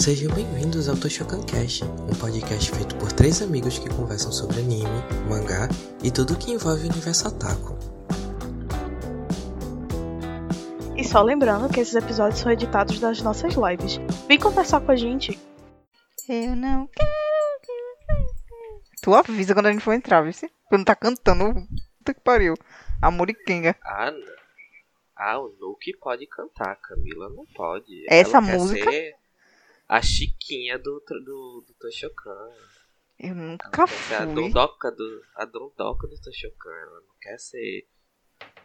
Sejam 0.00 0.34
bem-vindos 0.34 0.88
ao 0.88 0.96
Toshokan 0.96 1.42
Cast, 1.44 1.84
um 1.84 2.18
podcast 2.18 2.70
feito 2.70 2.96
por 2.96 3.12
três 3.12 3.42
amigos 3.42 3.78
que 3.78 3.90
conversam 3.90 4.32
sobre 4.32 4.60
anime, 4.60 4.88
mangá 5.28 5.68
e 6.02 6.10
tudo 6.10 6.38
que 6.38 6.52
envolve 6.52 6.86
o 6.86 6.90
universo 6.90 7.28
otaku. 7.28 7.76
E 10.96 11.04
só 11.04 11.20
lembrando 11.22 11.68
que 11.70 11.80
esses 11.80 11.94
episódios 11.94 12.40
são 12.40 12.50
editados 12.50 12.98
das 12.98 13.20
nossas 13.20 13.54
lives. 13.54 13.98
Vem 14.26 14.38
conversar 14.38 14.80
com 14.80 14.90
a 14.90 14.96
gente. 14.96 15.38
Eu 16.26 16.56
não 16.56 16.86
quero. 16.86 17.10
Tu 19.02 19.14
avisa 19.14 19.52
quando 19.52 19.66
a 19.66 19.72
gente 19.72 19.84
for 19.84 19.92
entrar, 19.92 20.22
viu? 20.22 20.32
Quando 20.68 20.84
tá 20.86 20.94
cantando. 20.94 21.52
Puta 21.98 22.14
que 22.14 22.20
pariu. 22.20 22.54
A 23.02 23.10
Murikenga. 23.10 23.76
Ah, 23.84 24.10
não. 24.10 24.40
Ah, 25.14 25.38
o 25.38 25.50
Nuke 25.60 25.94
pode 25.98 26.26
cantar, 26.26 26.76
Camila 26.76 27.28
não 27.28 27.44
pode. 27.54 28.06
Essa 28.08 28.38
Ela 28.38 28.46
quer 28.46 28.58
música? 28.58 28.90
ser 28.90 29.19
a 29.90 30.00
Chiquinha 30.00 30.78
do, 30.78 31.02
do, 31.08 31.64
do 31.66 31.74
Toshokan. 31.80 32.48
Eu 33.18 33.34
nunca 33.34 33.86
ser 33.88 34.14
a 34.14 34.24
fui. 34.24 34.34
dondoca 34.34 34.90
do, 34.92 35.22
a 35.36 35.44
dondoca 35.44 36.06
do 36.06 36.16
Toshokan. 36.20 36.70
Ela 36.70 37.00
não 37.00 37.14
quer 37.20 37.36
ser 37.38 37.88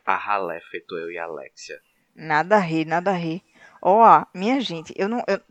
a 0.05 0.15
ralé 0.15 0.61
feito 0.69 0.95
eu 0.95 1.09
e 1.11 1.17
a 1.17 1.23
Alexia. 1.25 1.81
Nada 2.15 2.57
a 2.57 2.59
rir, 2.59 2.85
nada 2.85 3.09
a 3.09 3.15
rir. 3.15 3.41
Ó, 3.81 4.23
minha 4.35 4.61
gente, 4.61 4.93
eu 4.95 5.09
não. 5.09 5.23
eu- 5.27 5.41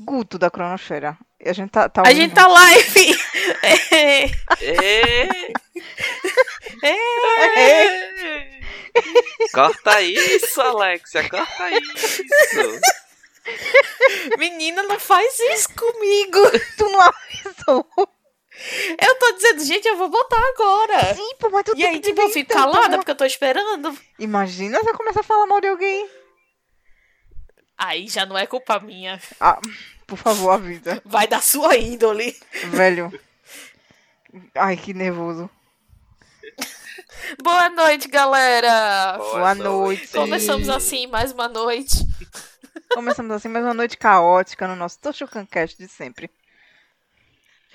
Guto 0.00 0.36
da 0.36 0.50
Cronosfera. 0.50 1.16
A 1.44 1.52
gente 1.52 1.70
tá. 1.70 1.88
tá 1.88 2.02
A 2.04 2.12
gente 2.12 2.34
tá 2.34 2.46
live! 2.48 3.18
É. 3.62 4.24
É. 6.82 8.60
corta 9.52 10.02
isso, 10.02 10.60
Alexia, 10.60 11.28
corta 11.28 11.70
isso. 11.70 12.80
Menina, 14.38 14.82
não 14.82 14.98
faz 14.98 15.38
isso 15.38 15.68
comigo! 15.74 16.38
Tu 16.76 16.88
não 16.88 17.00
avisou. 17.00 17.86
Eu 19.00 19.14
tô 19.16 19.32
dizendo, 19.32 19.64
gente, 19.64 19.86
eu 19.86 19.96
vou 19.96 20.08
botar 20.08 20.42
agora! 20.54 21.14
Sim, 21.14 21.34
pô, 21.38 21.48
mas 21.50 21.64
tu 21.64 21.76
E 21.76 21.86
aí, 21.86 22.00
tipo, 22.00 22.20
eu 22.20 22.28
fico 22.30 22.52
calada 22.52 22.98
porque 22.98 23.10
eu 23.10 23.16
tô 23.16 23.24
esperando. 23.24 23.96
Imagina 24.18 24.80
se 24.80 24.88
eu 24.88 24.96
começar 24.96 25.20
a 25.20 25.24
falar 25.24 25.46
mal 25.46 25.60
de 25.60 25.68
alguém. 25.68 26.08
Aí 27.76 28.08
já 28.08 28.26
não 28.26 28.36
é 28.36 28.46
culpa 28.46 28.80
minha. 28.80 29.20
Ah, 29.38 29.60
por 30.06 30.18
favor, 30.18 30.50
avisa. 30.50 31.00
Vai 31.04 31.28
da 31.28 31.40
sua 31.40 31.76
índole. 31.76 32.36
Velho. 32.64 33.12
Ai, 34.54 34.76
que 34.76 34.92
nervoso. 34.92 35.48
Boa 37.42 37.68
noite, 37.70 38.08
galera! 38.08 39.16
Boa 39.18 39.54
noite. 39.54 40.08
Começamos 40.08 40.68
assim 40.68 41.06
mais 41.06 41.32
uma 41.32 41.48
noite. 41.48 41.98
Começamos 42.94 43.32
assim 43.32 43.48
mais 43.48 43.64
uma 43.64 43.74
noite 43.74 43.96
caótica 43.96 44.66
no 44.66 44.74
nosso 44.76 45.00
Toshokan 45.00 45.46
Cast 45.46 45.76
de 45.76 45.88
sempre. 45.88 46.30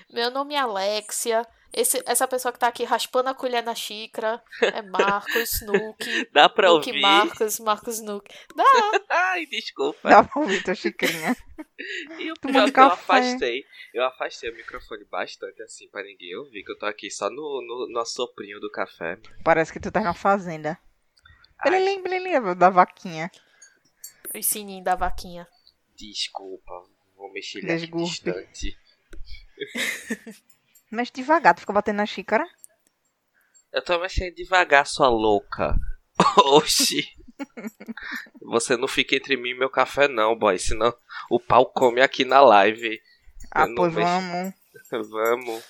Meu 0.10 0.30
nome 0.32 0.54
é 0.56 0.60
Alexia. 0.60 1.46
Esse- 1.72 2.04
essa 2.06 2.28
pessoa 2.28 2.52
que 2.52 2.60
tá 2.60 2.68
aqui 2.68 2.84
raspando 2.84 3.30
a 3.30 3.34
colher 3.34 3.64
na 3.64 3.74
xícara 3.74 4.44
é 4.62 4.82
Marcos 4.84 5.60
Nuke. 5.66 6.30
Dá 6.32 6.48
pra 6.48 6.70
Nuke 6.70 6.90
ouvir? 6.90 7.02
Marcos, 7.02 7.60
Marcos 7.60 8.00
Nuke. 8.00 8.32
Dá! 8.56 8.64
Ai, 9.10 9.46
desculpa. 9.48 10.08
Dá 10.10 10.24
pra 10.24 10.42
ouvir 10.42 10.64
tua 10.64 10.76
xicrinha. 10.76 11.36
E 12.20 12.32
o 12.32 12.36
pior 12.36 12.72
que 12.72 12.80
eu 12.80 12.84
afastei. 12.84 13.64
Eu 13.92 14.04
afastei 14.06 14.52
o 14.52 14.56
microfone 14.56 15.04
bastante 15.06 15.64
assim 15.64 15.90
pra 15.90 16.04
ninguém 16.04 16.36
ouvir, 16.38 16.64
que 16.64 16.72
eu 16.72 16.78
tô 16.78 16.86
aqui 16.86 17.10
só 17.10 17.28
no, 17.30 17.36
no, 17.66 17.88
no 17.92 18.00
assoprinho 18.00 18.60
do 18.60 18.70
café. 18.70 19.18
Parece 19.44 19.74
que 19.74 19.80
tu 19.80 19.92
tá 19.92 20.02
na 20.02 20.14
fazenda. 20.14 20.78
Blilim, 21.64 22.04
blilim, 22.04 22.56
da 22.56 22.70
vaquinha. 22.70 23.32
O 24.34 24.42
sininho 24.42 24.84
da 24.84 24.96
vaquinha. 24.96 25.48
Desculpa, 25.96 26.74
vou 27.16 27.32
mexer 27.32 27.60
ele 27.60 27.72
aqui 27.72 27.92
distante. 27.92 28.78
Mexe 30.92 31.12
devagar, 31.14 31.56
tu 31.56 31.62
fica 31.62 31.74
batendo 31.74 31.98
na 31.98 32.06
xícara. 32.06 32.48
Eu 33.72 33.84
tô 33.84 34.00
mexendo 34.00 34.36
devagar, 34.36 34.86
sua 34.86 35.10
louca. 35.10 35.76
Oxi. 36.46 37.08
Você 38.42 38.78
não 38.78 38.88
fica 38.88 39.16
entre 39.16 39.36
mim 39.36 39.50
e 39.50 39.58
meu 39.58 39.70
café 39.70 40.08
não, 40.08 40.36
boy, 40.36 40.58
senão 40.60 40.96
o 41.30 41.40
pau 41.40 41.66
come 41.66 42.02
aqui 42.02 42.24
na 42.24 42.42
live. 42.42 43.02
Ah, 43.52 43.66
pois 43.76 43.94
mexo. 43.94 44.08
vamos. 44.08 44.54
Vamos. 45.10 45.64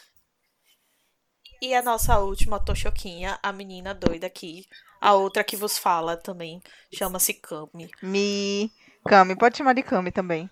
E 1.62 1.74
a 1.74 1.82
nossa 1.82 2.20
última 2.20 2.60
Tochoquinha, 2.60 3.40
a 3.42 3.54
menina 3.54 3.94
doida 3.94 4.28
aqui. 4.28 4.68
A 5.04 5.14
outra 5.16 5.44
que 5.44 5.58
vos 5.58 5.78
fala 5.78 6.16
também. 6.16 6.62
Chama-se 6.94 7.34
Kami. 7.34 7.92
Mi. 8.02 8.72
Cami, 9.06 9.36
pode 9.36 9.58
chamar 9.58 9.74
de 9.74 9.84
Cami 9.84 10.12
também. 10.14 10.50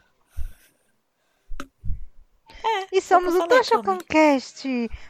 É, 2.64 2.88
e 2.98 3.02
somos 3.02 3.34
o 3.34 3.38
falei, 3.40 3.58
Toshokan 3.60 3.98
Cami. 3.98 4.04
Cast, 4.04 4.68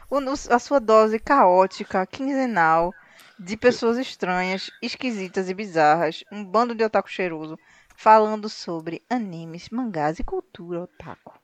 o, 0.08 0.16
o- 0.18 0.54
a 0.54 0.58
sua 0.58 0.78
dose 0.78 1.18
caótica, 1.18 2.06
quinzenal, 2.06 2.92
de 3.38 3.56
pessoas 3.56 3.98
estranhas, 3.98 4.70
esquisitas 4.80 5.50
e 5.50 5.54
bizarras, 5.54 6.22
um 6.30 6.44
bando 6.44 6.74
de 6.74 6.84
otaku 6.84 7.10
cheiroso, 7.10 7.58
falando 7.96 8.48
sobre 8.48 9.04
animes, 9.10 9.68
mangás 9.70 10.18
e 10.20 10.24
cultura 10.24 10.82
otaku. 10.84 11.38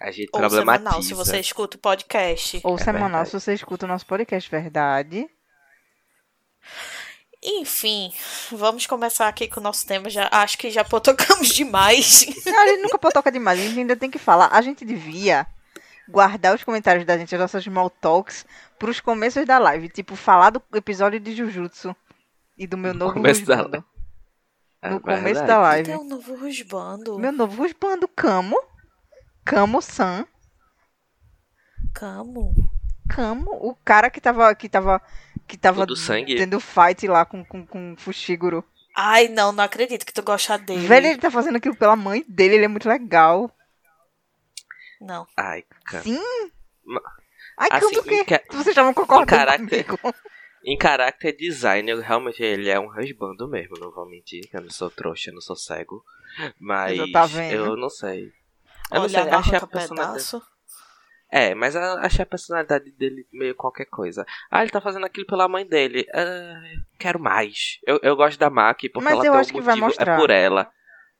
A 0.00 0.10
gente 0.10 0.30
Ou 0.32 0.40
problematiza. 0.40 0.60
semanal, 0.82 1.02
se 1.02 1.14
você 1.14 1.38
escuta 1.38 1.76
o 1.76 1.80
podcast. 1.80 2.60
Ou 2.64 2.74
É 2.74 2.78
semanal, 2.78 3.08
verdade. 3.22 3.30
se 3.30 3.40
você 3.40 3.54
escuta 3.54 3.86
o 3.86 3.88
nosso 3.88 4.04
podcast 4.04 4.50
Verdade. 4.50 5.30
Enfim, 7.44 8.10
vamos 8.50 8.86
começar 8.86 9.28
aqui 9.28 9.46
com 9.46 9.60
o 9.60 9.62
nosso 9.62 9.86
tema. 9.86 10.08
Já, 10.08 10.28
acho 10.32 10.56
que 10.56 10.70
já 10.70 10.82
potocamos 10.82 11.48
demais. 11.54 12.26
Não, 12.46 12.58
a 12.62 12.66
gente 12.66 12.82
nunca 12.82 12.98
potoca 12.98 13.30
demais, 13.30 13.60
a 13.60 13.62
gente 13.62 13.78
ainda 13.80 13.96
tem 13.96 14.10
que 14.10 14.18
falar. 14.18 14.48
A 14.50 14.62
gente 14.62 14.84
devia 14.84 15.46
guardar 16.08 16.54
os 16.54 16.64
comentários 16.64 17.04
da 17.04 17.18
gente, 17.18 17.34
as 17.34 17.40
nossas 17.40 17.62
small 17.62 17.90
talks, 17.90 18.46
pros 18.78 18.98
começos 19.00 19.44
da 19.44 19.58
live. 19.58 19.88
Tipo, 19.90 20.16
falar 20.16 20.50
do 20.50 20.62
episódio 20.74 21.20
de 21.20 21.34
Jujutsu 21.34 21.94
e 22.56 22.66
do 22.66 22.78
meu 22.78 22.94
No 22.94 23.00
novo 23.00 23.12
começo 23.14 23.44
da. 23.44 23.68
É 24.80 24.90
No 24.90 25.00
começo 25.00 25.22
verdade. 25.22 25.46
da 25.46 25.58
live. 25.58 25.92
Um 25.96 26.04
novo 26.04 26.36
rusbando. 26.36 27.18
Meu 27.18 27.32
novo 27.32 27.62
rusbando, 27.62 28.08
Camo. 28.08 28.56
Camo-san. 29.44 30.26
Camo. 31.94 32.54
Camo, 33.08 33.50
o 33.60 33.74
cara 33.84 34.08
que 34.08 34.18
tava, 34.20 34.54
que 34.54 34.66
tava, 34.66 35.00
que 35.46 35.56
tava 35.56 35.82
O 35.82 35.86
do 35.86 35.96
sangue? 35.96 36.36
tendo 36.36 36.58
fight 36.60 37.06
lá 37.06 37.24
com, 37.24 37.44
com, 37.44 37.66
com 37.66 37.92
o 37.92 37.96
Fushiguro. 37.96 38.64
Ai, 38.96 39.28
não, 39.28 39.50
não 39.52 39.64
acredito 39.64 40.06
que 40.06 40.12
tu 40.12 40.22
gosta 40.22 40.56
dele. 40.58 40.86
Velho, 40.86 41.06
ele 41.08 41.18
tá 41.18 41.30
fazendo 41.30 41.56
aquilo 41.56 41.74
pela 41.76 41.96
mãe 41.96 42.24
dele, 42.28 42.54
ele 42.56 42.64
é 42.64 42.68
muito 42.68 42.88
legal. 42.88 43.50
Não. 45.00 45.26
Ai, 45.36 45.64
cara. 45.84 46.02
Sim. 46.04 46.22
Ma- 46.84 47.00
Ai, 47.58 47.68
assim, 47.72 48.02
quê? 48.02 48.14
em 48.20 48.24
ca- 48.24 48.42
Vocês 48.50 48.68
estavam 48.68 48.94
concordando 48.94 49.26
caráter- 49.30 49.84
comigo. 49.84 50.14
Em 50.66 50.78
character 50.80 51.36
design, 51.36 51.90
eu, 51.90 52.00
realmente 52.00 52.42
ele 52.42 52.70
é 52.70 52.80
um 52.80 52.86
rasbando 52.86 53.46
mesmo, 53.46 53.76
não 53.78 53.90
vou 53.92 54.08
mentir. 54.08 54.48
que 54.48 54.56
Eu 54.56 54.62
não 54.62 54.70
sou 54.70 54.90
trouxa, 54.90 55.28
eu 55.30 55.34
não 55.34 55.40
sou 55.42 55.56
cego. 55.56 56.02
Mas 56.58 56.96
Já 56.96 57.04
tá 57.12 57.26
vendo? 57.26 57.54
eu 57.54 57.76
não 57.76 57.90
sei. 57.90 58.32
Eu 58.90 58.96
não 58.96 59.02
Olha, 59.02 59.08
sei, 59.22 59.30
achei 59.32 59.56
a 59.58 59.66
personalidade. 59.66 60.12
pedaço. 60.12 60.42
É, 61.30 61.54
mas 61.54 61.74
eu 61.74 61.82
achei 61.98 62.22
a 62.22 62.26
personalidade 62.26 62.92
dele 62.92 63.26
meio 63.32 63.54
qualquer 63.56 63.86
coisa. 63.86 64.24
Ah, 64.50 64.62
ele 64.62 64.70
tá 64.70 64.80
fazendo 64.80 65.04
aquilo 65.04 65.26
pela 65.26 65.48
mãe 65.48 65.66
dele. 65.66 66.06
Ah, 66.14 66.62
quero 66.98 67.18
mais. 67.18 67.78
Eu, 67.86 67.98
eu 68.02 68.14
gosto 68.14 68.38
da 68.38 68.48
Maki 68.50 68.88
porque 68.88 69.04
Mas 69.04 69.14
ela 69.14 69.20
eu 69.20 69.22
tem 69.22 69.30
um 69.32 69.40
acho 69.40 69.52
que 69.52 69.60
vai 69.60 69.74
motivo. 69.74 69.86
mostrar. 69.86 70.14
É 70.14 70.16
por 70.16 70.30
ela. 70.30 70.70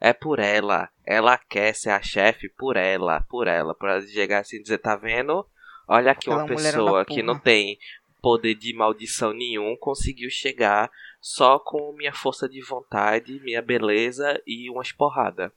É 0.01 0.13
por 0.13 0.39
ela. 0.39 0.89
Ela 1.05 1.37
quer 1.39 1.75
ser 1.75 1.91
a 1.91 2.01
chefe 2.01 2.49
por 2.49 2.77
ela. 2.77 3.23
Por 3.29 3.49
ela. 3.49 3.75
Pra 3.75 4.01
chegar 4.03 4.41
assim 4.41 4.57
e 4.59 4.63
dizer, 4.63 4.79
tá 4.79 4.95
vendo? 4.95 5.45
Olha 5.89 6.13
aqui 6.13 6.31
Aquela 6.31 6.45
uma 6.45 6.47
pessoa 6.49 7.05
que 7.05 7.23
não 7.23 7.39
tem 7.39 7.79
poder 8.23 8.55
de 8.55 8.73
maldição 8.75 9.33
nenhum. 9.33 9.77
Conseguiu 9.81 10.31
chegar 10.31 10.91
só 11.21 11.59
com 11.59 11.93
minha 11.97 12.13
força 12.13 12.49
de 12.49 12.63
vontade, 12.63 13.41
minha 13.41 13.61
beleza 13.61 14.41
e 14.47 14.71
umas 14.71 14.93
porradas. 14.93 15.51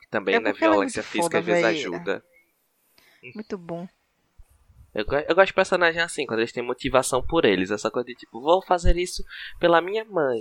Que 0.00 0.08
também, 0.08 0.36
É 0.36 0.40
né? 0.40 0.50
é 0.50 0.52
Violência 0.54 1.02
física 1.02 1.24
foda, 1.24 1.38
às 1.40 1.44
vezes 1.44 1.62
véi. 1.62 1.74
ajuda. 1.80 2.24
Muito 3.34 3.58
bom. 3.58 3.86
Eu, 4.94 5.04
eu 5.28 5.34
gosto 5.34 5.48
de 5.48 5.54
personagens 5.54 6.02
assim, 6.02 6.26
quando 6.26 6.40
eles 6.40 6.52
têm 6.52 6.62
motivação 6.62 7.22
por 7.22 7.44
eles. 7.44 7.70
Essa 7.70 7.90
coisa 7.90 8.06
de 8.06 8.14
tipo, 8.14 8.40
vou 8.40 8.62
fazer 8.62 8.96
isso 8.96 9.22
pela 9.58 9.80
minha 9.80 10.04
mãe. 10.04 10.40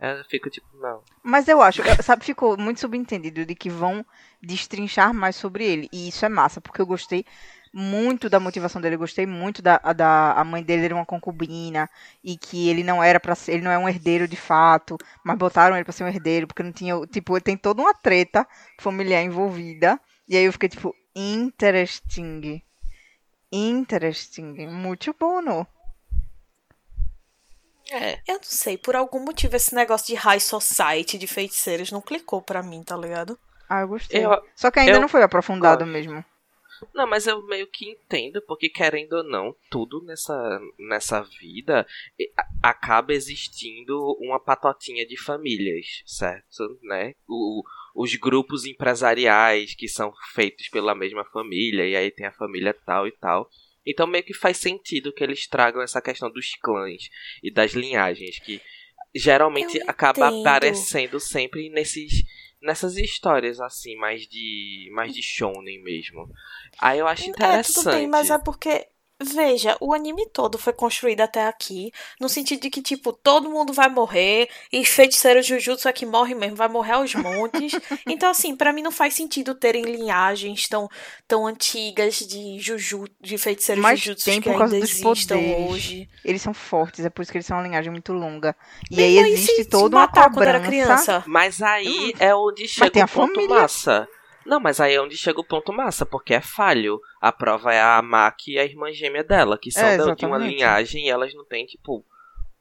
Eu 0.00 0.24
fico 0.24 0.50
tipo, 0.50 0.66
não. 0.76 1.02
Mas 1.22 1.48
eu 1.48 1.62
acho, 1.62 1.82
sabe, 2.02 2.24
ficou 2.24 2.58
muito 2.58 2.80
subentendido 2.80 3.46
de 3.46 3.54
que 3.54 3.70
vão 3.70 4.04
destrinchar 4.42 5.14
mais 5.14 5.36
sobre 5.36 5.64
ele. 5.64 5.88
E 5.92 6.08
isso 6.08 6.26
é 6.26 6.28
massa, 6.28 6.60
porque 6.60 6.82
eu 6.82 6.86
gostei 6.86 7.24
muito 7.72 8.28
da 8.28 8.38
motivação 8.38 8.80
dele, 8.80 8.94
eu 8.94 9.00
gostei 9.00 9.26
muito 9.26 9.60
da, 9.60 9.78
da 9.78 10.32
a 10.34 10.44
mãe 10.44 10.62
dele 10.62 10.84
era 10.84 10.94
uma 10.94 11.04
concubina 11.04 11.90
e 12.22 12.36
que 12.38 12.68
ele 12.68 12.84
não 12.84 13.02
era 13.02 13.18
para 13.18 13.34
ele 13.48 13.62
não 13.62 13.70
é 13.70 13.76
um 13.76 13.88
herdeiro 13.88 14.28
de 14.28 14.36
fato, 14.36 14.96
mas 15.24 15.36
botaram 15.36 15.74
ele 15.74 15.82
pra 15.82 15.92
ser 15.92 16.04
um 16.04 16.08
herdeiro 16.08 16.46
porque 16.46 16.62
não 16.62 16.70
tinha, 16.70 16.94
tipo, 17.08 17.40
tem 17.40 17.56
toda 17.56 17.82
uma 17.82 17.92
treta 17.92 18.46
familiar 18.78 19.22
envolvida. 19.22 19.98
E 20.28 20.36
aí 20.36 20.44
eu 20.44 20.52
fiquei 20.52 20.68
tipo, 20.68 20.94
interesting. 21.14 22.62
Interesting, 23.52 24.66
muito 24.68 25.14
bom, 25.18 25.40
não? 25.40 25.66
É. 27.90 28.14
Eu 28.26 28.34
não 28.36 28.42
sei, 28.42 28.78
por 28.78 28.96
algum 28.96 29.20
motivo 29.20 29.54
esse 29.56 29.74
negócio 29.74 30.06
de 30.06 30.14
high 30.14 30.40
society, 30.40 31.18
de 31.18 31.26
feiticeiros, 31.26 31.90
não 31.92 32.00
clicou 32.00 32.40
pra 32.40 32.62
mim, 32.62 32.82
tá 32.82 32.96
ligado? 32.96 33.38
Ah, 33.68 33.82
eu 33.82 33.88
gostei. 33.88 34.24
Eu- 34.24 34.42
Só 34.56 34.70
que 34.70 34.80
ainda 34.80 34.96
eu 34.96 35.00
não 35.00 35.08
foi 35.08 35.22
aprofundado 35.22 35.84
gosto. 35.84 35.92
mesmo. 35.92 36.24
Não, 36.92 37.06
mas 37.06 37.26
eu 37.26 37.40
meio 37.46 37.66
que 37.68 37.88
entendo, 37.88 38.42
porque 38.42 38.68
querendo 38.68 39.14
ou 39.14 39.22
não, 39.24 39.54
tudo 39.70 40.02
nessa, 40.02 40.60
nessa 40.78 41.22
vida 41.22 41.86
acaba 42.62 43.12
existindo 43.12 43.96
uma 44.20 44.40
patotinha 44.40 45.06
de 45.06 45.16
famílias, 45.16 46.02
certo? 46.04 46.78
Né? 46.82 47.14
O, 47.28 47.62
os 47.94 48.14
grupos 48.16 48.64
empresariais 48.64 49.74
que 49.74 49.86
são 49.88 50.12
feitos 50.34 50.68
pela 50.68 50.94
mesma 50.94 51.24
família, 51.26 51.86
e 51.86 51.94
aí 51.96 52.10
tem 52.10 52.26
a 52.26 52.32
família 52.32 52.74
tal 52.84 53.06
e 53.06 53.12
tal. 53.12 53.48
Então 53.86 54.06
meio 54.06 54.24
que 54.24 54.34
faz 54.34 54.56
sentido 54.56 55.12
que 55.12 55.22
eles 55.22 55.46
tragam 55.46 55.80
essa 55.82 56.00
questão 56.02 56.30
dos 56.30 56.54
clãs 56.56 57.08
e 57.42 57.52
das 57.52 57.72
linhagens, 57.72 58.38
que 58.40 58.60
geralmente 59.14 59.80
acaba 59.86 60.28
aparecendo 60.40 61.20
sempre 61.20 61.68
nesses 61.70 62.24
nessas 62.60 62.96
histórias 62.96 63.60
assim, 63.60 63.94
mais 63.96 64.22
de 64.26 64.88
mais 64.92 65.12
de 65.14 65.22
shonen 65.22 65.82
mesmo. 65.82 66.26
Aí 66.80 66.98
eu 66.98 67.06
acho 67.06 67.24
É, 67.24 67.28
interessante. 67.28 67.74
tudo 67.74 67.90
bem, 67.90 68.08
mas 68.08 68.30
é 68.30 68.38
porque, 68.38 68.86
veja, 69.22 69.76
o 69.80 69.94
anime 69.94 70.26
todo 70.28 70.58
foi 70.58 70.72
construído 70.72 71.20
até 71.20 71.46
aqui, 71.46 71.90
no 72.20 72.28
sentido 72.28 72.60
de 72.62 72.70
que, 72.70 72.82
tipo, 72.82 73.12
todo 73.12 73.48
mundo 73.48 73.72
vai 73.72 73.88
morrer, 73.88 74.48
e 74.72 74.84
feiticeiro 74.84 75.40
Jujutsu 75.42 75.88
é 75.88 75.92
que 75.92 76.04
morre 76.04 76.34
mesmo, 76.34 76.56
vai 76.56 76.68
morrer 76.68 76.92
aos 76.92 77.14
montes. 77.14 77.72
então, 78.06 78.28
assim, 78.30 78.54
pra 78.56 78.72
mim 78.72 78.82
não 78.82 78.90
faz 78.90 79.14
sentido 79.14 79.54
terem 79.54 79.82
linhagens 79.84 80.68
tão, 80.68 80.88
tão 81.26 81.46
antigas 81.46 82.16
de 82.18 82.58
Juju, 82.58 83.04
de 83.20 83.38
feiticeiros 83.38 83.82
Mas 83.82 84.00
Jujutsu 84.00 84.24
tem 84.24 84.40
que 84.40 84.50
por 84.50 84.58
causa 84.58 84.74
ainda 84.74 84.86
dos 84.86 84.94
existam 84.94 85.36
poderes. 85.36 85.70
hoje. 85.70 86.08
Eles 86.24 86.42
são 86.42 86.52
fortes, 86.54 87.04
é 87.04 87.10
por 87.10 87.22
isso 87.22 87.30
que 87.32 87.38
eles 87.38 87.46
são 87.46 87.56
uma 87.56 87.62
linhagem 87.66 87.90
muito 87.90 88.12
longa. 88.12 88.54
E 88.90 89.02
aí 89.02 89.18
existe 89.18 89.46
se- 89.56 89.62
se 89.64 89.68
toda 89.68 89.96
uma 89.96 90.02
matar 90.06 90.30
quando 90.30 90.42
era 90.46 90.58
cobrança. 90.60 90.68
criança. 90.68 91.24
Mas 91.26 91.62
aí 91.62 92.12
é 92.18 92.34
onde 92.34 92.66
chega 92.68 92.90
tem 92.90 93.02
a 93.02 93.06
o 93.06 93.08
ponto 93.08 93.32
família. 93.34 93.54
massa. 93.60 94.08
Não, 94.46 94.60
mas 94.60 94.80
aí 94.80 94.94
é 94.94 95.00
onde 95.00 95.16
chega 95.16 95.40
o 95.40 95.44
ponto 95.46 95.72
massa, 95.72 96.04
porque 96.04 96.34
é 96.34 96.40
falho. 96.40 97.00
A 97.20 97.32
prova 97.32 97.72
é 97.72 97.80
a 97.80 98.00
Maki 98.02 98.52
e 98.52 98.58
a 98.58 98.64
irmã 98.64 98.92
gêmea 98.92 99.24
dela, 99.24 99.56
que 99.58 99.70
são 99.70 99.88
É, 99.88 99.96
da- 99.96 100.14
de 100.14 100.26
uma 100.26 100.38
linhagem 100.38 101.06
e 101.06 101.10
elas 101.10 101.32
não 101.34 101.44
têm, 101.44 101.64
tipo, 101.66 102.04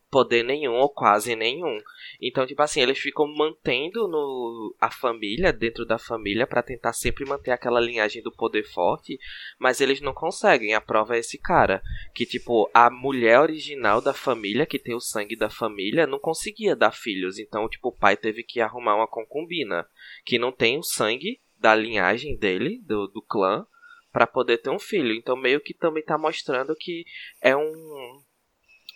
poder 0.09 0.44
nenhum 0.44 0.74
ou 0.75 0.89
quase 0.89 1.35
nenhum. 1.35 1.80
Então, 2.21 2.45
tipo 2.45 2.62
assim, 2.62 2.80
eles 2.81 3.00
ficam 3.00 3.25
mantendo 3.27 4.07
no, 4.07 4.75
a 4.80 4.91
família, 4.91 5.51
dentro 5.51 5.85
da 5.85 5.97
família, 5.97 6.45
pra 6.45 6.62
tentar 6.62 6.94
sempre 6.94 7.25
manter 7.25 7.50
aquela 7.50 7.80
linhagem 7.81 8.21
do 8.21 8.31
poder 8.31 8.63
forte, 8.63 9.18
mas 9.59 9.81
eles 9.81 10.00
não 10.01 10.13
conseguem. 10.13 10.75
A 10.75 10.79
prova 10.79 11.15
é 11.15 11.19
esse 11.19 11.39
cara. 11.39 11.81
Que, 12.13 12.27
tipo, 12.27 12.69
a 12.74 12.91
mulher 12.91 13.39
original 13.39 14.00
da 14.01 14.13
família, 14.13 14.68
que 14.68 14.77
tem 14.77 14.94
o 14.94 15.00
sangue 15.01 15.36
da 15.36 15.50
família, 15.50 16.06
não 16.06 16.19
conseguia 16.19 16.75
dar 16.75 16.91
filhos. 16.91 17.39
Então, 17.39 17.68
tipo, 17.68 17.88
o 17.89 17.97
pai 17.97 18.15
teve 18.15 18.44
que 18.44 18.62
arrumar 18.62 18.95
uma 18.95 19.07
concubina, 19.07 19.86
que 20.24 20.38
não 20.38 20.51
tem 20.51 20.77
o 20.77 20.83
sangue 20.83 21.41
da 21.63 21.74
linhagem 21.74 22.36
dele, 22.36 22.81
do, 22.83 23.07
do 23.07 23.21
clã, 23.21 23.65
pra 24.12 24.27
poder 24.27 24.57
ter 24.57 24.69
um 24.69 24.77
filho. 24.77 25.13
Então, 25.13 25.33
meio 25.38 25.62
que 25.62 25.74
também 25.74 26.04
tá 26.04 26.18
mostrando 26.18 26.75
que 26.75 27.06
é 27.42 27.56
um. 27.56 28.21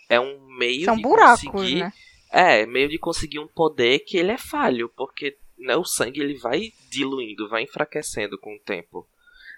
É 0.10 0.20
um 0.20 0.46
meio 0.58 0.84
São 0.84 0.98
de 0.98 1.02
buracos, 1.02 1.50
conseguir. 1.50 1.80
né? 1.80 1.94
É, 2.30 2.66
meio 2.66 2.90
de 2.90 3.00
conseguir 3.00 3.40
um 3.40 3.48
poder 3.48 4.00
que 4.00 4.18
ele 4.18 4.32
é 4.32 4.38
falho, 4.38 4.90
porque 4.98 5.38
né, 5.58 5.78
o 5.78 5.86
sangue 5.86 6.20
ele 6.20 6.38
vai 6.38 6.74
diluindo, 6.90 7.48
vai 7.48 7.64
enfraquecendo 7.64 8.38
com 8.38 8.54
o 8.54 8.60
tempo. 8.60 9.08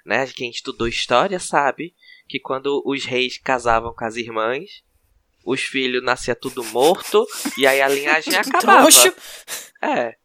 Né? 0.06 0.28
Quem 0.28 0.52
estudou 0.52 0.88
história 0.88 1.40
sabe 1.40 1.96
que 2.28 2.40
quando 2.40 2.82
os 2.86 3.06
reis 3.06 3.40
casavam 3.40 3.92
com 3.94 4.06
as 4.06 4.16
irmãs, 4.18 4.84
os 5.44 5.62
filhos 5.62 6.04
nascia 6.04 6.36
tudo 6.36 6.64
morto 6.66 7.26
e 7.58 7.66
aí 7.66 7.82
a 7.82 7.88
linhagem 7.88 8.34
acabava. 8.38 8.88
Troncho. 8.88 9.14
É, 9.82 10.16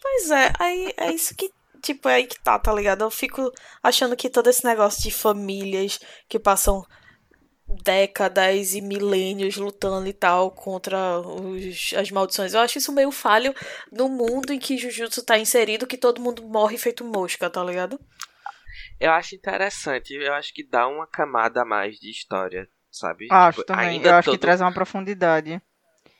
Pois 0.00 0.30
é, 0.30 0.52
aí 0.58 0.94
é 0.96 1.12
isso 1.12 1.34
que, 1.36 1.50
tipo, 1.80 2.08
é 2.08 2.14
aí 2.14 2.26
que 2.26 2.40
tá, 2.42 2.58
tá 2.58 2.72
ligado? 2.72 3.02
Eu 3.02 3.10
fico 3.10 3.50
achando 3.82 4.16
que 4.16 4.28
todo 4.30 4.48
esse 4.48 4.64
negócio 4.64 5.02
de 5.02 5.10
famílias 5.10 5.98
que 6.28 6.38
passam 6.38 6.84
décadas 7.84 8.74
e 8.74 8.80
milênios 8.80 9.56
lutando 9.56 10.06
e 10.08 10.12
tal 10.12 10.50
contra 10.50 11.20
os, 11.20 11.92
as 11.96 12.10
maldições. 12.10 12.52
Eu 12.52 12.60
acho 12.60 12.78
isso 12.78 12.92
meio 12.92 13.12
falho 13.12 13.54
no 13.92 14.08
mundo 14.08 14.52
em 14.52 14.58
que 14.58 14.76
Jujutsu 14.76 15.24
tá 15.24 15.38
inserido, 15.38 15.86
que 15.86 15.96
todo 15.96 16.20
mundo 16.20 16.42
morre 16.42 16.76
feito 16.76 17.04
mosca, 17.04 17.48
tá 17.48 17.62
ligado? 17.62 17.98
eu 18.98 19.10
acho 19.12 19.34
interessante, 19.34 20.12
eu 20.14 20.32
acho 20.34 20.52
que 20.52 20.62
dá 20.66 20.86
uma 20.86 21.06
camada 21.06 21.62
a 21.62 21.64
mais 21.64 21.96
de 21.98 22.10
história, 22.10 22.68
sabe? 22.90 23.28
Acho 23.30 23.60
Tipo, 23.60 23.66
também. 23.68 23.88
ainda 23.88 24.08
Eu 24.10 24.14
acho 24.14 24.26
que 24.30 24.36
todo- 24.36 24.40
traz 24.40 24.60
uma 24.60 24.72
profundidade. 24.74 25.60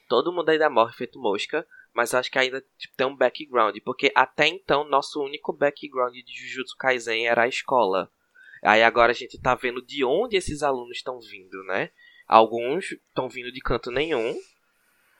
todo 0.08 0.32
mundo 0.32 0.48
ainda 0.48 0.70
morre 0.70 0.92
feito 0.94 1.20
mosca, 1.20 1.66
mas 1.94 2.14
acho 2.14 2.30
que 2.30 2.38
ainda 2.38 2.60
tipo, 2.78 2.94
tem 2.96 3.06
um 3.06 3.16
background, 3.16 3.76
porque 3.84 4.12
até 4.14 4.46
então 4.46 4.84
nosso 4.84 5.22
único 5.22 5.52
background 5.52 6.14
de 6.14 6.32
Jujutsu 6.32 6.76
Kaisen 6.76 7.26
era 7.26 7.42
a 7.42 7.48
escola. 7.48 8.10
Aí 8.62 8.82
agora 8.82 9.12
a 9.12 9.14
gente 9.14 9.40
tá 9.40 9.54
vendo 9.54 9.80
de 9.80 10.04
onde 10.04 10.36
esses 10.36 10.62
alunos 10.62 10.96
estão 10.96 11.18
vindo, 11.20 11.62
né? 11.64 11.90
Alguns 12.26 12.92
estão 12.92 13.28
vindo 13.28 13.50
de 13.50 13.60
canto 13.60 13.90
nenhum, 13.90 14.38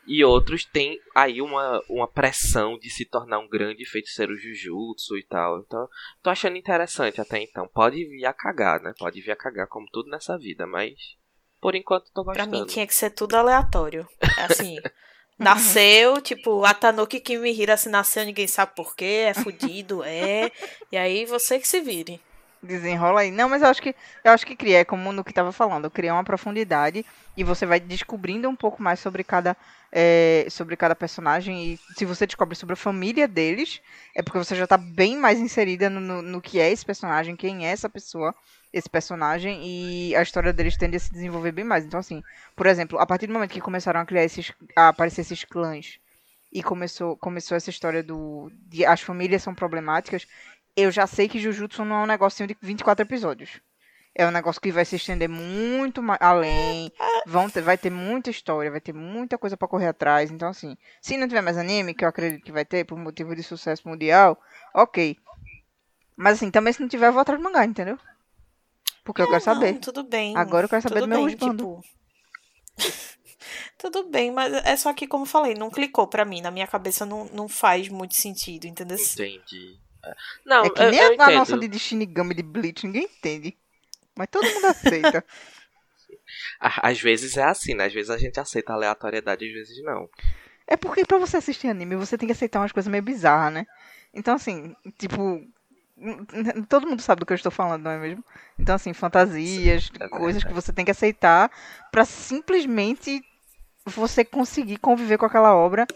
e 0.06 0.24
outros 0.24 0.64
têm 0.64 0.98
aí 1.14 1.40
uma, 1.40 1.80
uma 1.88 2.08
pressão 2.08 2.78
de 2.78 2.90
se 2.90 3.04
tornar 3.04 3.38
um 3.38 3.48
grande 3.48 3.84
feiticeiro 3.84 4.36
Jujutsu 4.36 5.16
e 5.16 5.22
tal. 5.24 5.60
Então, 5.60 5.88
tô 6.22 6.30
achando 6.30 6.56
interessante 6.56 7.20
até 7.20 7.40
então. 7.40 7.68
Pode 7.68 8.04
vir 8.04 8.24
a 8.24 8.32
cagar, 8.32 8.80
né? 8.80 8.92
Pode 8.98 9.20
vir 9.20 9.30
a 9.30 9.36
cagar 9.36 9.68
como 9.68 9.86
tudo 9.92 10.10
nessa 10.10 10.36
vida, 10.38 10.66
mas 10.66 10.94
por 11.60 11.74
enquanto 11.74 12.10
tô 12.12 12.24
Pra 12.24 12.44
gostando. 12.44 12.50
mim 12.50 12.66
tinha 12.66 12.86
que 12.86 12.94
ser 12.94 13.10
tudo 13.10 13.34
aleatório. 13.36 14.08
Assim, 14.38 14.76
nasceu, 15.40 16.20
tipo, 16.20 16.64
Atanuki 16.64 17.20
Kimihira 17.20 17.76
se 17.76 17.88
nasceu, 17.88 18.24
ninguém 18.24 18.46
sabe 18.46 18.72
por 18.74 18.94
quê, 18.94 19.26
é 19.28 19.34
fudido, 19.34 20.02
é. 20.04 20.52
E 20.92 20.96
aí 20.96 21.24
você 21.24 21.58
que 21.58 21.66
se 21.68 21.80
vire. 21.80 22.20
Desenrola 22.62 23.22
aí. 23.22 23.30
Não, 23.30 23.48
mas 23.48 23.62
eu 23.62 23.68
acho 23.68 23.80
que 23.80 23.94
eu 24.22 24.32
acho 24.32 24.44
que 24.44 24.54
cria, 24.54 24.80
é 24.80 24.84
como 24.84 25.12
no 25.12 25.24
que 25.24 25.32
tava 25.32 25.50
falando, 25.50 25.90
cria 25.90 26.12
uma 26.12 26.22
profundidade 26.22 27.06
e 27.34 27.42
você 27.42 27.64
vai 27.64 27.80
descobrindo 27.80 28.50
um 28.50 28.54
pouco 28.54 28.82
mais 28.82 29.00
sobre 29.00 29.24
cada 29.24 29.56
é, 29.90 30.46
sobre 30.50 30.76
cada 30.76 30.94
personagem 30.94 31.72
e 31.72 31.80
se 31.96 32.04
você 32.04 32.26
descobre 32.26 32.54
sobre 32.54 32.74
a 32.74 32.76
família 32.76 33.26
deles, 33.26 33.80
é 34.14 34.22
porque 34.22 34.36
você 34.38 34.54
já 34.54 34.66
tá 34.66 34.76
bem 34.76 35.16
mais 35.16 35.38
inserida 35.38 35.88
no, 35.88 36.00
no, 36.00 36.20
no 36.20 36.40
que 36.42 36.60
é 36.60 36.70
esse 36.70 36.84
personagem, 36.84 37.34
quem 37.34 37.66
é 37.66 37.70
essa 37.70 37.88
pessoa, 37.88 38.34
esse 38.70 38.90
personagem 38.90 39.58
e 39.66 40.14
a 40.14 40.20
história 40.20 40.52
deles 40.52 40.76
tende 40.76 40.96
a 40.96 41.00
se 41.00 41.10
desenvolver 41.10 41.52
bem 41.52 41.64
mais. 41.64 41.86
Então 41.86 41.98
assim, 41.98 42.22
por 42.54 42.66
exemplo, 42.66 42.98
a 42.98 43.06
partir 43.06 43.26
do 43.26 43.32
momento 43.32 43.52
que 43.52 43.60
começaram 43.62 44.00
a 44.00 44.04
criar 44.04 44.24
esses 44.24 44.52
a 44.76 44.88
aparecer 44.88 45.22
esses 45.22 45.44
clãs 45.44 45.98
e 46.52 46.62
começou 46.62 47.16
começou 47.16 47.56
essa 47.56 47.70
história 47.70 48.02
do 48.02 48.50
de 48.66 48.84
as 48.84 49.00
famílias 49.00 49.42
são 49.42 49.54
problemáticas, 49.54 50.26
eu 50.80 50.90
já 50.90 51.06
sei 51.06 51.28
que 51.28 51.38
Jujutsu 51.38 51.84
não 51.84 51.96
é 51.96 52.02
um 52.02 52.06
negocinho 52.06 52.46
de 52.46 52.56
24 52.60 53.04
episódios. 53.04 53.60
É 54.14 54.26
um 54.26 54.30
negócio 54.30 54.60
que 54.60 54.72
vai 54.72 54.84
se 54.84 54.96
estender 54.96 55.28
muito 55.28 56.02
mais 56.02 56.20
além. 56.20 56.90
Vão 57.26 57.48
ter, 57.48 57.62
vai 57.62 57.78
ter 57.78 57.90
muita 57.90 58.28
história, 58.28 58.70
vai 58.70 58.80
ter 58.80 58.92
muita 58.92 59.38
coisa 59.38 59.56
pra 59.56 59.68
correr 59.68 59.86
atrás. 59.86 60.30
Então, 60.30 60.48
assim, 60.48 60.76
se 61.00 61.16
não 61.16 61.28
tiver 61.28 61.40
mais 61.40 61.56
anime, 61.56 61.94
que 61.94 62.04
eu 62.04 62.08
acredito 62.08 62.42
que 62.44 62.50
vai 62.50 62.64
ter, 62.64 62.84
por 62.84 62.98
motivo 62.98 63.36
de 63.36 63.42
sucesso 63.42 63.88
mundial, 63.88 64.40
ok. 64.74 65.16
Mas, 66.16 66.34
assim, 66.34 66.50
também 66.50 66.72
se 66.72 66.80
não 66.80 66.88
tiver, 66.88 67.06
eu 67.06 67.12
vou 67.12 67.22
atrás 67.22 67.40
do 67.40 67.44
mangá, 67.44 67.64
entendeu? 67.64 67.98
Porque 69.04 69.22
eu 69.22 69.26
quero 69.26 69.38
Não, 69.38 69.40
saber. 69.54 69.78
tudo 69.78 70.02
bem. 70.02 70.36
Agora 70.36 70.64
eu 70.64 70.68
quero 70.68 70.82
saber 70.82 71.00
tudo 71.00 71.08
do 71.08 71.08
meu 71.08 71.26
bem, 71.26 71.36
tipo... 71.36 71.82
tudo 73.78 74.08
bem, 74.10 74.30
mas 74.30 74.52
é 74.52 74.76
só 74.76 74.92
que, 74.92 75.06
como 75.06 75.22
eu 75.22 75.28
falei, 75.28 75.54
não 75.54 75.70
clicou 75.70 76.06
pra 76.06 76.24
mim. 76.24 76.40
Na 76.40 76.50
minha 76.50 76.66
cabeça 76.66 77.06
não, 77.06 77.24
não 77.26 77.48
faz 77.48 77.88
muito 77.88 78.14
sentido, 78.14 78.66
entendeu? 78.66 78.98
Entendi. 78.98 79.78
É. 80.04 80.14
Não, 80.44 80.64
É 80.64 80.70
que 80.70 80.82
eu, 80.82 80.90
nem 80.90 81.00
eu 81.00 81.10
a, 81.10 81.14
entendo. 81.14 81.38
noção 81.38 81.58
de, 81.58 81.78
Shinigami 81.78 82.34
de 82.34 82.42
Bleach, 82.42 82.86
ninguém 82.86 83.04
entende. 83.04 83.56
Mas 84.16 84.28
todo 84.30 84.44
mundo 84.44 84.66
aceita. 84.66 85.24
À- 86.60 86.88
Às 86.88 87.00
vezes 87.00 87.36
é 87.36 87.44
assim, 87.44 87.74
né? 87.74 87.86
Às 87.86 87.92
vezes 87.92 88.10
a 88.10 88.18
gente 88.18 88.38
aceita 88.40 88.72
a 88.72 88.76
aleatoriedade, 88.76 89.46
às 89.46 89.52
vezes 89.52 89.82
não. 89.84 90.08
É 90.66 90.76
porque 90.76 91.04
pra 91.04 91.18
você 91.18 91.36
assistir 91.36 91.68
anime, 91.68 91.96
você 91.96 92.16
tem 92.16 92.26
que 92.26 92.32
aceitar 92.32 92.60
umas 92.60 92.72
coisas 92.72 92.90
meio 92.90 93.02
bizarras, 93.02 93.52
né? 93.52 93.66
Então, 94.14 94.34
assim, 94.34 94.74
tipo. 94.98 95.42
Todo 96.68 96.86
mundo 96.86 97.02
sabe 97.02 97.20
do 97.20 97.26
que 97.26 97.32
eu 97.32 97.36
estou 97.36 97.52
falando, 97.52 97.82
não 97.82 97.90
é 97.90 97.98
mesmo? 97.98 98.24
Então, 98.58 98.74
assim, 98.74 98.92
fantasias, 98.94 99.90
é 100.00 100.08
coisas 100.08 100.42
que 100.42 100.52
você 100.52 100.72
tem 100.72 100.84
que 100.84 100.90
aceitar 100.90 101.50
pra 101.92 102.06
simplesmente 102.06 103.22
você 103.84 104.24
conseguir 104.24 104.78
conviver 104.78 105.18
com 105.18 105.26
aquela 105.26 105.54
obra. 105.54 105.86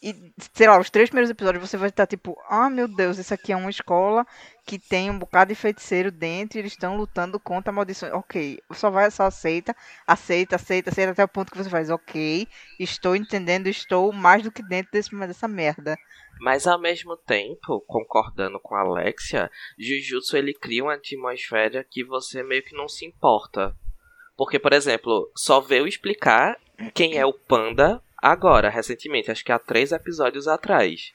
E, 0.00 0.32
sei 0.54 0.68
lá, 0.68 0.78
os 0.78 0.90
três 0.90 1.08
primeiros 1.08 1.30
episódios 1.30 1.68
você 1.68 1.76
vai 1.76 1.88
estar 1.88 2.06
tipo, 2.06 2.36
ah, 2.48 2.70
meu 2.70 2.86
Deus, 2.86 3.18
isso 3.18 3.34
aqui 3.34 3.52
é 3.52 3.56
uma 3.56 3.70
escola 3.70 4.24
que 4.64 4.78
tem 4.78 5.10
um 5.10 5.18
bocado 5.18 5.48
de 5.48 5.58
feiticeiro 5.58 6.12
dentro 6.12 6.56
e 6.56 6.60
eles 6.60 6.72
estão 6.72 6.96
lutando 6.96 7.40
contra 7.40 7.72
a 7.72 7.74
maldição. 7.74 8.16
Ok, 8.16 8.60
só 8.72 8.90
vai, 8.90 9.10
só 9.10 9.24
aceita, 9.24 9.74
aceita, 10.06 10.54
aceita, 10.54 10.90
aceita 10.90 11.12
até 11.12 11.24
o 11.24 11.28
ponto 11.28 11.50
que 11.50 11.58
você 11.58 11.68
faz, 11.68 11.90
ok, 11.90 12.46
estou 12.78 13.16
entendendo, 13.16 13.66
estou 13.66 14.12
mais 14.12 14.42
do 14.42 14.52
que 14.52 14.62
dentro 14.62 14.92
desse, 14.92 15.10
dessa 15.16 15.48
merda. 15.48 15.96
Mas 16.40 16.68
ao 16.68 16.78
mesmo 16.78 17.16
tempo, 17.16 17.80
concordando 17.80 18.60
com 18.60 18.76
a 18.76 18.82
Alexia, 18.82 19.50
Jujutsu 19.76 20.36
ele 20.36 20.54
cria 20.54 20.84
uma 20.84 20.94
atmosfera 20.94 21.82
que 21.82 22.04
você 22.04 22.44
meio 22.44 22.62
que 22.62 22.76
não 22.76 22.88
se 22.88 23.04
importa. 23.04 23.74
Porque, 24.36 24.60
por 24.60 24.72
exemplo, 24.72 25.28
só 25.34 25.60
veio 25.60 25.88
explicar 25.88 26.56
quem 26.94 27.18
é 27.18 27.26
o 27.26 27.32
Panda 27.32 28.00
agora, 28.22 28.68
recentemente, 28.68 29.30
acho 29.30 29.44
que 29.44 29.52
há 29.52 29.58
três 29.58 29.92
episódios 29.92 30.46
atrás. 30.48 31.12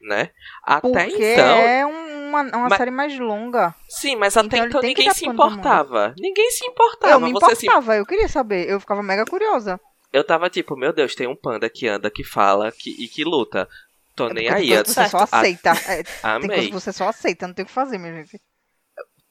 Né? 0.00 0.30
Até 0.62 0.80
Porque 1.06 1.32
então. 1.32 1.46
é 1.46 1.86
um- 1.86 2.14
uma, 2.28 2.42
uma 2.42 2.68
Mas- 2.68 2.76
série 2.78 2.90
mais 2.90 3.18
longa. 3.18 3.74
Sim, 3.88 4.16
mas 4.16 4.36
até 4.36 4.56
Então 4.58 4.66
então, 4.66 4.80
ninguém 4.82 5.10
se 5.14 5.26
importava. 5.26 6.14
Ninguém 6.18 6.50
se 6.50 6.66
importava. 6.66 7.12
eu 7.14 7.20
me 7.20 7.32
Você 7.32 7.54
se 7.54 7.66
importava, 7.66 7.96
eu 7.96 8.04
queria 8.04 8.28
saber. 8.28 8.68
Eu 8.68 8.78
ficava 8.80 9.02
mega 9.02 9.24
curiosa. 9.24 9.80
Eu 10.12 10.22
tava 10.24 10.50
tipo, 10.50 10.76
meu 10.76 10.92
Deus, 10.92 11.14
tem 11.14 11.26
um 11.26 11.36
panda 11.36 11.70
que 11.70 11.86
anda, 11.88 12.10
que 12.10 12.22
fala 12.24 12.70
que, 12.72 12.90
e 13.02 13.08
que 13.08 13.24
luta. 13.24 13.68
Tô 14.16 14.28
nem 14.28 14.46
É 14.48 14.50
Porque 14.54 14.72
aí. 14.74 14.84
você 14.84 15.08
só 15.08 15.18
a- 15.18 15.24
aceita. 15.24 15.70
É, 15.88 16.02
tem 16.40 16.48
coisa 16.48 16.66
que 16.66 16.72
você 16.72 16.92
só 16.92 17.08
aceita, 17.08 17.46
não 17.46 17.54
tem 17.54 17.62
o 17.62 17.66
que 17.66 17.72
fazer, 17.72 17.96
minha 17.98 18.14
gente. 18.14 18.40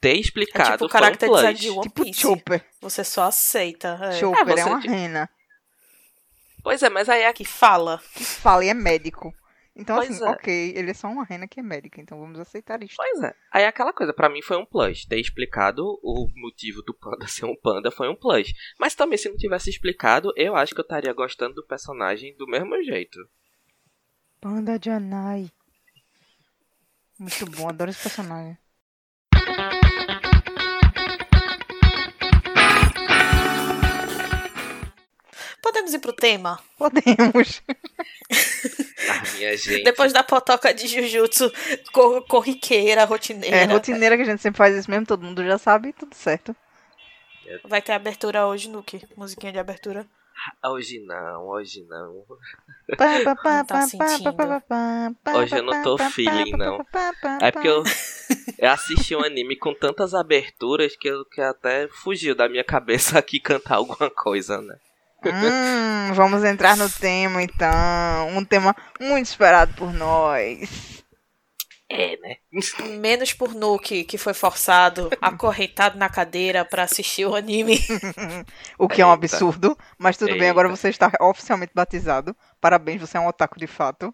Ter 0.00 0.10
É 0.10 0.20
explicado 0.20 0.72
tipo 0.72 0.84
o 0.84 0.86
um 0.86 0.90
character 0.90 1.30
design 1.30 1.58
de 1.58 1.70
One 1.70 1.82
Tipo 1.82 2.02
Piece. 2.04 2.20
Chopper. 2.20 2.64
Você 2.82 3.04
só 3.04 3.22
aceita. 3.24 3.98
é. 4.02 4.12
Chopper 4.12 4.40
é, 4.48 4.56
você 4.62 4.68
uma 4.68 4.80
tipo- 4.80 4.92
rena. 4.92 5.30
Pois 6.64 6.82
é, 6.82 6.88
mas 6.88 7.08
aí 7.08 7.22
é 7.22 7.32
Que 7.32 7.44
fala. 7.44 8.00
Que 8.14 8.24
fala 8.24 8.64
e 8.64 8.68
é 8.70 8.74
médico. 8.74 9.32
Então, 9.76 9.96
Pois 9.96 10.10
assim, 10.10 10.24
é. 10.24 10.30
ok, 10.30 10.72
ele 10.76 10.92
é 10.92 10.94
só 10.94 11.08
uma 11.08 11.24
rena 11.24 11.48
que 11.48 11.58
é 11.58 11.62
médica, 11.62 12.00
então 12.00 12.18
vamos 12.18 12.38
aceitar 12.38 12.80
isso. 12.82 12.94
Pois 12.96 13.22
é. 13.24 13.34
Aí 13.52 13.64
aquela 13.64 13.92
coisa, 13.92 14.14
pra 14.14 14.28
mim 14.28 14.40
foi 14.40 14.56
um 14.56 14.64
plus. 14.64 15.04
Ter 15.04 15.18
explicado 15.18 15.98
o 16.00 16.28
motivo 16.36 16.80
do 16.82 16.94
panda 16.94 17.26
ser 17.28 17.44
um 17.44 17.56
panda 17.56 17.90
foi 17.90 18.08
um 18.08 18.14
plus. 18.14 18.52
Mas 18.78 18.94
também, 18.94 19.18
se 19.18 19.28
não 19.28 19.36
tivesse 19.36 19.68
explicado, 19.68 20.32
eu 20.36 20.54
acho 20.54 20.72
que 20.74 20.80
eu 20.80 20.84
estaria 20.84 21.12
gostando 21.12 21.56
do 21.56 21.66
personagem 21.66 22.36
do 22.36 22.46
mesmo 22.46 22.80
jeito. 22.84 23.18
Panda 24.40 24.78
de 24.78 24.90
Anai. 24.90 25.50
Muito 27.18 27.44
bom, 27.46 27.68
adoro 27.68 27.90
esse 27.90 28.02
personagem. 28.02 28.56
Podemos 35.64 35.94
ir 35.94 35.98
pro 35.98 36.12
tema? 36.12 36.60
Podemos. 36.76 37.62
Ah, 39.06 39.22
minha 39.36 39.56
gente. 39.56 39.84
Depois 39.84 40.12
da 40.12 40.22
potoca 40.22 40.72
de 40.72 40.86
Jujutsu 40.86 41.52
cor- 41.92 42.26
corriqueira, 42.26 43.04
rotineira. 43.04 43.54
É, 43.56 43.64
rotineira 43.64 44.16
que 44.16 44.22
a 44.22 44.26
gente 44.26 44.40
sempre 44.40 44.56
faz 44.58 44.74
isso 44.74 44.90
mesmo, 44.90 45.04
todo 45.06 45.22
mundo 45.24 45.44
já 45.44 45.58
sabe, 45.58 45.92
tudo 45.92 46.14
certo. 46.14 46.56
Vai 47.64 47.82
ter 47.82 47.92
abertura 47.92 48.46
hoje, 48.46 48.68
Nuke. 48.70 49.06
Musiquinha 49.16 49.52
de 49.52 49.58
abertura. 49.58 50.06
Hoje 50.66 51.00
não, 51.00 51.46
hoje 51.48 51.84
não. 51.88 52.24
Não 53.44 53.64
tá 53.66 53.82
sentindo. 53.86 54.34
Hoje 55.36 55.56
eu 55.56 55.62
não 55.62 55.82
tô 55.82 55.98
feeling, 56.10 56.52
não. 56.52 56.78
É 57.40 57.50
porque 57.52 57.68
eu, 57.68 57.84
eu 58.58 58.70
assisti 58.70 59.14
um 59.14 59.22
anime 59.22 59.56
com 59.56 59.74
tantas 59.74 60.14
aberturas 60.14 60.96
que, 60.96 61.08
eu, 61.08 61.24
que 61.26 61.40
até 61.42 61.88
fugiu 61.88 62.34
da 62.34 62.48
minha 62.48 62.64
cabeça 62.64 63.18
aqui 63.20 63.38
cantar 63.38 63.76
alguma 63.76 64.10
coisa, 64.10 64.60
né? 64.62 64.76
Hum, 65.28 66.12
vamos 66.14 66.44
entrar 66.44 66.76
no 66.76 66.88
tema 66.90 67.42
então. 67.42 68.28
Um 68.30 68.44
tema 68.44 68.74
muito 69.00 69.26
esperado 69.26 69.74
por 69.74 69.92
nós. 69.92 70.94
É, 71.88 72.16
né? 72.16 72.36
Menos 72.98 73.32
por 73.32 73.54
Nuke, 73.54 74.04
que 74.04 74.18
foi 74.18 74.34
forçado, 74.34 75.10
acorrentado 75.20 75.98
na 75.98 76.08
cadeira 76.08 76.64
pra 76.64 76.84
assistir 76.84 77.26
o 77.26 77.34
anime. 77.34 77.78
O 78.78 78.88
que 78.88 79.00
é 79.00 79.06
um 79.06 79.10
Eita. 79.10 79.26
absurdo, 79.26 79.78
mas 79.96 80.16
tudo 80.16 80.36
bem, 80.36 80.48
agora 80.48 80.68
você 80.68 80.88
está 80.88 81.12
oficialmente 81.20 81.72
batizado. 81.74 82.34
Parabéns, 82.60 83.00
você 83.00 83.16
é 83.16 83.20
um 83.20 83.28
otaku 83.28 83.58
de 83.58 83.66
fato. 83.66 84.12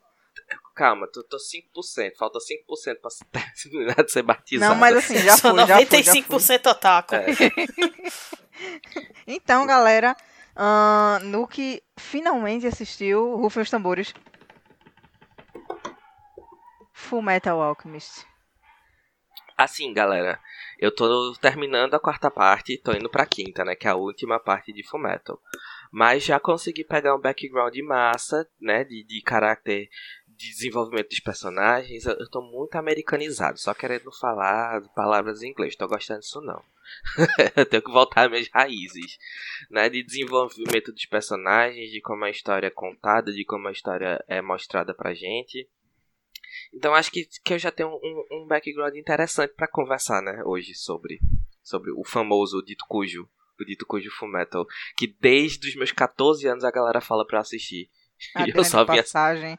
Calma, 0.75 1.07
tô, 1.07 1.23
tô 1.23 1.37
5%, 1.37 2.17
falta 2.19 2.38
5% 2.38 2.97
pra 3.31 3.43
terminar 3.62 3.97
de 4.05 4.12
ser 4.12 4.23
batizado. 4.23 4.73
Não, 4.73 4.81
mas 4.81 4.97
assim, 4.97 5.19
já 5.19 5.37
foi, 5.38 5.57
já 5.67 5.76
foi. 5.76 5.85
95% 5.87 6.71
otaku. 6.71 7.14
É. 7.14 7.26
Então, 9.26 9.67
galera, 9.67 10.17
no 11.23 11.47
que 11.47 11.83
finalmente 11.99 12.66
assistiu, 12.66 13.37
rufem 13.37 13.62
os 13.62 13.71
tambores. 13.71 14.14
Full 16.92 17.23
Metal 17.23 17.61
Alchemist. 17.61 18.26
Assim, 19.57 19.92
galera, 19.92 20.40
eu 20.78 20.95
tô 20.95 21.35
terminando 21.38 21.92
a 21.92 22.00
quarta 22.00 22.30
parte, 22.30 22.78
tô 22.78 22.92
indo 22.92 23.11
pra 23.11 23.26
quinta, 23.26 23.62
né, 23.62 23.75
que 23.75 23.87
é 23.87 23.90
a 23.90 23.95
última 23.95 24.40
parte 24.40 24.73
de 24.73 24.83
Fullmetal. 24.83 25.38
Mas 25.92 26.25
já 26.25 26.40
consegui 26.40 26.83
pegar 26.83 27.14
um 27.14 27.21
background 27.21 27.76
massa, 27.80 28.49
né, 28.59 28.85
de, 28.85 29.04
de 29.04 29.21
caráter, 29.21 29.90
de 30.40 30.50
desenvolvimento 30.50 31.11
dos 31.11 31.20
personagens. 31.20 32.06
Eu, 32.06 32.28
tô 32.30 32.40
muito 32.40 32.75
americanizado, 32.76 33.59
só 33.59 33.75
querendo 33.75 34.11
falar 34.11 34.80
palavras 34.94 35.42
em 35.42 35.50
inglês, 35.50 35.76
tô 35.76 35.87
gostando 35.87 36.20
disso 36.20 36.40
não. 36.40 36.64
eu 37.54 37.66
tenho 37.66 37.82
que 37.82 37.92
voltar 37.92 38.25
às 38.25 38.30
minhas 38.30 38.49
raízes, 38.49 39.18
né, 39.70 39.90
de 39.90 40.02
desenvolvimento 40.02 40.92
dos 40.92 41.04
personagens, 41.04 41.90
de 41.90 42.00
como 42.00 42.25
a 42.25 42.30
história 42.30 42.68
é 42.68 42.70
contada, 42.70 43.30
de 43.30 43.44
como 43.44 43.68
a 43.68 43.73
história 43.73 44.25
é 44.26 44.40
mostrada 44.40 44.94
pra 44.94 45.12
gente. 45.12 45.68
Então 46.73 46.94
acho 46.94 47.12
que, 47.12 47.28
que 47.44 47.52
eu 47.52 47.59
já 47.59 47.70
tenho 47.70 47.90
um, 47.90 48.25
um 48.32 48.47
background 48.47 48.97
interessante 48.97 49.52
pra 49.54 49.68
conversar, 49.68 50.23
né, 50.23 50.42
hoje 50.44 50.75
sobre, 50.75 51.20
sobre 51.62 51.92
o 51.92 52.02
famoso 52.02 52.62
dito 52.64 52.87
cujo, 52.88 53.28
o 53.61 53.64
dito 53.64 53.85
cujo 53.85 54.11
Fullmetal, 54.11 54.66
que 54.97 55.06
desde 55.20 55.68
os 55.68 55.76
meus 55.76 55.92
14 55.92 56.49
anos 56.49 56.64
a 56.64 56.70
galera 56.70 57.02
fala 57.02 57.26
pra 57.26 57.37
eu 57.37 57.42
assistir. 57.42 57.90
A 58.35 58.44
E 58.49 58.52
eu 58.54 58.64
só 58.64 58.85
vim, 58.85 58.97
passagem, 58.97 59.56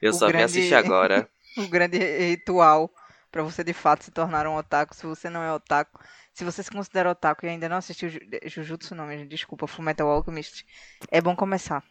eu 0.00 0.10
o 0.12 0.14
só 0.14 0.26
vim 0.26 0.32
grande- 0.32 0.44
assistir 0.58 0.74
agora. 0.74 1.28
o 1.56 1.66
grande 1.68 1.98
ritual 1.98 2.90
pra 3.30 3.42
você 3.42 3.62
de 3.64 3.72
fato 3.72 4.04
se 4.04 4.10
tornar 4.10 4.46
um 4.46 4.56
otaku. 4.56 4.94
Se 4.94 5.06
você 5.06 5.28
não 5.30 5.42
é 5.42 5.52
otaku, 5.52 6.00
se 6.32 6.44
você 6.44 6.62
se 6.62 6.70
considera 6.70 7.10
otaku 7.10 7.46
e 7.46 7.48
ainda 7.48 7.68
não 7.68 7.76
assistiu 7.76 8.08
Ju- 8.08 8.20
Jujutsu, 8.46 8.94
não, 8.94 9.08
gente, 9.10 9.28
desculpa, 9.28 9.66
Full 9.66 9.84
Metal 9.84 10.08
Alchemist, 10.08 10.64
é 11.10 11.20
bom 11.20 11.34
começar. 11.36 11.82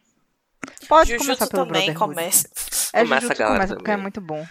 Pode 0.88 1.10
começar 1.16 1.24
Jujutsu 1.24 1.48
pelo 1.50 1.66
também 1.66 1.94
começa. 1.94 2.48
É, 2.92 3.02
Começa, 3.02 3.20
Jujutsu 3.22 3.38
galera, 3.38 3.54
começa 3.58 3.74
porque 3.76 3.90
é 3.90 3.96
muito 3.96 4.20
bom. 4.20 4.46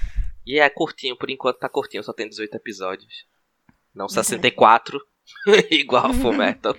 E 0.46 0.60
é 0.60 0.68
curtinho, 0.70 1.16
por 1.18 1.30
enquanto 1.30 1.60
tá 1.60 1.70
curtinho, 1.70 2.04
só 2.04 2.12
tem 2.14 2.28
18 2.28 2.56
episódios. 2.56 3.28
Não 3.94 4.08
64, 4.10 5.00
igual 5.70 6.12
Fullmetal. 6.14 6.76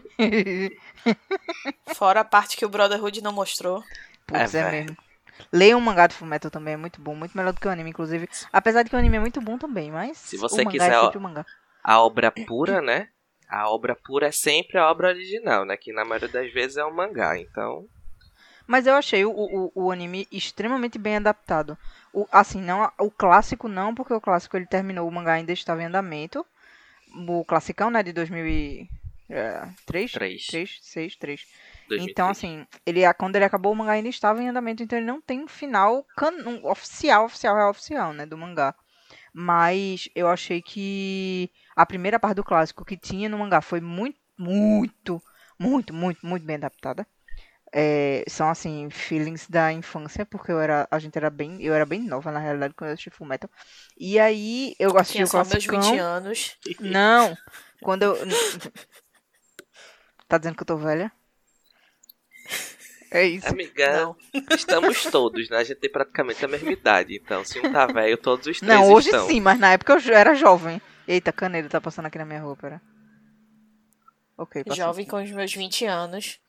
Fora 1.94 2.20
a 2.20 2.24
parte 2.24 2.56
que 2.56 2.64
o 2.64 2.68
Brotherhood 2.68 3.20
não 3.22 3.32
mostrou. 3.32 3.82
Putz, 4.26 4.54
É, 4.54 4.58
é, 4.58 4.70
velho. 4.70 4.84
mesmo. 4.86 4.96
Leia 5.52 5.76
o 5.76 5.80
mangá 5.80 6.06
do 6.06 6.14
Fullmetal 6.14 6.50
também, 6.50 6.74
é 6.74 6.76
muito 6.76 7.00
bom. 7.00 7.14
Muito 7.14 7.36
melhor 7.36 7.52
do 7.52 7.60
que 7.60 7.66
o 7.66 7.70
anime, 7.70 7.90
inclusive. 7.90 8.28
Apesar 8.52 8.82
de 8.82 8.90
que 8.90 8.96
o 8.96 8.98
anime 8.98 9.16
é 9.16 9.20
muito 9.20 9.40
bom 9.40 9.58
também, 9.58 9.90
mas 9.90 10.18
Se 10.18 10.36
você 10.36 10.62
o 10.62 10.64
mangá 10.64 10.70
quiser, 10.70 10.92
é 10.92 10.98
ó, 10.98 11.02
sempre 11.04 11.18
o 11.18 11.20
mangá. 11.20 11.46
A 11.82 12.00
obra 12.00 12.30
pura, 12.30 12.80
né? 12.80 13.08
A 13.48 13.68
obra 13.68 13.96
pura 13.96 14.28
é 14.28 14.32
sempre 14.32 14.78
a 14.78 14.90
obra 14.90 15.08
original, 15.08 15.64
né? 15.64 15.76
Que 15.76 15.92
na 15.92 16.04
maioria 16.04 16.28
das 16.28 16.52
vezes 16.52 16.76
é 16.76 16.84
um 16.84 16.94
mangá, 16.94 17.38
então... 17.38 17.86
Mas 18.66 18.86
eu 18.86 18.94
achei 18.94 19.24
o, 19.24 19.32
o, 19.32 19.72
o 19.74 19.90
anime 19.90 20.28
extremamente 20.30 20.96
bem 20.96 21.16
adaptado. 21.16 21.76
O, 22.12 22.24
assim, 22.30 22.60
não 22.60 22.88
o 22.98 23.10
clássico 23.10 23.66
não, 23.66 23.92
porque 23.92 24.14
o 24.14 24.20
clássico 24.20 24.56
ele 24.56 24.66
terminou, 24.66 25.08
o 25.08 25.10
mangá 25.10 25.32
ainda 25.32 25.52
estava 25.52 25.82
em 25.82 25.86
andamento. 25.86 26.46
O 27.28 27.44
classicão, 27.44 27.90
né, 27.90 28.00
de 28.04 28.12
2003? 28.12 28.88
Três. 29.84 30.12
3, 30.46 30.78
6, 30.80 31.16
3. 31.16 31.46
2003. 31.90 32.12
Então, 32.12 32.28
assim, 32.28 32.66
ele, 32.86 33.12
quando 33.14 33.36
ele 33.36 33.44
acabou, 33.44 33.72
o 33.72 33.76
mangá 33.76 33.92
ainda 33.92 34.08
estava 34.08 34.42
em 34.42 34.48
andamento, 34.48 34.82
então 34.82 34.98
ele 34.98 35.06
não 35.06 35.20
tem 35.20 35.42
um 35.42 35.48
final 35.48 36.06
can, 36.16 36.32
um 36.46 36.68
oficial, 36.68 37.24
oficial, 37.24 37.56
real 37.56 37.70
oficial, 37.70 38.12
né, 38.12 38.24
do 38.24 38.38
mangá. 38.38 38.74
Mas 39.32 40.08
eu 40.14 40.28
achei 40.28 40.62
que 40.62 41.50
a 41.76 41.86
primeira 41.86 42.18
parte 42.18 42.36
do 42.36 42.44
clássico 42.44 42.84
que 42.84 42.96
tinha 42.96 43.28
no 43.28 43.38
mangá 43.38 43.60
foi 43.60 43.80
muito, 43.80 44.18
muito, 44.38 45.22
muito, 45.58 45.92
muito, 45.92 46.26
muito 46.26 46.46
bem 46.46 46.56
adaptada. 46.56 47.06
É, 47.72 48.24
são 48.28 48.48
assim 48.48 48.90
feelings 48.90 49.46
da 49.48 49.72
infância 49.72 50.26
porque 50.26 50.50
eu 50.50 50.60
era 50.60 50.88
a 50.90 50.98
gente 50.98 51.16
era 51.16 51.30
bem 51.30 51.62
eu 51.62 51.72
era 51.72 51.86
bem 51.86 52.00
nova 52.00 52.32
na 52.32 52.40
realidade 52.40 52.74
quando 52.74 52.88
eu 52.88 52.94
assisti 52.94 53.10
Fullmetal 53.10 53.48
e 53.96 54.18
aí 54.18 54.74
eu 54.76 54.90
assisti 54.98 55.18
Tinha 55.18 55.24
o 55.24 55.28
só 55.28 55.44
meus 55.44 55.50
classicão 55.50 55.80
20 55.80 55.98
anos. 56.00 56.56
não 56.80 57.38
quando 57.80 58.02
eu 58.02 58.16
tá 60.26 60.36
dizendo 60.36 60.56
que 60.56 60.62
eu 60.62 60.66
tô 60.66 60.76
velha 60.76 61.12
é 63.10 63.26
isso 63.26 63.48
Amiga, 63.48 63.92
Não. 63.92 64.16
estamos 64.54 65.02
todos, 65.04 65.48
né? 65.48 65.58
A 65.58 65.64
gente 65.64 65.78
tem 65.78 65.90
praticamente 65.90 66.44
a 66.44 66.48
mesma 66.48 66.72
idade. 66.72 67.16
Então, 67.16 67.44
se 67.44 67.58
um 67.58 67.72
tá 67.72 67.86
velho, 67.86 68.16
todos 68.16 68.46
os 68.46 68.60
três 68.60 68.72
não 68.72 68.92
hoje 68.92 69.08
estão. 69.08 69.26
sim 69.26 69.40
mas 69.40 69.58
na 69.58 69.72
época 69.72 69.92
eu 69.92 70.14
era 70.14 70.34
jovem 70.34 70.80
eita 71.06 71.32
canedo 71.32 71.68
tá 71.68 71.80
passando 71.80 72.06
aqui 72.06 72.18
na 72.18 72.24
minha 72.24 72.40
rua 72.40 72.56
pera 72.56 72.80
ok 74.38 74.64
passou. 74.64 74.84
Jovem 74.84 75.06
com 75.06 75.22
os 75.22 75.30
meus 75.30 75.52
20 75.52 75.84
anos. 75.86 76.40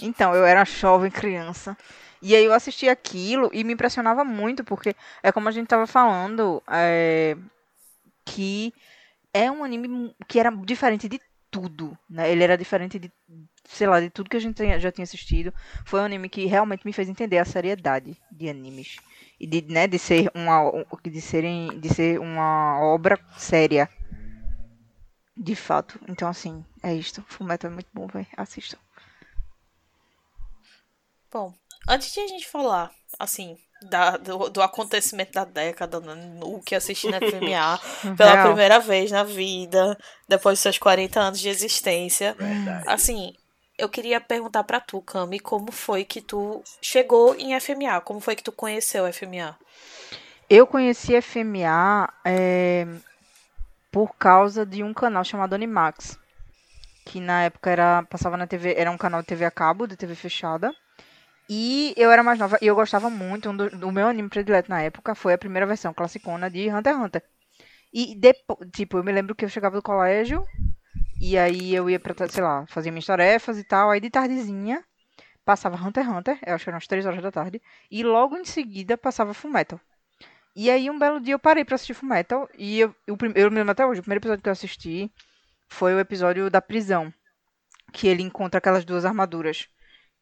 Então, 0.00 0.34
eu 0.34 0.44
era 0.44 0.64
jovem 0.64 1.10
criança. 1.10 1.76
E 2.20 2.34
aí 2.34 2.44
eu 2.44 2.52
assisti 2.52 2.88
aquilo 2.88 3.50
e 3.52 3.62
me 3.62 3.72
impressionava 3.72 4.24
muito, 4.24 4.64
porque 4.64 4.94
é 5.22 5.30
como 5.30 5.48
a 5.48 5.52
gente 5.52 5.68
tava 5.68 5.86
falando, 5.86 6.62
é, 6.68 7.36
que 8.24 8.72
é 9.32 9.50
um 9.50 9.62
anime 9.62 10.14
que 10.26 10.38
era 10.38 10.50
diferente 10.50 11.08
de 11.08 11.20
tudo, 11.50 11.96
né? 12.08 12.30
Ele 12.30 12.42
era 12.42 12.56
diferente 12.56 12.98
de, 12.98 13.12
sei 13.68 13.86
lá, 13.86 14.00
de 14.00 14.10
tudo 14.10 14.30
que 14.30 14.36
a 14.36 14.40
gente 14.40 14.78
já 14.78 14.90
tinha 14.92 15.04
assistido. 15.04 15.52
Foi 15.84 16.00
um 16.00 16.04
anime 16.04 16.28
que 16.28 16.46
realmente 16.46 16.84
me 16.86 16.92
fez 16.92 17.08
entender 17.08 17.38
a 17.38 17.44
seriedade 17.44 18.16
de 18.30 18.48
animes. 18.48 18.96
E 19.38 19.46
de, 19.46 19.62
né, 19.62 19.86
de 19.86 19.98
ser 19.98 20.30
uma 20.34 20.62
um- 20.62 20.84
de 21.04 21.20
serem 21.20 21.78
de 21.80 21.88
ser 21.92 22.18
uma 22.20 22.80
obra 22.80 23.18
séria. 23.36 23.88
De 25.36 25.54
fato. 25.54 26.00
Então 26.08 26.28
assim, 26.28 26.64
é 26.82 26.94
isto. 26.94 27.22
Fullmetal 27.28 27.70
é 27.70 27.74
muito 27.74 27.88
bom, 27.92 28.06
velho. 28.06 28.26
Assistam. 28.36 28.78
Bom, 31.30 31.52
antes 31.88 32.12
de 32.14 32.20
a 32.20 32.26
gente 32.26 32.48
falar, 32.48 32.90
assim, 33.18 33.58
da, 33.90 34.16
do, 34.16 34.48
do 34.48 34.62
acontecimento 34.62 35.32
da 35.32 35.44
década, 35.44 36.00
né? 36.00 36.40
o 36.42 36.60
que 36.60 36.74
assisti 36.74 37.08
na 37.10 37.18
FMA 37.18 37.78
pela 38.16 38.32
Real. 38.32 38.46
primeira 38.46 38.78
vez 38.80 39.10
na 39.10 39.22
vida, 39.22 39.98
depois 40.28 40.54
dos 40.54 40.60
seus 40.62 40.78
40 40.78 41.20
anos 41.20 41.38
de 41.40 41.48
existência. 41.48 42.34
Verdade. 42.38 42.84
Assim, 42.88 43.34
eu 43.78 43.88
queria 43.88 44.20
perguntar 44.20 44.64
pra 44.64 44.80
tu, 44.80 45.00
Cami, 45.02 45.38
como 45.38 45.70
foi 45.70 46.04
que 46.04 46.20
tu 46.20 46.62
chegou 46.80 47.34
em 47.34 47.58
FMA? 47.58 48.00
Como 48.00 48.20
foi 48.20 48.34
que 48.34 48.42
tu 48.42 48.52
conheceu 48.52 49.10
FMA? 49.12 49.56
Eu 50.48 50.66
conheci 50.66 51.20
FMA 51.20 52.08
é, 52.24 52.86
por 53.90 54.14
causa 54.16 54.64
de 54.64 54.82
um 54.82 54.94
canal 54.94 55.24
chamado 55.24 55.54
Animax, 55.54 56.18
que 57.04 57.20
na 57.20 57.44
época 57.44 57.70
era 57.70 58.02
passava 58.04 58.36
na 58.36 58.46
TV, 58.46 58.74
era 58.76 58.90
um 58.90 58.98
canal 58.98 59.20
de 59.20 59.26
TV 59.26 59.44
a 59.44 59.50
cabo, 59.50 59.86
de 59.86 59.96
TV 59.96 60.14
fechada. 60.14 60.74
E 61.48 61.94
eu 61.96 62.10
era 62.10 62.22
mais 62.22 62.38
nova 62.38 62.58
e 62.60 62.66
eu 62.66 62.74
gostava 62.74 63.08
muito. 63.08 63.50
Um 63.50 63.56
do, 63.56 63.70
do 63.70 63.92
meu 63.92 64.08
anime 64.08 64.28
predileto 64.28 64.70
na 64.70 64.82
época 64.82 65.14
foi 65.14 65.34
a 65.34 65.38
primeira 65.38 65.66
versão 65.66 65.94
classicona 65.94 66.50
de 66.50 66.68
Hunter 66.70 66.94
x 66.94 67.02
Hunter. 67.02 67.22
E 67.92 68.14
depois, 68.16 68.68
tipo, 68.72 68.98
eu 68.98 69.04
me 69.04 69.12
lembro 69.12 69.34
que 69.34 69.44
eu 69.44 69.48
chegava 69.48 69.76
do 69.76 69.82
colégio 69.82 70.44
e 71.20 71.38
aí 71.38 71.74
eu 71.74 71.88
ia 71.88 71.98
pra, 71.98 72.14
sei 72.28 72.42
lá, 72.42 72.66
fazia 72.66 72.92
minhas 72.92 73.06
tarefas 73.06 73.58
e 73.58 73.64
tal. 73.64 73.90
Aí 73.90 74.00
de 74.00 74.10
tardezinha 74.10 74.84
passava 75.44 75.76
Hunter 75.76 76.04
x 76.04 76.12
Hunter, 76.12 76.38
eu 76.44 76.54
acho 76.54 76.64
que 76.64 76.70
eram 76.70 76.76
umas 76.76 76.86
3 76.86 77.06
horas 77.06 77.22
da 77.22 77.30
tarde. 77.30 77.62
E 77.90 78.02
logo 78.02 78.36
em 78.36 78.44
seguida 78.44 78.98
passava 78.98 79.32
Fullmetal. 79.32 79.80
E 80.54 80.70
aí 80.70 80.90
um 80.90 80.98
belo 80.98 81.20
dia 81.20 81.34
eu 81.34 81.38
parei 81.38 81.64
pra 81.64 81.76
assistir 81.76 81.94
Fullmetal 81.94 82.48
e 82.56 82.80
eu, 82.80 82.94
eu, 83.06 83.16
eu 83.34 83.50
me 83.50 83.56
lembro 83.56 83.72
até 83.72 83.86
hoje, 83.86 84.00
o 84.00 84.02
primeiro 84.02 84.20
episódio 84.20 84.42
que 84.42 84.48
eu 84.48 84.52
assisti 84.52 85.12
foi 85.68 85.94
o 85.94 86.00
episódio 86.00 86.50
da 86.50 86.60
prisão. 86.60 87.12
Que 87.92 88.08
ele 88.08 88.22
encontra 88.22 88.58
aquelas 88.58 88.84
duas 88.84 89.04
armaduras. 89.04 89.68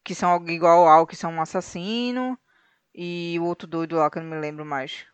Que 0.04 0.14
são 0.14 0.30
algo 0.30 0.50
igual 0.50 0.86
ao 0.86 1.06
que 1.06 1.16
são 1.16 1.32
um 1.32 1.40
assassino. 1.40 2.38
E 2.94 3.36
o 3.40 3.44
outro 3.44 3.66
doido 3.66 3.96
lá 3.96 4.10
que 4.10 4.18
eu 4.18 4.22
não 4.22 4.30
me 4.30 4.40
lembro 4.40 4.64
mais. 4.64 5.06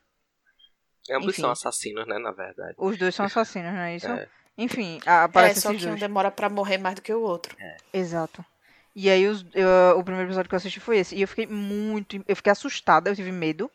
Ambos 1.11 1.31
Enfim. 1.31 1.43
são 1.43 1.51
assassinos, 1.51 2.07
né, 2.07 2.19
na 2.19 2.33
verdade. 2.33 2.75
Os 2.77 2.99
dois 2.99 3.15
são 3.15 3.25
assassinos, 3.27 3.73
não 3.73 3.81
é 3.81 3.97
isso? 3.97 4.09
É. 4.09 4.29
Enfim, 4.59 5.01
a- 5.07 5.29
É, 5.33 5.55
só 5.55 5.71
esses 5.71 5.81
que 5.83 5.87
um 5.87 5.91
dois. 5.91 6.01
demora 6.01 6.31
pra 6.31 6.49
morrer 6.49 6.79
mais 6.79 6.95
do 6.97 7.03
que 7.03 7.13
o 7.13 7.21
outro. 7.23 7.57
Exato. 7.93 8.45
E 8.95 9.09
aí 9.09 9.27
os- 9.27 9.47
eu- 9.55 9.99
o 9.99 10.03
primeiro 10.05 10.29
episódio 10.29 10.49
que 10.49 10.55
eu 10.55 10.59
assisti 10.59 10.81
foi 10.81 10.99
esse. 10.99 11.15
E 11.15 11.23
eu 11.23 11.29
fiquei 11.29 11.47
muito. 11.47 12.23
Eu 12.27 12.37
fiquei 12.37 12.51
assustada, 12.53 13.09
eu 13.09 13.17
tive 13.17 13.33
medo. 13.33 13.71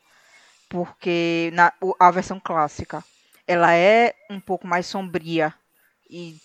Porque 0.69 1.51
na, 1.53 1.71
a 1.99 2.11
versão 2.11 2.39
clássica 2.39 3.03
ela 3.47 3.73
é 3.73 4.13
um 4.29 4.39
pouco 4.39 4.67
mais 4.67 4.85
sombria. 4.87 5.53
E 6.09 6.35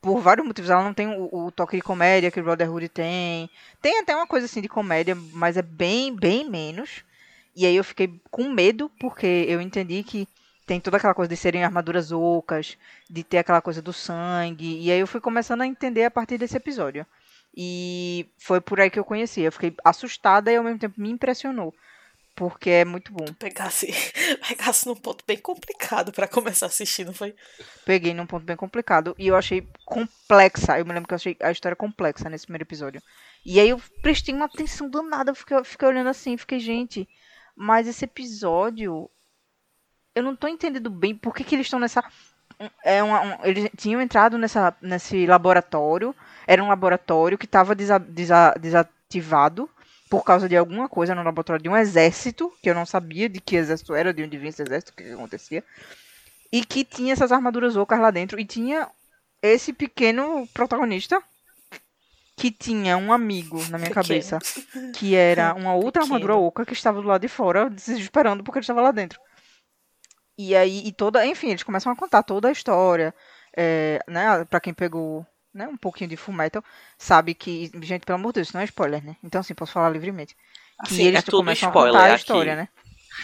por 0.00 0.20
vários 0.20 0.46
motivos. 0.46 0.70
Ela 0.70 0.82
não 0.84 0.94
tem 0.94 1.06
o, 1.08 1.28
o 1.46 1.52
toque 1.52 1.76
de 1.76 1.82
comédia 1.82 2.30
que 2.30 2.40
o 2.40 2.42
Brotherhood 2.44 2.88
tem. 2.88 3.48
Tem 3.80 3.98
até 4.00 4.14
uma 4.16 4.26
coisa 4.26 4.46
assim 4.46 4.60
de 4.60 4.68
comédia, 4.68 5.14
mas 5.32 5.56
é 5.56 5.62
bem, 5.62 6.14
bem 6.14 6.48
menos. 6.48 7.02
E 7.54 7.66
aí 7.66 7.76
eu 7.76 7.84
fiquei 7.84 8.20
com 8.30 8.48
medo, 8.48 8.90
porque 8.98 9.26
eu 9.48 9.60
entendi 9.60 10.02
que 10.02 10.26
tem 10.70 10.78
toda 10.78 10.98
aquela 10.98 11.14
coisa 11.14 11.28
de 11.28 11.36
serem 11.36 11.64
armaduras 11.64 12.12
ocas, 12.12 12.78
de 13.10 13.24
ter 13.24 13.38
aquela 13.38 13.60
coisa 13.60 13.82
do 13.82 13.92
sangue. 13.92 14.78
E 14.80 14.92
aí 14.92 15.00
eu 15.00 15.06
fui 15.08 15.20
começando 15.20 15.62
a 15.62 15.66
entender 15.66 16.04
a 16.04 16.10
partir 16.12 16.38
desse 16.38 16.56
episódio. 16.56 17.04
E 17.52 18.30
foi 18.38 18.60
por 18.60 18.78
aí 18.78 18.88
que 18.88 18.96
eu 18.96 19.04
conheci. 19.04 19.40
Eu 19.40 19.50
fiquei 19.50 19.74
assustada 19.84 20.52
e 20.52 20.56
ao 20.56 20.62
mesmo 20.62 20.78
tempo 20.78 21.00
me 21.00 21.10
impressionou. 21.10 21.74
Porque 22.36 22.70
é 22.70 22.84
muito 22.84 23.12
bom. 23.12 23.24
Pegasse, 23.36 23.88
pegasse 24.48 24.86
num 24.86 24.94
ponto 24.94 25.24
bem 25.26 25.38
complicado 25.38 26.12
pra 26.12 26.28
começar 26.28 26.66
a 26.66 26.68
assistir, 26.68 27.04
não 27.04 27.12
foi? 27.12 27.34
Peguei 27.84 28.14
num 28.14 28.24
ponto 28.24 28.46
bem 28.46 28.54
complicado 28.54 29.12
e 29.18 29.26
eu 29.26 29.34
achei 29.34 29.66
complexa. 29.84 30.78
Eu 30.78 30.86
me 30.86 30.92
lembro 30.92 31.08
que 31.08 31.14
eu 31.14 31.16
achei 31.16 31.36
a 31.42 31.50
história 31.50 31.74
complexa 31.74 32.30
nesse 32.30 32.46
primeiro 32.46 32.62
episódio. 32.62 33.02
E 33.44 33.58
aí 33.58 33.70
eu 33.70 33.82
prestei 34.00 34.32
uma 34.32 34.44
atenção 34.44 34.88
danada. 34.88 35.34
Fiquei, 35.34 35.56
eu 35.56 35.64
fiquei 35.64 35.88
olhando 35.88 36.10
assim, 36.10 36.36
fiquei, 36.36 36.60
gente, 36.60 37.08
mas 37.56 37.88
esse 37.88 38.04
episódio. 38.04 39.10
Eu 40.20 40.24
não 40.24 40.36
tô 40.36 40.48
entendendo 40.48 40.90
bem 40.90 41.14
por 41.14 41.34
que, 41.34 41.44
que 41.44 41.54
eles 41.54 41.66
estão 41.66 41.80
nessa. 41.80 42.02
É 42.84 43.02
uma, 43.02 43.20
um- 43.22 43.44
eles 43.44 43.70
tinham 43.76 44.00
entrado 44.00 44.36
nessa, 44.38 44.74
nesse 44.82 45.26
laboratório. 45.26 46.14
Era 46.46 46.62
um 46.62 46.68
laboratório 46.68 47.38
que 47.38 47.46
estava 47.46 47.74
desativado 47.74 49.68
por 50.10 50.24
causa 50.24 50.48
de 50.48 50.56
alguma 50.56 50.88
coisa 50.88 51.14
no 51.14 51.22
laboratório 51.22 51.62
de 51.62 51.68
um 51.68 51.76
exército, 51.76 52.52
que 52.62 52.68
eu 52.68 52.74
não 52.74 52.84
sabia 52.84 53.28
de 53.28 53.40
que 53.40 53.56
exército 53.56 53.94
era, 53.94 54.12
de 54.12 54.22
onde 54.24 54.36
vinha 54.38 54.50
esse 54.50 54.62
exército, 54.62 54.92
o 54.92 54.96
que, 54.96 55.04
que 55.04 55.12
acontecia. 55.12 55.64
E 56.52 56.64
que 56.64 56.84
tinha 56.84 57.12
essas 57.12 57.32
armaduras 57.32 57.76
ocas 57.76 58.00
lá 58.00 58.10
dentro. 58.10 58.40
E 58.40 58.44
tinha 58.44 58.88
esse 59.42 59.72
pequeno 59.72 60.46
protagonista 60.48 61.22
que 62.36 62.50
tinha 62.50 62.96
um 62.96 63.12
amigo 63.12 63.66
na 63.68 63.78
minha 63.78 63.90
cabeça, 63.90 64.38
que 64.94 65.14
era 65.14 65.54
uma 65.54 65.74
outra 65.74 66.02
armadura 66.02 66.36
oca 66.36 66.64
que 66.64 66.72
estava 66.72 67.00
do 67.00 67.06
lado 67.08 67.20
de 67.20 67.28
fora, 67.28 67.68
desesperando 67.68 68.42
porque 68.42 68.58
ele 68.58 68.62
estava 68.64 68.80
lá 68.80 68.90
dentro. 68.92 69.20
E 70.48 70.56
aí, 70.56 70.82
e 70.86 70.92
toda, 70.92 71.26
enfim, 71.26 71.48
eles 71.50 71.62
começam 71.62 71.92
a 71.92 71.96
contar 71.96 72.22
toda 72.22 72.48
a 72.48 72.52
história, 72.52 73.14
é, 73.56 73.98
né, 74.08 74.44
pra 74.46 74.60
quem 74.60 74.72
pegou, 74.72 75.26
né, 75.52 75.66
um 75.68 75.76
pouquinho 75.76 76.08
de 76.08 76.16
Fullmetal, 76.16 76.64
sabe 76.96 77.34
que, 77.34 77.70
gente, 77.82 78.06
pelo 78.06 78.18
amor 78.18 78.30
de 78.30 78.36
Deus, 78.36 78.48
isso 78.48 78.56
não 78.56 78.62
é 78.62 78.64
spoiler, 78.64 79.04
né? 79.04 79.16
Então, 79.22 79.40
assim, 79.40 79.54
posso 79.54 79.72
falar 79.72 79.90
livremente. 79.90 80.34
Que 80.86 80.94
Assim, 80.94 81.06
eles 81.06 81.18
é 81.18 81.22
tudo 81.22 81.36
começam 81.38 81.68
a 81.68 81.70
spoiler 81.70 81.92
contar 81.92 82.04
a 82.04 82.06
aqui. 82.14 82.20
história, 82.20 82.56
né? 82.56 82.68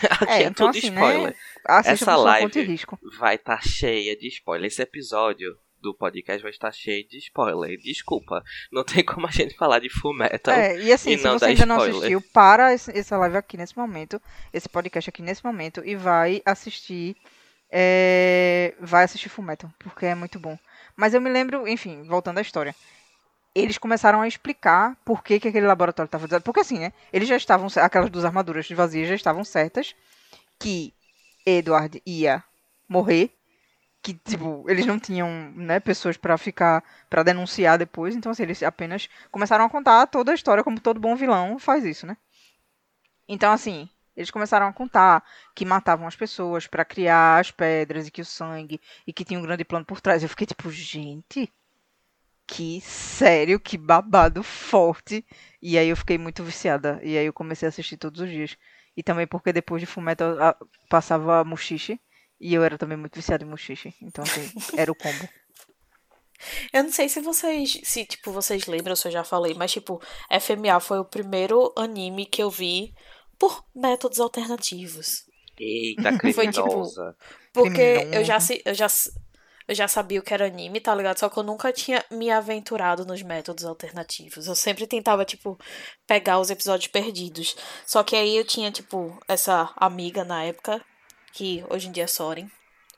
Aqui 0.11 0.31
É, 0.31 0.42
é, 0.42 0.46
então, 0.46 0.66
tudo 0.66 0.79
assim, 0.79 0.90
né, 0.90 1.00
spoiler. 1.00 1.37
Assista 1.64 1.92
Essa 1.92 2.05
sua 2.05 2.16
live- 2.16 2.62
risco. 2.64 2.98
Vai 3.18 3.37
estar 3.37 3.62
cheia 3.66 4.14
de 4.16 4.29
spoiler. 4.29 4.66
Esse 4.66 4.83
episódio 4.83 5.57
do 5.87 5.94
podcast 5.94 6.42
vai 6.42 6.51
estar 6.51 6.72
cheio 6.72 7.07
de 7.09 7.18
spoiler. 7.18 7.79
Desculpa, 7.79 8.42
não 8.72 8.85
tem 8.85 9.05
como 9.05 9.27
a 9.27 9.31
gente 9.31 9.57
falar 9.57 9.79
de 9.79 9.88
Fullmetal. 9.88 10.55
É, 10.55 10.79
e 10.81 10.92
assim, 10.92 11.12
e 11.12 11.18
se 11.18 11.25
não 11.25 11.38
você 11.38 11.46
ainda 11.46 11.66
não 11.66 11.77
spoiler. 11.77 11.96
assistiu, 11.96 12.20
para 12.33 12.72
essa 12.72 13.16
live 13.16 13.37
aqui 13.37 13.57
nesse 13.57 13.77
momento, 13.77 14.20
esse 14.53 14.68
podcast 14.68 15.09
aqui 15.11 15.22
nesse 15.22 15.44
momento, 15.44 15.83
e 15.85 15.94
vai 15.94 16.42
assistir. 16.44 17.16
é, 17.70 18.75
vai 18.81 19.05
assistir 19.05 19.29
Fullmetal, 19.29 19.70
porque 19.79 20.07
é 20.07 20.14
muito 20.14 20.38
bom. 20.38 20.59
Mas 20.96 21.14
eu 21.14 21.20
me 21.20 21.31
lembro, 21.31 21.68
enfim, 21.68 22.03
voltando 22.05 22.38
à 22.38 22.40
história. 22.40 22.75
Eles 23.55 23.79
começaram 23.79 24.20
a 24.20 24.29
explicar 24.29 24.96
por 25.05 25.22
que, 25.22 25.40
que 25.40 25.49
aquele 25.49 25.66
laboratório 25.66 26.09
estava 26.09 26.27
desatado. 26.27 26.44
Porque 26.44 26.61
assim, 26.61 26.79
né? 26.79 26.92
Eles 27.12 27.29
já 27.29 27.37
estavam. 27.37 27.68
Aquelas 27.77 28.11
duas 28.11 28.25
armaduras 28.25 28.68
vazias 28.70 29.09
já 29.09 29.14
estavam 29.14 29.44
certas. 29.44 29.94
Que 30.59 30.92
Edward 31.46 32.03
ia 32.05 32.44
morrer. 32.88 33.31
Que, 34.07 34.14
tipo, 34.14 34.64
eles 34.69 34.87
não 34.87 34.99
tinham, 35.01 35.29
né, 35.57 35.81
pessoas 35.81 36.16
pra 36.16 36.38
ficar. 36.38 36.83
pra 37.11 37.23
denunciar 37.25 37.77
depois. 37.79 38.14
Então, 38.14 38.31
assim, 38.33 38.45
eles 38.45 38.62
apenas 38.62 39.09
começaram 39.33 39.64
a 39.64 39.71
contar 39.71 40.07
toda 40.07 40.31
a 40.33 40.35
história, 40.35 40.62
como 40.64 40.81
todo 40.81 41.01
bom 41.01 41.16
vilão 41.16 41.59
faz 41.59 41.85
isso, 41.85 42.07
né? 42.07 42.16
Então, 43.29 43.53
assim, 43.53 43.88
eles 44.16 44.31
começaram 44.31 44.66
a 44.66 44.73
contar 44.73 45.23
que 45.55 45.64
matavam 45.64 46.07
as 46.07 46.16
pessoas 46.16 46.66
pra 46.66 46.85
criar 46.85 47.38
as 47.40 47.51
pedras 47.51 48.07
e 48.07 48.11
que 48.11 48.21
o 48.21 48.25
sangue 48.25 48.81
e 49.07 49.12
que 49.12 49.25
tinha 49.25 49.38
um 49.38 49.42
grande 49.42 49.64
plano 49.64 49.85
por 49.85 50.01
trás. 50.01 50.23
Eu 50.23 50.29
fiquei 50.29 50.47
tipo, 50.47 50.71
gente, 50.71 51.53
que 52.47 52.81
sério, 52.83 53.61
que 53.61 53.77
babado 53.79 54.42
forte. 54.42 55.25
E 55.62 55.79
aí 55.79 55.88
eu 55.88 55.97
fiquei 55.97 56.19
muito 56.19 56.45
viciada. 56.45 57.01
E 57.03 57.19
aí 57.19 57.27
eu 57.27 57.33
comecei 57.33 57.66
a 57.66 57.71
assistir 57.71 57.97
todos 57.97 58.21
os 58.23 58.31
dias. 58.31 58.57
E 58.97 59.03
também 59.03 59.27
porque 59.27 59.53
depois 59.53 59.81
de 59.81 59.87
Fullmetal 59.87 60.40
a- 60.42 60.57
passava 60.88 61.45
Mushishi. 61.45 62.01
E 62.40 62.53
eu 62.55 62.62
era 62.62 62.77
também 62.79 62.99
muito 62.99 63.14
viciada 63.14 63.44
em 63.44 63.49
Mushishi. 63.49 63.94
Então, 64.03 64.22
assim, 64.25 64.51
era 64.77 64.90
o 64.90 64.94
combo. 64.94 65.29
Eu 66.72 66.85
não 66.85 66.92
sei 66.92 67.09
se 67.09 67.20
vocês, 67.20 67.81
se 67.83 68.05
tipo, 68.05 68.31
vocês 68.31 68.66
lembram, 68.66 68.94
se 68.94 69.09
eu 69.09 69.12
já 69.12 69.25
falei, 69.25 69.55
mas 69.55 69.72
tipo, 69.72 70.01
FMA 70.31 70.79
foi 70.81 70.99
o 70.99 71.05
primeiro 71.05 71.72
anime 71.77 72.27
que 72.27 72.42
eu 72.42 72.51
vi 72.51 72.94
por 73.38 73.64
métodos 73.75 74.20
alternativos. 74.20 75.25
Eita, 75.59 76.12
Foi, 76.35 76.49
tipo, 76.49 76.62
criminosa. 76.68 77.16
Porque 77.53 78.09
eu 78.12 78.22
já, 78.22 78.38
se- 78.38 78.62
eu, 78.66 78.75
já, 78.75 78.87
eu 79.66 79.75
já 79.75 79.88
sabia 79.88 80.20
o 80.20 80.22
que 80.22 80.35
era 80.35 80.46
anime, 80.46 80.79
tá 80.81 80.94
ligado? 80.94 81.18
Só 81.18 81.31
que 81.31 81.38
eu 81.38 81.42
nunca 81.42 81.72
tinha 81.72 82.05
me 82.11 82.31
aventurado 82.31 83.07
nos 83.07 83.22
métodos 83.22 83.64
alternativos. 83.64 84.46
Eu 84.46 84.55
sempre 84.55 84.87
tentava, 84.87 85.25
tipo, 85.25 85.59
pegar 86.07 86.38
os 86.38 86.51
episódios 86.51 86.88
perdidos. 86.88 87.57
Só 87.87 88.03
que 88.03 88.14
aí 88.14 88.37
eu 88.37 88.44
tinha, 88.44 88.70
tipo, 88.70 89.18
essa 89.27 89.72
amiga 89.77 90.22
na 90.25 90.44
época, 90.44 90.85
que 91.37 91.62
hoje 91.68 91.88
em 91.88 91.92
dia 91.92 92.05
é 92.05 92.07
Soren. 92.07 92.49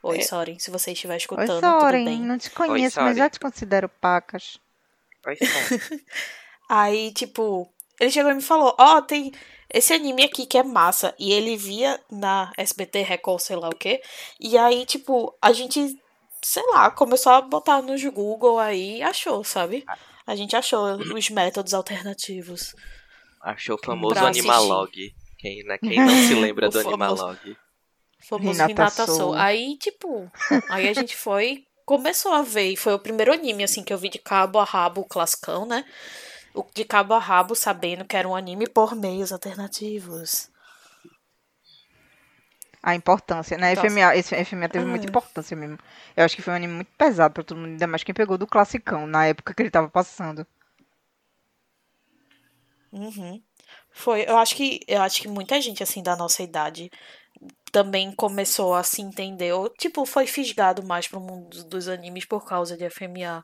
Oi, 0.01 0.19
É. 0.19 0.21
Soren, 0.21 0.57
se 0.57 0.71
você 0.71 0.93
estiver 0.93 1.13
Oi, 1.13 1.17
escutando, 1.17 1.59
tudo 1.61 1.79
Soren. 1.81 2.05
bem. 2.05 2.21
Não 2.21 2.37
te 2.37 2.49
conheço, 2.49 2.99
Oi, 2.99 3.05
mas 3.05 3.17
já 3.17 3.23
Soren. 3.25 3.29
te 3.31 3.39
considero 3.39 3.89
pacas. 3.89 4.57
Olha 5.25 5.35
só. 5.37 5.45
Aí, 6.69 7.11
tipo, 7.11 7.67
ele 7.99 8.09
chegou 8.11 8.31
e 8.31 8.35
me 8.35 8.41
falou: 8.41 8.73
Ó, 8.79 9.01
tem 9.01 9.33
esse 9.73 9.91
anime 9.93 10.23
aqui 10.23 10.45
que 10.45 10.57
é 10.57 10.63
massa. 10.63 11.13
E 11.19 11.33
ele 11.33 11.57
via 11.57 11.99
na 12.09 12.53
SBT 12.57 13.01
Record, 13.01 13.41
sei 13.41 13.55
lá 13.57 13.67
o 13.67 13.75
quê. 13.75 14.01
E 14.39 14.57
aí, 14.57 14.85
tipo, 14.85 15.35
a 15.41 15.51
gente, 15.51 15.99
sei 16.41 16.63
lá, 16.71 16.89
começou 16.91 17.33
a 17.33 17.41
botar 17.41 17.81
nos 17.81 18.01
Google 18.05 18.57
aí 18.59 18.99
e 18.99 19.03
achou, 19.03 19.43
sabe? 19.43 19.83
A 20.25 20.35
gente 20.35 20.55
achou 20.55 20.95
os 21.13 21.29
métodos 21.29 21.73
alternativos. 21.73 22.73
Achou 23.41 23.75
o 23.75 23.85
famoso. 23.85 24.17
Animalog. 24.19 24.91
Quem, 25.37 25.63
né, 25.65 25.77
quem 25.77 25.97
não 25.97 26.15
se 26.27 26.35
lembra 26.35 26.69
do 26.69 26.81
famoso. 26.81 27.25
Animalog? 27.25 27.57
Famoso 28.19 28.51
Hinata 28.51 28.71
Hinata 28.71 29.05
Soul. 29.05 29.17
Soul. 29.17 29.33
Aí, 29.35 29.77
tipo, 29.77 30.31
aí 30.69 30.87
a 30.89 30.93
gente 30.93 31.15
foi, 31.15 31.65
começou 31.85 32.33
a 32.33 32.41
ver. 32.41 32.71
E 32.71 32.77
foi 32.77 32.93
o 32.93 32.99
primeiro 32.99 33.33
anime, 33.33 33.63
assim, 33.63 33.83
que 33.83 33.93
eu 33.93 33.97
vi 33.97 34.09
de 34.09 34.19
cabo 34.19 34.59
a 34.59 34.63
rabo, 34.63 35.01
o 35.01 35.05
classicão, 35.05 35.65
né? 35.65 35.85
O 36.53 36.63
de 36.73 36.83
cabo 36.85 37.13
a 37.13 37.19
rabo, 37.19 37.55
sabendo 37.55 38.05
que 38.05 38.17
era 38.17 38.27
um 38.27 38.35
anime 38.35 38.67
por 38.67 38.95
meios 38.95 39.31
alternativos. 39.31 40.49
A 42.81 42.95
importância, 42.95 43.57
né? 43.57 43.75
Nossa. 43.75 43.87
FMA, 43.89 44.15
esse 44.15 44.35
FMA 44.35 44.69
teve 44.69 44.85
Ah. 44.85 44.87
muita 44.87 45.05
importância 45.05 45.55
mesmo. 45.55 45.77
Eu 46.15 46.23
acho 46.25 46.35
que 46.35 46.41
foi 46.41 46.53
um 46.53 46.55
anime 46.55 46.73
muito 46.75 46.91
pesado 46.97 47.33
pra 47.33 47.43
todo 47.43 47.57
mundo, 47.57 47.71
ainda 47.71 47.87
mais 47.87 48.03
quem 48.03 48.15
pegou 48.15 48.37
do 48.37 48.47
classicão, 48.47 49.05
na 49.05 49.25
época 49.25 49.53
que 49.53 49.61
ele 49.61 49.69
tava 49.71 49.89
passando. 49.89 50.45
Uhum. 52.91 53.41
Foi, 53.91 54.23
eu 54.27 54.37
acho 54.37 54.55
que 54.55 54.79
eu 54.87 55.01
acho 55.01 55.21
que 55.21 55.27
muita 55.27 55.59
gente 55.61 55.83
assim 55.83 56.01
da 56.01 56.15
nossa 56.15 56.41
idade 56.41 56.89
também 57.71 58.11
começou 58.13 58.73
a 58.73 58.83
se 58.83 59.01
entender, 59.01 59.53
ou 59.53 59.69
tipo, 59.69 60.05
foi 60.05 60.25
fisgado 60.27 60.83
mais 60.83 61.07
pro 61.07 61.19
mundo 61.19 61.63
dos- 61.65 61.87
animes 61.87 62.25
por 62.25 62.45
causa 62.45 62.77
de 62.77 62.83
FMA. 62.89 63.43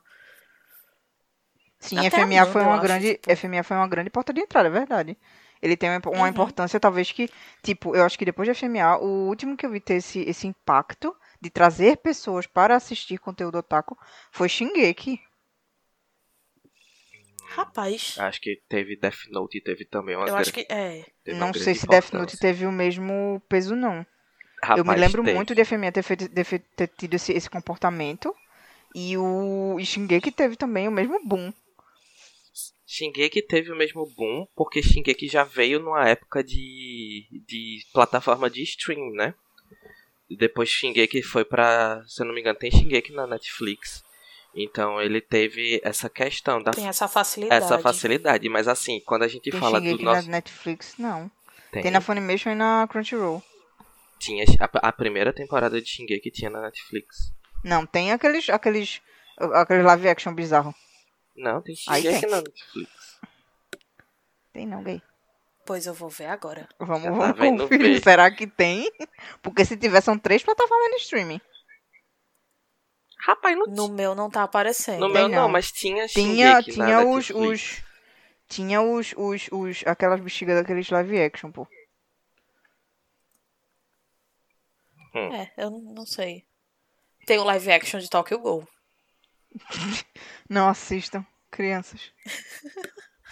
Sim, 1.78 1.98
Até 1.98 2.06
FMA 2.22 2.42
Amanda, 2.42 2.52
foi 2.52 2.62
uma 2.62 2.74
acho, 2.74 2.82
grande, 2.82 3.14
tipo. 3.14 3.30
FMA 3.30 3.62
foi 3.62 3.76
uma 3.76 3.88
grande 3.88 4.10
porta 4.10 4.32
de 4.32 4.40
entrada, 4.40 4.68
é 4.68 4.70
verdade. 4.70 5.16
Ele 5.62 5.76
tem 5.76 5.88
uma, 5.90 6.00
Uhum. 6.06 6.26
importância, 6.28 6.78
talvez 6.80 7.12
que, 7.12 7.30
tipo, 7.62 7.94
eu 7.94 8.04
acho 8.04 8.18
que 8.18 8.24
depois 8.24 8.46
de 8.46 8.54
FMA, 8.54 8.98
o 8.98 9.28
último 9.28 9.56
que 9.56 9.64
eu 9.64 9.70
vi 9.70 9.80
ter 9.80 9.94
esse, 9.94 10.20
esse 10.20 10.46
impacto 10.46 11.14
de 11.40 11.50
trazer 11.50 11.98
pessoas 11.98 12.46
para 12.46 12.76
assistir 12.76 13.18
conteúdo 13.18 13.58
otaku 13.58 13.96
foi 14.30 14.48
Shingeki. 14.48 15.20
Rapaz, 17.48 18.16
Acho 18.18 18.40
que 18.40 18.60
teve 18.68 18.96
Death 18.96 19.28
Note 19.30 19.58
e 19.58 19.62
teve 19.62 19.84
também 19.86 20.16
uma 20.16 20.26
eu 20.28 20.36
acho 20.36 20.52
grande- 20.52 20.66
que 20.66 20.72
é. 20.72 21.04
Não 21.34 21.52
sei 21.54 21.74
se 21.74 21.86
Death 21.86 22.12
Note 22.12 22.36
teve 22.38 22.66
o 22.66 22.72
mesmo 22.72 23.40
peso, 23.48 23.74
não. 23.74 24.04
Eu 24.70 24.84
me 24.84 24.90
Rapaz, 24.90 25.00
lembro 25.00 25.22
teve. 25.24 25.34
muito 25.34 25.54
de 25.54 25.64
FMA 25.64 25.92
ter, 25.92 26.02
feito, 26.02 26.28
de 26.28 26.44
ter 26.44 26.88
tido 26.88 27.14
esse, 27.14 27.32
esse 27.32 27.48
comportamento. 27.50 28.34
E 28.94 29.16
o 29.18 29.76
Shingeki 29.82 30.30
teve 30.30 30.56
também 30.56 30.88
o 30.88 30.90
mesmo 30.92 31.20
boom. 31.24 31.52
Shingeki 32.86 33.42
teve 33.42 33.70
o 33.72 33.76
mesmo 33.76 34.06
boom, 34.16 34.46
porque 34.56 34.82
Shingeki 34.82 35.28
já 35.28 35.44
veio 35.44 35.80
numa 35.80 36.08
época 36.08 36.42
de, 36.42 37.26
de 37.46 37.80
plataforma 37.92 38.48
de 38.48 38.62
stream, 38.62 39.10
né? 39.12 39.34
Depois 40.30 40.68
Shingeki 40.68 41.22
foi 41.22 41.44
pra, 41.44 42.02
se 42.06 42.22
eu 42.22 42.26
não 42.26 42.34
me 42.34 42.40
engano, 42.40 42.58
tem 42.58 42.70
Shingeki 42.70 43.12
na 43.12 43.26
Netflix. 43.26 44.02
Então 44.54 45.00
ele 45.02 45.20
teve 45.20 45.80
essa 45.84 46.08
questão 46.08 46.62
da 46.62 46.70
Tem 46.70 46.88
essa 46.88 47.06
facilidade. 47.06 47.62
essa 47.64 47.78
facilidade, 47.78 48.48
mas 48.48 48.66
assim, 48.66 49.00
quando 49.04 49.24
a 49.24 49.28
gente 49.28 49.50
Tem 49.50 49.60
fala 49.60 49.78
Shingeki 49.78 49.98
do 49.98 50.04
nosso 50.04 50.26
na 50.26 50.32
Netflix, 50.32 50.94
não. 50.98 51.30
tem, 51.70 51.82
Tem 51.82 51.90
na 51.90 52.00
Funimation 52.00 52.50
e 52.50 52.54
na 52.54 52.86
Crunchyroll. 52.88 53.42
Tinha 54.18 54.44
a, 54.60 54.88
a 54.88 54.92
primeira 54.92 55.32
temporada 55.32 55.80
de 55.80 55.88
Shingeki 55.88 56.30
tinha 56.30 56.50
na 56.50 56.60
Netflix. 56.62 57.32
Não, 57.64 57.84
tem 57.86 58.12
aqueles, 58.12 58.48
aqueles, 58.50 59.00
aqueles 59.54 59.84
live 59.84 60.08
action 60.08 60.34
bizarro. 60.34 60.74
Não, 61.36 61.60
tem 61.62 61.74
Aí 61.88 62.02
Shingeki 62.02 62.20
tem. 62.22 62.30
na 62.30 62.36
Netflix. 62.38 62.90
Tem 64.52 64.66
não, 64.66 64.82
gay. 64.82 65.02
Pois 65.66 65.84
eu 65.86 65.92
vou 65.94 66.08
ver 66.08 66.26
agora. 66.26 66.68
Vamos, 66.78 67.02
Já 67.02 67.10
tá 67.10 67.32
vamos 67.32 67.62
conferir. 67.62 67.94
ver. 67.94 68.02
Será 68.02 68.30
que 68.30 68.46
tem? 68.46 68.90
Porque 69.42 69.64
se 69.64 69.76
tiver, 69.76 70.00
são 70.00 70.16
três 70.18 70.42
plataformas 70.42 70.90
de 70.92 70.96
streaming. 71.02 71.40
Rapaz, 73.18 73.56
não 73.58 73.66
No 73.66 73.88
meu 73.88 74.14
não 74.14 74.30
tá 74.30 74.44
aparecendo. 74.44 75.00
No 75.00 75.12
Tem 75.12 75.22
meu 75.22 75.28
não, 75.28 75.42
não. 75.42 75.48
mas 75.48 75.72
tinha 75.72 76.06
Tinha, 76.06 76.62
tinha 76.62 77.00
os, 77.00 77.28
Netflix. 77.30 77.30
os. 77.80 77.82
Tinha 78.48 78.80
os, 78.80 79.12
os, 79.16 79.48
os. 79.50 79.82
Aquelas 79.86 80.20
bexigas 80.20 80.56
daqueles 80.60 80.88
live 80.88 81.20
action, 81.20 81.50
pô. 81.50 81.66
É, 85.18 85.52
eu 85.56 85.70
não 85.70 86.06
sei. 86.06 86.44
Tem 87.26 87.38
o 87.38 87.44
live 87.44 87.72
action 87.72 87.98
de 87.98 88.08
Tokyo 88.08 88.38
Ghoul. 88.38 88.68
Não 90.48 90.68
assistam, 90.68 91.26
crianças. 91.50 92.12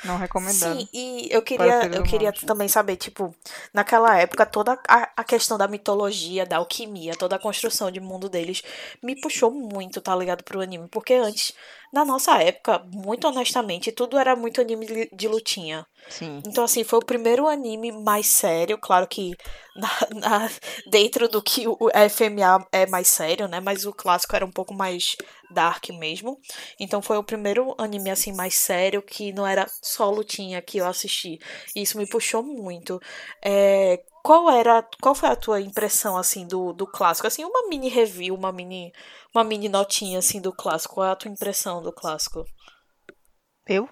Não 0.05 0.18
recomendado. 0.18 0.79
Sim, 0.79 0.88
e 0.92 1.29
eu 1.31 1.40
queria, 1.40 1.87
eu 1.87 2.03
queria 2.03 2.33
também 2.33 2.68
saber, 2.68 2.97
tipo, 2.97 3.35
naquela 3.73 4.18
época, 4.18 4.44
toda 4.44 4.79
a, 4.88 5.11
a 5.16 5.25
questão 5.25 5.57
da 5.57 5.68
mitologia, 5.68 6.44
da 6.44 6.59
alquimia, 6.59 7.16
toda 7.16 7.37
a 7.37 7.38
construção 7.38 7.90
de 7.90 8.01
mundo 8.01 8.29
deles 8.29 8.62
me 9.03 9.18
puxou 9.18 9.51
muito, 9.51 10.01
tá 10.01 10.14
ligado, 10.14 10.42
pro 10.42 10.61
anime. 10.61 10.88
Porque 10.88 11.14
antes, 11.14 11.55
na 11.94 12.04
nossa 12.04 12.42
época, 12.42 12.80
muito 12.92 13.26
honestamente, 13.28 13.92
tudo 13.92 14.18
era 14.18 14.35
muito 14.37 14.61
anime 14.61 15.09
de- 15.12 15.28
lutinha. 15.28 15.87
Sim. 16.09 16.42
Então, 16.46 16.64
assim, 16.64 16.85
foi 16.85 16.98
o 16.98 17.04
primeiro 17.04 17.46
anime 17.48 17.90
mais 17.92 18.26
sério. 18.26 18.76
Claro 18.78 19.07
que 19.07 19.30
na- 19.76 20.20
na- 20.20 20.50
dentro 20.90 21.28
do 21.28 21.40
que 21.42 21.66
o 21.66 21.88
FMA 21.94 22.66
é 22.72 22.87
mais 22.87 23.09
sério, 23.09 23.48
né? 23.48 23.61
Mas 23.61 23.87
o 23.87 23.92
clássico 23.92 24.37
era 24.37 24.44
um 24.44 24.50
pouco 24.52 24.74
mais 24.74 25.16
dark 25.50 25.88
mesmo. 25.90 26.38
Então, 26.78 27.00
foi 27.00 27.16
o 27.16 27.24
primeiro 27.24 27.74
anime, 27.78 28.11
assim, 28.11 28.33
mais 28.35 28.57
sério 28.59 29.00
que 29.00 29.33
não 29.33 29.46
era 29.46 29.66
só 29.83 30.11
lutinha 30.11 30.61
que 30.61 30.78
eu 30.78 30.87
assisti. 30.87 31.38
E 31.74 31.83
isso 31.83 31.96
me 31.96 32.07
puxou 32.07 32.42
muito. 32.42 33.00
É, 33.42 34.02
qual 34.25 34.51
era, 34.51 34.83
qual 35.03 35.15
foi 35.15 35.29
a 35.29 35.37
tua 35.37 35.61
impressão, 35.61 36.17
assim, 36.17 36.47
do, 36.47 36.73
do 36.73 36.87
clássico? 36.87 37.27
Assim, 37.27 37.45
uma 37.45 37.69
mini 37.69 37.91
review, 37.91 38.35
uma 38.35 38.51
mini, 38.51 38.91
uma 39.35 39.45
mini 39.45 39.69
notinha, 39.69 40.19
assim, 40.19 40.41
do 40.41 40.51
clássico. 40.51 40.95
Qual 40.95 41.07
é 41.07 41.11
a 41.11 41.15
tua 41.15 41.31
impressão 41.31 41.83
do 41.83 41.93
clássico? 41.93 42.43
Eu? 43.69 43.87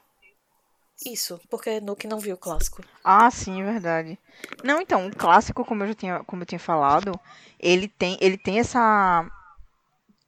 Isso, 1.04 1.38
porque 1.50 1.82
Nuke 1.82 2.06
não 2.06 2.18
viu 2.18 2.34
o 2.34 2.38
clássico. 2.38 2.82
Ah, 3.04 3.30
sim, 3.30 3.60
é 3.60 3.64
verdade. 3.64 4.18
Não, 4.64 4.80
então, 4.80 5.06
o 5.06 5.14
clássico, 5.14 5.66
como 5.66 5.82
eu 5.82 5.88
já 5.88 5.94
tinha, 5.94 6.24
como 6.24 6.40
eu 6.40 6.46
tinha 6.46 6.58
falado, 6.58 7.12
ele 7.60 7.86
tem, 7.86 8.16
ele 8.18 8.38
tem 8.38 8.58
essa 8.58 9.30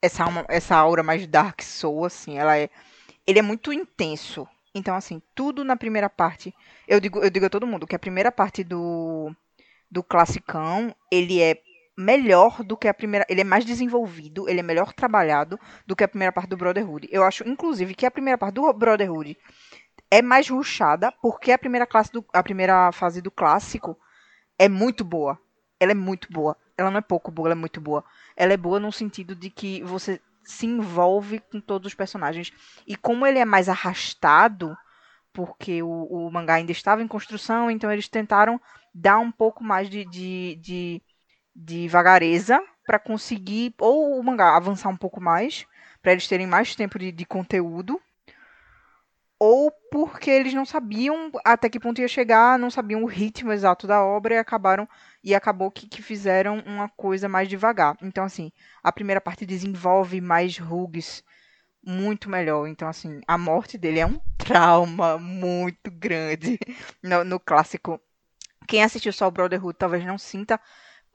essa 0.02 0.24
essa 0.48 0.76
aura 0.76 1.02
mais 1.02 1.26
dark 1.26 1.62
soul 1.62 2.04
assim, 2.04 2.36
ela 2.36 2.58
é 2.58 2.68
ele 3.26 3.38
é 3.38 3.42
muito 3.42 3.72
intenso. 3.72 4.46
Então, 4.74 4.94
assim, 4.96 5.22
tudo 5.34 5.64
na 5.64 5.76
primeira 5.76 6.10
parte, 6.10 6.54
eu 6.86 7.00
digo, 7.00 7.20
eu 7.20 7.30
digo 7.30 7.46
a 7.46 7.50
todo 7.50 7.66
mundo 7.66 7.86
que 7.86 7.96
a 7.96 7.98
primeira 7.98 8.30
parte 8.30 8.62
do 8.62 9.34
do 9.94 10.02
classicão, 10.02 10.92
ele 11.08 11.40
é 11.40 11.56
melhor 11.96 12.64
do 12.64 12.76
que 12.76 12.88
a 12.88 12.92
primeira, 12.92 13.24
ele 13.28 13.42
é 13.42 13.44
mais 13.44 13.64
desenvolvido, 13.64 14.48
ele 14.48 14.58
é 14.58 14.62
melhor 14.62 14.92
trabalhado 14.92 15.56
do 15.86 15.94
que 15.94 16.02
a 16.02 16.08
primeira 16.08 16.32
parte 16.32 16.48
do 16.48 16.56
Brotherhood. 16.56 17.08
Eu 17.12 17.22
acho 17.22 17.48
inclusive 17.48 17.94
que 17.94 18.04
a 18.04 18.10
primeira 18.10 18.36
parte 18.36 18.56
do 18.56 18.72
Brotherhood 18.72 19.38
é 20.10 20.20
mais 20.20 20.48
rushada, 20.48 21.12
porque 21.22 21.52
a 21.52 21.58
primeira 21.58 21.86
classe 21.86 22.10
do, 22.10 22.24
a 22.32 22.42
primeira 22.42 22.90
fase 22.90 23.22
do 23.22 23.30
clássico 23.30 23.96
é 24.58 24.68
muito 24.68 25.04
boa. 25.04 25.38
Ela 25.78 25.92
é 25.92 25.94
muito 25.94 26.26
boa. 26.32 26.56
Ela 26.76 26.90
não 26.90 26.98
é 26.98 27.02
pouco 27.02 27.30
boa, 27.30 27.46
ela 27.46 27.54
é 27.54 27.62
muito 27.64 27.80
boa. 27.80 28.04
Ela 28.36 28.52
é 28.52 28.56
boa 28.56 28.80
no 28.80 28.90
sentido 28.90 29.36
de 29.36 29.48
que 29.48 29.80
você 29.84 30.20
se 30.42 30.66
envolve 30.66 31.38
com 31.38 31.60
todos 31.60 31.86
os 31.86 31.94
personagens. 31.94 32.52
E 32.84 32.96
como 32.96 33.24
ele 33.24 33.38
é 33.38 33.44
mais 33.44 33.68
arrastado, 33.68 34.76
porque 35.34 35.82
o, 35.82 35.88
o 35.88 36.30
mangá 36.30 36.54
ainda 36.54 36.72
estava 36.72 37.02
em 37.02 37.08
construção, 37.08 37.70
então 37.70 37.92
eles 37.92 38.08
tentaram 38.08 38.58
dar 38.94 39.18
um 39.18 39.32
pouco 39.32 39.62
mais 39.62 39.90
de, 39.90 40.04
de, 40.06 40.56
de, 40.62 41.02
de 41.54 41.88
vagareza 41.88 42.62
para 42.86 42.98
conseguir, 42.98 43.74
ou 43.80 44.18
o 44.18 44.22
mangá 44.22 44.56
avançar 44.56 44.88
um 44.88 44.96
pouco 44.96 45.20
mais, 45.20 45.66
para 46.00 46.12
eles 46.12 46.28
terem 46.28 46.46
mais 46.46 46.76
tempo 46.76 46.98
de, 46.98 47.12
de 47.12 47.26
conteúdo 47.26 48.00
ou 49.38 49.70
porque 49.90 50.30
eles 50.30 50.54
não 50.54 50.64
sabiam 50.64 51.30
até 51.44 51.68
que 51.68 51.80
ponto 51.80 52.00
ia 52.00 52.08
chegar, 52.08 52.58
não 52.58 52.70
sabiam 52.70 53.02
o 53.02 53.06
ritmo 53.06 53.52
exato 53.52 53.86
da 53.86 54.02
obra 54.02 54.34
e 54.34 54.38
acabaram 54.38 54.88
e 55.22 55.34
acabou 55.34 55.70
que, 55.70 55.86
que 55.86 56.00
fizeram 56.00 56.62
uma 56.66 56.88
coisa 56.88 57.28
mais 57.28 57.48
devagar. 57.48 57.96
Então 58.00 58.24
assim, 58.24 58.52
a 58.82 58.92
primeira 58.92 59.20
parte 59.20 59.44
desenvolve 59.44 60.20
mais 60.20 60.56
rugs 60.58 61.22
muito 61.86 62.28
melhor. 62.30 62.66
Então 62.66 62.88
assim, 62.88 63.20
a 63.26 63.38
morte 63.38 63.78
dele 63.78 64.00
é 64.00 64.06
um 64.06 64.20
trauma 64.38 65.18
muito 65.18 65.90
grande 65.90 66.58
no, 67.02 67.24
no 67.24 67.40
clássico. 67.40 68.00
Quem 68.66 68.82
assistiu 68.82 69.12
só 69.12 69.28
o 69.28 69.30
Brotherhood 69.30 69.76
talvez 69.78 70.04
não 70.04 70.18
sinta 70.18 70.60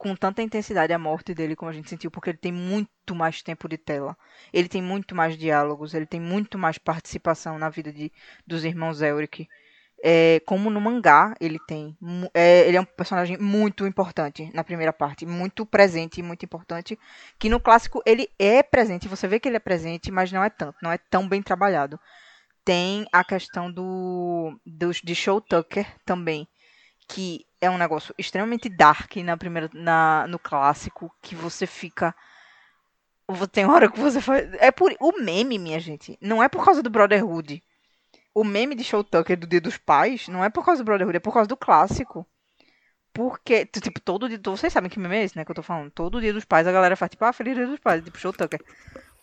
com 0.00 0.16
tanta 0.16 0.40
intensidade 0.40 0.94
a 0.94 0.98
morte 0.98 1.34
dele 1.34 1.54
como 1.54 1.70
a 1.70 1.74
gente 1.74 1.90
sentiu, 1.90 2.10
porque 2.10 2.30
ele 2.30 2.38
tem 2.38 2.50
muito 2.50 3.14
mais 3.14 3.42
tempo 3.42 3.68
de 3.68 3.76
tela. 3.76 4.16
Ele 4.50 4.66
tem 4.66 4.80
muito 4.80 5.14
mais 5.14 5.36
diálogos, 5.36 5.92
ele 5.92 6.06
tem 6.06 6.18
muito 6.18 6.56
mais 6.58 6.78
participação 6.78 7.58
na 7.58 7.68
vida 7.68 7.92
de, 7.92 8.10
dos 8.46 8.64
irmãos 8.64 9.02
Elric. 9.02 9.46
É, 10.02 10.40
como 10.46 10.70
no 10.70 10.80
mangá 10.80 11.34
ele 11.40 11.58
tem. 11.66 11.96
é, 12.32 12.66
ele 12.66 12.76
é 12.76 12.80
um 12.80 12.84
personagem 12.84 13.36
muito 13.36 13.86
importante 13.86 14.50
na 14.54 14.64
primeira 14.64 14.92
parte, 14.92 15.26
muito 15.26 15.66
presente 15.66 16.20
e 16.20 16.22
muito 16.22 16.44
importante. 16.44 16.98
Que 17.38 17.48
no 17.48 17.60
clássico 17.60 18.02
ele 18.06 18.28
é 18.38 18.62
presente, 18.62 19.08
você 19.08 19.28
vê 19.28 19.38
que 19.38 19.48
ele 19.48 19.56
é 19.56 19.60
presente, 19.60 20.10
mas 20.10 20.32
não 20.32 20.42
é 20.42 20.48
tanto, 20.48 20.76
não 20.82 20.90
é 20.90 20.98
tão 20.98 21.28
bem 21.28 21.42
trabalhado. 21.42 22.00
Tem 22.64 23.06
a 23.12 23.24
questão 23.24 23.70
do, 23.70 24.58
dos 24.64 25.00
de 25.02 25.14
Show 25.14 25.40
Tucker 25.40 25.86
também, 26.04 26.48
que 27.08 27.44
é 27.60 27.68
um 27.68 27.78
negócio 27.78 28.14
extremamente 28.16 28.68
dark 28.68 29.16
na 29.16 29.36
primeira, 29.36 29.68
na, 29.74 30.26
no 30.28 30.38
clássico, 30.38 31.12
que 31.20 31.34
você 31.34 31.66
fica. 31.66 32.14
Tem 33.52 33.66
hora 33.66 33.90
que 33.90 34.00
você 34.00 34.20
faz. 34.20 34.50
É 34.54 34.70
por. 34.70 34.94
O 34.98 35.12
meme, 35.20 35.58
minha 35.58 35.78
gente, 35.78 36.18
não 36.20 36.42
é 36.42 36.48
por 36.48 36.64
causa 36.64 36.82
do 36.82 36.90
Brotherhood. 36.90 37.62
O 38.34 38.44
meme 38.44 38.74
de 38.74 38.84
Show 38.84 39.02
Tucker 39.04 39.36
do 39.38 39.46
Dia 39.46 39.60
dos 39.60 39.76
Pais 39.78 40.28
não 40.28 40.44
é 40.44 40.50
por 40.50 40.64
causa 40.64 40.82
do 40.82 40.86
Brotherhood, 40.86 41.16
é 41.16 41.20
por 41.20 41.32
causa 41.34 41.48
do 41.48 41.56
clássico. 41.56 42.26
Porque, 43.12 43.66
tipo, 43.66 44.00
todo 44.00 44.28
dia. 44.28 44.40
Vocês 44.44 44.72
sabem 44.72 44.90
que 44.90 44.98
meme 44.98 45.16
é 45.16 45.24
esse, 45.24 45.36
né? 45.36 45.44
Que 45.44 45.50
eu 45.50 45.54
tô 45.56 45.62
falando. 45.62 45.90
Todo 45.90 46.20
dia 46.20 46.32
dos 46.32 46.44
pais 46.44 46.66
a 46.66 46.72
galera 46.72 46.96
faz, 46.96 47.10
tipo, 47.10 47.24
ah, 47.24 47.32
feliz 47.32 47.56
dia 47.56 47.66
dos 47.66 47.80
pais, 47.80 48.04
tipo, 48.04 48.18
Show 48.18 48.32
Tucker. 48.32 48.60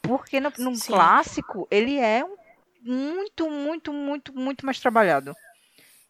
Porque 0.02 0.39
no, 0.39 0.52
no 0.58 0.80
clássico, 0.80 1.67
ele 1.72 1.98
é 2.00 2.24
muito, 2.84 3.50
muito, 3.50 3.93
muito, 3.93 4.34
muito 4.36 4.65
mais 4.65 4.80
trabalhado. 4.80 5.36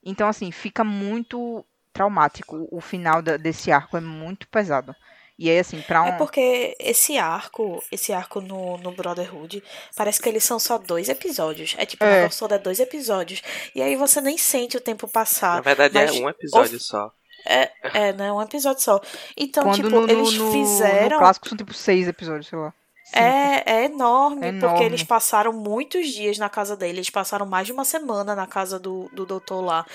Então, 0.03 0.27
assim, 0.27 0.51
fica 0.51 0.83
muito 0.83 1.65
traumático. 1.93 2.67
O 2.71 2.81
final 2.81 3.21
da- 3.21 3.37
desse 3.37 3.71
arco 3.71 3.97
é 3.97 4.01
muito 4.01 4.47
pesado. 4.47 4.95
E 5.39 5.49
aí, 5.51 5.59
assim, 5.59 5.79
pra 5.81 6.01
um. 6.01 6.07
É 6.07 6.11
porque 6.13 6.75
esse 6.79 7.17
arco, 7.17 7.83
esse 7.91 8.11
arco 8.11 8.41
no, 8.41 8.77
no 8.79 8.91
Brotherhood, 8.91 9.63
parece 9.95 10.19
que 10.21 10.27
eles 10.27 10.43
são 10.43 10.57
só 10.59 10.77
dois 10.79 11.09
episódios. 11.09 11.75
É 11.77 11.85
tipo, 11.85 12.03
É. 12.03 12.07
o 12.07 12.11
negócio 12.21 12.39
todo 12.39 12.53
é 12.55 12.57
dois 12.59 12.79
episódios. 12.79 13.41
E 13.75 13.81
aí 13.81 13.95
você 13.95 14.19
nem 14.19 14.37
sente 14.37 14.77
o 14.77 14.81
tempo 14.81 15.07
passar. 15.07 15.55
Na 15.55 15.61
verdade, 15.61 15.93
mas 15.93 16.15
é 16.15 16.19
um 16.23 16.29
episódio 16.29 16.79
só. 16.79 17.11
É, 17.45 17.71
é, 17.93 18.13
né? 18.13 18.31
Um 18.33 18.41
episódio 18.41 18.81
só. 18.81 18.99
Então, 19.37 19.63
Quando 19.63 19.75
tipo, 19.75 19.89
no, 19.89 20.09
eles 20.09 20.33
no- 20.33 20.51
fizeram. 20.51 21.11
no 21.17 21.19
clássico 21.19 21.47
são 21.47 21.57
tipo 21.57 21.73
seis 21.73 22.07
episódios, 22.07 22.47
sei 22.47 22.57
lá. 22.57 22.73
É, 23.13 23.63
é 23.83 23.85
enorme, 23.85 24.47
É 24.47 24.51
porque 24.51 24.65
enorme. 24.65 24.85
eles 24.85 25.01
passaram 25.03 25.53
muitos 25.53 26.09
dias 26.09 26.37
na 26.37 26.49
casa 26.49 26.75
dele. 26.75 26.97
Eles 26.97 27.09
passaram 27.09 27.45
mais 27.45 27.65
de 27.65 27.71
uma 27.71 27.85
semana 27.85 28.35
na 28.35 28.45
casa 28.45 28.77
do, 28.77 29.09
do 29.13 29.25
doutor 29.25 29.61
lá. 29.61 29.85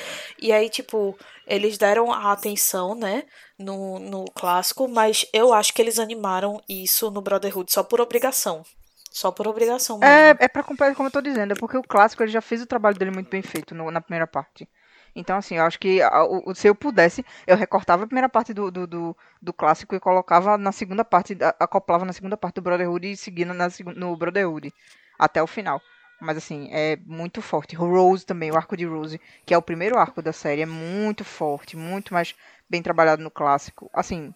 E 0.40 0.50
aí, 0.50 0.70
tipo, 0.70 1.14
eles 1.46 1.76
deram 1.76 2.10
a 2.10 2.32
atenção, 2.32 2.94
né, 2.94 3.24
no, 3.62 3.98
no 3.98 4.24
clássico, 4.32 4.88
mas 4.88 5.26
eu 5.32 5.52
acho 5.52 5.72
que 5.72 5.80
eles 5.82 5.98
animaram 5.98 6.60
isso 6.68 7.10
no 7.10 7.20
Brotherhood 7.22 7.72
só 7.72 7.82
por 7.82 8.00
obrigação. 8.00 8.62
Só 9.10 9.30
por 9.30 9.46
obrigação 9.46 9.98
mesmo. 9.98 10.14
É, 10.14 10.30
é 10.30 10.48
pra 10.48 10.62
completar, 10.62 10.94
como 10.96 11.08
eu 11.08 11.12
tô 11.12 11.20
dizendo, 11.20 11.52
é 11.52 11.56
porque 11.56 11.76
o 11.76 11.82
clássico 11.82 12.22
ele 12.22 12.32
já 12.32 12.40
fez 12.40 12.60
o 12.62 12.66
trabalho 12.66 12.96
dele 12.98 13.10
muito 13.12 13.30
bem 13.30 13.42
feito 13.42 13.74
no- 13.74 13.90
na 13.90 14.00
primeira 14.00 14.26
parte. 14.26 14.68
Então, 15.14 15.36
assim, 15.36 15.56
eu 15.56 15.64
acho 15.64 15.78
que 15.78 16.00
se 16.54 16.66
eu 16.68 16.74
pudesse, 16.74 17.24
eu 17.46 17.54
recortava 17.56 18.04
a 18.04 18.06
primeira 18.06 18.28
parte 18.30 18.54
do, 18.54 18.70
do, 18.70 18.86
do, 18.86 19.16
do 19.42 19.52
clássico 19.52 19.94
e 19.94 20.00
colocava 20.00 20.56
na 20.56 20.72
segunda 20.72 21.04
parte, 21.04 21.36
acoplava 21.60 22.04
na 22.04 22.12
segunda 22.14 22.36
parte 22.36 22.54
do 22.56 22.62
Brotherhood 22.62 23.06
e 23.12 23.16
seguindo 23.16 23.52
na, 23.52 23.68
no 23.94 24.16
Brotherhood 24.16 24.72
até 25.18 25.42
o 25.42 25.46
final. 25.46 25.80
Mas, 26.20 26.36
assim, 26.38 26.68
é 26.72 26.96
muito 27.04 27.42
forte. 27.42 27.76
O 27.76 27.80
Rose 27.86 28.24
também, 28.24 28.50
o 28.50 28.56
arco 28.56 28.76
de 28.76 28.86
Rose, 28.86 29.20
que 29.44 29.52
é 29.52 29.58
o 29.58 29.62
primeiro 29.62 29.98
arco 29.98 30.22
da 30.22 30.32
série, 30.32 30.62
é 30.62 30.66
muito 30.66 31.24
forte, 31.24 31.76
muito 31.76 32.14
mais 32.14 32.34
bem 32.72 32.82
trabalhado 32.82 33.22
no 33.22 33.30
clássico. 33.30 33.90
Assim, 33.92 34.34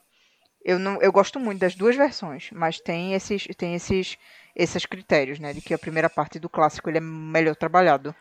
eu 0.65 0.79
não 0.79 1.01
eu 1.01 1.11
gosto 1.11 1.41
muito 1.41 1.61
das 1.61 1.75
duas 1.75 1.97
versões, 1.97 2.51
mas 2.53 2.79
tem 2.81 3.15
esses 3.15 3.47
tem 3.57 3.75
esses 3.75 4.19
esses 4.55 4.87
critérios, 4.87 5.39
né, 5.39 5.53
de 5.55 5.61
que 5.63 5.75
a 5.75 5.79
primeira 5.79 6.11
parte 6.11 6.39
do 6.39 6.49
clássico 6.49 6.89
ele 6.91 6.99
é 6.99 7.01
melhor 7.01 7.57
trabalhado. 7.57 8.15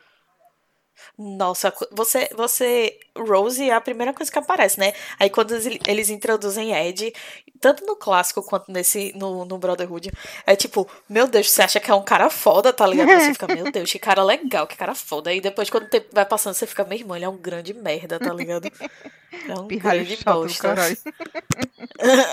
Nossa, 1.17 1.73
você, 1.91 2.29
você, 2.35 2.97
Rose 3.17 3.69
é 3.69 3.73
a 3.73 3.81
primeira 3.81 4.13
coisa 4.13 4.31
que 4.31 4.37
aparece, 4.39 4.79
né? 4.79 4.93
Aí 5.19 5.29
quando 5.29 5.53
eles, 5.87 6.09
introduzem 6.09 6.73
Ed, 6.73 7.13
tanto 7.59 7.85
no 7.85 7.95
clássico 7.95 8.43
quanto 8.43 8.71
nesse, 8.71 9.13
no, 9.15 9.45
no 9.45 9.57
Brotherhood, 9.57 10.11
é 10.45 10.55
tipo, 10.55 10.89
meu 11.07 11.27
Deus, 11.27 11.49
você 11.49 11.61
acha 11.61 11.79
que 11.79 11.89
é 11.89 11.95
um 11.95 12.03
cara 12.03 12.29
foda, 12.29 12.73
tá 12.73 12.85
ligado? 12.85 13.09
Você 13.19 13.33
fica, 13.33 13.47
meu 13.47 13.71
Deus, 13.71 13.91
que 13.91 13.99
cara 13.99 14.23
legal, 14.23 14.67
que 14.67 14.75
cara 14.75 14.93
foda. 14.95 15.29
Aí 15.29 15.39
depois, 15.41 15.69
quando 15.69 15.83
o 15.85 15.89
tempo 15.89 16.07
vai 16.11 16.25
passando, 16.25 16.53
você 16.53 16.67
fica, 16.67 16.83
meu 16.83 16.97
irmão, 16.97 17.15
ele 17.15 17.25
é 17.25 17.29
um 17.29 17.37
grande 17.37 17.73
merda, 17.73 18.19
tá 18.19 18.33
ligado? 18.33 18.69
É 19.47 19.53
um 19.53 19.67
Pirralho 19.67 20.05
grande 20.05 20.23
bosta. 20.23 20.61
caralho. 20.61 20.97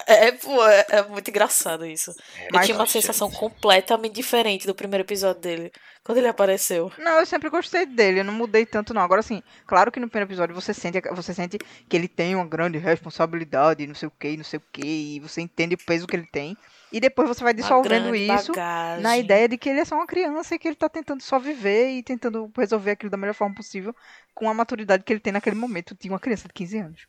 É, 0.07 0.33
pô, 0.33 0.67
é, 0.67 0.87
é 0.89 1.03
muito 1.03 1.29
engraçado 1.29 1.87
isso. 1.87 2.11
Eu 2.11 2.49
Mas- 2.53 2.67
tinha 2.67 2.77
uma 2.77 2.87
sensação 2.87 3.31
completamente 3.31 4.15
diferente 4.15 4.67
do 4.67 4.75
primeiro 4.75 5.05
episódio 5.05 5.41
dele, 5.41 5.73
quando 6.05 6.19
ele 6.19 6.27
apareceu. 6.29 6.91
Não, 6.99 7.21
eu 7.21 7.27
sempre 7.27 7.49
gostei 7.49 7.87
dele, 7.87 8.21
eu 8.21 8.25
não 8.25 8.33
mudei 8.35 8.67
tanto 8.67 8.93
não. 8.93 9.03
Agora 9.03 9.21
assim, 9.21 9.43
claro 9.67 9.91
que 9.93 10.01
no 10.01 10.09
primeiro 10.09 10.29
episódio 10.31 10.55
você 10.55 10.75
sente 10.75 11.01
você 11.13 11.33
sente 11.35 11.59
que 11.89 11.97
ele 11.97 12.09
tem 12.09 12.35
uma 12.35 12.47
grande 12.47 12.79
responsabilidade, 12.79 13.87
não 13.87 13.95
sei 13.95 14.09
o 14.09 14.13
que, 14.19 14.37
não 14.37 14.45
sei 14.45 14.59
o 14.59 14.63
que, 14.73 14.87
e 15.17 15.21
você 15.21 15.41
entende 15.41 15.75
o 15.75 15.79
peso 15.79 16.07
que 16.07 16.17
ele 16.17 16.27
tem. 16.27 16.57
E 16.93 17.01
depois 17.01 17.27
você 17.29 17.43
vai 17.43 17.55
dissolvendo 17.55 18.15
isso 18.15 18.53
bagagem. 18.53 19.03
na 19.03 19.17
ideia 19.17 19.49
de 19.49 19.57
que 19.57 19.69
ele 19.71 19.81
é 19.81 19.85
só 19.85 19.95
uma 19.95 20.07
criança 20.07 20.55
e 20.55 20.59
que 20.59 20.69
ele 20.69 20.77
tá 20.77 20.89
tentando 20.91 21.23
só 21.23 21.39
viver 21.39 21.91
e 21.93 22.03
tentando 22.03 22.51
resolver 22.57 22.91
aquilo 22.91 23.11
da 23.11 23.17
melhor 23.17 23.33
forma 23.35 23.55
possível 23.55 23.97
com 24.35 24.49
a 24.51 24.53
maturidade 24.55 25.03
que 25.03 25.11
ele 25.13 25.21
tem 25.21 25.33
naquele 25.33 25.57
momento 25.57 25.97
de 25.99 26.09
uma 26.11 26.19
criança 26.21 26.49
de 26.49 26.53
15 26.53 26.79
anos. 26.79 27.07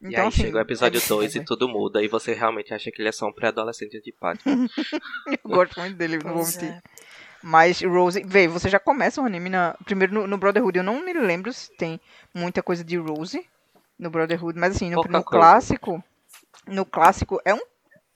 e 0.00 0.08
Então, 0.08 0.22
aí 0.22 0.28
assim, 0.28 0.42
chega 0.42 0.58
o 0.58 0.60
episódio 0.60 1.00
é- 1.02 1.08
2 1.08 1.34
é- 1.34 1.38
e 1.40 1.44
tudo 1.44 1.68
muda. 1.68 2.00
E 2.04 2.06
você 2.08 2.34
realmente 2.34 2.72
acha 2.72 2.88
que 2.92 3.02
ele 3.02 3.08
é 3.08 3.12
só 3.12 3.26
um 3.26 3.32
pré-adolescente 3.32 3.96
antipático. 3.96 4.48
Eu 5.44 5.50
gosto 5.50 5.80
muito 5.80 5.96
dele, 5.96 6.18
não 6.22 6.34
vou 6.34 6.44
mentir. 6.44 6.62
é. 6.64 6.82
Mas 7.42 7.80
Rose, 7.82 8.22
vê, 8.24 8.48
você 8.48 8.68
já 8.68 8.78
começa 8.78 9.20
o 9.20 9.24
anime 9.24 9.50
na. 9.50 9.76
Primeiro 9.84 10.12
no, 10.12 10.26
no 10.26 10.38
Brotherhood, 10.38 10.78
eu 10.78 10.84
não 10.84 11.04
me 11.04 11.12
lembro 11.12 11.52
se 11.52 11.70
tem 11.76 12.00
muita 12.34 12.62
coisa 12.62 12.82
de 12.82 12.96
Rose 12.96 13.46
no 13.98 14.10
Brotherhood, 14.10 14.58
mas 14.58 14.76
assim, 14.76 14.90
no, 14.90 15.02
no 15.02 15.24
clássico. 15.24 16.02
No 16.66 16.84
clássico 16.84 17.40
é 17.44 17.54
um 17.54 17.60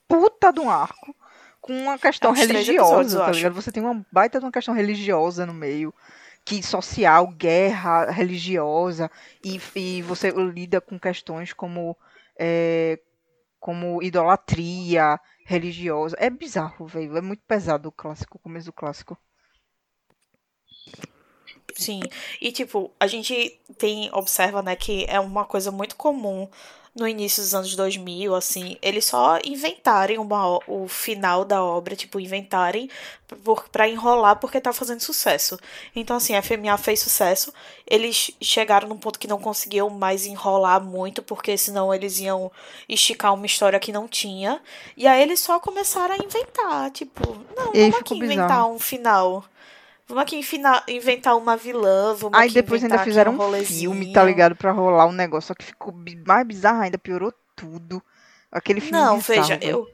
puta 0.07 0.51
de 0.51 0.59
um 0.59 0.69
arco 0.69 1.15
com 1.61 1.73
uma 1.73 1.97
questão 1.97 2.35
É 2.35 2.39
religiosa, 2.39 3.19
tá 3.19 3.31
ligado? 3.31 3.53
Você 3.53 3.71
tem 3.71 3.81
uma 3.81 4.05
baita 4.11 4.39
de 4.39 4.45
uma 4.45 4.51
questão 4.51 4.73
religiosa 4.73 5.45
no 5.45 5.53
meio. 5.53 5.93
Que 6.43 6.63
social, 6.63 7.27
guerra 7.27 8.09
religiosa, 8.09 9.11
e, 9.43 9.61
e 9.75 10.01
você 10.01 10.31
lida 10.31 10.81
com 10.81 10.99
questões 10.99 11.53
como. 11.53 11.95
é, 12.35 12.97
como 13.61 14.01
idolatria 14.01 15.19
religiosa. 15.45 16.17
É 16.19 16.29
bizarro, 16.29 16.87
velho. 16.87 17.15
É 17.15 17.21
muito 17.21 17.43
pesado 17.47 17.87
o 17.87 17.91
clássico, 17.91 18.37
o 18.37 18.41
começo 18.41 18.65
do 18.65 18.73
clássico. 18.73 19.17
Sim, 21.75 22.01
e 22.41 22.51
tipo, 22.51 22.91
a 22.99 23.07
gente 23.07 23.61
tem, 23.77 24.09
observa, 24.13 24.61
né, 24.61 24.75
que 24.75 25.05
é 25.07 25.19
uma 25.19 25.45
coisa 25.45 25.71
muito 25.71 25.95
comum 25.95 26.49
no 26.95 27.07
início 27.07 27.41
dos 27.41 27.53
anos 27.55 27.75
2000, 27.75 28.35
assim, 28.35 28.77
eles 28.81 29.05
só 29.05 29.39
inventarem 29.45 30.17
uma, 30.17 30.59
o- 30.67 30.87
final 30.89 31.45
da 31.45 31.63
obra, 31.63 31.95
tipo, 31.95 32.19
inventarem 32.19 32.89
por, 33.45 33.69
pra 33.69 33.87
enrolar 33.87 34.35
porque 34.39 34.59
tá 34.59 34.73
fazendo 34.73 34.99
sucesso. 34.99 35.57
Então, 35.95 36.17
assim, 36.17 36.35
a 36.35 36.41
FMA 36.41 36.77
fez 36.77 36.99
sucesso, 36.99 37.53
eles 37.87 38.31
chegaram 38.41 38.89
num 38.89 38.97
ponto 38.97 39.17
que 39.17 39.27
não 39.27 39.39
conseguiam 39.39 39.89
mais 39.89 40.25
enrolar 40.25 40.83
muito, 40.83 41.23
porque 41.23 41.57
senão 41.57 41.93
eles 41.93 42.19
iam 42.19 42.51
esticar 42.89 43.33
uma 43.33 43.45
história 43.45 43.79
que 43.79 43.91
não 43.93 44.05
tinha, 44.07 44.61
e 44.97 45.07
aí 45.07 45.21
eles 45.21 45.39
só 45.39 45.59
começaram 45.59 46.15
a 46.15 46.17
inventar, 46.17 46.91
tipo, 46.91 47.37
não, 47.55 47.71
vamos 47.71 47.95
aqui 47.97 48.15
inventar 48.15 48.47
bizarro. 48.47 48.73
um 48.75 48.79
final. 48.79 49.45
Vamos 50.07 50.23
aqui 50.23 50.41
inventar 50.87 51.37
uma 51.37 51.55
vilã, 51.55 52.13
vamos 52.13 52.37
Aí 52.37 52.49
depois 52.49 52.83
ainda 52.83 52.99
fizeram 52.99 53.37
um 53.37 53.65
filme, 53.65 54.11
tá 54.11 54.23
ligado? 54.23 54.55
Pra 54.55 54.71
rolar 54.71 55.05
um 55.05 55.11
negócio, 55.11 55.47
só 55.47 55.53
que 55.53 55.65
ficou 55.65 55.93
mais 56.25 56.45
bizarro 56.45 56.81
ainda, 56.81 56.97
piorou 56.97 57.33
tudo. 57.55 58.01
Aquele 58.51 58.81
filme 58.81 58.97
Não, 58.97 59.17
bizarro, 59.17 59.47
veja, 59.47 59.59
eu 59.61 59.87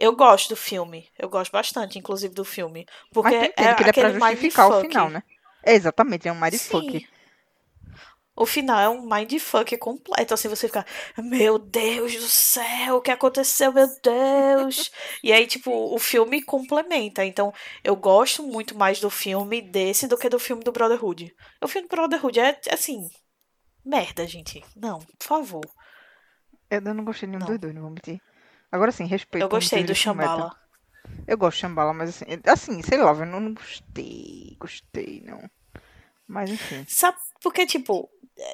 eu 0.00 0.14
gosto 0.14 0.50
do 0.50 0.56
filme. 0.56 1.08
Eu 1.18 1.28
gosto 1.28 1.50
bastante, 1.50 1.98
inclusive, 1.98 2.32
do 2.32 2.44
filme. 2.44 2.86
Porque 3.12 3.34
Mas 3.36 3.48
entende 3.48 3.68
é 3.68 3.74
que 3.74 3.82
ele 3.82 3.90
é 3.90 3.92
pra 3.92 4.12
justificar 4.12 4.68
o 4.68 4.80
final, 4.80 5.10
né? 5.10 5.22
É, 5.62 5.74
exatamente, 5.74 6.28
é 6.28 6.32
um 6.32 6.40
mindfuck. 6.40 7.06
O 8.40 8.46
final 8.46 8.78
é 8.78 8.88
um 8.88 9.02
mindfuck 9.02 9.76
completo, 9.78 10.32
assim, 10.32 10.46
você 10.46 10.68
fica, 10.68 10.86
meu 11.18 11.58
Deus 11.58 12.14
do 12.14 12.28
céu, 12.28 12.96
o 12.96 13.00
que 13.00 13.10
aconteceu, 13.10 13.72
meu 13.72 13.88
Deus? 14.00 14.92
e 15.24 15.32
aí, 15.32 15.44
tipo, 15.44 15.72
o 15.72 15.98
filme 15.98 16.40
complementa, 16.40 17.24
então 17.24 17.52
eu 17.82 17.96
gosto 17.96 18.44
muito 18.44 18.78
mais 18.78 19.00
do 19.00 19.10
filme 19.10 19.60
desse 19.60 20.06
do 20.06 20.16
que 20.16 20.28
do 20.28 20.38
filme 20.38 20.62
do 20.62 20.70
Brotherhood. 20.70 21.34
O 21.60 21.66
filme 21.66 21.88
do 21.88 21.96
Brotherhood 21.96 22.38
é, 22.38 22.60
assim, 22.70 23.10
merda, 23.84 24.24
gente. 24.24 24.64
Não, 24.76 25.00
por 25.00 25.26
favor. 25.26 25.64
Eu 26.70 26.80
não 26.80 27.04
gostei 27.04 27.26
de 27.26 27.32
nenhum 27.32 27.40
Não. 27.40 27.46
dos 27.48 27.58
dois, 27.58 27.74
não 27.74 27.82
vou 27.82 27.90
mentir. 27.90 28.20
Agora 28.70 28.92
sim, 28.92 29.06
respeito. 29.06 29.42
Eu 29.42 29.48
gostei 29.48 29.82
do. 29.82 29.96
Shambhala. 29.96 30.54
Eu 31.26 31.36
gosto 31.36 31.56
de 31.56 31.62
Shambhala, 31.62 31.92
mas 31.92 32.10
assim, 32.10 32.24
assim, 32.46 32.82
sei 32.82 32.98
lá, 32.98 33.10
eu 33.10 33.26
não 33.26 33.52
gostei, 33.52 34.56
gostei, 34.60 35.22
não. 35.24 35.40
Mas 36.28 36.50
enfim. 36.50 36.84
Sabe, 36.86 37.16
porque, 37.42 37.66
tipo, 37.66 38.08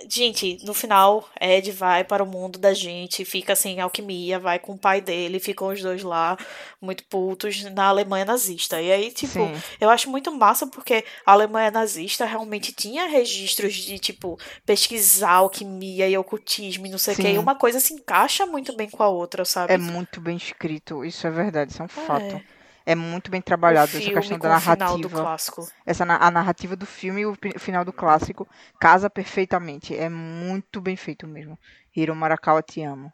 gente, 0.09 0.59
no 0.65 0.73
final, 0.73 1.29
Ed 1.41 1.71
vai 1.73 2.05
para 2.05 2.23
o 2.23 2.27
mundo 2.27 2.59
da 2.59 2.73
gente, 2.73 3.25
fica 3.25 3.55
sem 3.55 3.81
alquimia, 3.81 4.39
vai 4.39 4.59
com 4.59 4.73
o 4.73 4.79
pai 4.79 5.01
dele, 5.01 5.39
ficam 5.39 5.69
os 5.69 5.83
dois 5.83 6.03
lá, 6.03 6.37
muito 6.81 7.05
putos, 7.05 7.63
na 7.65 7.87
Alemanha 7.87 8.25
nazista. 8.25 8.81
E 8.81 8.91
aí, 8.91 9.11
tipo, 9.11 9.33
Sim. 9.33 9.63
eu 9.81 9.91
acho 9.91 10.11
muito 10.11 10.33
massa 10.33 10.67
porque 10.67 11.05
a 11.27 11.33
Alemanha 11.33 11.71
nazista 11.71 12.25
realmente 12.25 12.73
tinha 12.73 13.07
registros 13.07 13.75
de, 13.75 13.99
tipo, 13.99 14.39
pesquisar 14.65 15.33
alquimia 15.33 16.09
e 16.09 16.17
ocultismo 16.17 16.87
e 16.87 16.91
não 16.91 16.99
sei 16.99 17.15
o 17.15 17.17
que, 17.17 17.29
e 17.29 17.39
uma 17.39 17.55
coisa 17.55 17.81
se 17.81 17.95
encaixa 17.95 18.47
muito 18.47 18.75
bem 18.77 18.89
com 18.89 19.03
a 19.03 19.09
outra, 19.09 19.45
sabe? 19.45 19.73
É 19.73 19.79
muito 19.79 20.21
bem 20.21 20.37
escrito, 20.37 21.05
isso 21.05 21.27
é 21.27 21.31
verdade, 21.31 21.73
isso 21.73 21.83
é 21.83 21.85
um 21.85 21.89
fato. 21.89 22.41
É. 22.87 22.95
Muito 22.95 23.31
bem 23.31 23.41
trabalhado 23.41 23.97
essa 23.97 24.11
questão 24.11 24.39
da 24.39 24.57
o 24.57 24.61
final 24.61 24.79
do 24.79 24.85
narrativa. 24.85 25.23
clássico. 25.23 25.69
Essa 25.87 26.05
a 26.05 26.31
narrativa 26.31 26.77
do 26.77 26.87
filme 26.87 27.23
e 27.23 27.27
o 27.27 27.37
final 27.59 27.85
do 27.85 27.93
clássico 27.93 28.47
casa 28.81 29.09
perfeitamente. 29.09 29.97
É 29.97 30.09
muito 30.09 30.81
bem 30.81 30.97
feito 30.97 31.27
mesmo. 31.27 31.59
Hiro 31.95 32.15
Marakawa, 32.15 32.63
te 32.63 32.83
amo. 32.83 33.13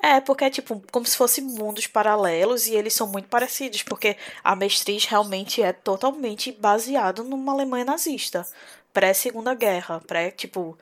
É, 0.00 0.20
porque 0.20 0.44
é 0.44 0.50
tipo 0.50 0.82
como 0.90 1.06
se 1.06 1.16
fossem 1.16 1.44
mundos 1.44 1.86
paralelos 1.86 2.66
e 2.66 2.74
eles 2.74 2.92
são 2.92 3.06
muito 3.06 3.28
parecidos, 3.28 3.82
porque 3.82 4.16
a 4.42 4.56
Mestriz 4.56 5.04
realmente 5.04 5.62
é 5.62 5.72
totalmente 5.72 6.50
baseado 6.52 7.22
numa 7.22 7.52
Alemanha 7.52 7.84
nazista, 7.84 8.46
pré-Segunda 8.92 9.54
Guerra, 9.54 10.00
pré, 10.00 10.30
tipo, 10.30 10.76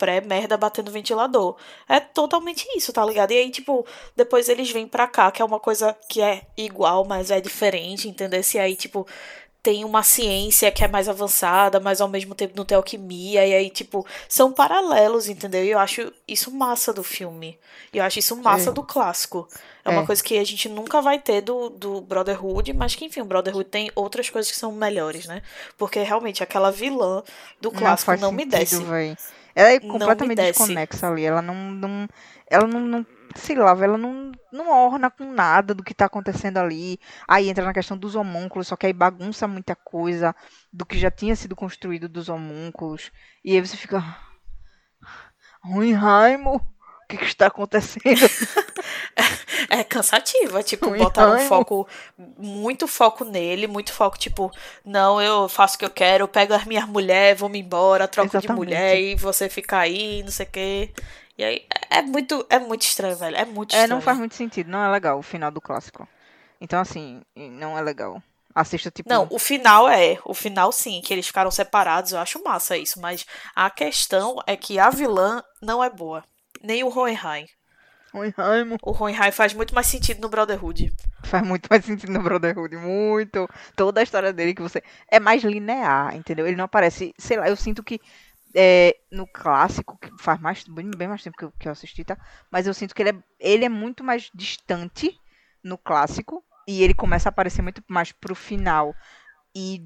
pré-merda 0.00 0.56
batendo 0.56 0.90
ventilador. 0.90 1.56
É 1.86 2.00
totalmente 2.00 2.66
isso, 2.74 2.90
tá 2.90 3.04
ligado? 3.04 3.32
E 3.32 3.36
aí, 3.36 3.50
tipo, 3.50 3.86
depois 4.16 4.48
eles 4.48 4.70
vêm 4.70 4.88
pra 4.88 5.06
cá, 5.06 5.30
que 5.30 5.42
é 5.42 5.44
uma 5.44 5.60
coisa 5.60 5.94
que 6.08 6.22
é 6.22 6.46
igual, 6.56 7.04
mas 7.04 7.30
é 7.30 7.38
diferente, 7.38 8.08
entendeu? 8.08 8.40
E 8.54 8.58
aí, 8.58 8.74
tipo, 8.74 9.06
tem 9.62 9.84
uma 9.84 10.02
ciência 10.02 10.70
que 10.72 10.82
é 10.82 10.88
mais 10.88 11.08
avançada, 11.08 11.78
mas 11.78 12.00
ao 12.00 12.08
mesmo 12.08 12.34
tempo 12.34 12.54
não 12.56 12.64
tem 12.64 12.76
alquimia, 12.76 13.46
e 13.46 13.54
aí, 13.54 13.68
tipo, 13.70 14.06
são 14.28 14.50
paralelos, 14.52 15.28
entendeu? 15.28 15.62
E 15.64 15.70
eu 15.70 15.78
acho 15.78 16.12
isso 16.26 16.50
massa 16.50 16.92
do 16.92 17.02
filme. 17.04 17.58
E 17.92 17.98
eu 17.98 18.04
acho 18.04 18.18
isso 18.18 18.36
massa 18.36 18.70
É. 18.70 18.72
do 18.72 18.82
clássico. 18.82 19.48
É, 19.84 19.90
É. 19.90 19.92
uma 19.92 20.06
coisa 20.06 20.22
que 20.22 20.38
a 20.38 20.44
gente 20.44 20.68
nunca 20.68 21.00
vai 21.02 21.18
ter 21.18 21.40
do, 21.42 21.68
do 21.70 22.00
Brotherhood, 22.00 22.72
mas 22.72 22.94
que, 22.94 23.04
enfim, 23.04 23.20
o 23.20 23.24
Brotherhood 23.24 23.68
tem 23.68 23.90
outras 23.94 24.30
coisas 24.30 24.50
que 24.50 24.56
são 24.56 24.72
melhores, 24.72 25.26
né? 25.26 25.42
Porque 25.76 26.00
realmente 26.02 26.42
aquela 26.42 26.70
vilã 26.70 27.22
do 27.60 27.70
clássico 27.70 28.16
não, 28.16 28.32
me 28.32 28.44
desce. 28.46 28.82
véi. 28.84 29.16
Ela 29.54 29.70
é 29.72 29.80
Não 29.80 29.86
me 29.94 29.98
completamente 29.98 30.36
desconexa 30.40 31.08
ali. 31.08 31.24
Ela 31.24 31.42
não, 31.42 31.54
não 31.54 32.08
ela 32.48 32.66
não, 32.66 32.80
não- 32.80 33.06
sei 33.34 33.56
lá, 33.56 33.70
ela 33.70 33.96
não, 33.96 34.32
não 34.52 34.70
orna 34.70 35.10
com 35.10 35.24
nada 35.24 35.74
do 35.74 35.82
que 35.82 35.94
tá 35.94 36.06
acontecendo 36.06 36.58
ali. 36.58 36.98
Aí 37.28 37.48
entra 37.48 37.64
na 37.64 37.72
questão 37.72 37.96
dos 37.96 38.14
homúnculos, 38.14 38.68
só 38.68 38.76
que 38.76 38.86
aí 38.86 38.92
bagunça 38.92 39.46
muita 39.46 39.76
coisa 39.76 40.34
do 40.72 40.84
que 40.86 40.98
já 40.98 41.10
tinha 41.10 41.36
sido 41.36 41.54
construído 41.54 42.08
dos 42.08 42.28
homúnculos. 42.28 43.10
E 43.44 43.54
aí 43.54 43.60
você 43.60 43.76
fica. 43.76 44.02
Ruim, 45.62 45.92
Raimo, 45.92 46.56
o 46.56 47.06
que, 47.08 47.18
que 47.18 47.24
está 47.24 47.46
acontecendo? 47.46 48.00
É 49.68 49.84
cansativa, 49.84 50.62
tipo, 50.62 50.90
Ui, 50.90 50.98
botaram 50.98 51.36
um 51.36 51.46
foco, 51.46 51.86
muito 52.16 52.88
foco 52.88 53.24
nele, 53.24 53.66
muito 53.66 53.92
foco, 53.92 54.18
tipo, 54.18 54.50
não, 54.84 55.20
eu 55.20 55.48
faço 55.48 55.76
o 55.76 55.78
que 55.78 55.84
eu 55.84 55.90
quero, 55.90 56.24
eu 56.24 56.28
pego 56.28 56.54
as 56.54 56.64
minhas 56.64 56.86
mulheres, 56.86 57.38
vou 57.38 57.48
me 57.48 57.60
embora, 57.60 58.08
troco 58.08 58.30
de 58.30 58.38
Exatamente. 58.38 58.58
mulher 58.58 58.98
e 58.98 59.14
você 59.16 59.48
fica 59.48 59.78
aí, 59.78 60.22
não 60.22 60.30
sei 60.30 60.46
o 60.46 60.50
quê. 60.50 60.90
E 61.40 61.42
aí, 61.42 61.66
é 61.88 62.02
muito, 62.02 62.46
é 62.50 62.58
muito 62.58 62.82
estranho, 62.82 63.16
velho, 63.16 63.34
é 63.34 63.46
muito 63.46 63.72
É, 63.72 63.78
estranho. 63.78 63.94
não 63.94 64.02
faz 64.02 64.18
muito 64.18 64.34
sentido, 64.34 64.70
não 64.70 64.84
é 64.84 64.90
legal 64.90 65.18
o 65.18 65.22
final 65.22 65.50
do 65.50 65.58
clássico. 65.58 66.06
Então, 66.60 66.78
assim, 66.78 67.22
não 67.34 67.78
é 67.78 67.80
legal. 67.80 68.22
Assista, 68.54 68.90
tipo. 68.90 69.08
Não, 69.08 69.26
o 69.30 69.38
final 69.38 69.88
é, 69.88 70.18
o 70.26 70.34
final 70.34 70.70
sim, 70.70 71.00
que 71.02 71.14
eles 71.14 71.26
ficaram 71.26 71.50
separados, 71.50 72.12
eu 72.12 72.18
acho 72.18 72.44
massa 72.44 72.76
isso, 72.76 73.00
mas 73.00 73.24
a 73.56 73.70
questão 73.70 74.36
é 74.46 74.54
que 74.54 74.78
a 74.78 74.90
vilã 74.90 75.42
não 75.62 75.82
é 75.82 75.88
boa, 75.88 76.22
nem 76.62 76.84
o 76.84 76.94
Hohenheim. 76.94 77.46
Raimo. 78.36 78.76
O 78.82 78.92
Hohenheim 78.92 79.32
faz 79.32 79.54
muito 79.54 79.74
mais 79.74 79.86
sentido 79.86 80.20
no 80.20 80.28
Brotherhood. 80.28 80.92
Faz 81.22 81.46
muito 81.46 81.68
mais 81.70 81.84
sentido 81.86 82.12
no 82.12 82.22
Brotherhood, 82.22 82.76
muito. 82.76 83.48
Toda 83.76 84.00
a 84.00 84.02
história 84.02 84.30
dele 84.30 84.52
que 84.52 84.60
você. 84.60 84.82
É 85.08 85.18
mais 85.18 85.42
linear, 85.42 86.14
entendeu? 86.16 86.46
Ele 86.46 86.56
não 86.56 86.64
aparece. 86.64 87.14
Sei 87.16 87.38
lá, 87.38 87.48
eu 87.48 87.56
sinto 87.56 87.82
que 87.82 87.98
é, 88.54 88.96
no 89.10 89.26
clássico, 89.26 89.98
que 89.98 90.10
faz 90.18 90.40
mais, 90.40 90.64
bem, 90.64 91.08
mais 91.08 91.22
tempo 91.22 91.36
que 91.36 91.44
eu, 91.44 91.52
que 91.58 91.68
eu 91.68 91.72
assisti, 91.72 92.04
tá? 92.04 92.16
Mas 92.50 92.66
eu 92.66 92.74
sinto 92.74 92.94
que 92.94 93.02
ele 93.02 93.10
é, 93.10 93.22
ele 93.38 93.64
é 93.64 93.68
muito 93.68 94.02
mais 94.02 94.30
distante 94.34 95.18
no 95.62 95.78
clássico. 95.78 96.44
E 96.68 96.82
ele 96.82 96.94
começa 96.94 97.28
a 97.28 97.30
aparecer 97.30 97.62
muito 97.62 97.82
mais 97.88 98.12
pro 98.12 98.34
final. 98.34 98.94
E 99.54 99.82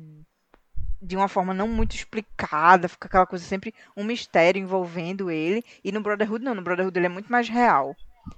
de 1.00 1.16
uma 1.16 1.28
forma 1.28 1.52
não 1.52 1.68
muito 1.68 1.94
explicada, 1.94 2.88
fica 2.88 3.06
aquela 3.06 3.26
coisa 3.26 3.44
sempre 3.44 3.74
um 3.96 4.04
mistério 4.04 4.60
envolvendo 4.60 5.30
ele. 5.30 5.62
E 5.82 5.92
no 5.92 6.00
Brotherhood 6.00 6.44
não, 6.44 6.54
no 6.54 6.62
Brotherhood 6.62 6.98
ele 6.98 7.06
é 7.06 7.10
muito 7.10 7.30
mais 7.30 7.48
real. 7.48 7.94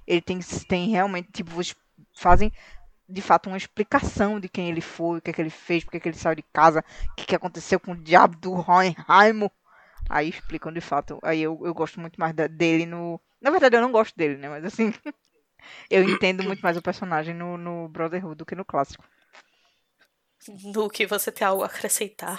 Ele 0.06 0.20
tem, 0.20 0.38
tem 0.68 0.90
realmente, 0.90 1.30
tipo, 1.32 1.50
fazem 2.14 2.52
de 3.08 3.22
fato 3.22 3.48
uma 3.48 3.56
explicação 3.56 4.40
de 4.40 4.48
quem 4.48 4.68
ele 4.68 4.80
foi, 4.80 5.18
o 5.18 5.22
que 5.22 5.30
é 5.30 5.32
que 5.32 5.40
ele 5.40 5.50
fez, 5.50 5.84
porque 5.84 6.00
que 6.00 6.08
ele 6.08 6.16
saiu 6.16 6.34
de 6.34 6.42
casa, 6.42 6.84
o 7.12 7.14
que, 7.14 7.26
que 7.26 7.36
aconteceu 7.36 7.78
com 7.78 7.92
o 7.92 7.96
diabo 7.96 8.36
do 8.36 8.52
Hohenheim. 8.52 9.48
Aí 10.08 10.28
explicam 10.28 10.72
de 10.72 10.80
fato. 10.80 11.18
Aí 11.22 11.40
eu, 11.42 11.60
eu 11.64 11.74
gosto 11.74 12.00
muito 12.00 12.18
mais 12.18 12.34
da- 12.34 12.46
dele 12.46 12.86
no. 12.86 13.20
Na 13.40 13.50
verdade, 13.50 13.76
eu 13.76 13.80
não 13.80 13.92
gosto 13.92 14.14
dele, 14.16 14.36
né? 14.36 14.48
Mas 14.48 14.64
assim. 14.64 14.92
eu 15.90 16.02
entendo 16.02 16.42
muito 16.44 16.60
mais 16.60 16.76
o 16.76 16.82
personagem 16.82 17.34
no, 17.34 17.56
no 17.56 17.88
Brotherhood 17.88 18.36
do 18.36 18.46
que 18.46 18.54
no 18.54 18.64
clássico. 18.64 19.04
No 20.64 20.88
que 20.88 21.06
você 21.06 21.32
tem 21.32 21.46
algo 21.46 21.62
a 21.62 21.66
acrescentar. 21.66 22.38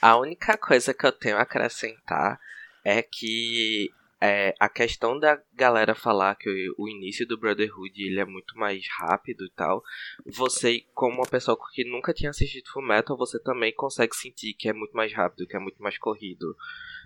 A 0.00 0.16
única 0.16 0.56
coisa 0.56 0.94
que 0.94 1.04
eu 1.04 1.12
tenho 1.12 1.36
a 1.36 1.42
acrescentar 1.42 2.40
é 2.84 3.02
que 3.02 3.90
é, 4.20 4.54
a 4.58 4.68
questão 4.68 5.18
da 5.18 5.40
galera 5.54 5.94
falar 5.94 6.34
que 6.34 6.48
o, 6.76 6.84
o 6.84 6.88
início 6.88 7.26
do 7.26 7.38
Brotherhood 7.38 8.02
ele 8.02 8.20
é 8.20 8.24
muito 8.24 8.56
mais 8.58 8.84
rápido 8.98 9.44
e 9.44 9.50
tal, 9.50 9.82
você, 10.26 10.84
como 10.92 11.16
uma 11.16 11.28
pessoa 11.28 11.56
que 11.72 11.84
nunca 11.84 12.12
tinha 12.12 12.30
assistido 12.30 12.70
Full 12.70 12.82
Metal, 12.82 13.16
você 13.16 13.40
também 13.40 13.72
consegue 13.72 14.16
sentir 14.16 14.54
que 14.54 14.68
é 14.68 14.72
muito 14.72 14.92
mais 14.92 15.12
rápido, 15.12 15.46
que 15.46 15.56
é 15.56 15.60
muito 15.60 15.80
mais 15.82 15.96
corrido. 15.98 16.56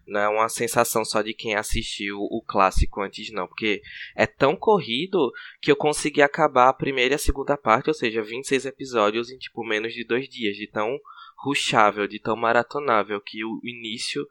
Não 0.07 0.21
é 0.21 0.29
uma 0.29 0.49
sensação 0.49 1.05
só 1.05 1.23
de 1.23 1.33
quem 1.33 1.55
assistiu 1.55 2.19
o 2.19 2.43
clássico 2.43 3.01
antes, 3.01 3.31
não. 3.31 3.47
Porque 3.47 3.83
é 4.17 4.27
tão 4.27 4.57
corrido 4.57 5.33
que 5.61 5.71
eu 5.71 5.77
consegui 5.77 6.23
acabar 6.23 6.69
a 6.69 6.73
primeira 6.73 7.15
e 7.15 7.17
a 7.17 7.19
segunda 7.19 7.57
parte, 7.57 7.89
ou 7.89 7.95
seja, 7.95 8.23
26 8.23 8.67
episódios 8.67 9.31
em 9.31 9.39
tipo 9.39 9.65
menos 9.65 9.93
de 9.93 10.03
dois 10.03 10.29
dias, 10.29 10.57
de 10.57 10.67
tão 10.67 10.99
ruxável, 11.39 12.07
de 12.09 12.19
tão 12.19 12.37
maratonável 12.37 13.21
que 13.21 13.45
o 13.45 13.61
início 13.63 14.27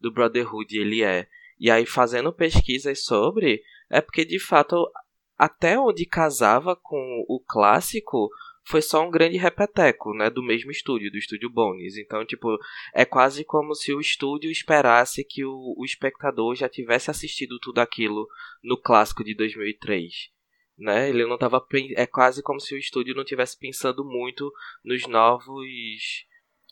do 0.00 0.12
Brotherhood 0.12 0.78
ele 0.78 1.02
é. 1.02 1.28
E 1.58 1.70
aí 1.70 1.86
fazendo 1.86 2.32
pesquisas 2.32 3.04
sobre, 3.04 3.62
é 3.90 4.00
porque 4.00 4.24
de 4.24 4.38
fato 4.38 4.90
até 5.36 5.78
onde 5.78 6.06
casava 6.06 6.74
com 6.74 7.24
o 7.28 7.40
clássico 7.40 8.30
foi 8.64 8.82
só 8.82 9.06
um 9.06 9.10
grande 9.10 9.36
repeteco, 9.36 10.12
né, 10.12 10.28
do 10.28 10.42
mesmo 10.42 10.72
estúdio, 10.72 11.10
do 11.10 11.18
estúdio 11.18 11.48
Bones. 11.48 11.96
Então, 11.96 12.24
tipo, 12.24 12.58
é 12.92 13.04
quase 13.04 13.44
como 13.44 13.74
se 13.74 13.92
o 13.92 14.00
estúdio 14.00 14.50
esperasse 14.50 15.22
que 15.22 15.44
o, 15.44 15.74
o 15.76 15.84
espectador 15.84 16.56
já 16.56 16.68
tivesse 16.68 17.08
assistido 17.08 17.60
tudo 17.60 17.78
aquilo 17.78 18.26
no 18.64 18.76
clássico 18.76 19.22
de 19.22 19.36
2003. 19.36 20.32
Né? 20.76 21.08
Ele 21.08 21.24
não 21.26 21.38
tava 21.38 21.64
é 21.94 22.06
quase 22.06 22.42
como 22.42 22.60
se 22.60 22.74
o 22.74 22.78
estúdio 22.78 23.14
não 23.14 23.24
tivesse 23.24 23.56
pensando 23.56 24.04
muito 24.04 24.52
nos 24.84 25.06
novos 25.06 26.26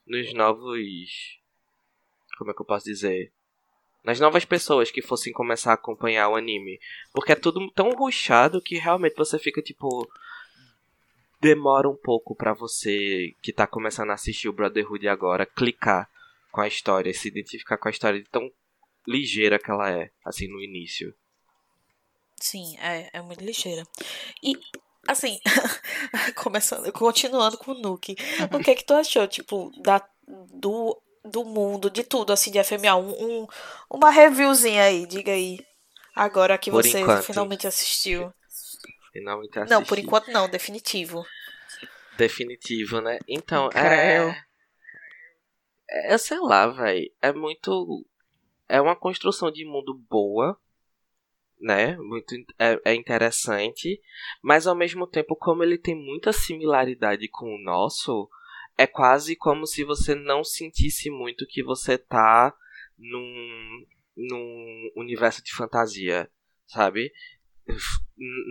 nos 0.06 0.34
novos 0.34 1.40
como 2.36 2.50
é 2.50 2.54
que 2.54 2.60
eu 2.60 2.66
posso 2.66 2.84
dizer? 2.84 3.32
Nas 4.04 4.20
novas 4.20 4.44
pessoas 4.44 4.90
que 4.90 5.00
fossem 5.00 5.32
começar 5.32 5.70
a 5.70 5.74
acompanhar 5.74 6.28
o 6.28 6.36
anime, 6.36 6.78
porque 7.12 7.32
é 7.32 7.36
tudo 7.36 7.70
tão 7.70 7.90
ruchado 7.90 8.60
que 8.60 8.76
realmente 8.76 9.16
você 9.16 9.38
fica 9.38 9.62
tipo 9.62 10.06
demora 11.40 11.88
um 11.88 11.96
pouco 11.96 12.34
pra 12.34 12.54
você 12.54 13.34
que 13.42 13.52
tá 13.52 13.66
começando 13.66 14.10
a 14.10 14.14
assistir 14.14 14.48
o 14.48 14.52
Brotherhood 14.52 15.06
agora 15.08 15.44
clicar 15.44 16.08
com 16.50 16.60
a 16.60 16.68
história, 16.68 17.12
se 17.12 17.28
identificar 17.28 17.76
com 17.76 17.88
a 17.88 17.90
história 17.90 18.20
de 18.20 18.28
tão 18.30 18.50
ligeira 19.06 19.58
que 19.58 19.70
ela 19.70 19.90
é, 19.90 20.10
assim 20.24 20.48
no 20.48 20.62
início. 20.62 21.14
Sim, 22.40 22.76
é, 22.78 23.10
é 23.12 23.20
muito 23.20 23.44
ligeira. 23.44 23.86
E, 24.42 24.54
assim, 25.08 25.38
começando, 26.36 26.90
continuando 26.92 27.58
com 27.58 27.72
o 27.72 27.80
Nuke, 27.80 28.16
o 28.52 28.58
que 28.62 28.70
é 28.70 28.74
que 28.74 28.84
tu 28.84 28.94
achou, 28.94 29.26
tipo, 29.26 29.70
da, 29.82 30.06
do, 30.52 31.00
do 31.24 31.44
mundo, 31.44 31.90
de 31.90 32.04
tudo, 32.04 32.32
assim, 32.32 32.50
de 32.50 32.58
FMA? 32.58 32.96
Um, 32.96 33.42
um- 33.42 33.46
uma 33.90 34.10
reviewzinha 34.10 34.84
aí, 34.84 35.06
diga 35.06 35.32
aí. 35.32 35.58
Agora 36.14 36.56
que 36.58 36.70
Por 36.70 36.82
você 36.82 37.00
enquanto. 37.00 37.24
finalmente 37.24 37.66
assistiu. 37.66 38.32
Finalmente 39.12 39.58
Não, 39.68 39.84
por 39.84 39.98
enquanto 39.98 40.28
não, 40.30 40.48
definitivo. 40.48 41.24
Definitivo, 42.16 43.00
né? 43.00 43.18
Então, 43.28 43.68
Creu. 43.68 43.84
é... 43.88 44.44
é. 45.88 46.18
Sei 46.18 46.38
lá, 46.38 46.66
velho. 46.68 47.10
É 47.20 47.32
muito. 47.32 48.06
É 48.68 48.80
uma 48.80 48.96
construção 48.96 49.50
de 49.50 49.64
mundo 49.64 49.94
boa, 50.08 50.56
né? 51.60 51.96
Muito 51.96 52.34
é, 52.58 52.78
é 52.84 52.94
interessante. 52.94 54.00
Mas 54.42 54.66
ao 54.66 54.74
mesmo 54.74 55.06
tempo, 55.06 55.36
como 55.36 55.62
ele 55.62 55.78
tem 55.78 55.94
muita 55.94 56.32
similaridade 56.32 57.28
com 57.28 57.46
o 57.54 57.62
nosso, 57.62 58.28
é 58.76 58.86
quase 58.86 59.36
como 59.36 59.66
se 59.66 59.84
você 59.84 60.14
não 60.14 60.42
sentisse 60.42 61.10
muito 61.10 61.46
que 61.46 61.62
você 61.62 61.96
tá 61.96 62.54
num, 62.98 63.86
num 64.16 64.90
universo 64.96 65.42
de 65.42 65.54
fantasia, 65.54 66.30
sabe? 66.66 67.12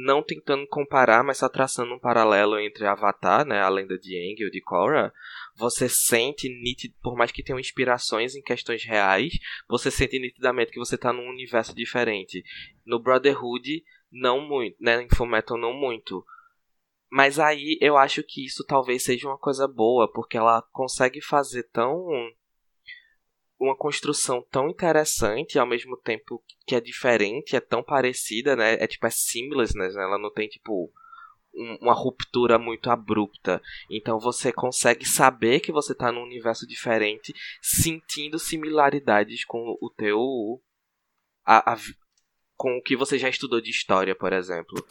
Não 0.06 0.24
tentando 0.24 0.66
comparar, 0.68 1.24
mas 1.24 1.38
só 1.38 1.48
traçando 1.48 1.94
um 1.94 2.00
paralelo 2.00 2.58
entre 2.58 2.86
Avatar, 2.86 3.46
né, 3.46 3.62
a 3.62 3.70
lenda 3.70 3.98
de 3.98 4.16
Aang 4.18 4.42
e 4.42 4.46
o 4.46 4.52
de 4.52 4.62
Korra, 4.62 5.14
você 5.56 5.88
sente 5.88 6.50
nítido, 6.50 6.96
por 7.02 7.16
mais 7.16 7.32
que 7.32 7.44
tenham 7.44 7.60
inspirações 7.60 8.36
em 8.36 8.42
questões 8.42 8.84
reais, 8.84 9.34
você 9.68 9.92
sente 9.92 10.20
nitidamente 10.20 10.72
que 10.72 10.80
você 10.80 10.98
tá 10.98 11.14
num 11.14 11.30
universo 11.30 11.76
diferente. 11.76 12.44
No 12.86 13.00
Brotherhood, 13.00 13.84
não 14.12 14.42
muito, 14.42 14.78
né, 14.80 15.02
em 15.02 15.10
Fullmetal 15.10 15.58
não 15.58 15.74
muito. 15.74 16.26
Mas 17.16 17.38
aí 17.38 17.78
eu 17.80 17.96
acho 17.96 18.24
que 18.24 18.44
isso 18.44 18.66
talvez 18.66 19.04
seja 19.04 19.28
uma 19.28 19.38
coisa 19.38 19.68
boa, 19.68 20.12
porque 20.12 20.36
ela 20.36 20.64
consegue 20.72 21.22
fazer 21.22 21.62
tão 21.72 22.08
uma 23.60 23.78
construção 23.78 24.44
tão 24.50 24.68
interessante 24.68 25.60
ao 25.60 25.68
mesmo 25.68 25.96
tempo 25.96 26.44
que 26.66 26.74
é 26.76 26.82
diferente, 26.82 27.56
é 27.56 27.60
tão 27.60 27.84
parecida, 27.84 28.56
né? 28.56 28.74
É 28.84 28.88
tipo 28.88 29.06
é 29.06 29.12
seamless, 29.12 29.78
né? 29.78 29.86
Ela 29.94 30.18
não 30.18 30.32
tem 30.34 30.48
tipo 30.50 30.92
um- 31.54 31.78
uma 31.82 31.94
ruptura 31.94 32.58
muito 32.58 32.90
abrupta. 32.90 33.62
Então 33.92 34.20
você 34.20 34.52
consegue 34.52 35.06
saber 35.06 35.60
que 35.60 35.72
você 35.72 35.94
tá 35.94 36.12
num 36.12 36.24
universo 36.24 36.66
diferente, 36.66 37.32
sentindo 37.62 38.40
similaridades 38.40 39.46
com 39.46 39.78
o 39.80 39.90
teu 39.96 40.60
a- 41.46 41.74
a 41.74 41.78
com 42.58 42.78
o 42.78 42.82
que 42.82 42.96
você 42.96 43.20
já 43.20 43.30
estudou 43.30 43.62
de 43.62 43.70
história, 43.70 44.16
por 44.16 44.34
exemplo. 44.34 44.84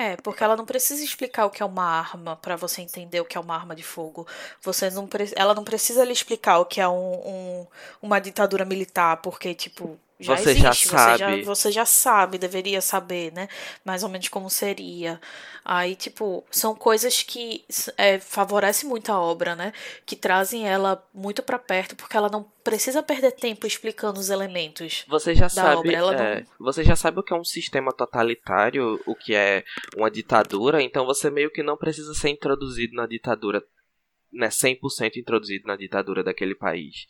É, 0.00 0.16
porque 0.16 0.42
ela 0.42 0.56
não 0.56 0.64
precisa 0.64 1.04
explicar 1.04 1.44
o 1.44 1.50
que 1.50 1.62
é 1.62 1.66
uma 1.66 1.84
arma 1.84 2.34
para 2.34 2.56
você 2.56 2.80
entender 2.80 3.20
o 3.20 3.24
que 3.26 3.36
é 3.36 3.40
uma 3.40 3.54
arma 3.54 3.76
de 3.76 3.82
fogo. 3.82 4.26
Você 4.62 4.88
não 4.88 5.06
ela 5.36 5.54
não 5.54 5.62
precisa 5.62 6.02
lhe 6.06 6.12
explicar 6.12 6.58
o 6.58 6.64
que 6.64 6.80
é 6.80 6.88
um, 6.88 7.12
um 7.28 7.66
uma 8.00 8.18
ditadura 8.18 8.64
militar, 8.64 9.18
porque 9.18 9.54
tipo 9.54 10.00
já 10.20 10.36
Você 10.36 10.50
existe, 10.50 10.62
já 10.62 10.72
você 10.72 10.86
sabe. 10.88 11.18
já, 11.18 11.36
você 11.44 11.72
já 11.72 11.84
sabe, 11.86 12.38
deveria 12.38 12.80
saber, 12.80 13.32
né? 13.32 13.48
Mais 13.84 14.02
ou 14.02 14.08
menos 14.08 14.28
como 14.28 14.48
seria. 14.50 15.20
Aí, 15.64 15.94
tipo, 15.94 16.44
são 16.50 16.74
coisas 16.74 17.22
que 17.22 17.64
é, 17.96 18.18
favorecem 18.18 18.88
muito 18.88 19.10
a 19.12 19.20
obra, 19.20 19.54
né? 19.54 19.72
Que 20.06 20.16
trazem 20.16 20.68
ela 20.68 21.02
muito 21.12 21.42
para 21.42 21.58
perto, 21.58 21.96
porque 21.96 22.16
ela 22.16 22.28
não 22.28 22.44
precisa 22.64 23.02
perder 23.02 23.32
tempo 23.32 23.66
explicando 23.66 24.18
os 24.20 24.30
elementos. 24.30 25.04
Você 25.08 25.34
já 25.34 25.48
da 25.48 25.48
sabe, 25.48 25.94
é, 25.94 26.40
não- 26.40 26.46
você 26.58 26.84
já 26.84 26.96
sabe 26.96 27.20
o 27.20 27.22
que 27.22 27.32
é 27.32 27.36
um 27.36 27.44
sistema 27.44 27.92
totalitário, 27.92 29.00
o 29.06 29.14
que 29.14 29.34
é 29.34 29.64
uma 29.96 30.10
ditadura, 30.10 30.82
então 30.82 31.04
você 31.06 31.30
meio 31.30 31.50
que 31.50 31.62
não 31.62 31.76
precisa 31.76 32.14
ser 32.14 32.28
introduzido 32.30 32.94
na 32.94 33.06
ditadura, 33.06 33.62
né, 34.32 34.48
100% 34.48 35.16
introduzido 35.16 35.66
na 35.66 35.76
ditadura 35.76 36.22
daquele 36.22 36.54
país. 36.54 37.06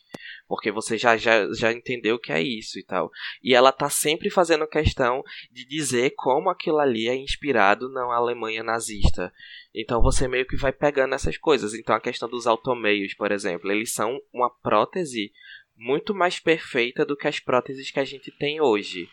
Porque 0.47 0.71
você 0.71 0.97
já, 0.97 1.17
já, 1.17 1.51
já 1.53 1.71
entendeu 1.71 2.19
que 2.19 2.31
é 2.31 2.41
isso 2.41 2.79
e 2.79 2.83
tal. 2.83 3.11
E 3.43 3.53
ela 3.53 3.71
tá 3.71 3.89
sempre 3.89 4.29
fazendo 4.29 4.67
questão 4.67 5.23
de 5.51 5.65
dizer 5.65 6.13
como 6.15 6.49
aquilo 6.49 6.79
ali 6.79 7.07
é 7.07 7.15
inspirado 7.15 7.89
na 7.89 8.03
Alemanha 8.15 8.63
nazista. 8.63 9.31
Então 9.73 10.01
você 10.01 10.27
meio 10.27 10.45
que 10.45 10.55
vai 10.55 10.71
pegando 10.71 11.15
essas 11.15 11.37
coisas. 11.37 11.73
Então 11.73 11.95
a 11.95 12.01
questão 12.01 12.29
dos 12.29 12.47
automeios, 12.47 13.13
por 13.13 13.31
exemplo, 13.31 13.71
eles 13.71 13.93
são 13.93 14.19
uma 14.33 14.49
prótese 14.49 15.31
muito 15.77 16.13
mais 16.13 16.39
perfeita 16.39 17.05
do 17.05 17.17
que 17.17 17.27
as 17.27 17.39
próteses 17.39 17.89
que 17.89 17.99
a 17.99 18.05
gente 18.05 18.31
tem 18.31 18.61
hoje. 18.61 19.09